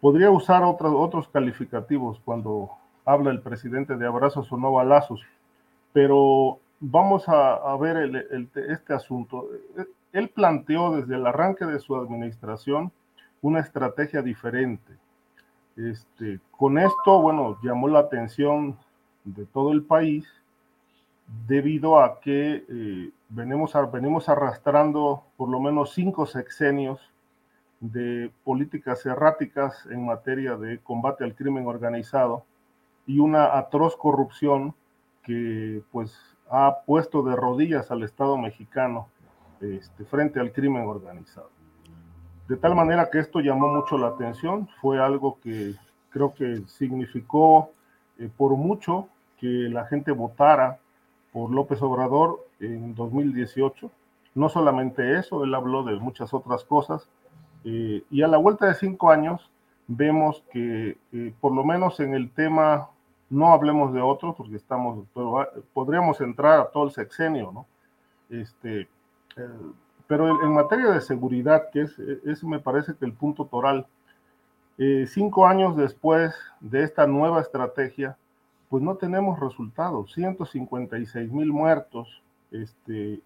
podría 0.00 0.30
usar 0.30 0.62
otros, 0.64 0.94
otros 0.96 1.28
calificativos 1.28 2.20
cuando 2.24 2.70
habla 3.04 3.30
el 3.30 3.42
presidente 3.42 3.96
de 3.96 4.06
abrazos 4.06 4.50
o 4.50 4.56
no 4.56 4.72
balazos, 4.72 5.22
pero 5.92 6.58
vamos 6.80 7.28
a, 7.28 7.76
ver 7.76 8.26
este 8.54 8.94
asunto. 8.94 9.48
Él 10.12 10.30
planteó 10.30 10.96
desde 10.96 11.16
el 11.16 11.26
arranque 11.26 11.66
de 11.66 11.78
su 11.80 11.96
administración 11.96 12.90
una 13.42 13.60
estrategia 13.60 14.22
diferente 14.22 14.94
este, 15.76 16.40
con 16.50 16.78
esto, 16.78 17.20
bueno, 17.20 17.58
llamó 17.62 17.88
la 17.88 18.00
atención 18.00 18.76
de 19.24 19.44
todo 19.46 19.72
el 19.72 19.82
país 19.82 20.26
debido 21.46 22.00
a 22.00 22.20
que 22.20 22.64
eh, 22.68 23.10
venimos, 23.28 23.74
arrastrando 24.28 25.24
por 25.36 25.48
lo 25.48 25.60
menos 25.60 25.92
cinco 25.92 26.26
sexenios 26.26 27.00
de 27.80 28.30
políticas 28.44 29.04
erráticas 29.04 29.86
en 29.90 30.06
materia 30.06 30.56
de 30.56 30.78
combate 30.78 31.24
al 31.24 31.34
crimen 31.34 31.66
organizado 31.66 32.44
y 33.06 33.18
una 33.18 33.58
atroz 33.58 33.96
corrupción 33.96 34.74
que 35.22 35.82
pues 35.92 36.16
ha 36.48 36.78
puesto 36.86 37.22
de 37.22 37.36
rodillas 37.36 37.90
al 37.90 38.02
Estado 38.02 38.38
mexicano 38.38 39.08
este, 39.60 40.04
frente 40.04 40.40
al 40.40 40.52
crimen 40.52 40.86
organizado. 40.86 41.50
De 42.48 42.56
tal 42.56 42.76
manera 42.76 43.10
que 43.10 43.18
esto 43.18 43.40
llamó 43.40 43.68
mucho 43.68 43.98
la 43.98 44.08
atención, 44.08 44.68
fue 44.80 45.00
algo 45.00 45.38
que 45.42 45.74
creo 46.10 46.32
que 46.32 46.62
significó 46.68 47.72
eh, 48.18 48.30
por 48.36 48.52
mucho 48.56 49.08
que 49.38 49.46
la 49.46 49.86
gente 49.86 50.12
votara 50.12 50.78
por 51.32 51.50
López 51.50 51.82
Obrador 51.82 52.46
en 52.60 52.94
2018. 52.94 53.90
No 54.34 54.48
solamente 54.48 55.18
eso, 55.18 55.44
él 55.44 55.54
habló 55.54 55.82
de 55.82 55.96
muchas 55.96 56.32
otras 56.32 56.64
cosas. 56.64 57.08
Eh, 57.64 58.04
y 58.10 58.22
a 58.22 58.28
la 58.28 58.38
vuelta 58.38 58.66
de 58.66 58.74
cinco 58.74 59.10
años 59.10 59.50
vemos 59.88 60.44
que 60.52 60.96
eh, 61.12 61.34
por 61.40 61.52
lo 61.52 61.64
menos 61.64 61.98
en 62.00 62.14
el 62.14 62.30
tema, 62.30 62.90
no 63.28 63.52
hablemos 63.52 63.92
de 63.92 64.00
otros 64.00 64.36
porque 64.36 64.56
estamos, 64.56 65.04
pero 65.12 65.48
podríamos 65.72 66.20
entrar 66.20 66.60
a 66.60 66.70
todo 66.70 66.84
el 66.84 66.92
sexenio, 66.92 67.50
¿no? 67.52 67.66
Este, 68.30 68.88
pero 70.06 70.42
en, 70.42 70.52
materia 70.52 70.90
de 70.90 71.00
seguridad, 71.00 71.70
que 71.72 71.82
es, 71.82 71.98
es, 71.98 72.44
me 72.44 72.60
parece 72.60 72.94
que 72.94 73.04
el 73.04 73.12
punto 73.12 73.46
toral, 73.46 73.86
eh, 74.78 75.06
cinco 75.08 75.46
años 75.46 75.76
después 75.76 76.34
de 76.60 76.84
esta 76.84 77.06
nueva 77.06 77.40
estrategia, 77.40 78.16
pues 78.68 78.82
no 78.82 78.96
tenemos 78.96 79.40
resultados. 79.40 80.12
156 80.12 81.32
mil 81.32 81.52
muertos, 81.52 82.22
este, 82.50 83.20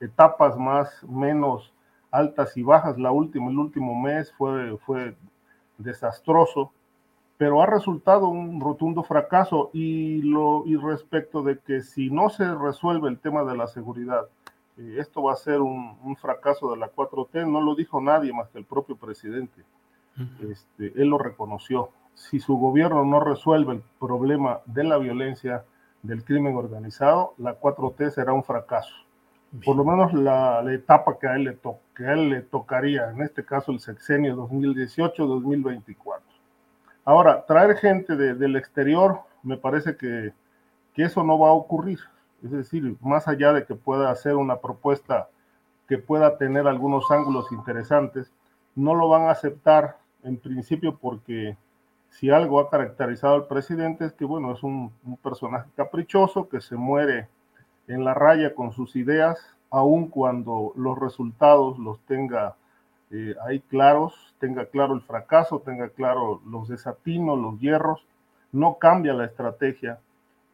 etapas 0.00 0.56
más, 0.56 1.04
menos 1.04 1.72
altas 2.10 2.56
y 2.56 2.62
bajas. 2.62 2.98
La 2.98 3.12
última, 3.12 3.50
el 3.50 3.58
último 3.58 3.94
mes 4.00 4.32
fue, 4.32 4.76
fue 4.78 5.16
desastroso, 5.78 6.72
pero 7.36 7.62
ha 7.62 7.66
resultado 7.66 8.28
un 8.28 8.60
rotundo 8.60 9.02
fracaso. 9.02 9.70
Y, 9.72 10.22
lo, 10.22 10.64
y 10.66 10.76
respecto 10.76 11.42
de 11.42 11.58
que 11.58 11.82
si 11.82 12.10
no 12.10 12.28
se 12.30 12.54
resuelve 12.54 13.08
el 13.08 13.18
tema 13.18 13.44
de 13.44 13.56
la 13.56 13.66
seguridad, 13.66 14.26
esto 14.76 15.22
va 15.22 15.32
a 15.32 15.36
ser 15.36 15.60
un, 15.60 16.16
fracaso 16.16 16.70
de 16.70 16.76
la 16.76 16.92
4T, 16.92 17.46
no 17.50 17.60
lo 17.60 17.74
dijo 17.74 18.00
nadie 18.00 18.32
más 18.32 18.48
que 18.48 18.58
el 18.58 18.64
propio 18.64 18.96
presidente. 18.96 19.64
Este, 20.48 20.92
él 21.00 21.08
lo 21.08 21.18
reconoció. 21.18 21.90
Si 22.14 22.40
su 22.40 22.56
gobierno 22.56 23.04
no 23.04 23.20
resuelve 23.20 23.74
el 23.74 23.82
problema 23.98 24.60
de 24.66 24.84
la 24.84 24.98
violencia, 24.98 25.64
del 26.02 26.24
crimen 26.24 26.56
organizado, 26.56 27.34
la 27.38 27.58
4T 27.58 28.10
será 28.10 28.32
un 28.32 28.44
fracaso. 28.44 28.94
Por 29.64 29.76
lo 29.76 29.84
menos 29.84 30.12
la, 30.12 30.62
etapa 30.72 31.18
que 31.18 31.26
a, 31.26 31.36
él 31.36 31.44
le 31.44 31.58
que 31.94 32.06
a 32.06 32.12
él 32.12 32.28
le 32.28 32.42
tocaría, 32.42 33.10
en 33.10 33.22
este 33.22 33.44
caso 33.44 33.72
el 33.72 33.80
sexenio 33.80 34.36
2018-2024. 34.36 36.20
Ahora, 37.04 37.46
traer 37.46 37.76
gente 37.76 38.16
del 38.16 38.56
exterior, 38.56 39.20
me 39.42 39.56
parece 39.56 39.96
que, 39.96 40.32
que 40.92 41.04
eso 41.04 41.22
no 41.22 41.38
va 41.38 41.50
a 41.50 41.52
ocurrir. 41.52 42.00
Es 42.46 42.52
decir, 42.52 42.96
más 43.00 43.26
allá 43.26 43.52
de 43.52 43.64
que 43.64 43.74
pueda 43.74 44.08
hacer 44.08 44.36
una 44.36 44.60
propuesta 44.60 45.28
que 45.88 45.98
pueda 45.98 46.38
tener 46.38 46.68
algunos 46.68 47.10
ángulos 47.10 47.50
interesantes, 47.50 48.30
no 48.76 48.94
lo 48.94 49.08
van 49.08 49.22
a 49.22 49.32
aceptar 49.32 49.98
en 50.22 50.36
principio 50.36 50.96
porque 50.96 51.56
si 52.10 52.30
algo 52.30 52.60
ha 52.60 52.70
caracterizado 52.70 53.34
al 53.34 53.48
presidente 53.48 54.04
es 54.04 54.12
que, 54.12 54.24
bueno, 54.24 54.52
es 54.52 54.62
un, 54.62 54.92
personaje 55.24 55.68
caprichoso 55.76 56.48
que 56.48 56.60
se 56.60 56.76
muere 56.76 57.28
en 57.88 58.04
la 58.04 58.14
raya 58.14 58.54
con 58.54 58.72
sus 58.72 58.94
ideas, 58.94 59.38
aun 59.70 60.06
cuando 60.06 60.72
los 60.76 60.96
resultados 60.96 61.80
los 61.80 61.98
tenga 62.02 62.54
eh, 63.10 63.34
ahí 63.44 63.58
claros, 63.58 64.14
tenga 64.38 64.66
claro 64.66 64.94
el 64.94 65.02
fracaso, 65.02 65.62
tenga 65.64 65.88
claro 65.88 66.40
los 66.46 66.68
desatinos, 66.68 67.38
los 67.38 67.58
hierros, 67.58 68.06
no 68.52 68.78
cambia 68.78 69.14
la 69.14 69.24
estrategia 69.24 69.98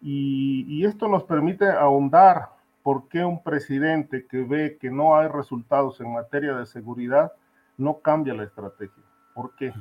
y, 0.03 0.85
esto 0.85 1.07
nos 1.07 1.23
permite 1.25 1.71
ahondar 1.71 2.51
por 2.83 3.09
qué 3.09 3.25
un 3.25 3.43
presidente 3.43 4.27
que 4.27 4.43
ve 4.43 4.77
que 4.81 4.91
no 4.91 5.17
hay 5.17 5.29
resultados 5.29 6.01
en 6.01 6.13
materia 6.13 6.57
de 6.57 6.67
seguridad 6.67 7.33
no 7.79 8.01
cambia 8.01 8.35
la 8.35 8.43
estrategia. 8.43 9.03
¿Por 9.33 9.55
qué? 9.55 9.73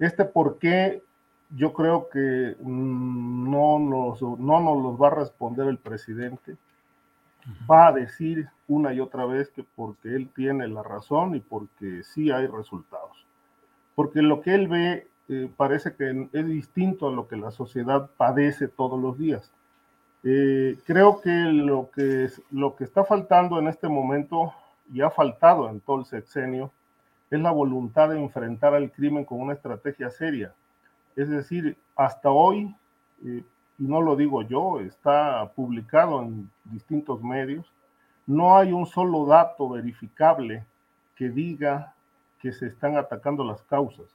Este 0.00 0.24
por 0.24 0.58
qué 0.58 1.02
yo 1.56 1.72
creo 1.72 2.08
que 2.08 2.56
no 2.60 3.78
nos, 3.78 4.20
no 4.22 4.60
nos 4.60 4.82
los 4.82 5.00
va 5.00 5.08
a 5.08 5.14
responder 5.14 5.68
el 5.68 5.78
presidente. 5.78 6.56
va 7.70 7.88
a 7.88 7.92
decir 7.92 8.48
una 8.68 8.92
y 8.92 9.00
otra 9.00 9.24
vez 9.24 9.50
que 9.50 9.64
porque 9.64 10.14
él 10.14 10.28
tiene 10.34 10.68
la 10.68 10.82
razón 10.82 11.34
y 11.34 11.40
porque 11.40 12.02
sí 12.02 12.30
hay 12.30 12.46
resultados. 12.46 13.26
Porque 13.94 14.22
lo 14.22 14.40
que 14.40 14.54
él 14.54 14.68
ve 14.68 15.09
parece 15.56 15.94
que 15.94 16.28
es 16.32 16.46
distinto 16.46 17.08
a 17.08 17.12
lo 17.12 17.28
que 17.28 17.36
la 17.36 17.50
sociedad 17.50 18.10
padece 18.16 18.68
todos 18.68 19.00
los 19.00 19.18
días. 19.18 19.52
Eh, 20.22 20.78
creo 20.84 21.20
que 21.20 21.30
lo, 21.30 21.90
que 21.90 22.28
lo 22.50 22.76
que 22.76 22.84
está 22.84 23.04
faltando 23.04 23.58
en 23.58 23.68
este 23.68 23.88
momento 23.88 24.52
y 24.92 25.00
ha 25.00 25.10
faltado 25.10 25.68
en 25.68 25.80
todo 25.80 26.00
el 26.00 26.04
sexenio 26.04 26.70
es 27.30 27.40
la 27.40 27.52
voluntad 27.52 28.10
de 28.10 28.20
enfrentar 28.20 28.74
al 28.74 28.90
crimen 28.90 29.24
con 29.24 29.40
una 29.40 29.54
estrategia 29.54 30.10
seria. 30.10 30.52
Es 31.16 31.28
decir, 31.28 31.76
hasta 31.96 32.30
hoy, 32.30 32.74
eh, 33.24 33.44
y 33.78 33.84
no 33.84 34.02
lo 34.02 34.16
digo 34.16 34.42
yo, 34.42 34.80
está 34.80 35.50
publicado 35.54 36.22
en 36.22 36.50
distintos 36.64 37.22
medios, 37.22 37.72
no 38.26 38.56
hay 38.56 38.72
un 38.72 38.86
solo 38.86 39.24
dato 39.26 39.68
verificable 39.70 40.64
que 41.14 41.30
diga 41.30 41.94
que 42.40 42.52
se 42.52 42.66
están 42.66 42.96
atacando 42.96 43.44
las 43.44 43.62
causas. 43.62 44.06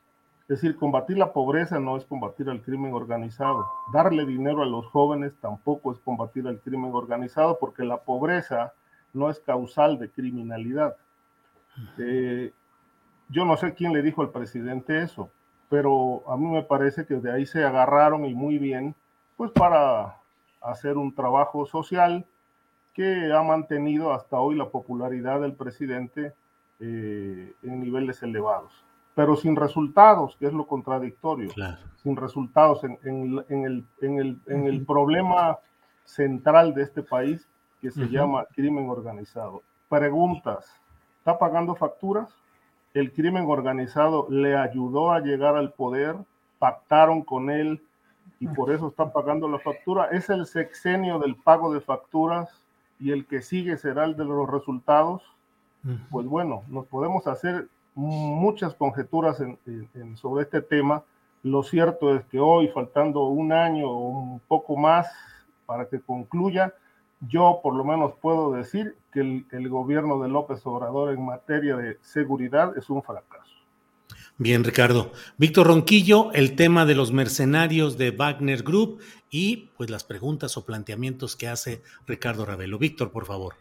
Es 0.47 0.61
decir, 0.61 0.75
combatir 0.75 1.17
la 1.17 1.33
pobreza 1.33 1.79
no 1.79 1.97
es 1.97 2.05
combatir 2.05 2.51
al 2.51 2.61
crimen 2.61 2.93
organizado. 2.93 3.67
Darle 3.91 4.27
dinero 4.27 4.61
a 4.61 4.67
los 4.67 4.85
jóvenes 4.85 5.33
tampoco 5.41 5.91
es 5.91 5.97
combatir 5.99 6.47
al 6.47 6.59
crimen 6.59 6.91
organizado 6.93 7.57
porque 7.59 7.83
la 7.83 7.97
pobreza 7.97 8.73
no 9.11 9.31
es 9.31 9.39
causal 9.39 9.97
de 9.97 10.11
criminalidad. 10.11 10.97
Eh, 11.97 12.53
yo 13.29 13.43
no 13.43 13.57
sé 13.57 13.73
quién 13.73 13.91
le 13.91 14.03
dijo 14.03 14.21
al 14.21 14.29
presidente 14.29 15.01
eso, 15.01 15.31
pero 15.67 16.21
a 16.29 16.37
mí 16.37 16.45
me 16.45 16.61
parece 16.61 17.07
que 17.07 17.15
de 17.15 17.31
ahí 17.31 17.47
se 17.47 17.63
agarraron 17.63 18.25
y 18.25 18.35
muy 18.35 18.59
bien, 18.59 18.93
pues 19.37 19.49
para 19.49 20.17
hacer 20.61 20.95
un 20.97 21.15
trabajo 21.15 21.65
social 21.65 22.23
que 22.93 23.33
ha 23.33 23.41
mantenido 23.41 24.13
hasta 24.13 24.37
hoy 24.37 24.55
la 24.55 24.69
popularidad 24.69 25.41
del 25.41 25.53
presidente 25.53 26.33
eh, 26.79 27.51
en 27.63 27.79
niveles 27.79 28.21
elevados 28.21 28.85
pero 29.15 29.37
sin 29.37 29.55
resultados, 29.55 30.35
que 30.37 30.45
es 30.45 30.53
lo 30.53 30.67
contradictorio, 30.67 31.49
sin 32.03 32.17
resultados 32.17 32.83
en, 32.83 32.99
el, 33.49 33.85
en, 34.01 34.67
el, 34.67 34.85
problema 34.85 35.57
central 36.03 36.73
de 36.73 36.83
este 36.83 37.01
país 37.01 37.47
que 37.81 37.91
se 37.91 38.09
llama 38.09 38.45
crimen 38.53 38.89
organizado. 38.89 39.63
Preguntas, 39.87 40.69
¿está 41.19 41.39
pagando 41.39 41.75
facturas? 41.75 42.29
El 42.93 43.13
crimen 43.13 43.45
organizado 43.47 44.27
le 44.29 44.57
ayudó 44.57 45.13
a 45.13 45.21
llegar 45.21 45.55
al 45.55 45.71
poder, 45.71 46.17
pactaron 46.59 47.21
con 47.21 47.49
él 47.49 47.81
y 48.39 48.47
por 48.47 48.71
eso 48.71 48.89
está 48.89 49.13
pagando 49.13 49.47
la 49.47 49.59
factura. 49.59 50.09
Es 50.11 50.29
el 50.29 50.45
sexenio 50.45 51.19
del 51.19 51.35
pago 51.37 51.73
de 51.73 51.79
facturas 51.79 52.49
y 52.99 53.11
el 53.11 53.25
que 53.25 53.41
sigue 53.41 53.77
será 53.77 54.03
el 54.03 54.17
de 54.17 54.25
los 54.25 54.49
resultados. 54.49 55.23
Pues 56.09 56.25
bueno, 56.25 56.63
nos 56.67 56.87
podemos 56.87 57.27
hacer 57.27 57.67
muchas 57.95 58.75
conjeturas 58.75 59.41
sobre 60.15 60.43
este 60.43 60.61
tema. 60.61 61.03
Lo 61.43 61.63
cierto 61.63 62.15
es 62.15 62.25
que 62.25 62.39
hoy, 62.39 62.67
faltando 62.69 63.23
un 63.25 63.51
año 63.51 63.89
o 63.89 64.09
un 64.09 64.39
poco 64.47 64.75
más 64.75 65.07
para 65.65 65.87
que 65.87 65.99
concluya, 65.99 66.73
yo 67.21 67.59
por 67.63 67.75
lo 67.75 67.83
menos 67.83 68.13
puedo 68.21 68.51
decir 68.51 68.95
que 69.11 69.21
el, 69.21 69.45
el 69.51 69.69
gobierno 69.69 70.21
de 70.21 70.29
López 70.29 70.65
Obrador 70.65 71.13
en 71.13 71.25
materia 71.25 71.77
de 71.77 71.97
seguridad 72.01 72.77
es 72.77 72.89
un 72.89 73.01
fracaso. 73.01 73.55
Bien, 74.37 74.65
Ricardo. 74.65 75.13
Víctor 75.37 75.67
Ronquillo, 75.67 76.33
el 76.33 76.57
tema 76.57 76.85
de 76.85 76.93
los 76.93 77.13
mercenarios 77.13 77.97
de 77.97 78.11
Wagner 78.11 78.63
Group 78.63 78.99
y 79.29 79.69
pues 79.77 79.89
las 79.89 80.03
preguntas 80.03 80.57
o 80.57 80.65
planteamientos 80.65 81.37
que 81.37 81.47
hace 81.47 81.81
Ricardo 82.05 82.45
Ravelo. 82.45 82.77
Víctor, 82.77 83.11
por 83.11 83.25
favor. 83.25 83.55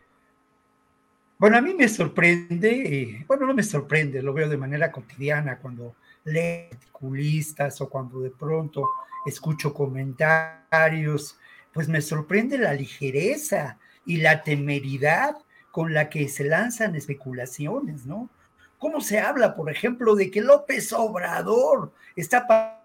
Bueno, 1.44 1.58
a 1.58 1.60
mí 1.60 1.74
me 1.74 1.90
sorprende, 1.90 2.70
eh, 2.70 3.24
bueno, 3.28 3.44
no 3.44 3.52
me 3.52 3.62
sorprende, 3.62 4.22
lo 4.22 4.32
veo 4.32 4.48
de 4.48 4.56
manera 4.56 4.90
cotidiana 4.90 5.58
cuando 5.58 5.94
leo 6.24 6.70
articulistas 6.72 7.82
o 7.82 7.90
cuando 7.90 8.20
de 8.20 8.30
pronto 8.30 8.88
escucho 9.26 9.74
comentarios, 9.74 11.38
pues 11.70 11.86
me 11.86 12.00
sorprende 12.00 12.56
la 12.56 12.72
ligereza 12.72 13.78
y 14.06 14.22
la 14.22 14.42
temeridad 14.42 15.36
con 15.70 15.92
la 15.92 16.08
que 16.08 16.30
se 16.30 16.44
lanzan 16.44 16.96
especulaciones, 16.96 18.06
¿no? 18.06 18.30
¿Cómo 18.78 19.02
se 19.02 19.20
habla, 19.20 19.54
por 19.54 19.70
ejemplo, 19.70 20.14
de 20.14 20.30
que 20.30 20.40
López 20.40 20.94
Obrador 20.94 21.92
está 22.16 22.46
para 22.46 22.80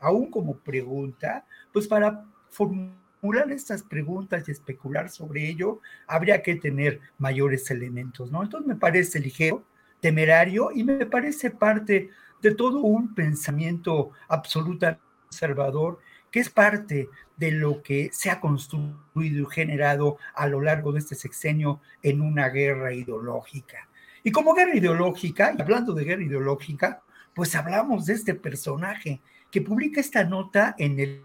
aún 0.00 0.30
como 0.30 0.54
pregunta, 0.58 1.46
pues 1.72 1.88
para 1.88 2.26
formular 2.50 2.99
formular 3.20 3.52
estas 3.52 3.82
preguntas 3.82 4.48
y 4.48 4.52
especular 4.52 5.10
sobre 5.10 5.48
ello, 5.48 5.80
habría 6.06 6.42
que 6.42 6.56
tener 6.56 7.00
mayores 7.18 7.70
elementos, 7.70 8.30
¿no? 8.30 8.42
Entonces 8.42 8.66
me 8.66 8.76
parece 8.76 9.20
ligero, 9.20 9.64
temerario 10.00 10.70
y 10.74 10.84
me 10.84 11.06
parece 11.06 11.50
parte 11.50 12.10
de 12.40 12.54
todo 12.54 12.80
un 12.80 13.14
pensamiento 13.14 14.12
absolutamente 14.28 15.02
conservador 15.28 16.00
que 16.30 16.40
es 16.40 16.48
parte 16.48 17.08
de 17.36 17.50
lo 17.50 17.82
que 17.82 18.10
se 18.12 18.30
ha 18.30 18.40
construido 18.40 19.42
y 19.42 19.54
generado 19.54 20.18
a 20.34 20.46
lo 20.46 20.60
largo 20.60 20.92
de 20.92 21.00
este 21.00 21.14
sexenio 21.14 21.80
en 22.02 22.20
una 22.20 22.48
guerra 22.48 22.92
ideológica. 22.92 23.88
Y 24.22 24.30
como 24.30 24.54
guerra 24.54 24.76
ideológica, 24.76 25.54
y 25.56 25.60
hablando 25.60 25.92
de 25.92 26.04
guerra 26.04 26.22
ideológica, 26.22 27.02
pues 27.34 27.54
hablamos 27.56 28.06
de 28.06 28.14
este 28.14 28.34
personaje 28.34 29.20
que 29.50 29.62
publica 29.62 30.00
esta 30.00 30.24
nota 30.24 30.74
en 30.78 31.00
el 31.00 31.22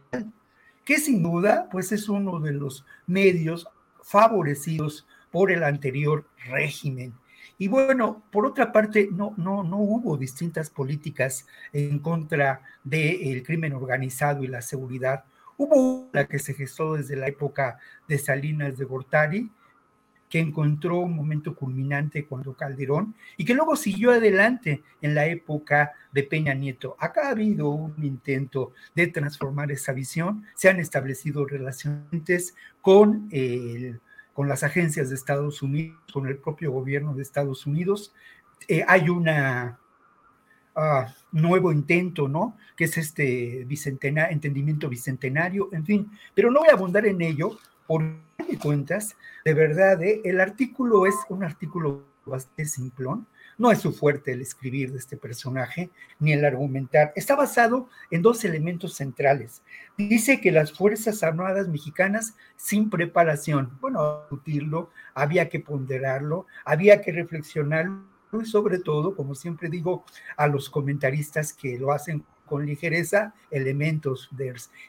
que 0.85 0.99
sin 0.99 1.21
duda 1.21 1.67
pues 1.71 1.91
es 1.91 2.07
uno 2.07 2.39
de 2.39 2.53
los 2.53 2.85
medios 3.07 3.67
favorecidos 4.01 5.05
por 5.31 5.51
el 5.51 5.63
anterior 5.63 6.25
régimen. 6.47 7.13
Y 7.57 7.67
bueno, 7.67 8.23
por 8.31 8.45
otra 8.45 8.71
parte, 8.71 9.09
no, 9.11 9.33
no, 9.37 9.63
no 9.63 9.77
hubo 9.77 10.17
distintas 10.17 10.69
políticas 10.69 11.47
en 11.73 11.99
contra 11.99 12.61
del 12.83 13.43
crimen 13.43 13.73
organizado 13.73 14.43
y 14.43 14.47
la 14.47 14.61
seguridad. 14.61 15.23
Hubo 15.57 16.09
una 16.09 16.25
que 16.25 16.37
se 16.37 16.53
gestó 16.53 16.95
desde 16.95 17.15
la 17.15 17.27
época 17.27 17.79
de 18.07 18.17
Salinas 18.17 18.77
de 18.77 18.85
Gortari, 18.85 19.51
que 20.29 20.39
encontró 20.39 20.99
un 20.99 21.15
momento 21.15 21.55
culminante 21.55 22.25
cuando 22.25 22.53
Calderón 22.53 23.15
y 23.37 23.45
que 23.45 23.53
luego 23.53 23.75
siguió 23.75 24.11
adelante 24.11 24.81
en 25.01 25.15
la 25.15 25.27
época 25.27 25.93
de 26.11 26.23
Peña 26.23 26.53
Nieto. 26.53 26.95
Acá 26.99 27.27
ha 27.27 27.31
habido 27.31 27.69
un 27.69 28.03
intento 28.03 28.73
de 28.95 29.07
transformar 29.07 29.71
esa 29.71 29.93
visión, 29.93 30.45
se 30.55 30.69
han 30.69 30.79
establecido 30.79 31.45
relaciones 31.45 32.55
con, 32.81 33.29
con 34.33 34.47
las 34.47 34.63
agencias 34.63 35.09
de 35.09 35.15
Estados 35.15 35.61
Unidos, 35.61 35.97
con 36.11 36.27
el 36.27 36.37
propio 36.37 36.71
gobierno 36.71 37.13
de 37.13 37.21
Estados 37.21 37.65
Unidos. 37.65 38.13
Eh, 38.67 38.83
hay 38.87 39.09
una 39.09 39.79
uh, 40.75 41.05
nuevo 41.31 41.71
intento, 41.71 42.27
¿no? 42.27 42.57
Que 42.75 42.85
es 42.85 42.97
este 42.97 43.61
entendimiento 43.61 44.89
bicentenario, 44.89 45.69
en 45.71 45.85
fin, 45.85 46.11
pero 46.33 46.51
no 46.51 46.61
voy 46.61 46.69
a 46.69 46.73
abundar 46.73 47.05
en 47.05 47.21
ello 47.21 47.57
por 47.87 48.03
de 48.47 48.59
cuentas, 48.59 49.15
de 49.43 49.53
verdad, 49.53 50.01
¿eh? 50.03 50.21
el 50.23 50.39
artículo 50.39 51.05
es 51.05 51.15
un 51.29 51.43
artículo 51.43 52.03
bastante 52.25 52.65
simplón, 52.65 53.27
no 53.57 53.71
es 53.71 53.79
su 53.79 53.93
fuerte 53.93 54.33
el 54.33 54.41
escribir 54.41 54.91
de 54.91 54.97
este 54.97 55.15
personaje, 55.15 55.89
ni 56.19 56.33
el 56.33 56.43
argumentar. 56.43 57.13
Está 57.15 57.35
basado 57.35 57.87
en 58.11 58.21
dos 58.21 58.43
elementos 58.43 58.95
centrales. 58.95 59.61
Dice 59.97 60.41
que 60.41 60.51
las 60.51 60.73
Fuerzas 60.73 61.23
Armadas 61.23 61.69
mexicanas 61.69 62.35
sin 62.57 62.89
preparación, 62.89 63.77
bueno, 63.79 64.21
discutirlo, 64.21 64.89
había 65.13 65.47
que 65.47 65.61
ponderarlo, 65.61 66.47
había 66.65 67.01
que 67.01 67.13
reflexionarlo 67.13 68.03
y 68.41 68.45
sobre 68.45 68.79
todo, 68.79 69.15
como 69.15 69.35
siempre 69.35 69.69
digo 69.69 70.03
a 70.35 70.47
los 70.47 70.69
comentaristas 70.69 71.53
que 71.53 71.79
lo 71.79 71.93
hacen 71.93 72.25
con 72.45 72.65
ligereza 72.65 73.33
elementos, 73.51 74.29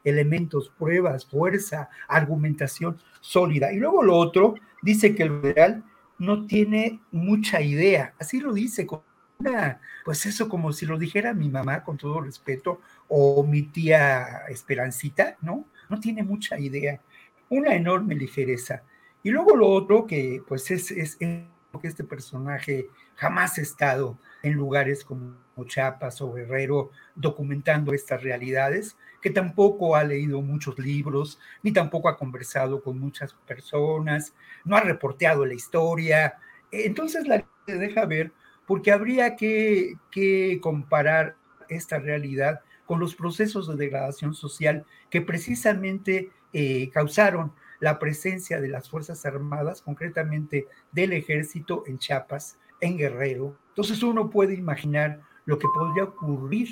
elementos, 0.04 0.72
pruebas, 0.78 1.26
fuerza, 1.26 1.88
argumentación 2.08 2.98
sólida. 3.20 3.72
Y 3.72 3.76
luego 3.76 4.02
lo 4.02 4.16
otro, 4.16 4.54
dice 4.82 5.14
que 5.14 5.24
el 5.24 5.40
federal 5.40 5.84
no 6.18 6.46
tiene 6.46 7.00
mucha 7.10 7.60
idea, 7.60 8.14
así 8.18 8.40
lo 8.40 8.52
dice, 8.52 8.86
con 8.86 9.02
una, 9.38 9.80
pues 10.04 10.24
eso 10.24 10.48
como 10.48 10.72
si 10.72 10.86
lo 10.86 10.98
dijera 10.98 11.34
mi 11.34 11.48
mamá, 11.50 11.84
con 11.84 11.98
todo 11.98 12.20
respeto, 12.20 12.80
o 13.08 13.42
mi 13.42 13.62
tía 13.62 14.44
Esperancita, 14.48 15.36
¿no? 15.42 15.66
No 15.90 16.00
tiene 16.00 16.22
mucha 16.22 16.58
idea, 16.58 17.00
una 17.48 17.74
enorme 17.74 18.14
ligereza. 18.14 18.82
Y 19.22 19.30
luego 19.30 19.56
lo 19.56 19.68
otro 19.68 20.06
que 20.06 20.42
pues 20.46 20.70
es, 20.70 20.90
es, 20.90 21.16
es 21.20 21.42
que 21.80 21.88
este 21.88 22.04
personaje 22.04 22.88
jamás 23.16 23.58
ha 23.58 23.62
estado 23.62 24.18
en 24.42 24.54
lugares 24.54 25.04
como 25.04 25.34
Chiapas 25.64 26.20
o 26.20 26.32
Guerrero 26.32 26.90
documentando 27.14 27.92
estas 27.92 28.22
realidades, 28.22 28.96
que 29.22 29.30
tampoco 29.30 29.96
ha 29.96 30.04
leído 30.04 30.42
muchos 30.42 30.78
libros, 30.78 31.38
ni 31.62 31.72
tampoco 31.72 32.08
ha 32.08 32.18
conversado 32.18 32.82
con 32.82 32.98
muchas 32.98 33.32
personas, 33.46 34.34
no 34.64 34.76
ha 34.76 34.80
reporteado 34.80 35.46
la 35.46 35.54
historia. 35.54 36.34
Entonces 36.70 37.26
la 37.26 37.44
se 37.66 37.76
deja 37.76 38.06
ver 38.06 38.32
porque 38.66 38.92
habría 38.92 39.36
que, 39.36 39.96
que 40.10 40.60
comparar 40.62 41.36
esta 41.68 41.98
realidad 41.98 42.60
con 42.86 43.00
los 43.00 43.14
procesos 43.14 43.68
de 43.68 43.76
degradación 43.76 44.34
social 44.34 44.84
que 45.10 45.20
precisamente 45.20 46.30
eh, 46.52 46.90
causaron 46.90 47.52
la 47.80 47.98
presencia 47.98 48.60
de 48.60 48.68
las 48.68 48.88
Fuerzas 48.88 49.26
Armadas, 49.26 49.82
concretamente 49.82 50.66
del 50.92 51.12
ejército 51.12 51.84
en 51.86 51.98
Chiapas, 51.98 52.58
en 52.80 52.96
Guerrero. 52.96 53.56
Entonces 53.70 54.02
uno 54.02 54.30
puede 54.30 54.54
imaginar 54.54 55.20
lo 55.46 55.58
que 55.58 55.68
podría 55.72 56.04
ocurrir 56.04 56.68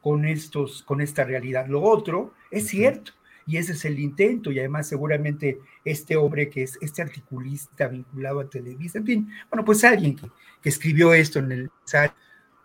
con, 0.00 0.24
estos, 0.24 0.82
con 0.82 1.00
esta 1.00 1.24
realidad. 1.24 1.66
Lo 1.68 1.82
otro 1.82 2.34
es 2.50 2.68
cierto, 2.68 3.12
y 3.46 3.56
ese 3.56 3.72
es 3.72 3.84
el 3.84 3.98
intento, 3.98 4.50
y 4.50 4.58
además 4.58 4.88
seguramente 4.88 5.60
este 5.84 6.16
hombre 6.16 6.48
que 6.48 6.62
es 6.62 6.78
este 6.80 7.02
articulista 7.02 7.88
vinculado 7.88 8.40
a 8.40 8.48
Televisa, 8.48 8.98
en 8.98 9.06
fin, 9.06 9.30
bueno, 9.50 9.64
pues 9.64 9.84
alguien 9.84 10.16
que, 10.16 10.30
que 10.62 10.68
escribió 10.68 11.14
esto 11.14 11.38
en 11.38 11.52
el 11.52 11.70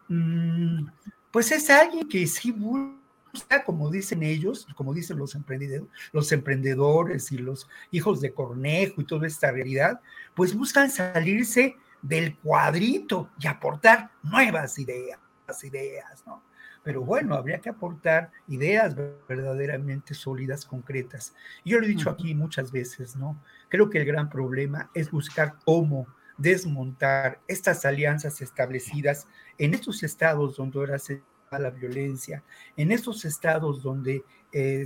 mm, 0.08 0.88
pues 1.32 1.52
es 1.52 1.70
alguien 1.70 2.08
que 2.08 2.26
sí 2.28 2.52
busca, 2.52 3.64
como 3.66 3.92
dicen 3.92 4.24
ellos, 4.24 4.68
como 4.76 4.94
dicen 4.94 5.18
los 5.18 5.36
emprendedores, 5.36 5.90
los 6.14 6.32
emprendedores 6.32 7.32
y 7.32 7.38
los 7.38 7.68
hijos 7.92 8.22
de 8.22 8.34
Cornejo 8.34 9.02
y 9.02 9.06
toda 9.06 9.28
esta 9.28 9.52
realidad, 9.52 10.00
pues 10.36 10.56
buscan 10.56 10.90
salirse 10.90 11.76
del 12.08 12.38
cuadrito 12.38 13.32
y 13.40 13.48
aportar 13.48 14.12
nuevas 14.22 14.78
ideas, 14.78 15.20
ideas, 15.64 16.24
¿no? 16.26 16.44
Pero 16.84 17.02
bueno, 17.02 17.34
habría 17.34 17.60
que 17.60 17.70
aportar 17.70 18.32
ideas 18.48 18.96
verdaderamente 19.28 20.14
sólidas, 20.14 20.66
concretas. 20.66 21.34
Yo 21.64 21.80
lo 21.80 21.86
he 21.86 21.90
dicho 21.90 22.12
aquí 22.12 22.36
muchas 22.36 22.72
veces, 22.72 23.16
¿no? 23.16 23.42
Creo 23.70 23.90
que 23.90 23.98
el 23.98 24.06
gran 24.06 24.30
problema 24.30 24.92
es 24.94 25.10
buscar 25.10 25.56
cómo 25.66 26.06
desmontar 26.38 27.40
estas 27.48 27.86
alianzas 27.86 28.40
establecidas 28.42 29.28
en 29.58 29.74
estos 29.74 30.04
estados 30.04 30.58
donde 30.58 30.78
ahora 30.78 31.00
se 31.00 31.24
da 31.50 31.58
la 31.58 31.72
violencia, 31.72 32.44
en 32.78 32.92
estos 32.92 33.26
estados 33.26 33.82
donde 33.82 34.24
eh, 34.52 34.86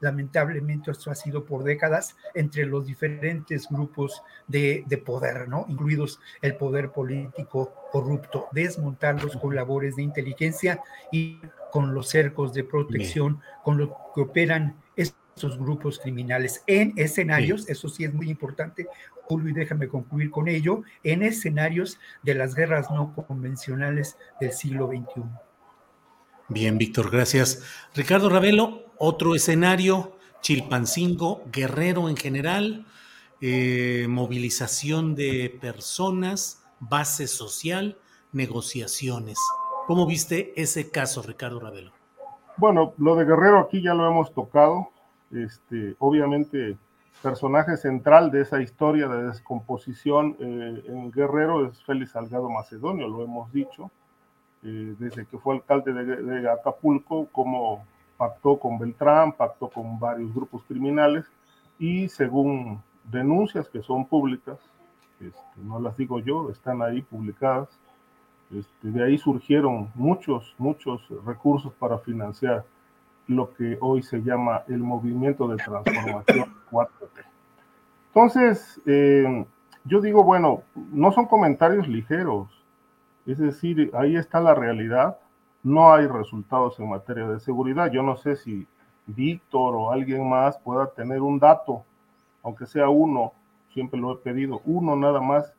lamentablemente 0.00 0.90
esto 0.90 1.10
ha 1.10 1.14
sido 1.14 1.44
por 1.44 1.64
décadas 1.64 2.16
entre 2.34 2.66
los 2.66 2.86
diferentes 2.86 3.68
grupos 3.68 4.22
de, 4.46 4.84
poder, 5.04 5.48
¿no? 5.48 5.66
Incluidos 5.68 6.20
el 6.42 6.56
poder 6.56 6.90
político 6.90 7.72
corrupto, 7.92 8.48
desmontarlos 8.52 9.36
con 9.36 9.54
labores 9.54 9.96
de 9.96 10.02
inteligencia 10.02 10.82
y 11.10 11.40
con 11.72 11.94
los 11.94 12.08
cercos 12.08 12.52
de 12.52 12.64
protección, 12.64 13.40
con 13.62 13.78
lo 13.78 13.96
que 14.14 14.22
operan 14.22 14.76
estos 14.96 15.58
grupos 15.58 15.98
criminales 15.98 16.62
en 16.66 16.92
escenarios, 16.96 17.68
eso 17.68 17.88
sí 17.88 18.04
es 18.04 18.12
muy 18.12 18.28
importante, 18.28 18.86
Julio, 19.22 19.50
y 19.50 19.52
déjame 19.52 19.88
concluir 19.88 20.30
con 20.30 20.48
ello, 20.48 20.82
en 21.04 21.22
escenarios 21.22 21.98
de 22.22 22.34
las 22.34 22.54
guerras 22.54 22.90
no 22.90 23.14
convencionales 23.14 24.18
del 24.40 24.52
siglo 24.52 24.88
XXI. 24.88 25.22
Bien, 26.50 26.78
Víctor, 26.78 27.12
gracias. 27.12 27.62
Ricardo 27.94 28.28
Ravelo, 28.28 28.82
otro 28.98 29.36
escenario, 29.36 30.16
Chilpancingo, 30.40 31.42
Guerrero 31.52 32.08
en 32.08 32.16
general, 32.16 32.86
eh, 33.40 34.06
movilización 34.08 35.14
de 35.14 35.56
personas, 35.60 36.60
base 36.80 37.28
social, 37.28 37.98
negociaciones. 38.32 39.38
¿Cómo 39.86 40.06
viste 40.06 40.52
ese 40.60 40.90
caso, 40.90 41.22
Ricardo 41.22 41.60
Ravelo? 41.60 41.92
Bueno, 42.56 42.94
lo 42.98 43.14
de 43.14 43.26
Guerrero 43.26 43.60
aquí 43.60 43.80
ya 43.80 43.94
lo 43.94 44.08
hemos 44.08 44.34
tocado. 44.34 44.88
Este, 45.30 45.94
obviamente, 46.00 46.76
personaje 47.22 47.76
central 47.76 48.32
de 48.32 48.40
esa 48.40 48.60
historia 48.60 49.06
de 49.06 49.28
descomposición 49.28 50.36
eh, 50.40 50.82
en 50.88 51.12
Guerrero 51.12 51.64
es 51.64 51.80
Félix 51.84 52.10
Salgado 52.10 52.50
Macedonio, 52.50 53.06
lo 53.06 53.22
hemos 53.22 53.52
dicho 53.52 53.92
eh, 54.62 54.94
desde 54.98 55.26
que 55.26 55.38
fue 55.38 55.54
alcalde 55.54 55.92
de, 55.92 56.50
Acapulco, 56.50 57.28
como 57.32 57.84
pactó 58.16 58.58
con 58.58 58.78
Beltrán, 58.78 59.32
pactó 59.32 59.68
con 59.68 59.98
varios 59.98 60.34
grupos 60.34 60.62
criminales 60.68 61.24
y 61.78 62.08
según 62.08 62.82
denuncias 63.04 63.68
que 63.68 63.82
son 63.82 64.06
públicas, 64.06 64.58
este, 65.18 65.40
no 65.62 65.80
las 65.80 65.96
digo 65.96 66.20
yo, 66.20 66.50
están 66.50 66.82
ahí 66.82 67.00
publicadas, 67.00 67.68
este, 68.54 68.90
de 68.90 69.04
ahí 69.04 69.16
surgieron 69.16 69.90
muchos, 69.94 70.54
muchos 70.58 71.08
recursos 71.24 71.72
para 71.74 71.98
financiar 71.98 72.64
lo 73.26 73.54
que 73.54 73.78
hoy 73.80 74.02
se 74.02 74.18
llama 74.18 74.64
el 74.68 74.78
movimiento 74.78 75.48
de 75.48 75.56
transformación 75.56 76.52
4T. 76.70 77.24
Entonces, 78.08 78.80
eh, 78.86 79.46
yo 79.84 80.00
digo, 80.00 80.24
bueno, 80.24 80.64
no 80.74 81.12
son 81.12 81.26
comentarios 81.26 81.86
ligeros, 81.88 82.48
es 83.26 83.38
decir, 83.38 83.90
ahí 83.94 84.16
está 84.16 84.40
la 84.40 84.54
realidad. 84.54 85.18
No 85.62 85.92
hay 85.92 86.06
resultados 86.06 86.78
en 86.80 86.88
materia 86.88 87.26
de 87.26 87.40
seguridad. 87.40 87.90
Yo 87.90 88.02
no 88.02 88.16
sé 88.16 88.36
si 88.36 88.66
Víctor 89.06 89.74
o 89.76 89.90
alguien 89.90 90.28
más 90.28 90.58
pueda 90.58 90.86
tener 90.88 91.20
un 91.20 91.38
dato, 91.38 91.84
aunque 92.42 92.66
sea 92.66 92.88
uno, 92.88 93.32
siempre 93.72 94.00
lo 94.00 94.12
he 94.12 94.16
pedido, 94.16 94.60
uno 94.64 94.96
nada 94.96 95.20
más 95.20 95.52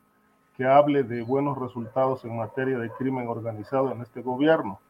que 0.56 0.64
hable 0.64 1.02
de 1.02 1.22
buenos 1.22 1.58
resultados 1.58 2.24
en 2.24 2.36
materia 2.36 2.78
de 2.78 2.90
crimen 2.90 3.28
organizado 3.28 3.90
en 3.92 4.02
este 4.02 4.20
gobierno. 4.20 4.80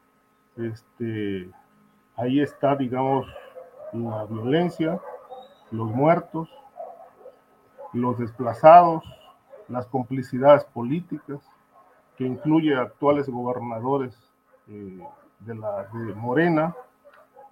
Este, 0.56 1.50
ahí 2.16 2.40
está, 2.40 2.74
digamos, 2.76 3.26
la 3.92 4.24
violencia, 4.24 5.00
los 5.70 5.90
muertos, 5.90 6.48
los 7.92 8.18
desplazados, 8.18 9.04
las 9.68 9.86
complicidades 9.86 10.64
políticas, 10.64 11.40
que 12.16 12.24
incluye 12.24 12.74
actuales 12.74 13.28
gobernadores 13.28 14.16
eh, 14.68 15.02
de, 15.40 15.54
la, 15.54 15.84
de 15.92 16.14
Morena, 16.14 16.74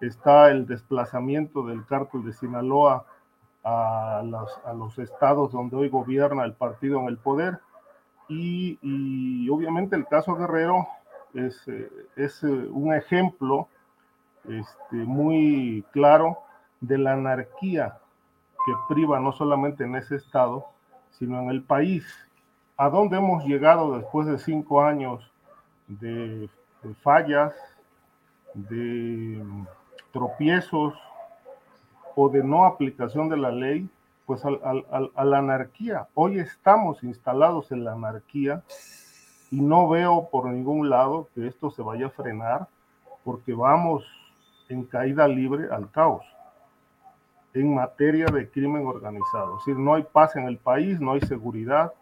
está 0.01 0.51
el 0.51 0.67
desplazamiento 0.67 1.67
del 1.67 1.85
cártel 1.87 2.25
de 2.25 2.33
Sinaloa 2.33 3.05
a, 3.63 4.23
a, 4.65 4.73
los 4.73 4.99
estados 4.99 5.53
donde 5.53 5.77
hoy 5.77 5.89
gobierna 5.89 6.45
el 6.45 6.55
partido 6.55 7.01
en 7.01 7.07
el 7.07 7.19
poder. 7.19 7.61
Y, 8.29 8.79
y 8.81 9.49
obviamente 9.51 9.97
el 9.97 10.07
caso 10.07 10.37
Guerrero 10.37 10.87
es, 11.35 11.67
eh, 11.69 11.91
es 12.17 12.43
eh, 12.43 12.47
un 12.47 12.95
ejemplo 12.95 13.69
este, 14.49 14.97
muy 14.97 15.85
claro 15.93 16.39
de 16.81 16.99
la 16.99 17.13
anarquía 17.13 17.99
que 18.65 18.73
priva 18.89 19.21
no 19.21 19.33
solamente 19.33 19.85
en 19.85 19.97
ese 19.97 20.17
estado, 20.17 20.67
sino 21.11 21.41
en 21.41 21.51
el 21.51 21.63
país 21.63 22.05
a 22.81 22.89
dónde 22.89 23.19
hemos 23.19 23.45
llegado 23.45 23.99
después 23.99 24.27
de 24.27 24.39
cinco 24.39 24.81
años 24.81 25.31
de, 25.87 26.49
fallas, 27.03 27.53
de 28.55 29.45
tropiezos 30.15 30.95
o 32.17 32.31
de 32.31 32.43
no 32.43 32.65
aplicación 32.65 33.29
de 33.29 33.37
la 33.37 33.51
ley, 33.51 33.87
pues 34.25 34.47
a 34.47 35.25
la 35.25 35.39
anarquía. 35.39 36.09
Hoy 36.15 36.39
estamos 36.39 37.05
instalados 37.05 37.71
en 37.71 37.85
la 37.85 37.93
anarquía 37.93 38.63
y 39.51 39.61
no 39.61 39.87
veo 39.87 40.31
por 40.31 40.47
ningún 40.47 40.89
lado 40.89 41.29
que 41.35 41.49
esto 41.49 41.71
se 41.71 41.83
vaya 41.83 42.07
a 42.07 42.11
frenar 42.11 42.67
porque 43.25 43.53
vamos 43.53 44.07
en 44.71 44.85
caída 44.85 45.29
libre 45.29 45.69
al 45.71 45.91
caos 45.91 46.25
en 47.53 47.75
materia 47.75 48.25
de 48.25 48.49
crimen 48.49 48.87
organizado. 48.87 49.59
Es 49.59 49.67
decir, 49.67 49.79
no 49.79 49.93
hay 49.97 50.03
paz 50.05 50.35
en 50.37 50.45
el 50.45 50.57
país, 50.57 50.99
no 50.99 51.13
hay 51.13 51.21
seguridad, 51.21 51.93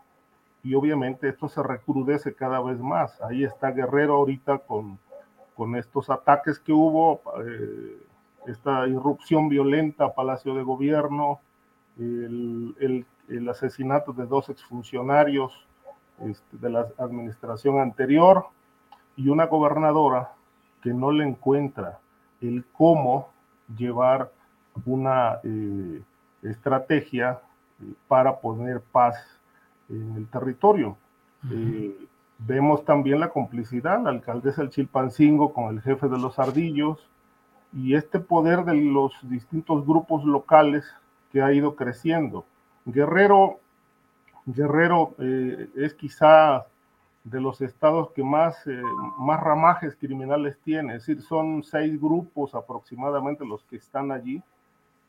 y 0.69 0.75
obviamente 0.75 1.31
esto 1.31 1.49
se 1.49 1.63
recrudece 1.63 2.35
cada 2.35 2.61
vez 2.61 2.79
más. 2.79 3.19
Ahí 3.23 3.43
está 3.43 3.71
Guerrero 3.71 4.17
ahorita 4.17 4.59
con, 4.59 4.99
con 5.57 5.77
estos 5.77 6.11
ataques 6.11 6.59
que 6.59 6.75
hubo, 6.75 7.23
eh, 7.43 7.97
esta 8.49 8.87
irrupción 8.87 9.49
violenta 9.49 10.05
a 10.05 10.15
Palacio 10.15 10.55
de 10.55 10.63
Gobierno, 10.63 11.41
el, 11.99 13.07
el, 13.29 13.49
asesinato 13.49 14.13
de 14.13 14.27
dos 14.27 14.51
exfuncionarios 14.51 15.67
este, 16.21 16.59
de 16.59 16.69
la 16.69 16.87
administración 16.99 17.81
anterior 17.81 18.45
y 19.17 19.31
una 19.31 19.47
gobernadora 19.47 20.33
que 20.83 20.93
no 20.93 21.13
le 21.13 21.25
encuentra 21.25 21.99
el 22.43 22.67
cómo 22.73 23.31
llevar 23.75 24.31
una 24.85 25.41
eh, 25.43 26.03
estrategia 26.43 27.41
eh, 27.81 27.95
para 28.07 28.39
poner 28.39 28.83
paz 28.83 29.38
en 29.89 30.17
el 30.17 30.27
territorio. 30.29 30.97
Eh, 31.51 32.07
vemos 32.39 32.85
también 32.85 33.21
la 33.21 33.31
complicidad, 33.31 34.03
la 34.03 34.11
alcaldesa 34.11 34.63
del 34.63 34.71
Chilpancingo 34.71 35.53
con 35.53 35.75
el 35.75 35.83
jefe 35.83 36.09
de 36.09 36.19
los 36.19 36.39
ardillos 36.39 37.09
y 37.73 37.95
este 37.95 38.21
poder 38.21 38.65
de 38.65 38.75
los 38.75 39.13
distintos 39.23 39.87
grupos 39.87 40.25
locales 40.25 40.85
que 41.33 41.43
ha 41.43 41.53
ido 41.53 41.75
creciendo. 41.77 42.45
Guerrero, 42.85 43.61
Guerrero 44.47 45.15
eh, 45.19 45.69
es 45.77 45.95
quizá 45.95 46.67
de 47.25 47.41
los 47.41 47.61
estados 47.61 48.11
que 48.13 48.23
más, 48.23 48.67
eh, 48.67 48.81
más 49.19 49.41
ramajes 49.41 49.97
criminales 49.97 50.59
tiene, 50.65 50.97
es 50.97 51.07
decir, 51.07 51.23
son 51.23 51.63
seis 51.63 52.01
grupos 52.01 52.55
aproximadamente 52.55 53.45
los 53.45 53.63
que 53.65 53.77
están 53.77 54.11
allí, 54.11 54.43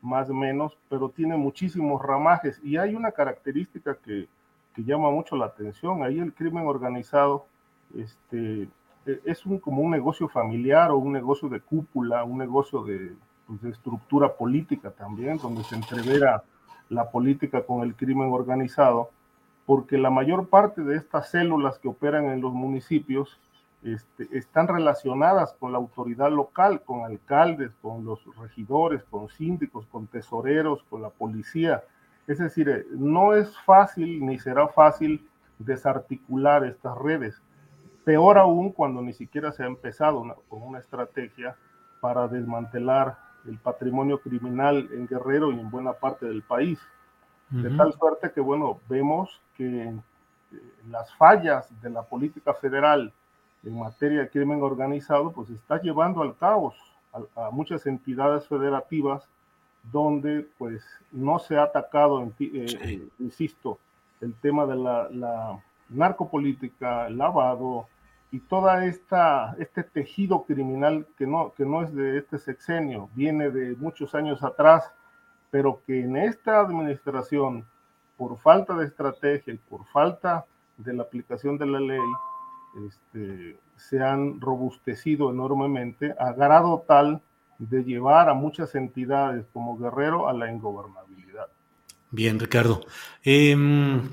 más 0.02 0.30
o 0.30 0.34
menos, 0.34 0.78
pero 0.90 1.10
tiene 1.10 1.38
muchísimos 1.38 2.02
ramajes 2.02 2.60
y 2.64 2.78
hay 2.78 2.96
una 2.96 3.12
característica 3.12 3.96
que, 3.96 4.28
llama 4.84 5.12
mucho 5.12 5.36
la 5.36 5.46
atención. 5.46 6.04
Ahí 6.04 6.20
el 6.20 6.34
crimen 6.34 6.68
organizado 6.68 7.46
este, 7.96 8.70
e, 9.06 9.22
es 9.26 9.46
un, 9.46 9.60
como 9.60 9.82
un 9.82 9.92
negocio 9.92 10.28
familiar 10.28 10.92
o 10.92 10.98
un 10.98 11.14
negocio 11.14 11.50
de 11.50 11.62
cúpula, 11.62 12.24
un 12.24 12.38
negocio 12.38 12.84
de, 12.84 13.14
pues, 13.48 13.62
de 13.62 13.70
estructura 13.70 14.36
política 14.36 14.92
también, 14.92 15.38
donde 15.38 15.64
se 15.64 15.76
entrevera 15.76 16.44
la 16.90 17.10
política 17.10 17.64
con 17.64 17.84
el 17.84 17.96
crimen 17.96 18.32
organizado, 18.32 19.12
porque 19.66 19.98
la 19.98 20.10
mayor 20.10 20.48
parte 20.48 20.82
de 20.82 20.98
estas 20.98 21.30
células 21.30 21.78
que 21.78 21.88
operan 21.88 22.26
en 22.26 22.42
los 22.42 22.54
municipios 22.54 23.40
este, 23.84 24.28
están 24.38 24.68
relacionadas 24.68 25.54
con 25.54 25.72
la 25.72 25.78
autoridad 25.78 26.32
local, 26.32 26.82
con 26.84 27.06
alcaldes, 27.06 27.72
con 27.82 28.04
los 28.04 28.20
regidores, 28.38 29.04
con 29.04 29.30
síndicos, 29.30 29.86
con 29.86 30.08
tesoreros, 30.08 30.84
con 30.90 31.02
la 31.02 31.10
policía. 31.10 31.84
Es 32.30 32.38
decir, 32.38 32.70
eh, 32.70 32.86
no 32.92 33.34
es 33.34 33.58
fácil 33.66 34.24
ni 34.24 34.38
será 34.38 34.68
fácil 34.68 35.28
desarticular 35.58 36.64
estas 36.64 36.96
redes. 36.96 37.42
Peor 38.06 38.38
aún 38.38 38.72
cuando 38.72 39.02
ni 39.02 39.14
siquiera 39.14 39.52
se 39.52 39.64
ha 39.64 39.66
empezado 39.66 40.24
con 40.48 40.62
una 40.62 40.78
estrategia 40.78 41.56
para 42.00 42.28
desmantelar 42.28 43.18
el 43.48 43.58
patrimonio 43.58 44.20
criminal 44.20 44.88
en 44.94 45.08
Guerrero 45.08 45.52
y 45.52 45.60
en 45.60 45.72
buena 45.72 45.94
parte 45.94 46.28
del 46.28 46.44
país. 46.44 46.80
De 47.50 47.72
tal 47.72 47.92
suerte 47.94 48.32
que, 48.32 48.42
bueno, 48.42 48.80
vemos 48.88 49.42
que 49.58 49.86
eh, 49.86 50.00
las 50.88 51.12
fallas 51.16 51.68
de 51.82 51.90
la 51.90 52.04
política 52.04 52.54
federal 52.54 53.12
en 53.64 53.80
materia 53.80 54.20
de 54.20 54.30
crimen 54.30 54.62
organizado, 54.62 55.32
pues 55.32 55.50
está 55.50 55.82
llevando 55.82 56.22
al 56.22 56.38
caos 56.38 56.76
a, 57.12 57.50
muchas 57.50 57.88
entidades 57.88 58.48
federativas 58.48 59.28
donde 59.84 60.48
pues 60.58 60.84
no 61.12 61.40
se 61.40 61.58
ha 61.58 61.64
atacado, 61.64 62.32
eh, 62.40 63.08
insisto, 63.20 63.80
el 64.22 64.34
tema 64.36 64.66
de 64.66 64.76
la, 64.76 65.60
narcopolítica, 65.90 67.08
el 67.08 67.18
lavado 67.18 67.88
y 68.32 68.40
toda 68.42 68.86
esta 68.86 69.56
este 69.58 69.82
tejido 69.82 70.44
criminal 70.44 71.08
que 71.18 71.26
no 71.26 71.52
que 71.56 71.66
no 71.66 71.82
es 71.82 71.96
de 71.96 72.20
este 72.20 72.38
sexenio, 72.38 73.10
viene 73.16 73.50
de 73.50 73.76
muchos 73.76 74.14
años 74.14 74.44
atrás, 74.44 74.92
pero 75.50 75.82
que 75.88 76.02
en 76.02 76.16
esta 76.16 76.60
administración 76.60 77.66
por 78.18 78.38
falta 78.38 78.76
de 78.76 78.86
estrategia 78.86 79.54
y 79.54 79.58
por 79.58 79.84
falta 79.86 80.46
de 80.78 80.94
la 80.94 81.04
aplicación 81.04 81.58
de 81.58 81.66
la 81.66 81.80
ley 81.80 82.02
este, 82.88 83.58
se 83.78 84.04
han 84.04 84.40
robustecido 84.40 85.32
enormemente 85.32 86.14
a 86.20 86.34
grado 86.34 86.84
tal 86.88 87.22
de 87.60 87.84
llevar 87.84 88.30
a 88.30 88.34
muchas 88.34 88.74
entidades 88.74 89.46
como 89.54 89.78
Guerrero 89.78 90.28
a 90.28 90.34
la 90.34 90.52
ingobernabilidad. 90.52 91.48
Bien, 92.10 92.40
Ricardo. 92.40 92.86
Em, 93.24 94.10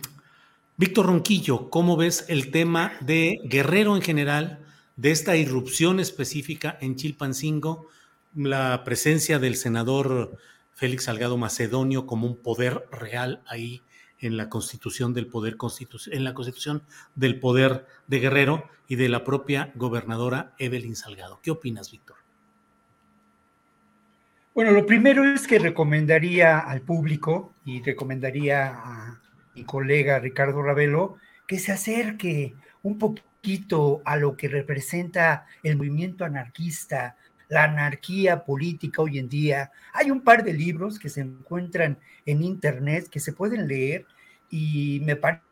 Víctor 0.77 1.07
Ronquillo, 1.07 1.71
¿cómo 1.71 1.97
ves 1.97 2.27
el 2.29 2.51
tema 2.51 2.93
de 3.01 3.39
Guerrero 3.45 3.97
en 3.97 4.03
general, 4.03 4.59
de 4.97 5.13
esta 5.13 5.37
irrupción 5.37 6.01
específica 6.01 6.77
en 6.81 6.97
Chilpancingo, 6.97 7.87
la 8.35 8.83
presencia 8.85 9.39
del 9.39 9.57
senador 9.57 10.37
Félix 10.75 11.05
Salgado 11.05 11.39
Macedonio 11.39 12.07
como 12.07 12.27
un 12.27 12.37
poder 12.37 12.87
real 12.93 13.43
ahí 13.47 13.81
en 14.19 14.37
la 14.37 14.49
constitución 14.49 15.15
del 15.15 15.27
poder 15.27 15.57
en 16.11 16.25
la 16.25 16.35
constitución 16.35 16.83
del 17.15 17.41
poder 17.41 17.87
de 18.07 18.19
Guerrero 18.19 18.69
y 18.89 18.97
de 18.97 19.09
la 19.09 19.25
propia 19.25 19.73
gobernadora 19.75 20.55
Evelyn 20.59 20.97
Salgado. 20.97 21.41
¿Qué 21.43 21.51
opinas, 21.51 21.91
Víctor? 21.91 22.26
Bueno, 24.57 24.71
lo 24.71 24.87
primero 24.87 25.23
es 25.23 25.47
que 25.47 25.59
recomendaría 25.59 26.59
al 26.59 26.81
público 26.81 27.53
y 27.67 27.83
recomendaría 27.83 28.69
a 28.69 29.21
mi 29.55 29.65
colega 29.65 30.19
Ricardo 30.19 30.63
Ravelo 30.63 31.19
que 31.47 31.59
se 31.59 31.73
acerque 31.73 32.55
un 32.83 32.97
poquito 32.97 34.01
a 34.07 34.17
lo 34.17 34.35
que 34.35 34.49
representa 34.49 35.45
el 35.63 35.77
movimiento 35.77 36.25
anarquista, 36.25 37.19
la 37.51 37.65
anarquía 37.65 38.47
política 38.47 39.03
hoy 39.03 39.19
en 39.19 39.29
día. 39.29 39.73
Hay 39.93 40.11
un 40.11 40.23
par 40.23 40.43
de 40.43 40.55
libros 40.55 40.99
que 40.99 41.11
se 41.11 41.21
encuentran 41.21 41.99
en 42.25 42.43
internet 42.43 43.11
que 43.11 43.21
se 43.21 43.35
pueden 43.35 43.69
leer 43.69 44.07
y 44.49 45.03
me 45.05 45.17
parece 45.17 45.43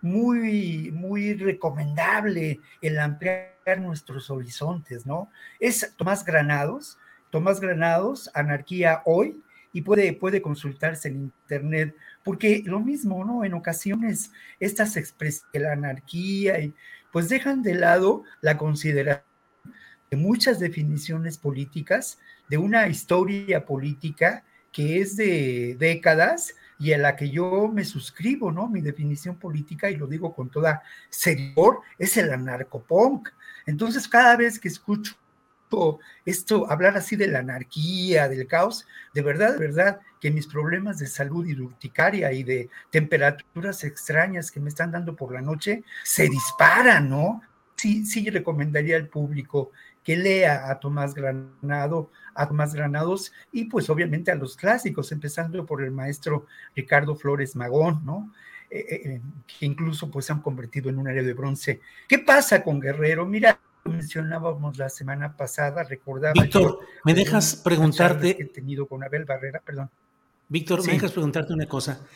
muy, 0.00 0.92
muy 0.92 1.34
recomendable 1.34 2.60
el 2.80 3.00
ampliar 3.00 3.80
nuestros 3.80 4.30
horizontes, 4.30 5.06
¿no? 5.06 5.28
Es 5.58 5.92
Tomás 5.96 6.24
Granados, 6.24 6.98
Tomás 7.34 7.58
Granados, 7.58 8.30
Anarquía 8.32 9.02
Hoy, 9.06 9.42
y 9.72 9.82
puede, 9.82 10.12
puede 10.12 10.40
consultarse 10.40 11.08
en 11.08 11.16
internet, 11.16 11.96
porque 12.22 12.62
lo 12.64 12.78
mismo, 12.78 13.24
¿no? 13.24 13.44
En 13.44 13.54
ocasiones 13.54 14.30
estas 14.60 14.96
expresiones 14.96 15.52
de 15.52 15.58
la 15.58 15.72
anarquía, 15.72 16.60
y, 16.60 16.72
pues 17.10 17.28
dejan 17.28 17.64
de 17.64 17.74
lado 17.74 18.22
la 18.40 18.56
consideración 18.56 19.24
de 20.12 20.16
muchas 20.16 20.60
definiciones 20.60 21.36
políticas, 21.36 22.20
de 22.48 22.58
una 22.58 22.86
historia 22.86 23.66
política 23.66 24.44
que 24.70 25.00
es 25.00 25.16
de 25.16 25.74
décadas 25.76 26.54
y 26.78 26.92
a 26.92 26.98
la 26.98 27.16
que 27.16 27.30
yo 27.30 27.66
me 27.66 27.84
suscribo, 27.84 28.52
¿no? 28.52 28.68
Mi 28.68 28.80
definición 28.80 29.40
política, 29.40 29.90
y 29.90 29.96
lo 29.96 30.06
digo 30.06 30.32
con 30.36 30.50
toda 30.50 30.84
seriedad, 31.10 31.78
es 31.98 32.16
el 32.16 32.32
anarcopunk. 32.32 33.28
Entonces, 33.66 34.06
cada 34.06 34.36
vez 34.36 34.60
que 34.60 34.68
escucho 34.68 35.16
esto, 36.24 36.70
hablar 36.70 36.96
así 36.96 37.16
de 37.16 37.28
la 37.28 37.40
anarquía, 37.40 38.28
del 38.28 38.46
caos, 38.46 38.86
de 39.12 39.22
verdad, 39.22 39.52
de 39.52 39.66
verdad, 39.66 40.00
que 40.20 40.30
mis 40.30 40.46
problemas 40.46 40.98
de 40.98 41.06
salud 41.06 41.46
y 41.46 41.54
de 41.54 41.62
urticaria 41.62 42.32
y 42.32 42.42
de 42.44 42.70
temperaturas 42.90 43.84
extrañas 43.84 44.50
que 44.50 44.60
me 44.60 44.68
están 44.70 44.90
dando 44.90 45.14
por 45.14 45.32
la 45.32 45.42
noche 45.42 45.84
se 46.02 46.28
disparan, 46.28 47.08
¿no? 47.08 47.42
Sí, 47.76 48.06
sí 48.06 48.30
recomendaría 48.30 48.96
al 48.96 49.08
público 49.08 49.72
que 50.02 50.16
lea 50.16 50.70
a 50.70 50.78
Tomás 50.78 51.14
Granado, 51.14 52.10
a 52.34 52.46
Tomás 52.46 52.74
Granados 52.74 53.32
y 53.52 53.64
pues 53.64 53.88
obviamente 53.90 54.30
a 54.30 54.34
los 54.34 54.56
clásicos, 54.56 55.10
empezando 55.12 55.64
por 55.66 55.82
el 55.82 55.90
maestro 55.90 56.46
Ricardo 56.76 57.16
Flores 57.16 57.56
Magón, 57.56 58.04
¿no? 58.04 58.32
Eh, 58.70 58.86
eh, 58.88 59.02
eh, 59.04 59.20
que 59.46 59.66
incluso 59.66 60.10
pues 60.10 60.26
se 60.26 60.32
han 60.32 60.42
convertido 60.42 60.90
en 60.90 60.98
un 60.98 61.08
área 61.08 61.22
de 61.22 61.32
bronce. 61.32 61.80
¿Qué 62.08 62.18
pasa 62.18 62.62
con 62.62 62.80
Guerrero? 62.80 63.24
Mira, 63.24 63.58
mencionábamos 63.84 64.78
la 64.78 64.88
semana 64.88 65.36
pasada, 65.36 65.84
recordaba. 65.84 66.34
Víctor, 66.34 66.80
¿me 67.04 67.14
dejas 67.14 67.56
preguntarte? 67.56 68.36
Que 68.36 68.42
he 68.44 68.46
tenido 68.46 68.86
con 68.86 69.02
Abel 69.04 69.24
Barrera, 69.24 69.60
perdón. 69.60 69.90
Víctor, 70.48 70.86
¿me 70.86 70.92
dejas 70.92 71.12
preguntarte 71.12 71.52
una 71.52 71.66
cosa? 71.66 72.06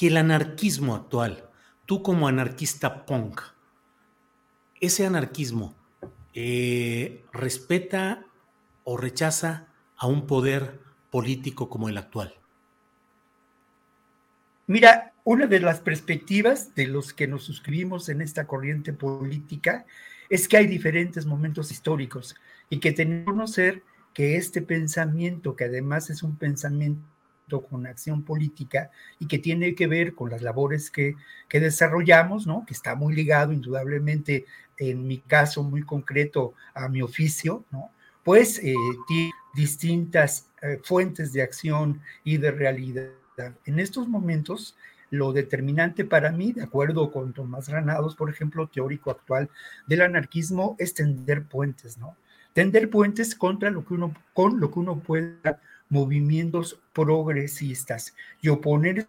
Y 0.00 0.08
el 0.08 0.16
anarquismo 0.16 0.94
actual, 0.94 1.48
tú 1.84 2.02
como 2.02 2.28
anarquista 2.28 3.06
punk, 3.06 3.40
ese 4.80 5.06
anarquismo, 5.06 5.74
eh, 6.34 7.24
respeta 7.32 8.26
o 8.84 8.96
rechaza 8.96 9.68
a 9.96 10.06
un 10.06 10.26
poder 10.26 10.80
político 11.10 11.68
como 11.68 11.88
el 11.88 11.96
actual? 11.96 12.34
Mira, 14.66 15.14
una 15.24 15.46
de 15.46 15.60
las 15.60 15.80
perspectivas 15.80 16.74
de 16.74 16.86
los 16.86 17.12
que 17.12 17.26
nos 17.26 17.44
suscribimos 17.44 18.08
en 18.08 18.20
esta 18.20 18.46
corriente 18.46 18.92
política 18.92 19.86
es 20.28 20.48
que 20.48 20.56
hay 20.56 20.66
diferentes 20.66 21.26
momentos 21.26 21.70
históricos 21.70 22.34
y 22.68 22.80
que 22.80 22.92
tenemos 22.92 23.24
que 23.24 23.30
conocer 23.30 23.82
que 24.12 24.36
este 24.36 24.62
pensamiento, 24.62 25.56
que 25.56 25.64
además 25.64 26.10
es 26.10 26.22
un 26.22 26.36
pensamiento 26.36 27.04
con 27.68 27.86
acción 27.86 28.24
política 28.24 28.90
y 29.18 29.26
que 29.26 29.38
tiene 29.38 29.74
que 29.74 29.86
ver 29.86 30.14
con 30.14 30.30
las 30.30 30.42
labores 30.42 30.90
que, 30.90 31.14
que 31.48 31.60
desarrollamos, 31.60 32.46
¿no? 32.46 32.64
que 32.66 32.74
está 32.74 32.94
muy 32.94 33.14
ligado 33.14 33.52
indudablemente 33.52 34.46
en 34.78 35.06
mi 35.06 35.18
caso 35.18 35.62
muy 35.62 35.82
concreto 35.82 36.54
a 36.74 36.88
mi 36.88 37.02
oficio, 37.02 37.64
¿no? 37.70 37.90
pues 38.24 38.58
eh, 38.58 38.74
tiene 39.06 39.30
distintas 39.54 40.50
eh, 40.62 40.80
fuentes 40.82 41.32
de 41.32 41.42
acción 41.42 42.00
y 42.24 42.38
de 42.38 42.50
realidad. 42.50 43.10
En 43.64 43.78
estos 43.78 44.08
momentos, 44.08 44.76
lo 45.10 45.32
determinante 45.32 46.04
para 46.04 46.32
mí, 46.32 46.52
de 46.52 46.62
acuerdo 46.62 47.10
con 47.10 47.32
Tomás 47.32 47.68
Granados, 47.68 48.16
por 48.16 48.30
ejemplo, 48.30 48.68
teórico 48.68 49.10
actual 49.10 49.48
del 49.86 50.02
anarquismo, 50.02 50.76
es 50.78 50.94
tender 50.94 51.44
puentes, 51.44 51.98
¿no? 51.98 52.16
Tender 52.52 52.90
puentes 52.90 53.34
contra 53.34 53.70
lo 53.70 53.84
que 53.84 53.94
uno, 53.94 54.14
con 54.32 54.60
lo 54.60 54.70
que 54.70 54.78
uno 54.78 54.98
pueda 54.98 55.60
movimientos 55.88 56.80
progresistas 56.92 58.14
y 58.40 58.48
oponerse 58.48 59.08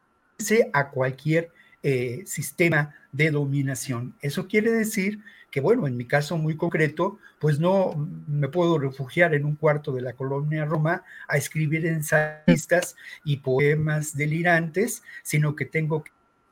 a 0.73 0.89
cualquier 0.89 1.49
eh, 1.89 2.23
sistema 2.25 2.93
de 3.13 3.31
dominación. 3.31 4.13
Eso 4.19 4.49
quiere 4.49 4.71
decir 4.71 5.23
que, 5.49 5.61
bueno, 5.61 5.87
en 5.87 5.95
mi 5.95 6.03
caso 6.03 6.37
muy 6.37 6.57
concreto, 6.57 7.17
pues 7.39 7.61
no 7.61 7.93
me 8.27 8.49
puedo 8.49 8.77
refugiar 8.77 9.33
en 9.33 9.45
un 9.45 9.55
cuarto 9.55 9.93
de 9.93 10.01
la 10.01 10.11
colonia 10.11 10.65
Roma 10.65 11.05
a 11.29 11.37
escribir 11.37 11.85
ensayistas 11.85 12.97
y 13.23 13.37
poemas 13.37 14.17
delirantes, 14.17 15.01
sino 15.23 15.55
que 15.55 15.63
tengo 15.63 16.03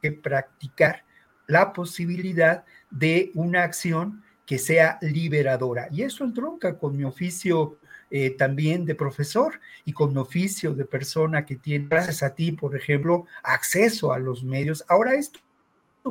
que 0.01 0.13
practicar 0.13 1.03
la 1.47 1.73
posibilidad 1.73 2.63
de 2.89 3.31
una 3.33 3.63
acción 3.63 4.23
que 4.45 4.57
sea 4.57 4.99
liberadora. 5.01 5.89
Y 5.91 6.03
eso 6.03 6.23
entronca 6.23 6.77
con 6.77 6.95
mi 6.95 7.03
oficio 7.03 7.77
eh, 8.11 8.31
también 8.31 8.85
de 8.85 8.95
profesor 8.95 9.59
y 9.83 9.93
con 9.93 10.17
oficio 10.17 10.73
de 10.73 10.85
persona 10.85 11.45
que 11.45 11.55
tiene, 11.55 11.87
gracias 11.89 12.23
a 12.23 12.35
ti, 12.35 12.51
por 12.51 12.75
ejemplo, 12.75 13.25
acceso 13.43 14.13
a 14.13 14.19
los 14.19 14.43
medios. 14.43 14.85
Ahora 14.87 15.15
esto 15.15 15.39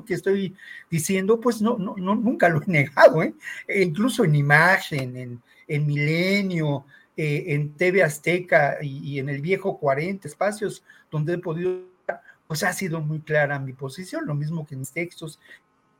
que 0.06 0.14
estoy 0.14 0.56
diciendo, 0.90 1.40
pues 1.40 1.62
no, 1.62 1.78
no, 1.78 1.94
no 1.96 2.14
nunca 2.14 2.48
lo 2.48 2.62
he 2.62 2.66
negado, 2.70 3.22
¿eh? 3.22 3.34
E 3.68 3.82
incluso 3.82 4.24
en 4.24 4.34
imagen, 4.34 5.16
en, 5.16 5.42
en 5.68 5.86
milenio, 5.86 6.84
eh, 7.16 7.44
en 7.54 7.74
TV 7.74 8.02
Azteca 8.02 8.78
y, 8.82 9.20
en 9.20 9.28
el 9.28 9.40
viejo 9.40 9.78
40, 9.78 10.26
espacios 10.26 10.82
donde 11.12 11.34
he 11.34 11.38
podido, 11.38 11.82
pues 12.48 12.64
ha 12.64 12.72
sido 12.72 13.00
muy 13.00 13.20
clara 13.20 13.60
mi 13.60 13.72
posición, 13.72 14.26
lo 14.26 14.34
mismo 14.34 14.66
que 14.66 14.74
en 14.74 14.80
mis 14.80 14.90
textos, 14.90 15.38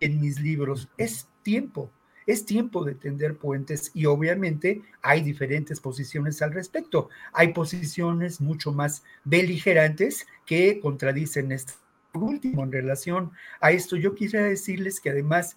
en 0.00 0.20
mis 0.20 0.40
libros. 0.40 0.88
Es 0.98 1.28
tiempo, 1.42 1.90
es 2.26 2.46
tiempo 2.46 2.84
de 2.84 2.94
tender 2.94 3.36
puentes 3.36 3.90
y 3.94 4.06
obviamente 4.06 4.82
hay 5.02 5.22
diferentes 5.22 5.80
posiciones 5.80 6.40
al 6.42 6.52
respecto. 6.52 7.08
Hay 7.32 7.52
posiciones 7.52 8.40
mucho 8.40 8.72
más 8.72 9.04
beligerantes 9.24 10.26
que 10.46 10.80
contradicen 10.80 11.52
esto 11.52 11.74
último 12.14 12.62
en 12.62 12.72
relación 12.72 13.32
a 13.60 13.72
esto. 13.72 13.96
Yo 13.96 14.14
quisiera 14.14 14.46
decirles 14.46 15.00
que 15.00 15.10
además 15.10 15.56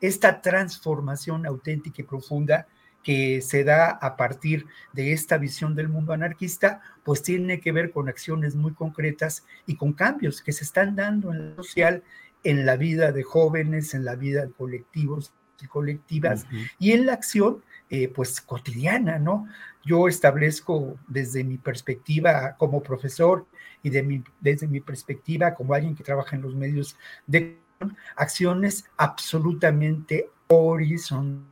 esta 0.00 0.40
transformación 0.40 1.46
auténtica 1.46 2.02
y 2.02 2.04
profunda 2.04 2.66
que 3.02 3.40
se 3.40 3.64
da 3.64 3.90
a 3.90 4.16
partir 4.16 4.66
de 4.92 5.12
esta 5.12 5.38
visión 5.38 5.74
del 5.74 5.88
mundo 5.88 6.12
anarquista, 6.12 6.82
pues 7.02 7.22
tiene 7.22 7.60
que 7.60 7.72
ver 7.72 7.92
con 7.92 8.08
acciones 8.08 8.54
muy 8.56 8.74
concretas 8.74 9.44
y 9.66 9.76
con 9.76 9.94
cambios 9.94 10.42
que 10.42 10.52
se 10.52 10.64
están 10.64 10.96
dando 10.96 11.32
en 11.32 11.56
social, 11.56 12.02
en 12.44 12.66
la 12.66 12.76
vida 12.76 13.12
de 13.12 13.22
jóvenes, 13.22 13.94
en 13.94 14.04
la 14.04 14.16
vida 14.16 14.44
de 14.44 14.52
colectivos 14.52 15.32
y 15.62 15.66
colectivas 15.66 16.46
y 16.78 16.92
en 16.92 17.06
la 17.06 17.14
acción 17.14 17.62
eh, 17.88 18.08
pues 18.08 18.40
cotidiana, 18.40 19.18
¿no? 19.18 19.48
Yo 19.84 20.06
establezco 20.06 20.98
desde 21.08 21.42
mi 21.42 21.58
perspectiva 21.58 22.54
como 22.56 22.82
profesor 22.82 23.46
y 23.82 23.90
de 23.90 24.02
mi, 24.02 24.22
desde 24.40 24.68
mi 24.68 24.80
perspectiva 24.80 25.54
como 25.54 25.74
alguien 25.74 25.96
que 25.96 26.04
trabaja 26.04 26.36
en 26.36 26.42
los 26.42 26.54
medios 26.54 26.96
de 27.26 27.58
acciones 28.16 28.84
absolutamente 28.96 30.28
horizontales 30.48 31.50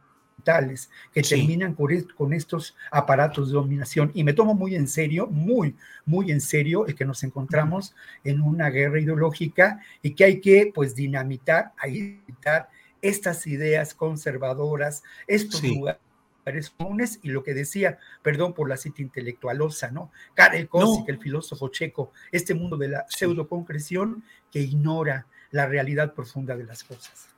que 1.12 1.22
terminan 1.22 1.74
con, 1.74 2.32
estos 2.32 2.76
aparatos 2.90 3.48
de 3.48 3.54
dominación. 3.54 4.10
Y 4.14 4.24
me 4.24 4.32
tomo 4.32 4.54
muy 4.54 4.74
en 4.74 4.88
serio, 4.88 5.26
muy, 5.26 5.76
muy 6.06 6.30
en 6.30 6.40
serio 6.40 6.86
el 6.86 6.94
que 6.94 7.04
nos 7.04 7.22
encontramos 7.22 7.94
en 8.24 8.40
una 8.40 8.70
guerra 8.70 9.00
ideológica 9.00 9.80
y 10.02 10.14
que 10.14 10.24
hay 10.24 10.40
que, 10.40 10.70
pues, 10.74 10.94
dinamitar, 10.94 11.72
dinamitar 11.84 12.68
estas 13.02 13.46
ideas 13.46 13.94
conservadoras, 13.94 15.02
estos 15.26 15.62
lugares 15.62 16.00
comunes 16.76 17.20
y 17.22 17.28
lo 17.28 17.42
que 17.42 17.54
decía, 17.54 17.98
perdón 18.22 18.54
por 18.54 18.68
la 18.68 18.76
cita 18.76 19.02
intelectualosa, 19.02 19.90
¿no? 19.90 20.10
Karel 20.34 20.68
Kosik, 20.68 21.08
el 21.08 21.18
filósofo 21.18 21.68
checo, 21.68 22.12
este 22.32 22.54
mundo 22.54 22.76
de 22.76 22.88
la 22.88 23.06
pseudoconcreción 23.08 24.24
que 24.50 24.60
ignora 24.60 25.26
la 25.50 25.66
realidad 25.66 26.14
profunda 26.14 26.56
de 26.56 26.64
las 26.64 26.84
cosas. 26.84 27.28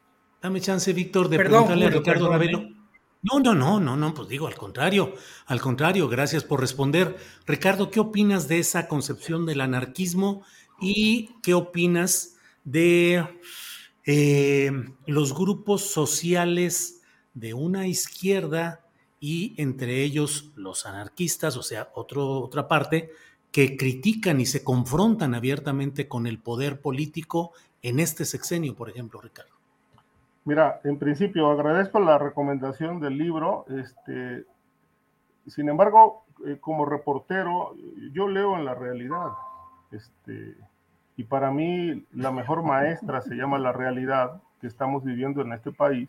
Dame 0.41 0.61
chance, 0.61 0.93
Víctor, 0.93 1.29
de 1.29 1.39
preguntarle 1.39 1.87
a 1.87 1.91
Ricardo 1.91 2.31
Ravelo. 2.31 2.59
¿eh? 2.61 2.77
No, 3.23 3.39
no, 3.39 3.55
no, 3.55 3.79
no, 3.79 3.97
no, 3.97 4.15
pues 4.15 4.29
digo, 4.29 4.47
al 4.47 4.55
contrario, 4.55 5.15
al 5.47 5.61
contrario, 5.61 6.09
gracias 6.09 6.43
por 6.43 6.61
responder. 6.61 7.17
Ricardo, 7.47 7.91
¿qué 7.91 8.01
opinas 8.01 8.49
de 8.49 8.59
esa 8.59 8.89
concepción 8.89 9.45
del 9.45 9.61
anarquismo 9.61 10.43
y 10.81 11.35
qué 11.43 11.53
opinas 11.53 12.39
de 12.65 13.27
eh, 14.07 14.71
los 15.07 15.35
grupos 15.35 15.83
sociales 15.83 17.03
de 17.35 17.55
una 17.55 17.87
izquierda 17.87 18.81
y 19.21 19.55
entre 19.61 20.03
ellos 20.03 20.53
los 20.57 20.87
anarquistas, 20.87 21.57
o 21.57 21.63
sea, 21.63 21.91
otra 21.95 22.69
parte, 22.69 23.11
que 23.53 23.77
critican 23.77 24.41
y 24.41 24.47
se 24.47 24.65
confrontan 24.65 25.35
abiertamente 25.35 26.09
con 26.09 26.27
el 26.27 26.39
poder 26.39 26.81
político 26.81 27.53
en 27.83 28.01
este 28.01 28.25
sexenio, 28.25 28.75
por 28.75 28.89
ejemplo, 28.89 29.21
Ricardo. 29.21 29.51
Mira, 30.45 30.81
en 30.85 30.99
principio 30.99 31.51
agradezco 31.51 32.01
la 32.01 32.19
recomendación 32.19 33.01
del 33.01 33.19
libro. 33.19 33.67
Este, 33.69 34.45
sin 35.47 35.69
embargo, 35.69 36.25
eh, 36.47 36.57
como 36.61 36.87
reportero, 36.87 37.75
yo 38.13 38.29
leo 38.29 38.57
en 38.57 38.65
la 38.65 38.75
realidad. 38.75 39.29
Este, 39.91 40.57
y 41.17 41.25
para 41.25 41.51
mí 41.51 42.07
la 42.13 42.31
mejor 42.31 42.63
maestra 42.63 43.21
se 43.21 43.35
llama 43.35 43.59
la 43.59 43.73
realidad 43.73 44.41
que 44.61 44.67
estamos 44.67 45.05
viviendo 45.05 45.43
en 45.43 45.53
este 45.53 45.73
país, 45.73 46.09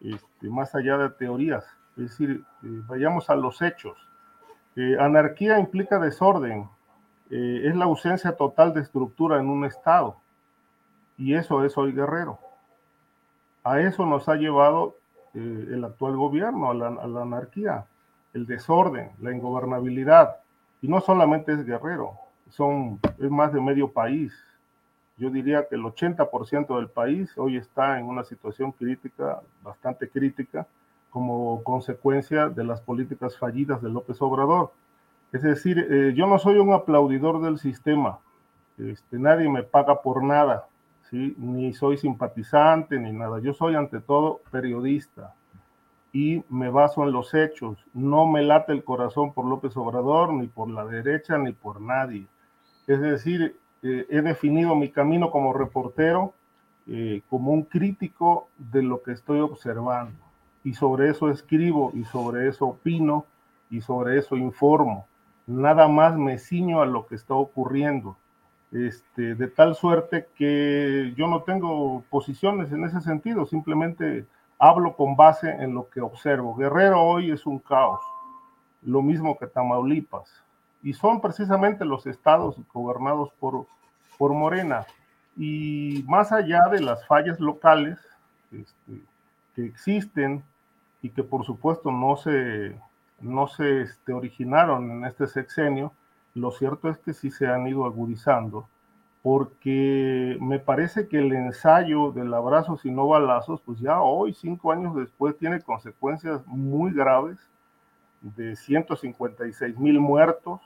este, 0.00 0.48
más 0.48 0.74
allá 0.74 0.98
de 0.98 1.10
teorías. 1.10 1.64
Es 1.96 2.10
decir, 2.10 2.44
eh, 2.62 2.66
vayamos 2.86 3.30
a 3.30 3.36
los 3.36 3.62
hechos. 3.62 3.96
Eh, 4.76 4.96
anarquía 5.00 5.58
implica 5.58 5.98
desorden, 5.98 6.68
eh, 7.30 7.62
es 7.64 7.74
la 7.74 7.86
ausencia 7.86 8.36
total 8.36 8.74
de 8.74 8.82
estructura 8.82 9.40
en 9.40 9.48
un 9.48 9.64
Estado. 9.64 10.16
Y 11.16 11.34
eso 11.34 11.64
es 11.64 11.76
hoy 11.78 11.92
guerrero. 11.92 12.38
A 13.64 13.80
eso 13.80 14.04
nos 14.04 14.28
ha 14.28 14.36
llevado 14.36 14.96
el 15.34 15.84
actual 15.84 16.16
gobierno, 16.16 16.70
a 16.70 16.74
la, 16.74 16.86
a 16.86 17.06
la, 17.06 17.22
anarquía, 17.22 17.84
el 18.32 18.46
desorden, 18.46 19.10
la 19.20 19.32
ingobernabilidad. 19.32 20.36
Y 20.80 20.88
no 20.88 21.00
solamente 21.00 21.52
es 21.52 21.64
guerrero, 21.66 22.14
son, 22.50 23.00
es 23.18 23.30
más 23.30 23.52
de 23.52 23.60
medio 23.60 23.90
país. 23.92 24.32
Yo 25.16 25.30
diría 25.30 25.66
que 25.68 25.76
el 25.76 25.82
80% 25.82 26.76
del 26.76 26.88
país 26.88 27.32
hoy 27.36 27.56
está 27.56 27.98
en 27.98 28.06
una 28.06 28.24
situación 28.24 28.72
crítica, 28.72 29.40
bastante 29.62 30.08
crítica, 30.08 30.66
como 31.10 31.62
consecuencia 31.62 32.48
de 32.48 32.64
las 32.64 32.80
políticas 32.82 33.38
fallidas 33.38 33.80
de 33.80 33.88
López 33.88 34.20
Obrador. 34.20 34.72
Es 35.32 35.42
decir, 35.42 35.78
eh, 35.78 36.12
yo 36.14 36.26
no 36.26 36.38
soy 36.38 36.58
un 36.58 36.72
aplaudidor 36.72 37.40
del 37.40 37.58
sistema, 37.58 38.18
este, 38.78 39.18
nadie 39.18 39.48
me 39.48 39.62
paga 39.62 40.02
por 40.02 40.22
nada, 40.22 40.66
ni 41.10 41.72
soy 41.72 41.96
simpatizante 41.96 42.98
ni 42.98 43.12
nada, 43.12 43.40
yo 43.40 43.54
soy 43.54 43.74
ante 43.74 44.00
todo 44.00 44.40
periodista 44.50 45.34
y 46.12 46.42
me 46.48 46.70
baso 46.70 47.04
en 47.04 47.12
los 47.12 47.34
hechos, 47.34 47.78
no 47.94 48.26
me 48.26 48.42
late 48.42 48.72
el 48.72 48.84
corazón 48.84 49.32
por 49.32 49.44
López 49.44 49.76
Obrador, 49.76 50.32
ni 50.32 50.46
por 50.46 50.68
la 50.70 50.84
derecha, 50.84 51.38
ni 51.38 51.52
por 51.52 51.80
nadie. 51.80 52.26
Es 52.86 53.00
decir, 53.00 53.56
eh, 53.82 54.06
he 54.08 54.22
definido 54.22 54.74
mi 54.74 54.90
camino 54.90 55.30
como 55.30 55.52
reportero 55.52 56.34
eh, 56.88 57.22
como 57.28 57.50
un 57.50 57.64
crítico 57.64 58.48
de 58.58 58.80
lo 58.82 59.02
que 59.02 59.10
estoy 59.10 59.40
observando 59.40 60.14
y 60.62 60.74
sobre 60.74 61.10
eso 61.10 61.30
escribo 61.30 61.90
y 61.94 62.04
sobre 62.04 62.48
eso 62.48 62.66
opino 62.66 63.24
y 63.70 63.80
sobre 63.80 64.18
eso 64.18 64.36
informo. 64.36 65.06
Nada 65.48 65.88
más 65.88 66.16
me 66.16 66.38
ciño 66.38 66.82
a 66.82 66.86
lo 66.86 67.06
que 67.06 67.16
está 67.16 67.34
ocurriendo. 67.34 68.16
Este, 68.70 69.34
de 69.34 69.48
tal 69.48 69.74
suerte 69.74 70.28
que 70.36 71.12
yo 71.16 71.26
no 71.26 71.42
tengo 71.42 72.04
posiciones 72.08 72.70
en 72.70 72.84
ese 72.84 73.00
sentido, 73.00 73.46
simplemente 73.46 74.26
hablo 74.58 74.94
con 74.94 75.16
base 75.16 75.50
en 75.50 75.74
lo 75.74 75.88
que 75.88 76.00
observo. 76.00 76.54
Guerrero 76.54 77.02
hoy 77.02 77.32
es 77.32 77.46
un 77.46 77.58
caos, 77.58 78.00
lo 78.82 79.02
mismo 79.02 79.36
que 79.38 79.46
Tamaulipas, 79.46 80.42
y 80.86 80.92
son 80.92 81.20
precisamente 81.20 81.84
los 81.84 82.06
estados 82.06 82.56
gobernados 82.72 83.32
por, 83.40 83.66
por 84.18 84.32
Morena. 84.32 84.86
Y 85.36 86.04
más 86.06 86.30
allá 86.30 86.60
de 86.70 86.80
las 86.80 87.04
fallas 87.08 87.40
locales 87.40 87.98
este, 88.52 89.02
que 89.56 89.66
existen, 89.66 90.44
y 91.02 91.10
que 91.10 91.24
por 91.24 91.44
supuesto 91.44 91.90
no 91.90 92.16
se, 92.16 92.76
no 93.20 93.48
se 93.48 93.82
este, 93.82 94.12
originaron 94.12 94.88
en 94.92 95.04
este 95.06 95.26
sexenio, 95.26 95.92
lo 96.34 96.52
cierto 96.52 96.88
es 96.88 96.98
que 96.98 97.14
sí 97.14 97.32
se 97.32 97.48
han 97.48 97.66
ido 97.66 97.84
agudizando, 97.84 98.68
porque 99.24 100.38
me 100.40 100.60
parece 100.60 101.08
que 101.08 101.18
el 101.18 101.32
ensayo 101.32 102.12
del 102.12 102.32
abrazos 102.32 102.84
y 102.84 102.92
no 102.92 103.08
balazos, 103.08 103.60
pues 103.62 103.80
ya 103.80 104.00
hoy, 104.00 104.34
cinco 104.34 104.70
años 104.70 104.94
después, 104.94 105.36
tiene 105.36 105.60
consecuencias 105.62 106.46
muy 106.46 106.92
graves 106.92 107.38
de 108.20 108.54
156 108.54 109.76
mil 109.78 109.98
muertos, 109.98 110.60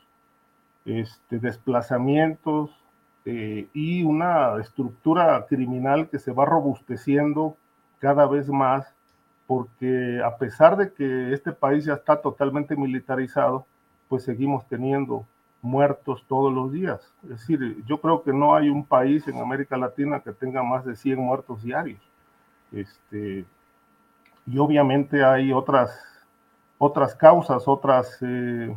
este, 0.85 1.39
desplazamientos 1.39 2.70
eh, 3.24 3.69
y 3.73 4.02
una 4.02 4.59
estructura 4.61 5.47
criminal 5.47 6.09
que 6.09 6.19
se 6.19 6.32
va 6.32 6.44
robusteciendo 6.44 7.57
cada 7.98 8.27
vez 8.27 8.48
más 8.48 8.94
porque 9.51 10.23
a 10.24 10.36
pesar 10.36 10.77
de 10.77 10.93
que 10.93 11.32
este 11.32 11.51
país 11.51 11.85
ya 11.85 11.94
está 11.94 12.20
totalmente 12.20 12.77
militarizado, 12.77 13.66
pues 14.09 14.23
seguimos 14.23 14.65
teniendo 14.69 15.27
muertos 15.61 16.24
todos 16.28 16.52
los 16.52 16.70
días. 16.70 17.01
Es 17.24 17.31
decir, 17.31 17.85
yo 17.85 18.01
creo 18.01 18.23
que 18.23 18.32
no 18.32 18.55
hay 18.55 18.69
un 18.69 18.85
país 18.85 19.27
en 19.27 19.39
América 19.39 19.77
Latina 19.77 20.20
que 20.20 20.32
tenga 20.32 20.62
más 20.62 20.85
de 20.85 20.94
100 20.94 21.19
muertos 21.19 21.65
diarios. 21.65 22.01
Este, 22.70 23.44
y 24.47 24.59
obviamente 24.59 25.24
hay 25.24 25.52
otras, 25.52 25.98
otras 26.78 27.15
causas, 27.16 27.66
otras, 27.66 28.19
eh, 28.23 28.77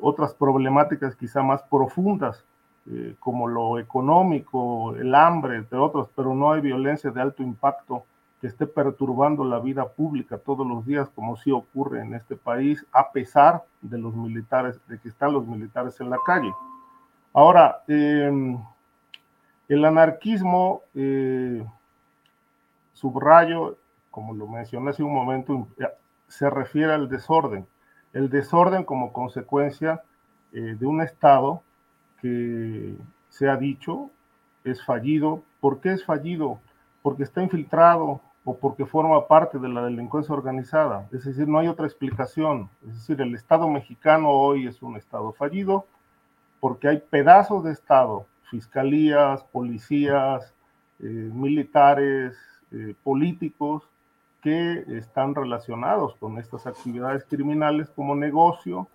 otras 0.00 0.34
problemáticas 0.34 1.16
quizá 1.16 1.42
más 1.42 1.62
profundas, 1.64 2.44
eh, 2.90 3.14
como 3.20 3.46
lo 3.46 3.78
económico, 3.78 4.94
el 4.96 5.14
hambre, 5.14 5.56
entre 5.56 5.78
otros, 5.78 6.08
pero 6.16 6.34
no 6.34 6.52
hay 6.52 6.60
violencia 6.60 7.10
de 7.10 7.20
alto 7.20 7.42
impacto 7.42 8.04
que 8.40 8.48
esté 8.48 8.66
perturbando 8.66 9.44
la 9.44 9.60
vida 9.60 9.88
pública 9.88 10.36
todos 10.36 10.66
los 10.66 10.84
días, 10.84 11.08
como 11.14 11.36
sí 11.36 11.52
ocurre 11.52 12.00
en 12.00 12.14
este 12.14 12.34
país, 12.34 12.84
a 12.90 13.12
pesar 13.12 13.62
de 13.80 13.98
los 13.98 14.16
militares, 14.16 14.80
de 14.88 14.98
que 14.98 15.10
están 15.10 15.32
los 15.32 15.46
militares 15.46 16.00
en 16.00 16.10
la 16.10 16.18
calle. 16.26 16.52
Ahora, 17.32 17.82
em, 17.86 18.58
el 19.68 19.84
anarquismo, 19.84 20.82
eh, 20.94 21.64
subrayo, 22.94 23.76
como 24.10 24.34
lo 24.34 24.48
mencioné 24.48 24.90
hace 24.90 25.04
un 25.04 25.14
momento, 25.14 25.68
se 26.26 26.50
refiere 26.50 26.92
al 26.92 27.08
desorden. 27.08 27.64
El 28.12 28.30
desorden 28.30 28.84
como 28.84 29.12
consecuencia 29.12 30.02
eh, 30.52 30.76
de 30.78 30.86
un 30.86 31.00
Estado 31.00 31.62
que 32.20 32.94
se 33.28 33.48
ha 33.48 33.56
dicho 33.56 34.10
es 34.64 34.84
fallido. 34.84 35.42
¿Por 35.60 35.80
qué 35.80 35.92
es 35.92 36.04
fallido? 36.04 36.58
Porque 37.02 37.22
está 37.22 37.42
infiltrado 37.42 38.20
o 38.44 38.56
porque 38.56 38.86
forma 38.86 39.26
parte 39.28 39.58
de 39.58 39.68
la 39.68 39.84
delincuencia 39.84 40.34
organizada. 40.34 41.08
Es 41.12 41.24
decir, 41.24 41.48
no 41.48 41.58
hay 41.58 41.68
otra 41.68 41.86
explicación. 41.86 42.68
Es 42.86 42.94
decir, 42.94 43.20
el 43.20 43.34
Estado 43.34 43.68
mexicano 43.68 44.30
hoy 44.30 44.66
es 44.66 44.82
un 44.82 44.96
Estado 44.96 45.32
fallido 45.32 45.86
porque 46.60 46.88
hay 46.88 46.98
pedazos 46.98 47.64
de 47.64 47.72
Estado, 47.72 48.26
fiscalías, 48.48 49.42
policías, 49.44 50.54
eh, 51.00 51.06
militares, 51.06 52.36
eh, 52.70 52.94
políticos, 53.02 53.82
que 54.42 54.84
están 54.88 55.34
relacionados 55.34 56.16
con 56.16 56.38
estas 56.38 56.66
actividades 56.66 57.24
criminales 57.24 57.88
como 57.90 58.16
negocio 58.16 58.88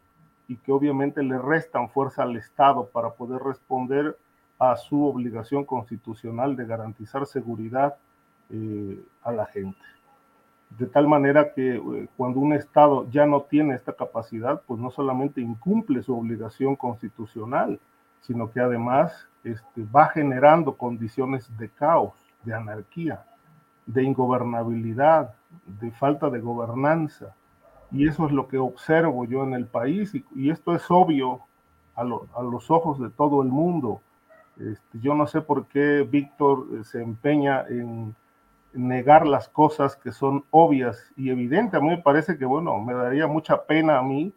y 0.48 0.58
que 0.58 0.72
obviamente 0.72 1.24
le 1.24 1.40
restan 1.40 1.90
fuerza 1.90 2.24
al 2.24 2.36
Estado 2.36 2.88
para 2.88 3.12
poder 3.12 3.42
responder 3.42 4.18
a 4.60 4.76
su 4.76 5.06
obligación 5.06 5.64
constitucional 5.64 6.56
de 6.56 6.66
garantizar 6.66 7.26
seguridad 7.26 7.96
eh, 8.50 9.02
a 9.24 9.32
la 9.32 9.46
gente. 9.46 9.80
De 10.70 10.86
tal 10.86 11.08
manera 11.08 11.54
que 11.54 11.76
eh, 11.76 12.08
cuando 12.18 12.40
un 12.40 12.54
Estado 12.54 13.10
ya 13.10 13.26
no 13.26 13.44
tiene 13.44 13.76
esta 13.76 13.94
capacidad, 13.94 14.62
pues 14.68 14.80
no 14.80 14.92
solamente 14.92 15.40
incumple 15.40 16.02
su 16.02 16.18
obligación 16.18 16.76
constitucional, 16.76 17.80
sino 18.22 18.52
que 18.52 18.60
además 18.60 19.28
este, 19.46 19.86
va 19.96 20.10
generando 20.10 20.76
condiciones 20.76 21.50
de 21.58 21.70
caos, 21.70 22.14
de 22.44 22.54
anarquía, 22.54 23.24
de 23.88 24.04
ingobernabilidad, 24.04 25.34
de 25.66 25.92
falta 25.92 26.30
de 26.30 26.40
gobernanza. 26.40 27.34
Y 27.92 28.08
eso 28.08 28.26
es 28.26 28.32
lo 28.32 28.48
que 28.48 28.58
observo 28.58 29.26
yo 29.26 29.44
en 29.44 29.54
el 29.54 29.66
país 29.66 30.14
y, 30.36 30.50
esto 30.50 30.76
es 30.76 30.86
obvio 30.90 31.40
a, 31.96 32.04
los 32.04 32.70
ojos 32.70 33.00
de 33.00 33.10
todo 33.10 33.42
el 33.42 33.48
mundo. 33.48 34.02
Este, 34.60 35.00
yo 35.00 35.16
no 35.16 35.26
sé 35.26 35.42
por 35.42 35.68
qué 35.68 36.06
Víctor 36.10 36.68
eh, 36.74 36.84
se 36.84 37.02
empeña 37.02 37.66
en 37.70 38.16
negar 38.74 39.26
las 39.26 39.48
cosas 39.50 39.96
que 39.96 40.12
son 40.12 40.44
obvias 40.52 41.12
y 41.16 41.30
evidentes. 41.30 41.76
A 41.76 41.84
mí 41.84 41.90
me 41.90 41.98
parece 41.98 42.38
que, 42.38 42.46
bueno, 42.46 42.78
me 42.80 42.94
daría 42.94 43.28
mucha 43.28 43.64
pena 43.64 43.98
a 44.00 44.04
mí 44.04 44.34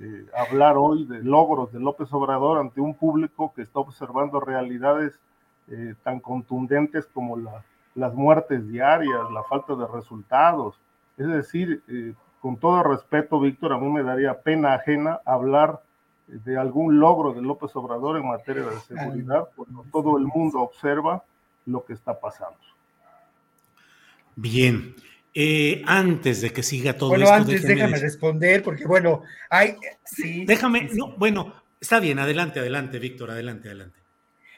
eh, 0.00 0.26
hablar 0.36 0.76
hoy 0.76 1.04
de 1.04 1.22
logros 1.22 1.72
de 1.72 1.78
López 1.78 2.12
Obrador 2.12 2.58
ante 2.58 2.80
un 2.80 2.94
público 2.94 3.52
que 3.54 3.62
está 3.62 3.78
observando 3.78 4.40
realidades 4.40 5.20
eh, 5.68 5.94
tan 6.02 6.20
contundentes 6.20 7.06
como 7.06 7.36
la 7.36 7.62
las 7.94 8.14
muertes 8.14 8.68
diarias, 8.68 9.30
la 9.32 9.42
falta 9.44 9.74
de 9.74 9.86
resultados. 9.86 10.74
Es 11.16 11.26
decir, 11.26 11.82
eh, 11.88 12.12
con 12.40 12.56
todo 12.56 12.82
respeto, 12.82 13.40
Víctor, 13.40 13.72
a 13.72 13.78
mí 13.78 13.88
me 13.88 14.02
daría 14.02 14.40
pena 14.40 14.74
ajena 14.74 15.20
hablar 15.24 15.80
de 16.26 16.56
algún 16.58 16.98
logro 16.98 17.32
de 17.32 17.42
López 17.42 17.74
Obrador 17.76 18.16
en 18.16 18.26
materia 18.26 18.64
de 18.64 18.80
seguridad, 18.80 19.48
cuando 19.54 19.84
todo 19.92 20.18
el 20.18 20.24
mundo 20.24 20.60
observa 20.60 21.22
lo 21.66 21.84
que 21.84 21.92
está 21.92 22.18
pasando. 22.18 22.58
Bien. 24.36 24.94
Eh, 25.36 25.82
antes 25.86 26.42
de 26.42 26.52
que 26.52 26.62
siga 26.62 26.96
todo 26.96 27.08
bueno, 27.10 27.28
antes 27.28 27.62
déjame, 27.62 27.98
responder, 27.98 28.62
porque 28.62 28.84
bueno, 28.86 29.22
hay. 29.50 29.76
Sí. 30.04 30.44
Déjame, 30.44 30.88
no, 30.92 31.08
bueno, 31.16 31.52
está 31.80 31.98
bien, 31.98 32.20
adelante, 32.20 32.60
adelante, 32.60 33.00
Víctor, 33.00 33.32
adelante, 33.32 33.68
adelante. 33.68 33.98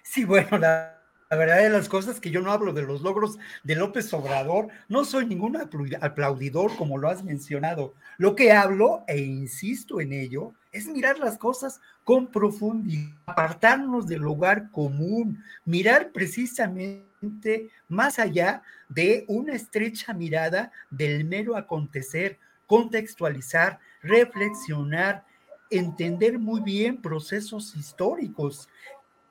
Sí, 0.02 0.26
bueno, 0.26 0.58
la, 0.58 0.95
la 1.30 1.36
verdad 1.36 1.58
de 1.58 1.70
las 1.70 1.88
cosas 1.88 2.20
que 2.20 2.30
yo 2.30 2.40
no 2.40 2.52
hablo 2.52 2.72
de 2.72 2.82
los 2.82 3.02
logros 3.02 3.38
de 3.64 3.74
López 3.74 4.12
Obrador, 4.14 4.68
no 4.88 5.04
soy 5.04 5.26
ningún 5.26 5.56
aplaudidor 5.56 6.76
como 6.76 6.98
lo 6.98 7.08
has 7.08 7.24
mencionado. 7.24 7.94
Lo 8.16 8.36
que 8.36 8.52
hablo, 8.52 9.02
e 9.08 9.18
insisto 9.18 10.00
en 10.00 10.12
ello, 10.12 10.52
es 10.70 10.86
mirar 10.86 11.18
las 11.18 11.36
cosas 11.36 11.80
con 12.04 12.28
profundidad, 12.28 13.12
apartarnos 13.26 14.06
del 14.06 14.20
lugar 14.20 14.70
común, 14.70 15.42
mirar 15.64 16.12
precisamente 16.12 17.70
más 17.88 18.18
allá 18.18 18.62
de 18.88 19.24
una 19.26 19.54
estrecha 19.54 20.12
mirada 20.12 20.70
del 20.90 21.24
mero 21.24 21.56
acontecer, 21.56 22.38
contextualizar, 22.66 23.80
reflexionar, 24.02 25.24
entender 25.70 26.38
muy 26.38 26.60
bien 26.60 27.02
procesos 27.02 27.74
históricos 27.74 28.68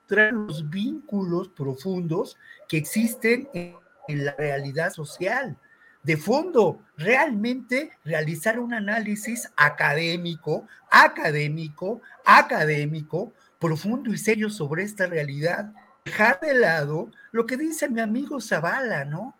los 0.07 0.69
vínculos 0.69 1.49
profundos 1.49 2.37
que 2.67 2.77
existen 2.77 3.49
en, 3.53 3.75
la 4.07 4.35
realidad 4.35 4.91
social. 4.91 5.57
De 6.03 6.15
fondo, 6.15 6.79
realmente 6.95 7.89
realizar 8.03 8.59
un 8.59 8.75
análisis 8.75 9.49
académico, 9.55 10.67
académico, 10.91 12.01
académico, 12.23 13.33
profundo 13.59 14.11
y 14.11 14.17
serio 14.19 14.51
sobre 14.51 14.83
esta 14.83 15.07
realidad. 15.07 15.73
Dejar 16.05 16.39
de 16.39 16.53
lado 16.53 17.09
lo 17.31 17.47
que 17.47 17.57
dice 17.57 17.89
mi 17.89 17.99
amigo 17.99 18.39
Zavala, 18.39 19.05
¿no? 19.05 19.35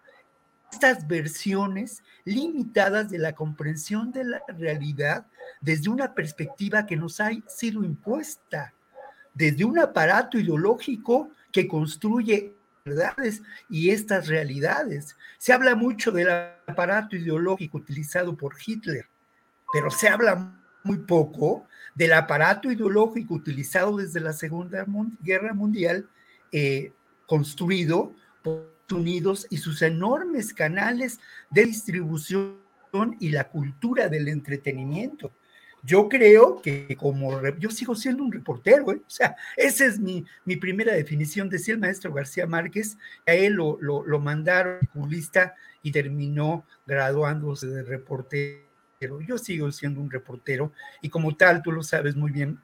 Estas 0.71 1.07
versiones 1.07 2.03
limitadas 2.23 3.11
de 3.11 3.19
la 3.19 3.35
comprensión 3.35 4.11
de 4.11 4.23
la 4.23 4.41
realidad 4.47 5.27
desde 5.61 5.91
una 5.91 6.15
perspectiva 6.15 6.87
que 6.87 6.97
nos 6.97 7.19
ha 7.19 7.29
sido 7.47 7.83
impuesta 7.83 8.73
desde 9.35 9.63
un 9.63 9.77
aparato 9.77 10.39
ideológico 10.39 11.29
que 11.51 11.67
construye 11.67 12.55
verdades 12.83 13.43
y 13.69 13.91
estas 13.91 14.27
realidades. 14.27 15.15
Se 15.37 15.53
habla 15.53 15.75
mucho 15.75 16.11
del 16.11 16.29
aparato 16.67 17.15
ideológico 17.15 17.77
utilizado 17.77 18.35
por 18.35 18.55
Hitler, 18.65 19.05
pero 19.71 19.91
se 19.91 20.07
habla 20.07 20.59
muy 20.83 20.97
poco 20.97 21.67
del 21.93 22.13
aparato 22.13 22.71
ideológico 22.71 23.35
utilizado 23.35 23.97
desde 23.97 24.19
la 24.19 24.33
Segunda 24.33 24.85
Guerra 25.21 25.53
Mundial, 25.53 26.09
eh, 26.51 26.93
construido 27.27 28.13
por 28.43 28.75
Unidos 28.91 29.47
y 29.49 29.57
sus 29.57 29.81
enormes 29.81 30.53
canales 30.53 31.19
de 31.49 31.65
distribución 31.65 32.55
y 33.19 33.29
la 33.29 33.49
cultura 33.49 34.09
del 34.09 34.27
entretenimiento 34.27 35.31
yo 35.85 36.09
creo 36.09 36.61
que 36.61 36.95
como 36.97 37.41
yo 37.59 37.69
sigo 37.69 37.95
siendo 37.95 38.23
un 38.23 38.31
reportero, 38.31 38.91
¿eh? 38.91 39.01
o 39.05 39.09
sea, 39.09 39.35
esa 39.55 39.85
es 39.85 39.99
mi, 39.99 40.25
mi, 40.43 40.55
primera 40.55 40.93
definición. 40.93 41.49
Decía 41.49 41.75
el 41.75 41.79
maestro 41.79 42.11
García 42.11 42.47
Márquez, 42.47 42.97
a 43.25 43.33
él 43.33 43.53
lo, 43.53 43.77
lo, 43.79 44.19
mandaron 44.19 44.79
lista 45.07 45.53
y 45.83 45.91
terminó 45.91 46.65
graduándose 46.87 47.67
de 47.67 47.83
reportero. 47.83 48.65
Yo 49.27 49.37
sigo 49.37 49.71
siendo 49.71 50.01
un 50.01 50.09
reportero 50.09 50.71
y 51.01 51.09
como 51.09 51.35
tal, 51.35 51.61
tú 51.61 51.71
lo 51.71 51.83
sabes 51.83 52.15
muy 52.15 52.31
bien, 52.31 52.59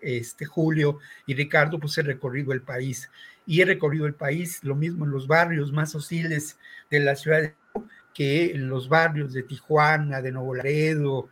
este 0.00 0.44
Julio 0.46 0.98
y 1.26 1.34
Ricardo, 1.34 1.78
pues 1.78 1.96
he 1.98 2.02
recorrido 2.02 2.52
el 2.52 2.62
país 2.62 3.10
y 3.46 3.60
he 3.60 3.64
recorrido 3.64 4.06
el 4.06 4.14
país, 4.14 4.62
lo 4.62 4.74
mismo 4.74 5.04
en 5.04 5.10
los 5.10 5.26
barrios 5.26 5.72
más 5.72 5.94
hostiles 5.94 6.58
de 6.90 7.00
la 7.00 7.16
ciudad 7.16 7.52
que 8.14 8.52
en 8.52 8.68
los 8.68 8.88
barrios 8.88 9.32
de 9.32 9.42
Tijuana, 9.42 10.22
de 10.22 10.32
Nuevo 10.32 10.54
Laredo, 10.54 11.28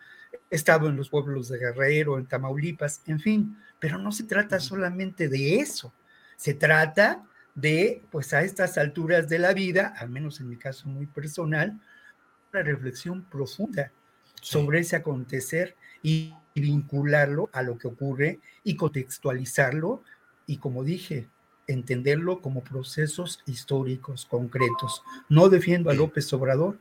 he 0.52 0.56
estado 0.56 0.90
en 0.90 0.96
los 0.96 1.08
pueblos 1.08 1.48
de 1.48 1.58
Guerrero, 1.58 2.18
en 2.18 2.26
Tamaulipas, 2.26 3.00
en 3.06 3.18
fin, 3.18 3.56
pero 3.78 3.96
no 3.96 4.12
se 4.12 4.24
trata 4.24 4.60
solamente 4.60 5.30
de 5.30 5.56
eso, 5.56 5.94
se 6.36 6.52
trata 6.52 7.24
de, 7.54 8.02
pues 8.10 8.34
a 8.34 8.42
estas 8.42 8.76
alturas 8.76 9.30
de 9.30 9.38
la 9.38 9.54
vida, 9.54 9.94
al 9.96 10.10
menos 10.10 10.40
en 10.40 10.50
mi 10.50 10.58
caso 10.58 10.88
muy 10.88 11.06
personal, 11.06 11.80
una 12.52 12.62
reflexión 12.62 13.24
profunda 13.24 13.92
sobre 14.42 14.80
ese 14.80 14.96
acontecer 14.96 15.74
y 16.02 16.34
vincularlo 16.54 17.48
a 17.54 17.62
lo 17.62 17.78
que 17.78 17.88
ocurre 17.88 18.40
y 18.62 18.76
contextualizarlo 18.76 20.02
y 20.46 20.58
como 20.58 20.84
dije, 20.84 21.30
entenderlo 21.66 22.42
como 22.42 22.62
procesos 22.62 23.40
históricos 23.46 24.26
concretos. 24.26 25.02
No 25.30 25.48
defiendo 25.48 25.88
a 25.88 25.94
López 25.94 26.30
Obrador, 26.34 26.76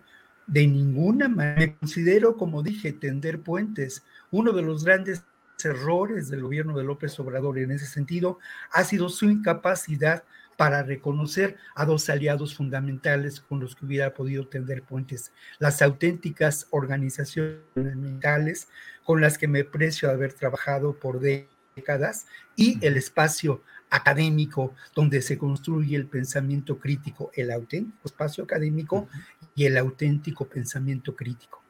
de 0.52 0.68
ninguna 0.68 1.30
manera. 1.30 1.60
Me 1.60 1.76
considero, 1.78 2.38
como 2.38 2.61
dije, 2.61 2.91
tender 2.91 3.40
puentes. 3.40 4.03
Uno 4.30 4.52
de 4.52 4.61
los 4.61 4.84
grandes 4.84 5.23
errores 5.64 6.30
del 6.30 6.41
gobierno 6.41 6.78
de 6.78 6.84
López 6.84 7.18
Obrador 7.19 7.57
en 7.57 7.72
ese 7.72 7.86
sentido 7.86 8.40
ha 8.72 8.84
sido 8.84 9.10
su 9.10 9.30
incapacidad 9.30 10.23
para 10.57 10.84
reconocer 10.84 11.57
a 11.73 11.86
dos 11.86 12.10
aliados 12.10 12.56
fundamentales 12.56 13.40
con 13.40 13.60
los 13.60 13.76
que 13.76 13.86
hubiera 13.86 14.14
podido 14.14 14.48
tender 14.48 14.84
puentes, 14.84 15.32
las 15.57 15.82
auténticas 15.82 16.68
organizaciones 16.69 17.64
mentales 17.76 18.68
con 19.03 19.22
las 19.22 19.38
que 19.38 19.48
me 19.48 19.64
precio 19.64 20.11
haber 20.11 20.34
trabajado 20.34 20.94
por 20.94 21.19
décadas 21.19 22.28
y 22.56 22.86
el 22.86 22.98
espacio 22.98 23.64
académico 23.92 24.74
donde 24.96 25.22
se 25.22 25.38
construye 25.38 25.96
el 25.96 26.08
pensamiento 26.08 26.80
crítico, 26.80 27.30
el 27.36 27.52
auténtico 27.52 28.08
espacio 28.08 28.44
académico 28.44 29.08
y 29.54 29.66
el 29.66 29.78
auténtico 29.78 30.46
pensamiento 30.46 31.16
crítico. 31.16 31.62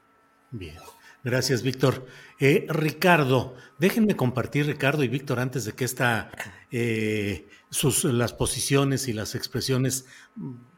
Bien. 0.51 0.75
Gracias, 1.23 1.61
Víctor. 1.61 2.07
Eh, 2.39 2.65
Ricardo, 2.67 3.55
déjenme 3.77 4.15
compartir, 4.15 4.65
Ricardo 4.65 5.03
y 5.03 5.07
Víctor, 5.07 5.39
antes 5.39 5.65
de 5.65 5.73
que 5.73 5.85
esta, 5.85 6.31
eh, 6.71 7.47
sus, 7.69 8.05
las 8.05 8.33
posiciones 8.33 9.07
y 9.07 9.13
las 9.13 9.35
expresiones 9.35 10.07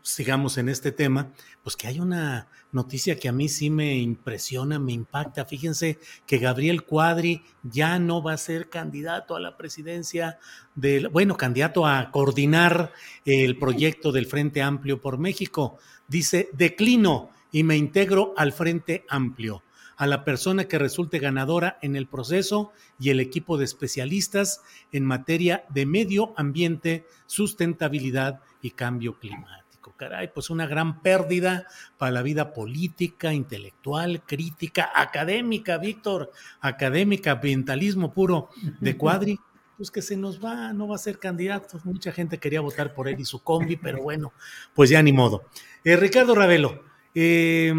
sigamos 0.02 0.58
en 0.58 0.68
este 0.68 0.92
tema, 0.92 1.32
pues 1.64 1.78
que 1.78 1.88
hay 1.88 2.02
una 2.02 2.50
noticia 2.74 3.18
que 3.18 3.30
a 3.30 3.32
mí 3.32 3.48
sí 3.48 3.70
me 3.70 3.96
impresiona, 3.96 4.80
me 4.80 4.92
impacta. 4.92 5.46
Fíjense 5.46 5.98
que 6.28 6.40
Gabriel 6.40 6.84
Cuadri 6.84 7.42
ya 7.64 7.98
no 7.98 8.22
va 8.22 8.34
a 8.34 8.38
ser 8.38 8.70
candidato 8.70 9.38
a 9.38 9.40
la 9.40 9.56
presidencia 9.56 10.40
del, 10.76 11.08
bueno, 11.08 11.38
candidato 11.38 11.88
a 11.88 12.12
coordinar 12.12 12.92
el 13.24 13.58
proyecto 13.58 14.12
del 14.12 14.26
Frente 14.26 14.62
Amplio 14.62 15.00
por 15.00 15.20
México. 15.20 15.78
Dice, 16.10 16.50
declino 16.52 17.30
y 17.50 17.64
me 17.64 17.78
integro 17.78 18.34
al 18.36 18.52
Frente 18.52 19.06
Amplio 19.08 19.64
a 19.98 20.08
la 20.08 20.24
persona 20.24 20.66
que 20.66 20.80
resulte 20.80 21.20
ganadora 21.20 21.78
en 21.82 21.96
el 21.96 22.08
proceso 22.08 22.72
y 23.00 23.10
el 23.10 23.20
equipo 23.20 23.58
de 23.58 23.66
especialistas 23.66 24.62
en 24.92 25.06
materia 25.06 25.66
de 25.70 25.86
medio 25.86 26.34
ambiente, 26.38 27.06
sustentabilidad 27.26 28.42
y 28.62 28.72
cambio 28.72 29.20
climático. 29.20 29.64
Caray, 29.98 30.32
pues 30.34 30.50
una 30.50 30.66
gran 30.66 31.02
pérdida 31.02 31.68
para 31.98 32.12
la 32.12 32.22
vida 32.22 32.54
política, 32.54 33.34
intelectual, 33.34 34.24
crítica, 34.26 34.90
académica, 34.96 35.78
Víctor, 35.78 36.32
académica, 36.62 37.32
ambientalismo 37.32 38.14
puro 38.14 38.50
de 38.80 38.98
Cuadri. 38.98 39.40
Pues 39.78 39.90
que 39.92 40.02
se 40.02 40.16
nos 40.16 40.44
va, 40.44 40.72
no 40.72 40.88
va 40.88 40.96
a 40.96 41.00
ser 41.00 41.20
candidato. 41.20 41.80
Mucha 41.84 42.12
gente 42.12 42.38
quería 42.38 42.62
votar 42.62 42.94
por 42.94 43.08
él 43.08 43.20
y 43.20 43.26
su 43.26 43.44
combi, 43.44 43.76
pero 43.76 44.02
bueno, 44.02 44.32
pues 44.74 44.90
ya 44.90 45.02
ni 45.02 45.12
modo. 45.12 45.46
Eh, 45.84 45.96
Ricardo 45.98 46.36
Ravelo, 46.36 46.84
eh, 47.16 47.74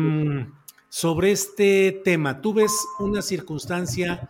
sobre 0.95 1.33
este 1.33 1.91
tema. 2.05 2.41
¿Tú 2.41 2.55
ves 2.55 2.71
una 3.01 3.21
circunstancia 3.21 4.29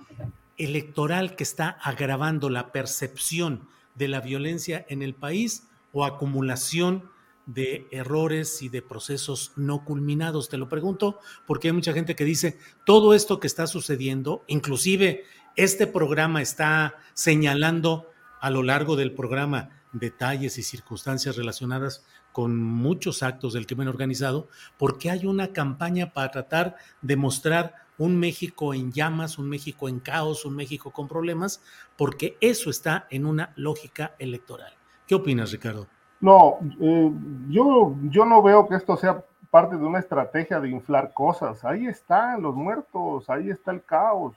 electoral 0.56 1.36
que 1.36 1.44
está 1.44 1.68
agravando 1.68 2.48
la 2.48 2.72
percepción 2.72 3.68
de 3.94 4.08
la 4.08 4.22
violencia 4.22 4.86
en 4.88 5.02
el 5.02 5.14
país 5.14 5.64
o 5.92 6.06
acumulación 6.06 7.10
de 7.44 7.86
errores 7.90 8.62
y 8.62 8.70
de 8.70 8.80
procesos 8.80 9.52
no 9.56 9.84
culminados? 9.84 10.48
Te 10.48 10.56
lo 10.56 10.70
pregunto 10.70 11.18
porque 11.46 11.68
hay 11.68 11.74
mucha 11.74 11.92
gente 11.92 12.16
que 12.16 12.24
dice, 12.24 12.58
todo 12.86 13.12
esto 13.12 13.40
que 13.40 13.46
está 13.46 13.66
sucediendo, 13.66 14.42
inclusive 14.46 15.24
este 15.56 15.86
programa 15.86 16.40
está 16.40 16.94
señalando 17.12 18.08
a 18.40 18.48
lo 18.48 18.62
largo 18.62 18.96
del 18.96 19.12
programa 19.12 19.82
detalles 19.92 20.56
y 20.56 20.62
circunstancias 20.62 21.36
relacionadas 21.36 22.06
con 22.34 22.60
muchos 22.60 23.22
actos 23.22 23.52
del 23.52 23.64
crimen 23.64 23.86
organizado, 23.86 24.48
porque 24.76 25.08
hay 25.08 25.24
una 25.24 25.52
campaña 25.52 26.12
para 26.12 26.32
tratar 26.32 26.74
de 27.00 27.14
mostrar 27.14 27.76
un 27.96 28.18
México 28.18 28.74
en 28.74 28.90
llamas, 28.90 29.38
un 29.38 29.48
México 29.48 29.88
en 29.88 30.00
caos, 30.00 30.44
un 30.44 30.56
México 30.56 30.90
con 30.90 31.06
problemas, 31.06 31.62
porque 31.96 32.36
eso 32.40 32.70
está 32.70 33.06
en 33.10 33.24
una 33.24 33.52
lógica 33.54 34.16
electoral. 34.18 34.72
¿Qué 35.06 35.14
opinas, 35.14 35.52
Ricardo? 35.52 35.86
No, 36.20 36.58
eh, 36.80 37.12
yo, 37.50 37.94
yo 38.10 38.24
no 38.24 38.42
veo 38.42 38.66
que 38.66 38.74
esto 38.74 38.96
sea 38.96 39.22
parte 39.48 39.76
de 39.76 39.84
una 39.84 40.00
estrategia 40.00 40.58
de 40.58 40.70
inflar 40.70 41.12
cosas. 41.12 41.64
Ahí 41.64 41.86
están 41.86 42.42
los 42.42 42.56
muertos, 42.56 43.30
ahí 43.30 43.48
está 43.48 43.70
el 43.70 43.84
caos. 43.84 44.34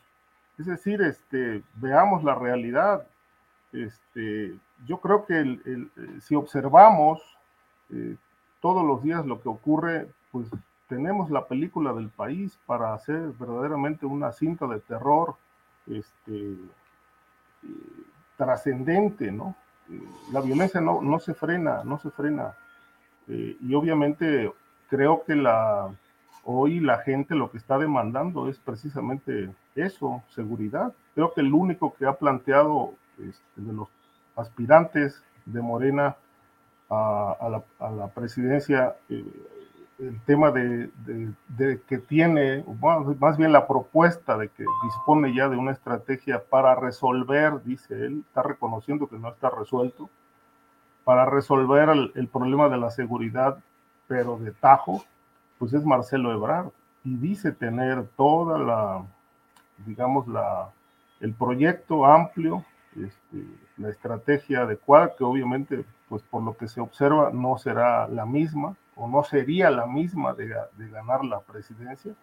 Es 0.60 0.68
decir, 0.68 1.02
este, 1.02 1.64
veamos 1.74 2.24
la 2.24 2.36
realidad. 2.36 3.08
Este, 3.74 4.54
yo 4.86 5.02
creo 5.02 5.26
que 5.26 5.40
el, 5.40 5.90
si 6.22 6.36
observamos 6.36 7.37
eh, 7.92 8.16
todos 8.62 8.86
los 8.86 9.04
días 9.04 9.26
lo 9.26 9.42
que 9.42 9.50
ocurre, 9.50 10.08
pues 10.32 10.48
tenemos 10.88 11.30
la 11.30 11.46
película 11.46 11.94
del 11.94 12.10
país 12.10 12.58
para 12.66 12.94
hacer 12.94 13.32
verdaderamente 13.40 14.06
una 14.06 14.32
cinta 14.32 14.68
de 14.68 14.80
terror 14.80 15.36
este, 15.86 16.54
eh, 17.64 17.68
trascendente, 18.38 19.32
¿no? 19.32 19.56
Eh, 19.90 20.02
la 20.32 20.42
violencia 20.42 20.82
no, 20.82 21.02
no 21.02 21.20
se 21.20 21.34
frena, 21.34 21.84
no 21.84 21.98
se 22.00 22.10
frena. 22.10 22.56
y 23.28 23.74
obviamente 23.74 24.52
creo 24.90 25.24
que 25.26 25.36
la, 25.36 25.90
hoy 26.44 26.80
la 26.80 27.00
gente 27.00 27.36
lo 27.36 27.52
que 27.52 27.58
está 27.58 27.78
demandando 27.78 28.48
es 28.48 28.58
precisamente 28.58 29.50
eso, 29.76 30.24
seguridad. 30.30 30.94
Creo 31.14 31.34
que 31.34 31.42
el 31.42 31.54
único 31.54 31.94
que 31.94 32.06
ha 32.06 32.14
planteado 32.14 32.94
este, 33.20 33.62
de 33.62 33.74
los 33.74 33.90
aspirantes 34.36 35.22
de 35.46 35.62
Morena 35.62 36.16
a, 36.90 37.62
la, 37.80 38.08
presidencia 38.08 38.96
eh, 39.10 39.26
el 40.00 40.20
tema 40.22 40.52
de, 40.52 40.90
que 41.88 41.98
tiene, 41.98 42.64
más 43.20 43.38
bien 43.38 43.52
la 43.52 43.68
propuesta 43.68 44.38
de 44.38 44.50
que 44.50 44.64
dispone 44.84 45.34
ya 45.34 45.50
de 45.50 45.58
una 45.58 45.72
estrategia 45.72 46.44
para 46.44 46.76
resolver, 46.76 47.64
dice 47.64 48.06
él, 48.06 48.24
está 48.28 48.44
reconociendo 48.44 49.08
que 49.08 49.18
no 49.18 49.30
está 49.30 49.50
resuelto, 49.50 50.10
para 51.04 51.26
resolver 51.26 51.90
el, 52.14 52.28
problema 52.28 52.70
de 52.70 52.78
la 52.78 52.92
seguridad, 52.92 53.58
pero 54.08 54.38
de 54.38 54.52
tajo, 54.52 55.04
pues 55.58 55.74
es 55.74 55.84
Marcelo 55.84 56.32
Ebrard. 56.34 56.68
Y 57.04 57.16
dice 57.16 57.54
tener 57.54 58.06
toda 58.18 58.60
la, 58.60 59.04
digamos, 59.86 60.28
la, 60.28 60.70
el 61.22 61.34
proyecto 61.34 62.06
amplio, 62.06 62.66
este, 62.98 63.46
la 63.78 63.90
estrategia 63.90 64.62
adecuada, 64.62 65.14
que 65.16 65.24
obviamente 65.24 65.86
pues 66.10 66.24
por 66.24 66.44
lo 66.44 66.56
que 66.56 66.68
se 66.68 66.82
observa 66.82 67.32
no 67.32 67.58
será 67.58 68.08
la 68.08 68.26
misma 68.26 68.76
o 68.96 69.08
no 69.08 69.24
sería 69.24 69.70
la 69.70 69.86
misma 69.86 70.34
de, 70.34 70.54
ganar 70.92 71.24
la 71.24 71.42
presidencia 71.42 72.14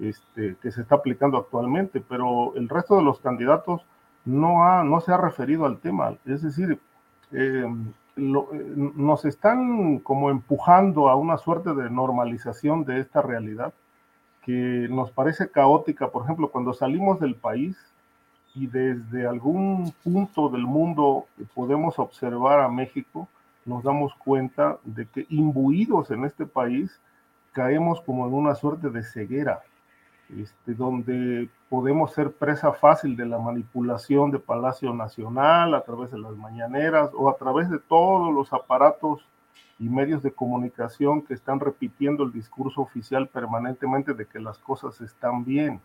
este, 0.00 0.56
que 0.60 0.72
se 0.72 0.80
está 0.80 0.96
aplicando 0.96 1.38
actualmente, 1.38 2.00
pero 2.00 2.54
el 2.56 2.68
resto 2.68 2.96
de 2.96 3.02
los 3.02 3.20
candidatos 3.20 3.82
no, 4.24 4.64
ha, 4.64 4.82
no 4.82 5.00
se 5.00 5.12
ha 5.12 5.16
referido 5.16 5.66
al 5.66 5.78
tema, 5.78 6.14
es 6.24 6.42
decir, 6.42 6.78
eh, 7.32 7.66
eh, 8.16 8.72
nos 8.94 9.24
están 9.24 9.98
como 10.00 10.30
empujando 10.30 11.08
a 11.08 11.16
una 11.16 11.38
suerte 11.38 11.74
de 11.74 11.88
normalización 11.90 12.84
de 12.84 13.00
esta 13.00 13.22
realidad 13.22 13.72
que 14.42 14.86
nos 14.90 15.10
parece 15.10 15.50
caótica, 15.50 16.10
por 16.10 16.24
ejemplo, 16.24 16.50
cuando 16.50 16.74
salimos 16.74 17.20
del 17.20 17.36
país, 17.36 17.76
y 18.54 18.66
desde 18.66 19.26
algún 19.26 19.92
punto 20.04 20.48
del 20.48 20.62
mundo 20.64 21.26
podemos 21.54 21.98
observar 21.98 22.60
a 22.60 22.68
México, 22.68 23.28
nos 23.64 23.82
damos 23.82 24.14
cuenta 24.14 24.78
de 24.84 25.06
que 25.06 25.26
imbuidos 25.30 26.10
en 26.10 26.24
este 26.24 26.46
país 26.46 27.00
caemos 27.52 28.00
como 28.00 28.26
en 28.26 28.34
una 28.34 28.54
suerte 28.54 28.90
de 28.90 29.02
ceguera, 29.02 29.60
este, 30.36 30.74
donde 30.74 31.48
podemos 31.68 32.12
ser 32.12 32.32
presa 32.32 32.72
fácil 32.72 33.16
de 33.16 33.26
la 33.26 33.38
manipulación 33.38 34.30
de 34.30 34.38
Palacio 34.38 34.92
Nacional 34.92 35.74
a 35.74 35.82
través 35.82 36.10
de 36.10 36.18
las 36.18 36.32
mañaneras 36.32 37.10
o 37.14 37.28
a 37.28 37.36
través 37.36 37.70
de 37.70 37.78
todos 37.78 38.32
los 38.32 38.52
aparatos 38.52 39.20
y 39.78 39.88
medios 39.88 40.22
de 40.22 40.32
comunicación 40.32 41.22
que 41.22 41.34
están 41.34 41.60
repitiendo 41.60 42.24
el 42.24 42.32
discurso 42.32 42.82
oficial 42.82 43.28
permanentemente 43.28 44.14
de 44.14 44.26
que 44.26 44.38
las 44.38 44.58
cosas 44.58 45.00
están 45.00 45.44
bien. 45.44 45.80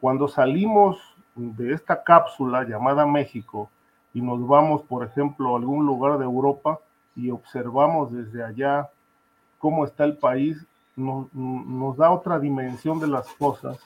Cuando 0.00 0.28
salimos 0.28 0.98
de 1.38 1.72
esta 1.72 2.02
cápsula 2.02 2.64
llamada 2.64 3.06
México 3.06 3.70
y 4.12 4.20
nos 4.20 4.46
vamos, 4.46 4.82
por 4.82 5.04
ejemplo, 5.06 5.54
a 5.54 5.58
algún 5.58 5.86
lugar 5.86 6.18
de 6.18 6.24
Europa 6.24 6.80
y 7.14 7.30
observamos 7.30 8.12
desde 8.12 8.42
allá 8.44 8.90
cómo 9.58 9.84
está 9.84 10.04
el 10.04 10.16
país, 10.16 10.66
nos, 10.96 11.96
da 11.96 12.10
otra 12.10 12.40
dimensión 12.40 12.98
de 12.98 13.06
las 13.06 13.28
cosas 13.34 13.78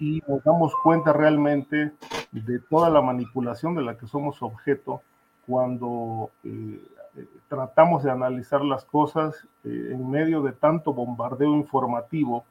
y 0.00 0.20
nos 0.26 0.42
damos 0.42 0.74
cuenta 0.82 1.12
realmente 1.12 1.92
de 2.32 2.58
toda 2.58 2.90
la 2.90 3.00
manipulación 3.00 3.74
de 3.76 3.82
la 3.82 3.96
que 3.96 4.06
somos 4.08 4.42
objeto 4.42 5.02
cuando 5.46 6.30
eh, 6.42 6.82
tratamos 7.48 8.02
de 8.02 8.10
analizar 8.10 8.64
las 8.64 8.84
cosas 8.84 9.46
eh, 9.64 9.90
en 9.92 10.10
medio 10.10 10.42
de 10.42 10.52
tanto 10.52 10.92
bombardeo 10.92 11.54
informativo, 11.54 12.44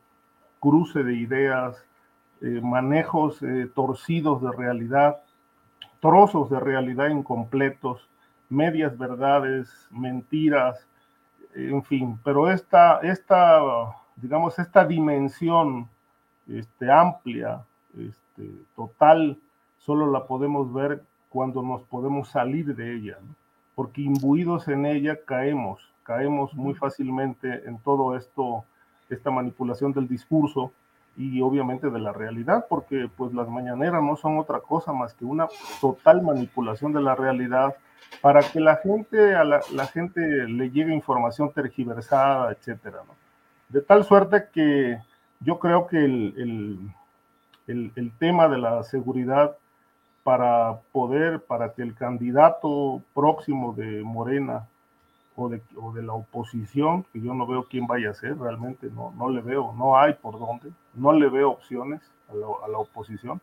cruce 0.61 1.03
de 1.03 1.15
ideas, 1.15 1.83
eh, 2.41 2.61
manejos 2.61 3.41
eh, 3.41 3.69
torcidos 3.73 4.41
de 4.41 4.51
realidad, 4.51 5.21
trozos 5.99 6.49
de 6.49 6.59
realidad 6.59 7.09
incompletos, 7.09 8.07
medias 8.49 8.97
verdades, 8.97 9.69
mentiras, 9.91 10.85
en 11.55 11.83
fin, 11.83 12.19
pero 12.23 12.49
esta, 12.49 12.99
esta 12.99 13.61
digamos, 14.21 14.57
esta 14.59 14.85
dimensión 14.85 15.87
este, 16.47 16.91
amplia, 16.91 17.61
este, 17.97 18.51
total, 18.75 19.37
solo 19.79 20.11
la 20.11 20.25
podemos 20.25 20.73
ver 20.73 21.03
cuando 21.29 21.61
nos 21.61 21.83
podemos 21.83 22.29
salir 22.29 22.75
de 22.75 22.95
ella, 22.95 23.17
porque 23.75 24.01
imbuidos 24.01 24.67
en 24.67 24.85
ella 24.85 25.17
caemos, 25.25 25.81
caemos 26.03 26.53
muy 26.53 26.73
fácilmente 26.73 27.67
en 27.67 27.77
todo 27.79 28.15
esto, 28.15 28.65
esta 29.09 29.31
manipulación 29.31 29.93
del 29.93 30.07
discurso, 30.07 30.71
y 31.19 31.41
obviamente 31.41 31.89
de 31.89 31.99
la 31.99 32.13
realidad, 32.13 32.65
porque 32.69 33.09
pues 33.17 33.33
las 33.33 33.49
mañaneras 33.49 34.01
no 34.01 34.15
son 34.15 34.37
otra 34.37 34.61
cosa 34.61 34.93
más 34.93 35.13
que 35.13 35.25
una 35.25 35.49
total 35.81 36.21
manipulación 36.21 36.93
de 36.93 37.01
la 37.01 37.13
realidad 37.13 37.75
para 38.21 38.41
que 38.41 38.61
la 38.61 38.77
gente, 38.77 39.35
a 39.35 39.43
la, 39.43 39.87
gente 39.87 40.21
le 40.21 40.71
llegue 40.71 40.95
información 40.95 41.51
tergiversada, 41.51 42.53
etcétera, 42.53 42.99
De 43.67 43.81
tal 43.81 44.05
suerte 44.05 44.45
que 44.53 44.97
yo 45.41 45.59
creo 45.59 45.87
que 45.87 45.97
el, 45.97 46.93
el, 47.67 47.91
el 47.95 48.11
tema 48.17 48.47
de 48.47 48.57
la 48.57 48.81
seguridad 48.83 49.57
para 50.23 50.79
poder, 50.93 51.41
para 51.41 51.73
que 51.73 51.81
el 51.81 51.95
candidato 51.95 53.01
próximo 53.13 53.73
de 53.73 54.03
Morena 54.03 54.67
o 55.35 55.49
de, 55.49 55.61
o 55.75 55.91
de, 55.91 56.01
la 56.01 56.13
oposición, 56.13 57.03
que 57.11 57.19
yo 57.19 57.33
no 57.33 57.45
veo 57.45 57.65
quién 57.69 57.87
vaya 57.87 58.11
a 58.11 58.13
ser, 58.13 58.37
realmente 58.37 58.89
no, 58.89 59.13
no 59.17 59.29
le 59.29 59.41
veo, 59.41 59.73
no 59.77 59.97
hay 59.97 60.13
por 60.13 60.39
dónde, 60.39 60.71
no 60.99 61.13
le 61.13 61.29
veo 61.29 61.51
opciones 61.51 62.01
a 62.29 62.33
la, 62.35 62.47
a 62.65 62.67
la 62.67 62.77
oposición, 62.77 63.41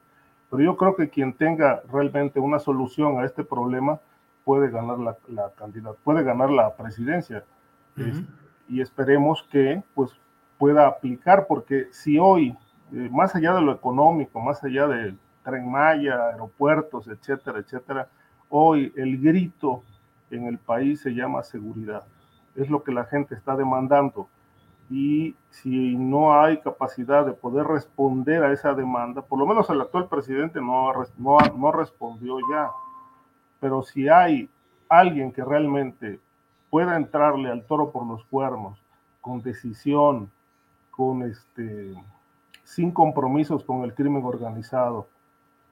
pero 0.51 0.63
yo 0.63 0.77
creo 0.77 0.95
que 0.95 1.09
quien 1.09 1.33
tenga 1.33 1.83
realmente 1.91 2.39
una 2.39 2.59
solución 2.59 3.19
a 3.19 3.25
este 3.25 3.43
problema 3.45 3.99
puede 4.45 4.71
ganar 4.71 4.99
la, 4.99 5.17
la 5.29 5.51
candidatura, 5.51 5.99
puede 6.05 6.23
ganar 6.23 6.51
la 6.51 6.75
presidencia. 6.77 7.45
Uh 7.97 8.01
-huh. 8.01 8.11
es, 8.11 8.23
y 8.69 8.81
esperemos 8.81 9.43
que 9.51 9.83
pues 9.95 10.11
pueda 10.59 10.87
aplicar, 10.87 11.47
porque 11.47 11.89
si 11.91 12.19
hoy, 12.19 12.57
eh, 12.93 13.09
más 13.13 13.35
allá 13.35 13.55
de 13.55 13.61
lo 13.61 13.73
económico, 13.73 14.41
más 14.41 14.63
allá 14.65 14.87
de 14.87 15.15
Tren 15.45 15.71
Maya, 15.71 16.31
aeropuertos, 16.31 17.09
etcétera, 17.09 17.59
etcétera, 17.59 18.09
hoy 18.49 18.93
el 18.97 19.21
grito 19.21 19.83
en 20.31 20.47
el 20.47 20.59
país 20.59 21.01
se 21.01 21.11
llama 21.11 21.43
seguridad. 21.43 22.05
Es 22.55 22.71
lo 22.71 22.83
que 22.83 22.93
la 22.93 23.05
gente 23.05 23.35
está 23.35 23.55
demandando. 23.55 24.29
Y 24.89 25.35
si 25.51 25.97
no 25.97 26.41
hay 26.41 26.59
capacidad 26.59 27.27
de 27.27 27.33
poder 27.33 27.67
responder 27.67 28.45
a 28.45 28.53
esa 28.53 28.73
demanda, 28.73 29.23
por 29.23 29.39
lo 29.39 29.47
menos 29.47 29.69
el 29.71 29.81
actual 29.81 30.09
presidente 30.09 30.61
no, 30.61 30.93
no, 31.19 31.39
no 31.57 31.73
respondió 31.73 32.39
ya, 32.51 32.71
pero 33.59 33.83
si 33.83 34.09
hay 34.09 34.49
alguien 34.89 35.33
que 35.33 35.45
realmente 35.45 36.21
pueda 36.71 36.97
entrarle 36.97 37.51
al 37.51 37.65
toro 37.65 37.91
por 37.91 38.07
los 38.07 38.25
cuernos, 38.27 38.79
con 39.21 39.43
decisión, 39.43 40.31
con 40.91 41.23
este, 41.23 41.95
sin 42.63 42.93
compromisos 42.93 43.65
con 43.65 43.83
el 43.83 43.95
crimen 43.95 44.25
organizado, 44.25 45.09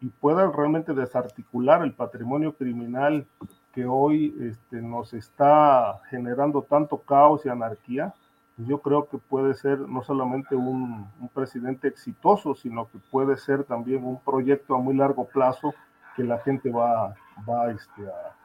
y 0.00 0.08
pueda 0.08 0.50
realmente 0.50 0.92
desarticular 0.92 1.82
el 1.82 1.92
patrimonio 1.92 2.54
criminal 2.54 3.26
que 3.72 3.86
hoy 3.86 4.34
este, 4.40 4.82
nos 4.82 5.14
está 5.14 6.00
generando 6.10 6.62
tanto 6.62 6.98
caos 6.98 7.46
y 7.46 7.48
anarquía, 7.48 8.12
yo 8.56 8.78
creo 8.78 9.08
que 9.08 9.18
puede 9.18 9.54
ser 9.54 9.80
no 9.80 10.02
solamente 10.04 10.54
un, 10.54 11.08
presidente 11.34 11.88
exitoso, 11.88 12.54
sino 12.54 12.88
que 12.88 12.98
puede 13.10 13.36
ser 13.36 13.64
también 13.64 14.04
un 14.04 14.20
proyecto 14.20 14.76
a 14.76 14.78
muy 14.78 14.94
largo 14.94 15.26
plazo 15.26 15.74
que 16.16 16.22
la 16.22 16.38
gente 16.38 16.70
va, 16.70 17.14
va, 17.48 17.72
este, 17.72 18.06
a, 18.06 18.36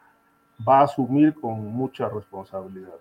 va 0.67 0.81
asumir 0.81 1.35
con 1.35 1.65
mucha 1.67 2.09
responsabilidad. 2.09 2.95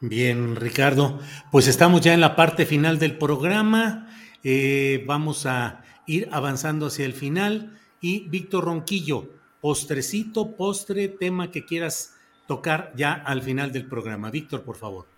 Bien, 0.00 0.56
Ricardo, 0.56 1.20
pues 1.52 1.68
estamos 1.68 2.00
ya 2.00 2.12
en 2.12 2.20
la 2.20 2.34
parte 2.34 2.66
final 2.66 2.98
del 2.98 3.16
programa. 3.16 4.08
Eh, 4.42 5.04
vamos 5.06 5.46
a 5.46 5.82
ir 6.06 6.28
avanzando 6.32 6.86
hacia 6.86 7.06
el 7.06 7.12
final. 7.12 7.78
Y 8.00 8.28
Víctor 8.28 8.64
Ronquillo, 8.64 9.30
postrecito, 9.60 10.56
postre, 10.56 11.08
tema 11.08 11.50
que 11.50 11.64
quieras 11.64 12.16
tocar 12.46 12.92
ya 12.96 13.12
al 13.12 13.42
final 13.42 13.72
del 13.72 13.86
programa. 13.86 14.30
Víctor, 14.30 14.62
por 14.62 14.76
favor. 14.76 15.13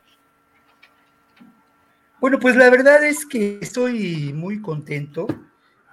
Bueno, 2.18 2.38
pues 2.38 2.56
la 2.56 2.70
verdad 2.70 3.05
es 3.05 3.26
que 3.26 3.59
estoy 3.60 4.32
muy 4.32 4.62
contento. 4.62 5.26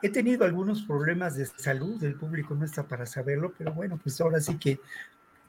He 0.01 0.09
tenido 0.09 0.45
algunos 0.45 0.83
problemas 0.83 1.35
de 1.35 1.45
salud, 1.45 2.01
el 2.01 2.15
público 2.15 2.55
no 2.55 2.63
está 2.63 2.87
para 2.87 3.05
saberlo, 3.05 3.53
pero 3.57 3.73
bueno, 3.73 3.99
pues 4.01 4.19
ahora 4.21 4.39
sí 4.39 4.57
que, 4.57 4.79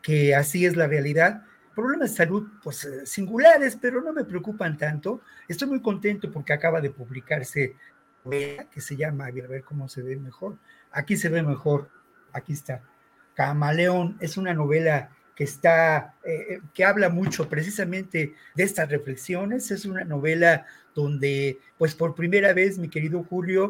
que 0.02 0.34
así 0.34 0.66
es 0.66 0.76
la 0.76 0.88
realidad. 0.88 1.44
Problemas 1.76 2.10
de 2.10 2.16
salud, 2.16 2.48
pues 2.60 2.88
singulares, 3.04 3.78
pero 3.80 4.00
no 4.00 4.12
me 4.12 4.24
preocupan 4.24 4.76
tanto. 4.76 5.20
Estoy 5.46 5.68
muy 5.68 5.80
contento 5.80 6.30
porque 6.32 6.52
acaba 6.52 6.80
de 6.80 6.90
publicarse 6.90 7.76
que 8.28 8.80
se 8.80 8.96
llama, 8.96 9.26
a 9.26 9.30
ver 9.30 9.62
cómo 9.62 9.88
se 9.88 10.02
ve 10.02 10.16
mejor. 10.16 10.56
Aquí 10.90 11.16
se 11.16 11.28
ve 11.28 11.42
mejor, 11.44 11.88
aquí 12.32 12.52
está. 12.52 12.82
Camaleón 13.34 14.16
es 14.20 14.36
una 14.36 14.54
novela 14.54 15.10
que 15.34 15.44
está, 15.44 16.14
eh, 16.24 16.60
que 16.72 16.84
habla 16.84 17.08
mucho 17.08 17.48
precisamente 17.48 18.34
de 18.54 18.62
estas 18.62 18.88
reflexiones. 18.88 19.70
Es 19.70 19.84
una 19.84 20.04
novela 20.04 20.66
donde, 20.94 21.58
pues 21.76 21.94
por 21.94 22.14
primera 22.14 22.52
vez, 22.52 22.78
mi 22.78 22.88
querido 22.88 23.24
Julio, 23.24 23.68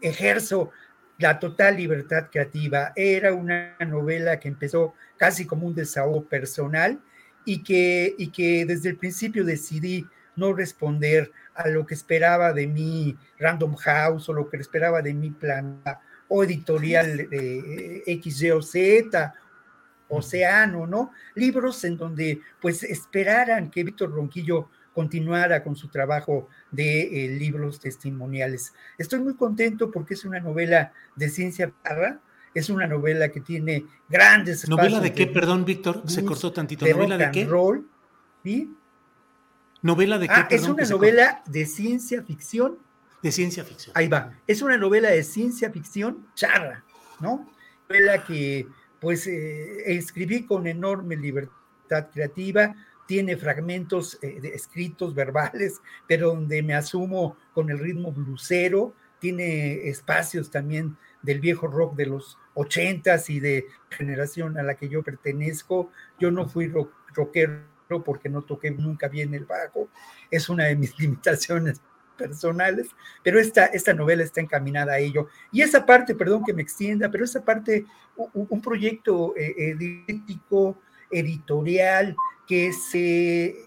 ejerzo 0.00 0.70
la 1.18 1.38
total 1.38 1.76
libertad 1.76 2.28
creativa. 2.30 2.92
Era 2.96 3.32
una 3.34 3.76
novela 3.86 4.38
que 4.38 4.48
empezó 4.48 4.94
casi 5.16 5.46
como 5.46 5.66
un 5.66 5.74
desahogo 5.74 6.24
personal 6.24 7.00
y 7.44 7.62
que, 7.62 8.14
y 8.18 8.28
que 8.28 8.64
desde 8.66 8.90
el 8.90 8.96
principio 8.96 9.44
decidí 9.44 10.06
no 10.34 10.52
responder 10.52 11.32
a 11.54 11.68
lo 11.68 11.86
que 11.86 11.94
esperaba 11.94 12.52
de 12.52 12.66
mí 12.66 13.16
Random 13.38 13.74
House 13.76 14.28
o 14.28 14.34
lo 14.34 14.48
que 14.48 14.58
esperaba 14.58 15.00
de 15.00 15.14
mi 15.14 15.30
plan 15.30 15.80
o 16.28 16.44
editorial 16.44 17.28
de 17.30 18.02
X, 18.06 18.42
Y 18.42 18.50
o 18.50 18.60
Z, 18.60 19.34
Océano, 20.08 20.86
¿no? 20.86 21.12
Libros 21.34 21.82
en 21.84 21.96
donde 21.96 22.40
pues 22.60 22.82
esperaran 22.82 23.70
que 23.70 23.84
Víctor 23.84 24.12
Ronquillo 24.12 24.68
continuara 24.96 25.62
con 25.62 25.76
su 25.76 25.88
trabajo 25.88 26.48
de 26.70 27.26
eh, 27.26 27.28
libros 27.28 27.80
testimoniales. 27.80 28.72
Estoy 28.96 29.20
muy 29.20 29.34
contento 29.34 29.90
porque 29.90 30.14
es 30.14 30.24
una 30.24 30.40
novela 30.40 30.92
de 31.14 31.28
ciencia 31.28 31.70
barra, 31.84 32.20
es 32.54 32.70
una 32.70 32.86
novela 32.86 33.28
que 33.28 33.42
tiene 33.42 33.84
grandes 34.08 34.66
¿Novela 34.66 35.00
de 35.00 35.12
qué, 35.12 35.26
de 35.26 35.32
perdón, 35.32 35.66
Víctor? 35.66 36.02
Se 36.06 36.24
cortó 36.24 36.50
tantito. 36.50 36.86
¿Novela 36.86 37.18
de 37.18 37.30
qué? 37.30 37.44
Roll, 37.44 37.86
¿sí? 38.42 38.74
¿Novela 39.82 40.18
de 40.18 40.28
qué? 40.28 40.34
Ah, 40.34 40.48
perdón, 40.48 40.80
es 40.80 40.88
una 40.88 40.96
novela 40.96 41.42
de 41.44 41.66
ciencia 41.66 42.22
ficción. 42.22 42.78
De 43.22 43.30
ciencia 43.32 43.64
ficción. 43.64 43.92
Ahí 43.94 44.08
va. 44.08 44.32
Es 44.46 44.62
una 44.62 44.78
novela 44.78 45.10
de 45.10 45.22
ciencia 45.22 45.70
ficción 45.70 46.26
charra, 46.34 46.84
¿no? 47.20 47.46
Novela 47.86 48.24
que 48.24 48.66
pues 49.00 49.26
eh, 49.26 49.94
escribí 49.96 50.44
con 50.44 50.66
enorme 50.66 51.16
libertad 51.16 52.08
creativa, 52.12 52.74
tiene 53.06 53.36
fragmentos 53.36 54.18
eh, 54.22 54.40
de 54.40 54.48
escritos 54.48 55.14
verbales, 55.14 55.80
pero 56.08 56.28
donde 56.28 56.62
me 56.62 56.74
asumo 56.74 57.36
con 57.54 57.70
el 57.70 57.78
ritmo 57.78 58.12
blusero, 58.12 58.94
tiene 59.18 59.88
espacios 59.88 60.50
también 60.50 60.96
del 61.22 61.40
viejo 61.40 61.66
rock 61.66 61.96
de 61.96 62.06
los 62.06 62.38
ochentas 62.54 63.30
y 63.30 63.40
de 63.40 63.66
generación 63.90 64.58
a 64.58 64.62
la 64.62 64.76
que 64.76 64.88
yo 64.88 65.02
pertenezco. 65.02 65.90
Yo 66.18 66.30
no 66.30 66.48
fui 66.48 66.68
rock, 66.68 66.92
rockero 67.14 67.64
porque 68.04 68.28
no 68.28 68.42
toqué 68.42 68.70
nunca 68.70 69.08
bien 69.08 69.32
el 69.34 69.44
bajo, 69.44 69.88
es 70.30 70.48
una 70.48 70.64
de 70.64 70.76
mis 70.76 70.98
limitaciones 70.98 71.80
personales, 72.16 72.88
pero 73.22 73.38
esta, 73.38 73.66
esta 73.66 73.94
novela 73.94 74.22
está 74.22 74.40
encaminada 74.40 74.94
a 74.94 74.98
ello. 74.98 75.28
Y 75.52 75.62
esa 75.62 75.84
parte, 75.86 76.14
perdón 76.14 76.44
que 76.44 76.54
me 76.54 76.62
extienda, 76.62 77.10
pero 77.10 77.24
esa 77.24 77.44
parte, 77.44 77.86
un, 78.16 78.46
un 78.48 78.60
proyecto 78.60 79.34
eh, 79.36 79.54
edítico, 79.56 80.78
editorial, 81.10 82.16
que 82.46 82.72
se 82.72 83.66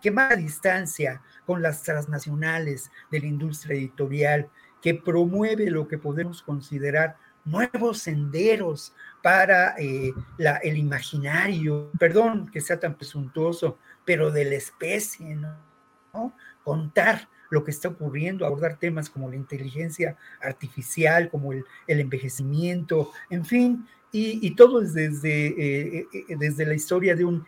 que 0.00 0.10
más 0.10 0.32
a 0.32 0.36
distancia 0.36 1.22
con 1.46 1.62
las 1.62 1.82
transnacionales 1.82 2.90
de 3.10 3.20
la 3.20 3.26
industria 3.26 3.76
editorial, 3.76 4.48
que 4.80 4.94
promueve 4.94 5.70
lo 5.70 5.88
que 5.88 5.98
podemos 5.98 6.42
considerar 6.42 7.16
nuevos 7.44 7.98
senderos 7.98 8.94
para 9.22 9.74
eh, 9.78 10.12
la, 10.36 10.56
el 10.58 10.76
imaginario, 10.76 11.90
perdón 11.98 12.48
que 12.50 12.60
sea 12.60 12.78
tan 12.78 12.94
presuntuoso, 12.96 13.78
pero 14.04 14.30
de 14.30 14.44
la 14.44 14.56
especie. 14.56 15.36
¿no? 15.36 16.34
Contar 16.62 17.28
lo 17.50 17.64
que 17.64 17.70
está 17.70 17.88
ocurriendo, 17.88 18.46
abordar 18.46 18.78
temas 18.78 19.10
como 19.10 19.28
la 19.28 19.36
inteligencia 19.36 20.16
artificial, 20.40 21.30
como 21.30 21.52
el, 21.52 21.64
el 21.86 22.00
envejecimiento, 22.00 23.10
en 23.30 23.44
fin, 23.44 23.86
y, 24.12 24.46
y 24.46 24.54
todo 24.54 24.80
desde, 24.80 26.00
eh, 26.00 26.06
desde 26.38 26.64
la 26.64 26.74
historia 26.74 27.14
de 27.14 27.24
un 27.24 27.44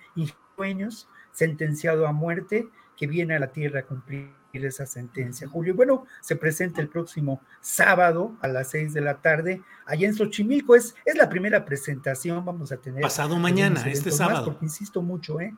sueños 0.57 1.09
sentenciado 1.33 2.07
a 2.07 2.13
muerte 2.13 2.69
que 2.97 3.07
viene 3.07 3.37
a 3.37 3.39
la 3.39 3.53
tierra 3.53 3.81
a 3.81 3.83
cumplir 3.85 4.33
esa 4.53 4.87
sentencia. 4.87 5.47
Julio, 5.47 5.75
bueno, 5.75 6.05
se 6.21 6.35
presenta 6.35 6.81
el 6.81 6.89
próximo 6.89 7.41
sábado 7.61 8.37
a 8.41 8.49
las 8.49 8.71
seis 8.71 8.93
de 8.93 9.01
la 9.01 9.21
tarde 9.21 9.63
allá 9.87 10.09
en 10.09 10.15
Xochimilco. 10.15 10.75
Es, 10.75 10.97
es 11.05 11.17
la 11.17 11.29
primera 11.29 11.65
presentación, 11.65 12.45
vamos 12.45 12.73
a 12.73 12.77
tener. 12.79 13.03
Pasado 13.03 13.39
mañana, 13.39 13.81
este 13.87 14.11
sábado. 14.11 14.39
Más, 14.39 14.49
porque 14.49 14.65
insisto 14.65 15.01
mucho, 15.01 15.41
¿eh? 15.41 15.55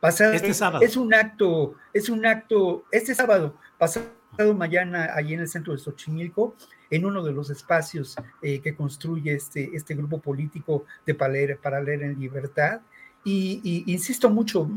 Pasado, 0.00 0.32
este 0.32 0.54
sábado. 0.54 0.84
Es 0.84 0.96
un 0.96 1.12
acto, 1.12 1.74
es 1.92 2.08
un 2.08 2.24
acto, 2.24 2.84
este 2.92 3.14
sábado, 3.14 3.56
pasado 3.78 4.06
mañana 4.54 5.10
allí 5.14 5.34
en 5.34 5.40
el 5.40 5.48
centro 5.48 5.72
de 5.72 5.80
Xochimilco, 5.80 6.54
en 6.90 7.04
uno 7.04 7.22
de 7.22 7.32
los 7.32 7.50
espacios 7.50 8.16
eh, 8.40 8.60
que 8.60 8.76
construye 8.76 9.32
este, 9.32 9.70
este 9.74 9.94
grupo 9.94 10.20
político 10.20 10.84
de 11.04 11.14
para 11.14 11.32
leer, 11.32 11.58
para 11.58 11.80
leer 11.80 12.02
en 12.02 12.18
libertad. 12.18 12.80
Y, 13.24 13.60
y, 13.64 13.92
insisto 13.92 14.30
mucho, 14.30 14.70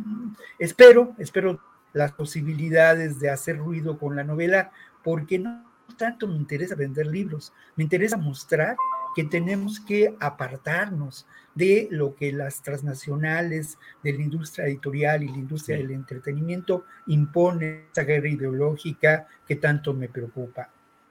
espero, 0.58 1.14
espero 1.20 1.60
las 1.94 2.12
posibilidades 2.14 3.20
de 3.20 3.30
hacer 3.30 3.58
ruido 3.58 4.00
con 4.00 4.16
la 4.16 4.24
novela, 4.24 4.72
porque 5.04 5.38
no 5.38 5.64
tanto 5.98 6.28
me 6.28 6.36
interesa 6.36 6.74
vender 6.74 7.06
libros, 7.06 7.54
me 7.76 7.84
interesa 7.84 8.18
mostrar 8.18 8.76
que 9.16 9.24
tenemos 9.24 9.80
que 9.80 10.16
apartarnos 10.20 11.28
de 11.56 11.88
lo 11.92 12.16
que 12.16 12.32
las 12.32 12.62
transnacionales 12.62 13.78
de 14.04 14.14
la 14.14 14.22
industria 14.22 14.66
editorial 14.66 15.24
y 15.24 15.28
la 15.28 15.38
industria 15.38 15.78
sí. 15.78 15.84
del 15.84 15.92
entretenimiento 15.92 16.86
imponen 17.08 17.86
esa 17.92 18.04
guerra 18.04 18.30
ideológica 18.30 19.28
que 19.48 19.56
tanto 19.56 19.94
me 19.94 20.08
preocupa. 20.08 20.70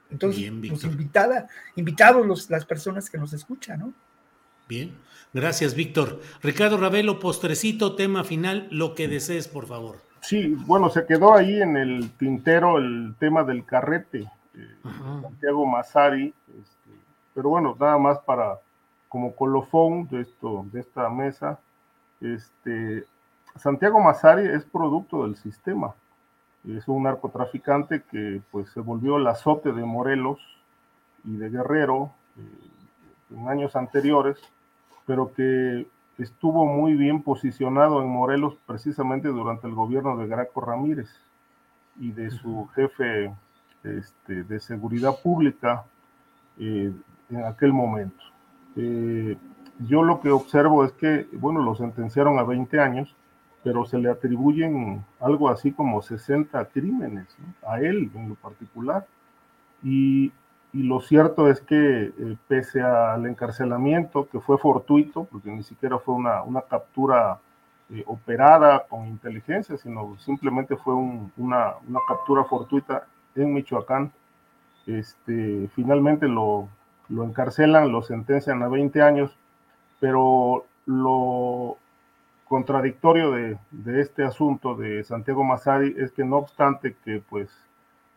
Entonces, 0.09 0.51
pues 0.67 0.83
invitada, 0.83 1.47
invitados 1.75 2.25
los, 2.25 2.49
las 2.49 2.65
personas 2.65 3.09
que 3.09 3.17
nos 3.17 3.31
escuchan, 3.33 3.79
¿no? 3.79 3.93
Bien, 4.67 4.93
gracias, 5.33 5.73
Víctor. 5.73 6.21
Ricardo 6.41 6.77
Ravelo, 6.77 7.19
postrecito, 7.19 7.95
tema 7.95 8.23
final, 8.23 8.67
lo 8.71 8.93
que 8.93 9.07
desees, 9.07 9.47
por 9.47 9.67
favor. 9.67 9.99
Sí, 10.21 10.55
bueno, 10.65 10.89
se 10.89 11.05
quedó 11.05 11.33
ahí 11.33 11.61
en 11.61 11.77
el 11.77 12.11
tintero 12.11 12.77
el 12.77 13.15
tema 13.19 13.43
del 13.43 13.65
carrete, 13.65 14.19
eh, 14.55 14.75
Santiago 15.21 15.65
Massari, 15.65 16.27
este, 16.47 16.91
pero 17.33 17.49
bueno, 17.49 17.75
nada 17.79 17.97
más 17.97 18.19
para 18.19 18.59
como 19.11 19.35
colofón 19.35 20.07
de 20.07 20.21
esto, 20.21 20.65
de 20.71 20.79
esta 20.79 21.09
mesa, 21.09 21.59
este, 22.21 23.03
Santiago 23.57 23.99
Massari 23.99 24.47
es 24.47 24.63
producto 24.63 25.23
del 25.23 25.35
sistema. 25.35 25.93
Es 26.65 26.87
un 26.87 27.03
narcotraficante 27.03 28.03
que 28.03 28.41
pues 28.51 28.69
se 28.69 28.79
volvió 28.79 29.17
el 29.17 29.27
azote 29.27 29.73
de 29.73 29.83
Morelos 29.83 30.39
y 31.25 31.35
de 31.35 31.49
Guerrero 31.49 32.11
eh, 32.37 33.35
en 33.35 33.49
años 33.49 33.75
anteriores, 33.75 34.37
pero 35.05 35.33
que 35.33 35.85
estuvo 36.17 36.65
muy 36.65 36.93
bien 36.93 37.21
posicionado 37.21 38.01
en 38.01 38.07
Morelos 38.07 38.55
precisamente 38.65 39.27
durante 39.27 39.67
el 39.67 39.73
gobierno 39.73 40.15
de 40.15 40.27
Graco 40.27 40.61
Ramírez 40.61 41.09
y 41.99 42.13
de 42.13 42.31
su 42.31 42.69
jefe 42.75 43.33
este, 43.83 44.43
de 44.43 44.59
seguridad 44.61 45.19
pública 45.21 45.83
eh, 46.57 46.93
en 47.29 47.45
aquel 47.45 47.73
momento. 47.73 48.31
Eh, 48.75 49.37
yo 49.87 50.03
lo 50.03 50.21
que 50.21 50.29
observo 50.29 50.85
es 50.85 50.91
que, 50.93 51.27
bueno, 51.33 51.61
lo 51.61 51.75
sentenciaron 51.75 52.39
a 52.39 52.43
20 52.43 52.79
años, 52.79 53.15
pero 53.63 53.85
se 53.85 53.97
le 53.97 54.09
atribuyen 54.09 55.03
algo 55.19 55.49
así 55.49 55.71
como 55.71 56.01
60 56.01 56.65
crímenes 56.65 57.27
a 57.67 57.79
él 57.79 58.11
en 58.15 58.29
lo 58.29 58.35
particular. 58.35 59.05
Y, 59.83 60.31
lo 60.73 61.01
cierto 61.01 61.49
es 61.49 61.59
que 61.59 62.13
eh, 62.17 62.37
pese 62.47 62.81
al 62.81 63.25
encarcelamiento, 63.25 64.29
que 64.29 64.39
fue 64.39 64.57
fortuito, 64.57 65.25
porque 65.25 65.51
ni 65.51 65.63
siquiera 65.63 65.99
fue 65.99 66.15
una, 66.15 66.61
captura 66.69 67.39
eh, 67.89 68.03
operada 68.07 68.85
con 68.87 69.05
inteligencia, 69.05 69.75
sino 69.77 70.17
simplemente 70.19 70.77
fue 70.77 70.93
un, 70.93 71.29
una, 71.35 71.73
una, 71.85 71.99
captura 72.07 72.45
fortuita 72.45 73.05
en 73.35 73.53
Michoacán, 73.53 74.13
este, 74.87 75.69
finalmente 75.75 76.29
lo, 76.29 76.69
lo 77.11 77.23
encarcelan, 77.23 77.91
lo 77.91 78.01
sentencian 78.01 78.63
a 78.63 78.67
20 78.67 79.01
años, 79.01 79.31
pero 79.99 80.65
lo 80.85 81.77
contradictorio 82.45 83.31
de, 83.31 83.57
este 84.01 84.23
asunto 84.23 84.75
de 84.75 85.03
Santiago 85.03 85.43
Massari 85.43 85.95
es 85.97 86.11
que 86.11 86.25
no 86.25 86.37
obstante 86.37 86.95
que 87.05 87.21
pues 87.29 87.49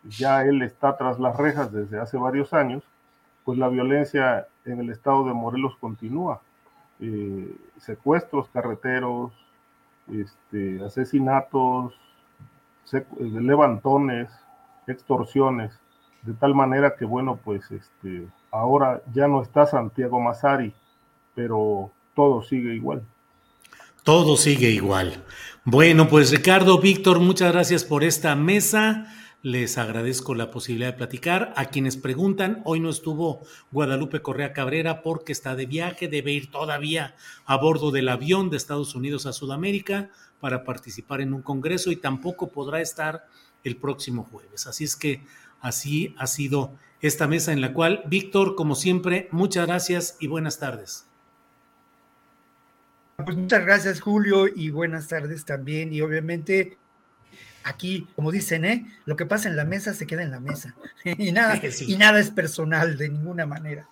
ya 0.04 0.44
él 0.44 0.62
está 0.62 0.96
tras 0.96 1.18
las 1.20 1.36
rejas 1.36 1.72
desde 1.72 2.00
hace 2.00 2.16
varios 2.16 2.52
años, 2.52 2.82
pues 3.44 3.58
la 3.58 3.68
violencia 3.68 4.46
en 4.64 4.80
el 4.80 4.90
estado 4.90 5.26
de 5.26 5.34
Morelos 5.34 5.76
continúa. 5.76 6.40
Eh, 7.00 7.54
secuestros 7.78 8.48
carreteros, 8.48 9.32
este, 10.10 10.84
asesinatos, 10.84 11.94
levantones, 13.18 14.30
extorsiones, 14.86 15.78
de 16.24 16.32
tal 16.34 16.54
manera 16.54 16.96
que 16.96 17.04
bueno, 17.04 17.38
pues 17.42 17.70
este, 17.70 18.26
ahora 18.50 19.02
ya 19.12 19.28
no 19.28 19.42
está 19.42 19.66
Santiago 19.66 20.20
Massari, 20.20 20.72
pero 21.34 21.90
todo 22.14 22.42
sigue 22.42 22.74
igual. 22.74 23.02
Todo 24.02 24.36
sigue 24.36 24.70
igual. 24.70 25.24
Bueno, 25.64 26.08
pues 26.08 26.30
Ricardo, 26.30 26.78
Víctor, 26.78 27.20
muchas 27.20 27.52
gracias 27.52 27.84
por 27.84 28.04
esta 28.04 28.34
mesa. 28.36 29.06
Les 29.42 29.76
agradezco 29.76 30.34
la 30.34 30.50
posibilidad 30.50 30.92
de 30.92 30.96
platicar. 30.96 31.52
A 31.56 31.66
quienes 31.66 31.98
preguntan, 31.98 32.62
hoy 32.64 32.80
no 32.80 32.88
estuvo 32.88 33.42
Guadalupe 33.72 34.22
Correa 34.22 34.54
Cabrera 34.54 35.02
porque 35.02 35.32
está 35.32 35.54
de 35.54 35.66
viaje, 35.66 36.08
debe 36.08 36.32
ir 36.32 36.50
todavía 36.50 37.14
a 37.44 37.56
bordo 37.58 37.90
del 37.90 38.08
avión 38.08 38.48
de 38.48 38.56
Estados 38.56 38.94
Unidos 38.94 39.26
a 39.26 39.34
Sudamérica 39.34 40.08
para 40.40 40.64
participar 40.64 41.20
en 41.20 41.34
un 41.34 41.42
congreso 41.42 41.90
y 41.90 41.96
tampoco 41.96 42.48
podrá 42.48 42.80
estar 42.80 43.26
el 43.64 43.76
próximo 43.76 44.24
jueves. 44.30 44.66
Así 44.66 44.84
es 44.84 44.96
que 44.96 45.22
así 45.64 46.14
ha 46.18 46.26
sido 46.26 46.72
esta 47.00 47.26
mesa 47.26 47.52
en 47.52 47.60
la 47.60 47.72
cual, 47.72 48.02
Víctor, 48.06 48.54
como 48.54 48.74
siempre, 48.74 49.28
muchas 49.32 49.66
gracias 49.66 50.16
y 50.20 50.28
buenas 50.28 50.58
tardes. 50.58 51.06
Pues 53.16 53.36
muchas 53.36 53.64
gracias, 53.64 54.00
Julio, 54.00 54.46
y 54.54 54.70
buenas 54.70 55.08
tardes 55.08 55.44
también. 55.44 55.92
Y 55.92 56.00
obviamente, 56.00 56.76
aquí, 57.64 58.06
como 58.14 58.30
dicen, 58.30 58.64
¿eh? 58.64 58.86
lo 59.06 59.16
que 59.16 59.26
pasa 59.26 59.48
en 59.48 59.56
la 59.56 59.64
mesa 59.64 59.94
se 59.94 60.06
queda 60.06 60.22
en 60.22 60.30
la 60.30 60.40
mesa. 60.40 60.74
y, 61.04 61.32
nada, 61.32 61.60
y 61.86 61.96
nada 61.96 62.20
es 62.20 62.30
personal 62.30 62.96
de 62.96 63.08
ninguna 63.08 63.46
manera. 63.46 63.88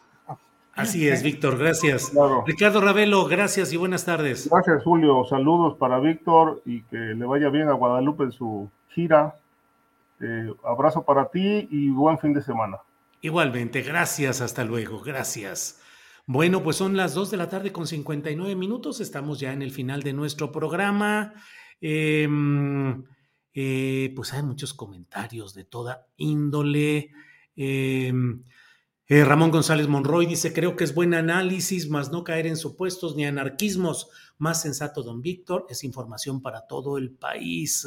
Así 0.74 1.08
es, 1.08 1.22
Víctor, 1.24 1.58
gracias. 1.58 2.12
Ricardo 2.46 2.80
Ravelo, 2.80 3.26
gracias 3.26 3.72
y 3.72 3.76
buenas 3.76 4.04
tardes. 4.04 4.48
Gracias, 4.50 4.82
Julio. 4.84 5.24
Saludos 5.28 5.76
para 5.78 6.00
Víctor 6.00 6.62
y 6.64 6.82
que 6.82 6.96
le 6.96 7.24
vaya 7.24 7.48
bien 7.48 7.68
a 7.68 7.72
Guadalupe 7.72 8.24
en 8.24 8.32
su 8.32 8.70
gira. 8.88 9.36
Eh, 10.22 10.54
abrazo 10.64 11.04
para 11.04 11.28
ti 11.30 11.68
y 11.70 11.90
buen 11.90 12.18
fin 12.18 12.32
de 12.32 12.42
semana. 12.42 12.78
Igualmente, 13.20 13.82
gracias, 13.82 14.40
hasta 14.40 14.64
luego, 14.64 15.00
gracias. 15.00 15.80
Bueno, 16.26 16.62
pues 16.62 16.76
son 16.76 16.96
las 16.96 17.14
2 17.14 17.32
de 17.32 17.36
la 17.36 17.48
tarde 17.48 17.72
con 17.72 17.86
59 17.86 18.54
minutos, 18.54 19.00
estamos 19.00 19.40
ya 19.40 19.52
en 19.52 19.62
el 19.62 19.72
final 19.72 20.02
de 20.02 20.12
nuestro 20.12 20.52
programa. 20.52 21.34
Em, 21.80 23.04
eh, 23.52 24.12
pues 24.14 24.32
hay 24.32 24.42
muchos 24.42 24.72
comentarios 24.74 25.54
de 25.54 25.64
toda 25.64 26.06
índole. 26.16 27.10
Em, 27.56 28.44
eh, 29.14 29.24
Ramón 29.26 29.50
González 29.50 29.88
Monroy 29.88 30.24
dice, 30.24 30.54
creo 30.54 30.74
que 30.74 30.84
es 30.84 30.94
buen 30.94 31.12
análisis, 31.12 31.90
más 31.90 32.10
no 32.10 32.24
caer 32.24 32.46
en 32.46 32.56
supuestos 32.56 33.14
ni 33.14 33.26
anarquismos. 33.26 34.08
Más 34.38 34.62
sensato, 34.62 35.02
don 35.02 35.20
Víctor, 35.20 35.66
es 35.68 35.84
información 35.84 36.40
para 36.40 36.66
todo 36.66 36.96
el 36.96 37.10
país. 37.10 37.86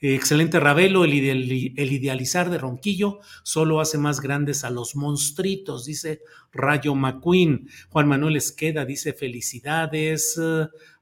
Eh, 0.00 0.16
excelente 0.16 0.58
Ravelo, 0.58 1.04
el, 1.04 1.14
idealizar 1.14 2.50
de 2.50 2.58
Ronquillo 2.58 3.20
solo 3.44 3.80
hace 3.80 3.96
más 3.96 4.20
grandes 4.20 4.64
a 4.64 4.70
los 4.70 4.96
monstruitos, 4.96 5.84
dice 5.84 6.22
Rayo 6.50 6.96
McQueen. 6.96 7.68
Juan 7.88 8.08
Manuel 8.08 8.34
Esqueda 8.34 8.84
dice 8.84 9.12
felicidades. 9.12 10.36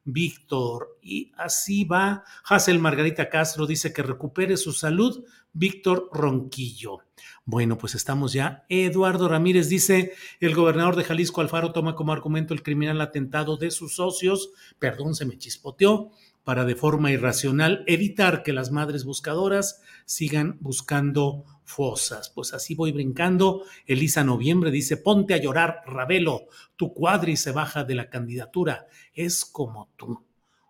Víctor. 0.05 0.99
Y 1.03 1.33
así 1.39 1.85
va. 1.85 2.23
Hazel 2.45 2.81
Margarita 2.81 3.31
Castro 3.31 3.67
dice 3.67 3.95
que 3.95 4.03
recupere 4.03 4.59
su 4.59 4.73
salud. 4.75 5.25
Víctor 5.55 6.11
Ronquillo. 6.13 7.08
Bueno, 7.45 7.79
pues 7.79 7.95
estamos 7.95 8.33
ya. 8.33 8.65
Eduardo 8.69 9.29
Ramírez 9.29 9.69
dice, 9.69 10.13
el 10.41 10.55
gobernador 10.55 10.97
de 10.97 11.05
Jalisco 11.05 11.41
Alfaro 11.41 11.73
toma 11.73 11.95
como 11.95 12.13
argumento 12.13 12.55
el 12.55 12.63
criminal 12.63 13.01
atentado 13.01 13.57
de 13.57 13.71
sus 13.71 13.97
socios, 13.97 14.51
perdón, 14.79 15.15
se 15.15 15.25
me 15.25 15.39
chispoteó, 15.39 16.11
para 16.49 16.65
de 16.65 16.77
forma 16.77 17.11
irracional 17.11 17.85
evitar 17.87 18.43
que 18.43 18.55
las 18.55 18.71
madres 18.71 19.05
buscadoras 19.05 19.83
sigan 20.07 20.57
buscando 20.61 21.45
fosas. 21.65 22.31
Pues 22.31 22.55
así 22.55 22.75
voy 22.75 22.91
brincando. 22.91 23.65
Elisa 23.85 24.25
Noviembre 24.25 24.71
dice, 24.71 24.97
ponte 24.97 25.35
a 25.35 25.37
llorar, 25.37 25.83
Ravelo, 25.85 26.47
tu 26.77 26.95
cuadri 26.95 27.37
se 27.37 27.53
baja 27.53 27.85
de 27.85 27.95
la 27.95 28.09
candidatura. 28.09 28.87
Es 29.13 29.45
como 29.45 29.91
tú. 29.97 30.25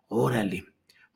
Órale. 0.08 0.64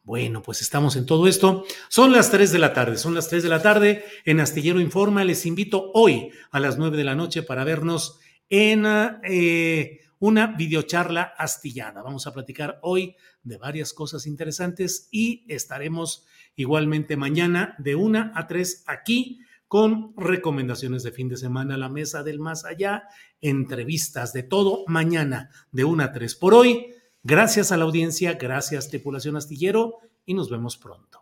Bueno, 0.04 0.42
pues 0.42 0.62
estamos 0.62 0.96
en 0.96 1.06
todo 1.06 1.28
esto. 1.28 1.64
Son 1.88 2.10
las 2.10 2.32
3 2.32 2.50
de 2.50 2.58
la 2.58 2.72
tarde, 2.72 2.96
son 2.96 3.14
las 3.14 3.28
3 3.28 3.44
de 3.44 3.48
la 3.48 3.62
tarde 3.62 4.04
en 4.24 4.40
Astillero 4.40 4.80
Informa. 4.80 5.22
Les 5.22 5.46
invito 5.46 5.92
hoy 5.94 6.32
a 6.50 6.58
las 6.58 6.76
9 6.76 6.96
de 6.96 7.04
la 7.04 7.14
noche 7.14 7.44
para 7.44 7.62
vernos 7.62 8.18
en 8.48 8.84
eh, 9.22 10.00
una 10.18 10.48
videocharla 10.48 11.22
astillada. 11.38 12.02
Vamos 12.02 12.26
a 12.26 12.32
platicar 12.32 12.80
hoy 12.82 13.14
de 13.44 13.58
varias 13.58 13.92
cosas 13.92 14.26
interesantes 14.26 15.08
y 15.12 15.44
estaremos 15.46 16.26
igualmente 16.56 17.16
mañana 17.16 17.76
de 17.78 17.94
1 17.94 18.32
a 18.34 18.46
3 18.48 18.82
aquí 18.88 19.38
con 19.68 20.14
recomendaciones 20.16 21.04
de 21.04 21.12
fin 21.12 21.28
de 21.28 21.36
semana, 21.36 21.76
la 21.76 21.88
mesa 21.88 22.24
del 22.24 22.40
más 22.40 22.64
allá, 22.64 23.04
entrevistas 23.40 24.32
de 24.32 24.42
todo 24.42 24.82
mañana 24.88 25.50
de 25.70 25.84
1 25.84 26.02
a 26.02 26.12
3. 26.12 26.34
Por 26.34 26.54
hoy. 26.54 26.92
Gracias 27.24 27.70
a 27.70 27.76
la 27.76 27.84
audiencia, 27.84 28.34
gracias 28.34 28.88
tripulación 28.88 29.36
astillero 29.36 29.98
y 30.26 30.34
nos 30.34 30.50
vemos 30.50 30.76
pronto. 30.76 31.21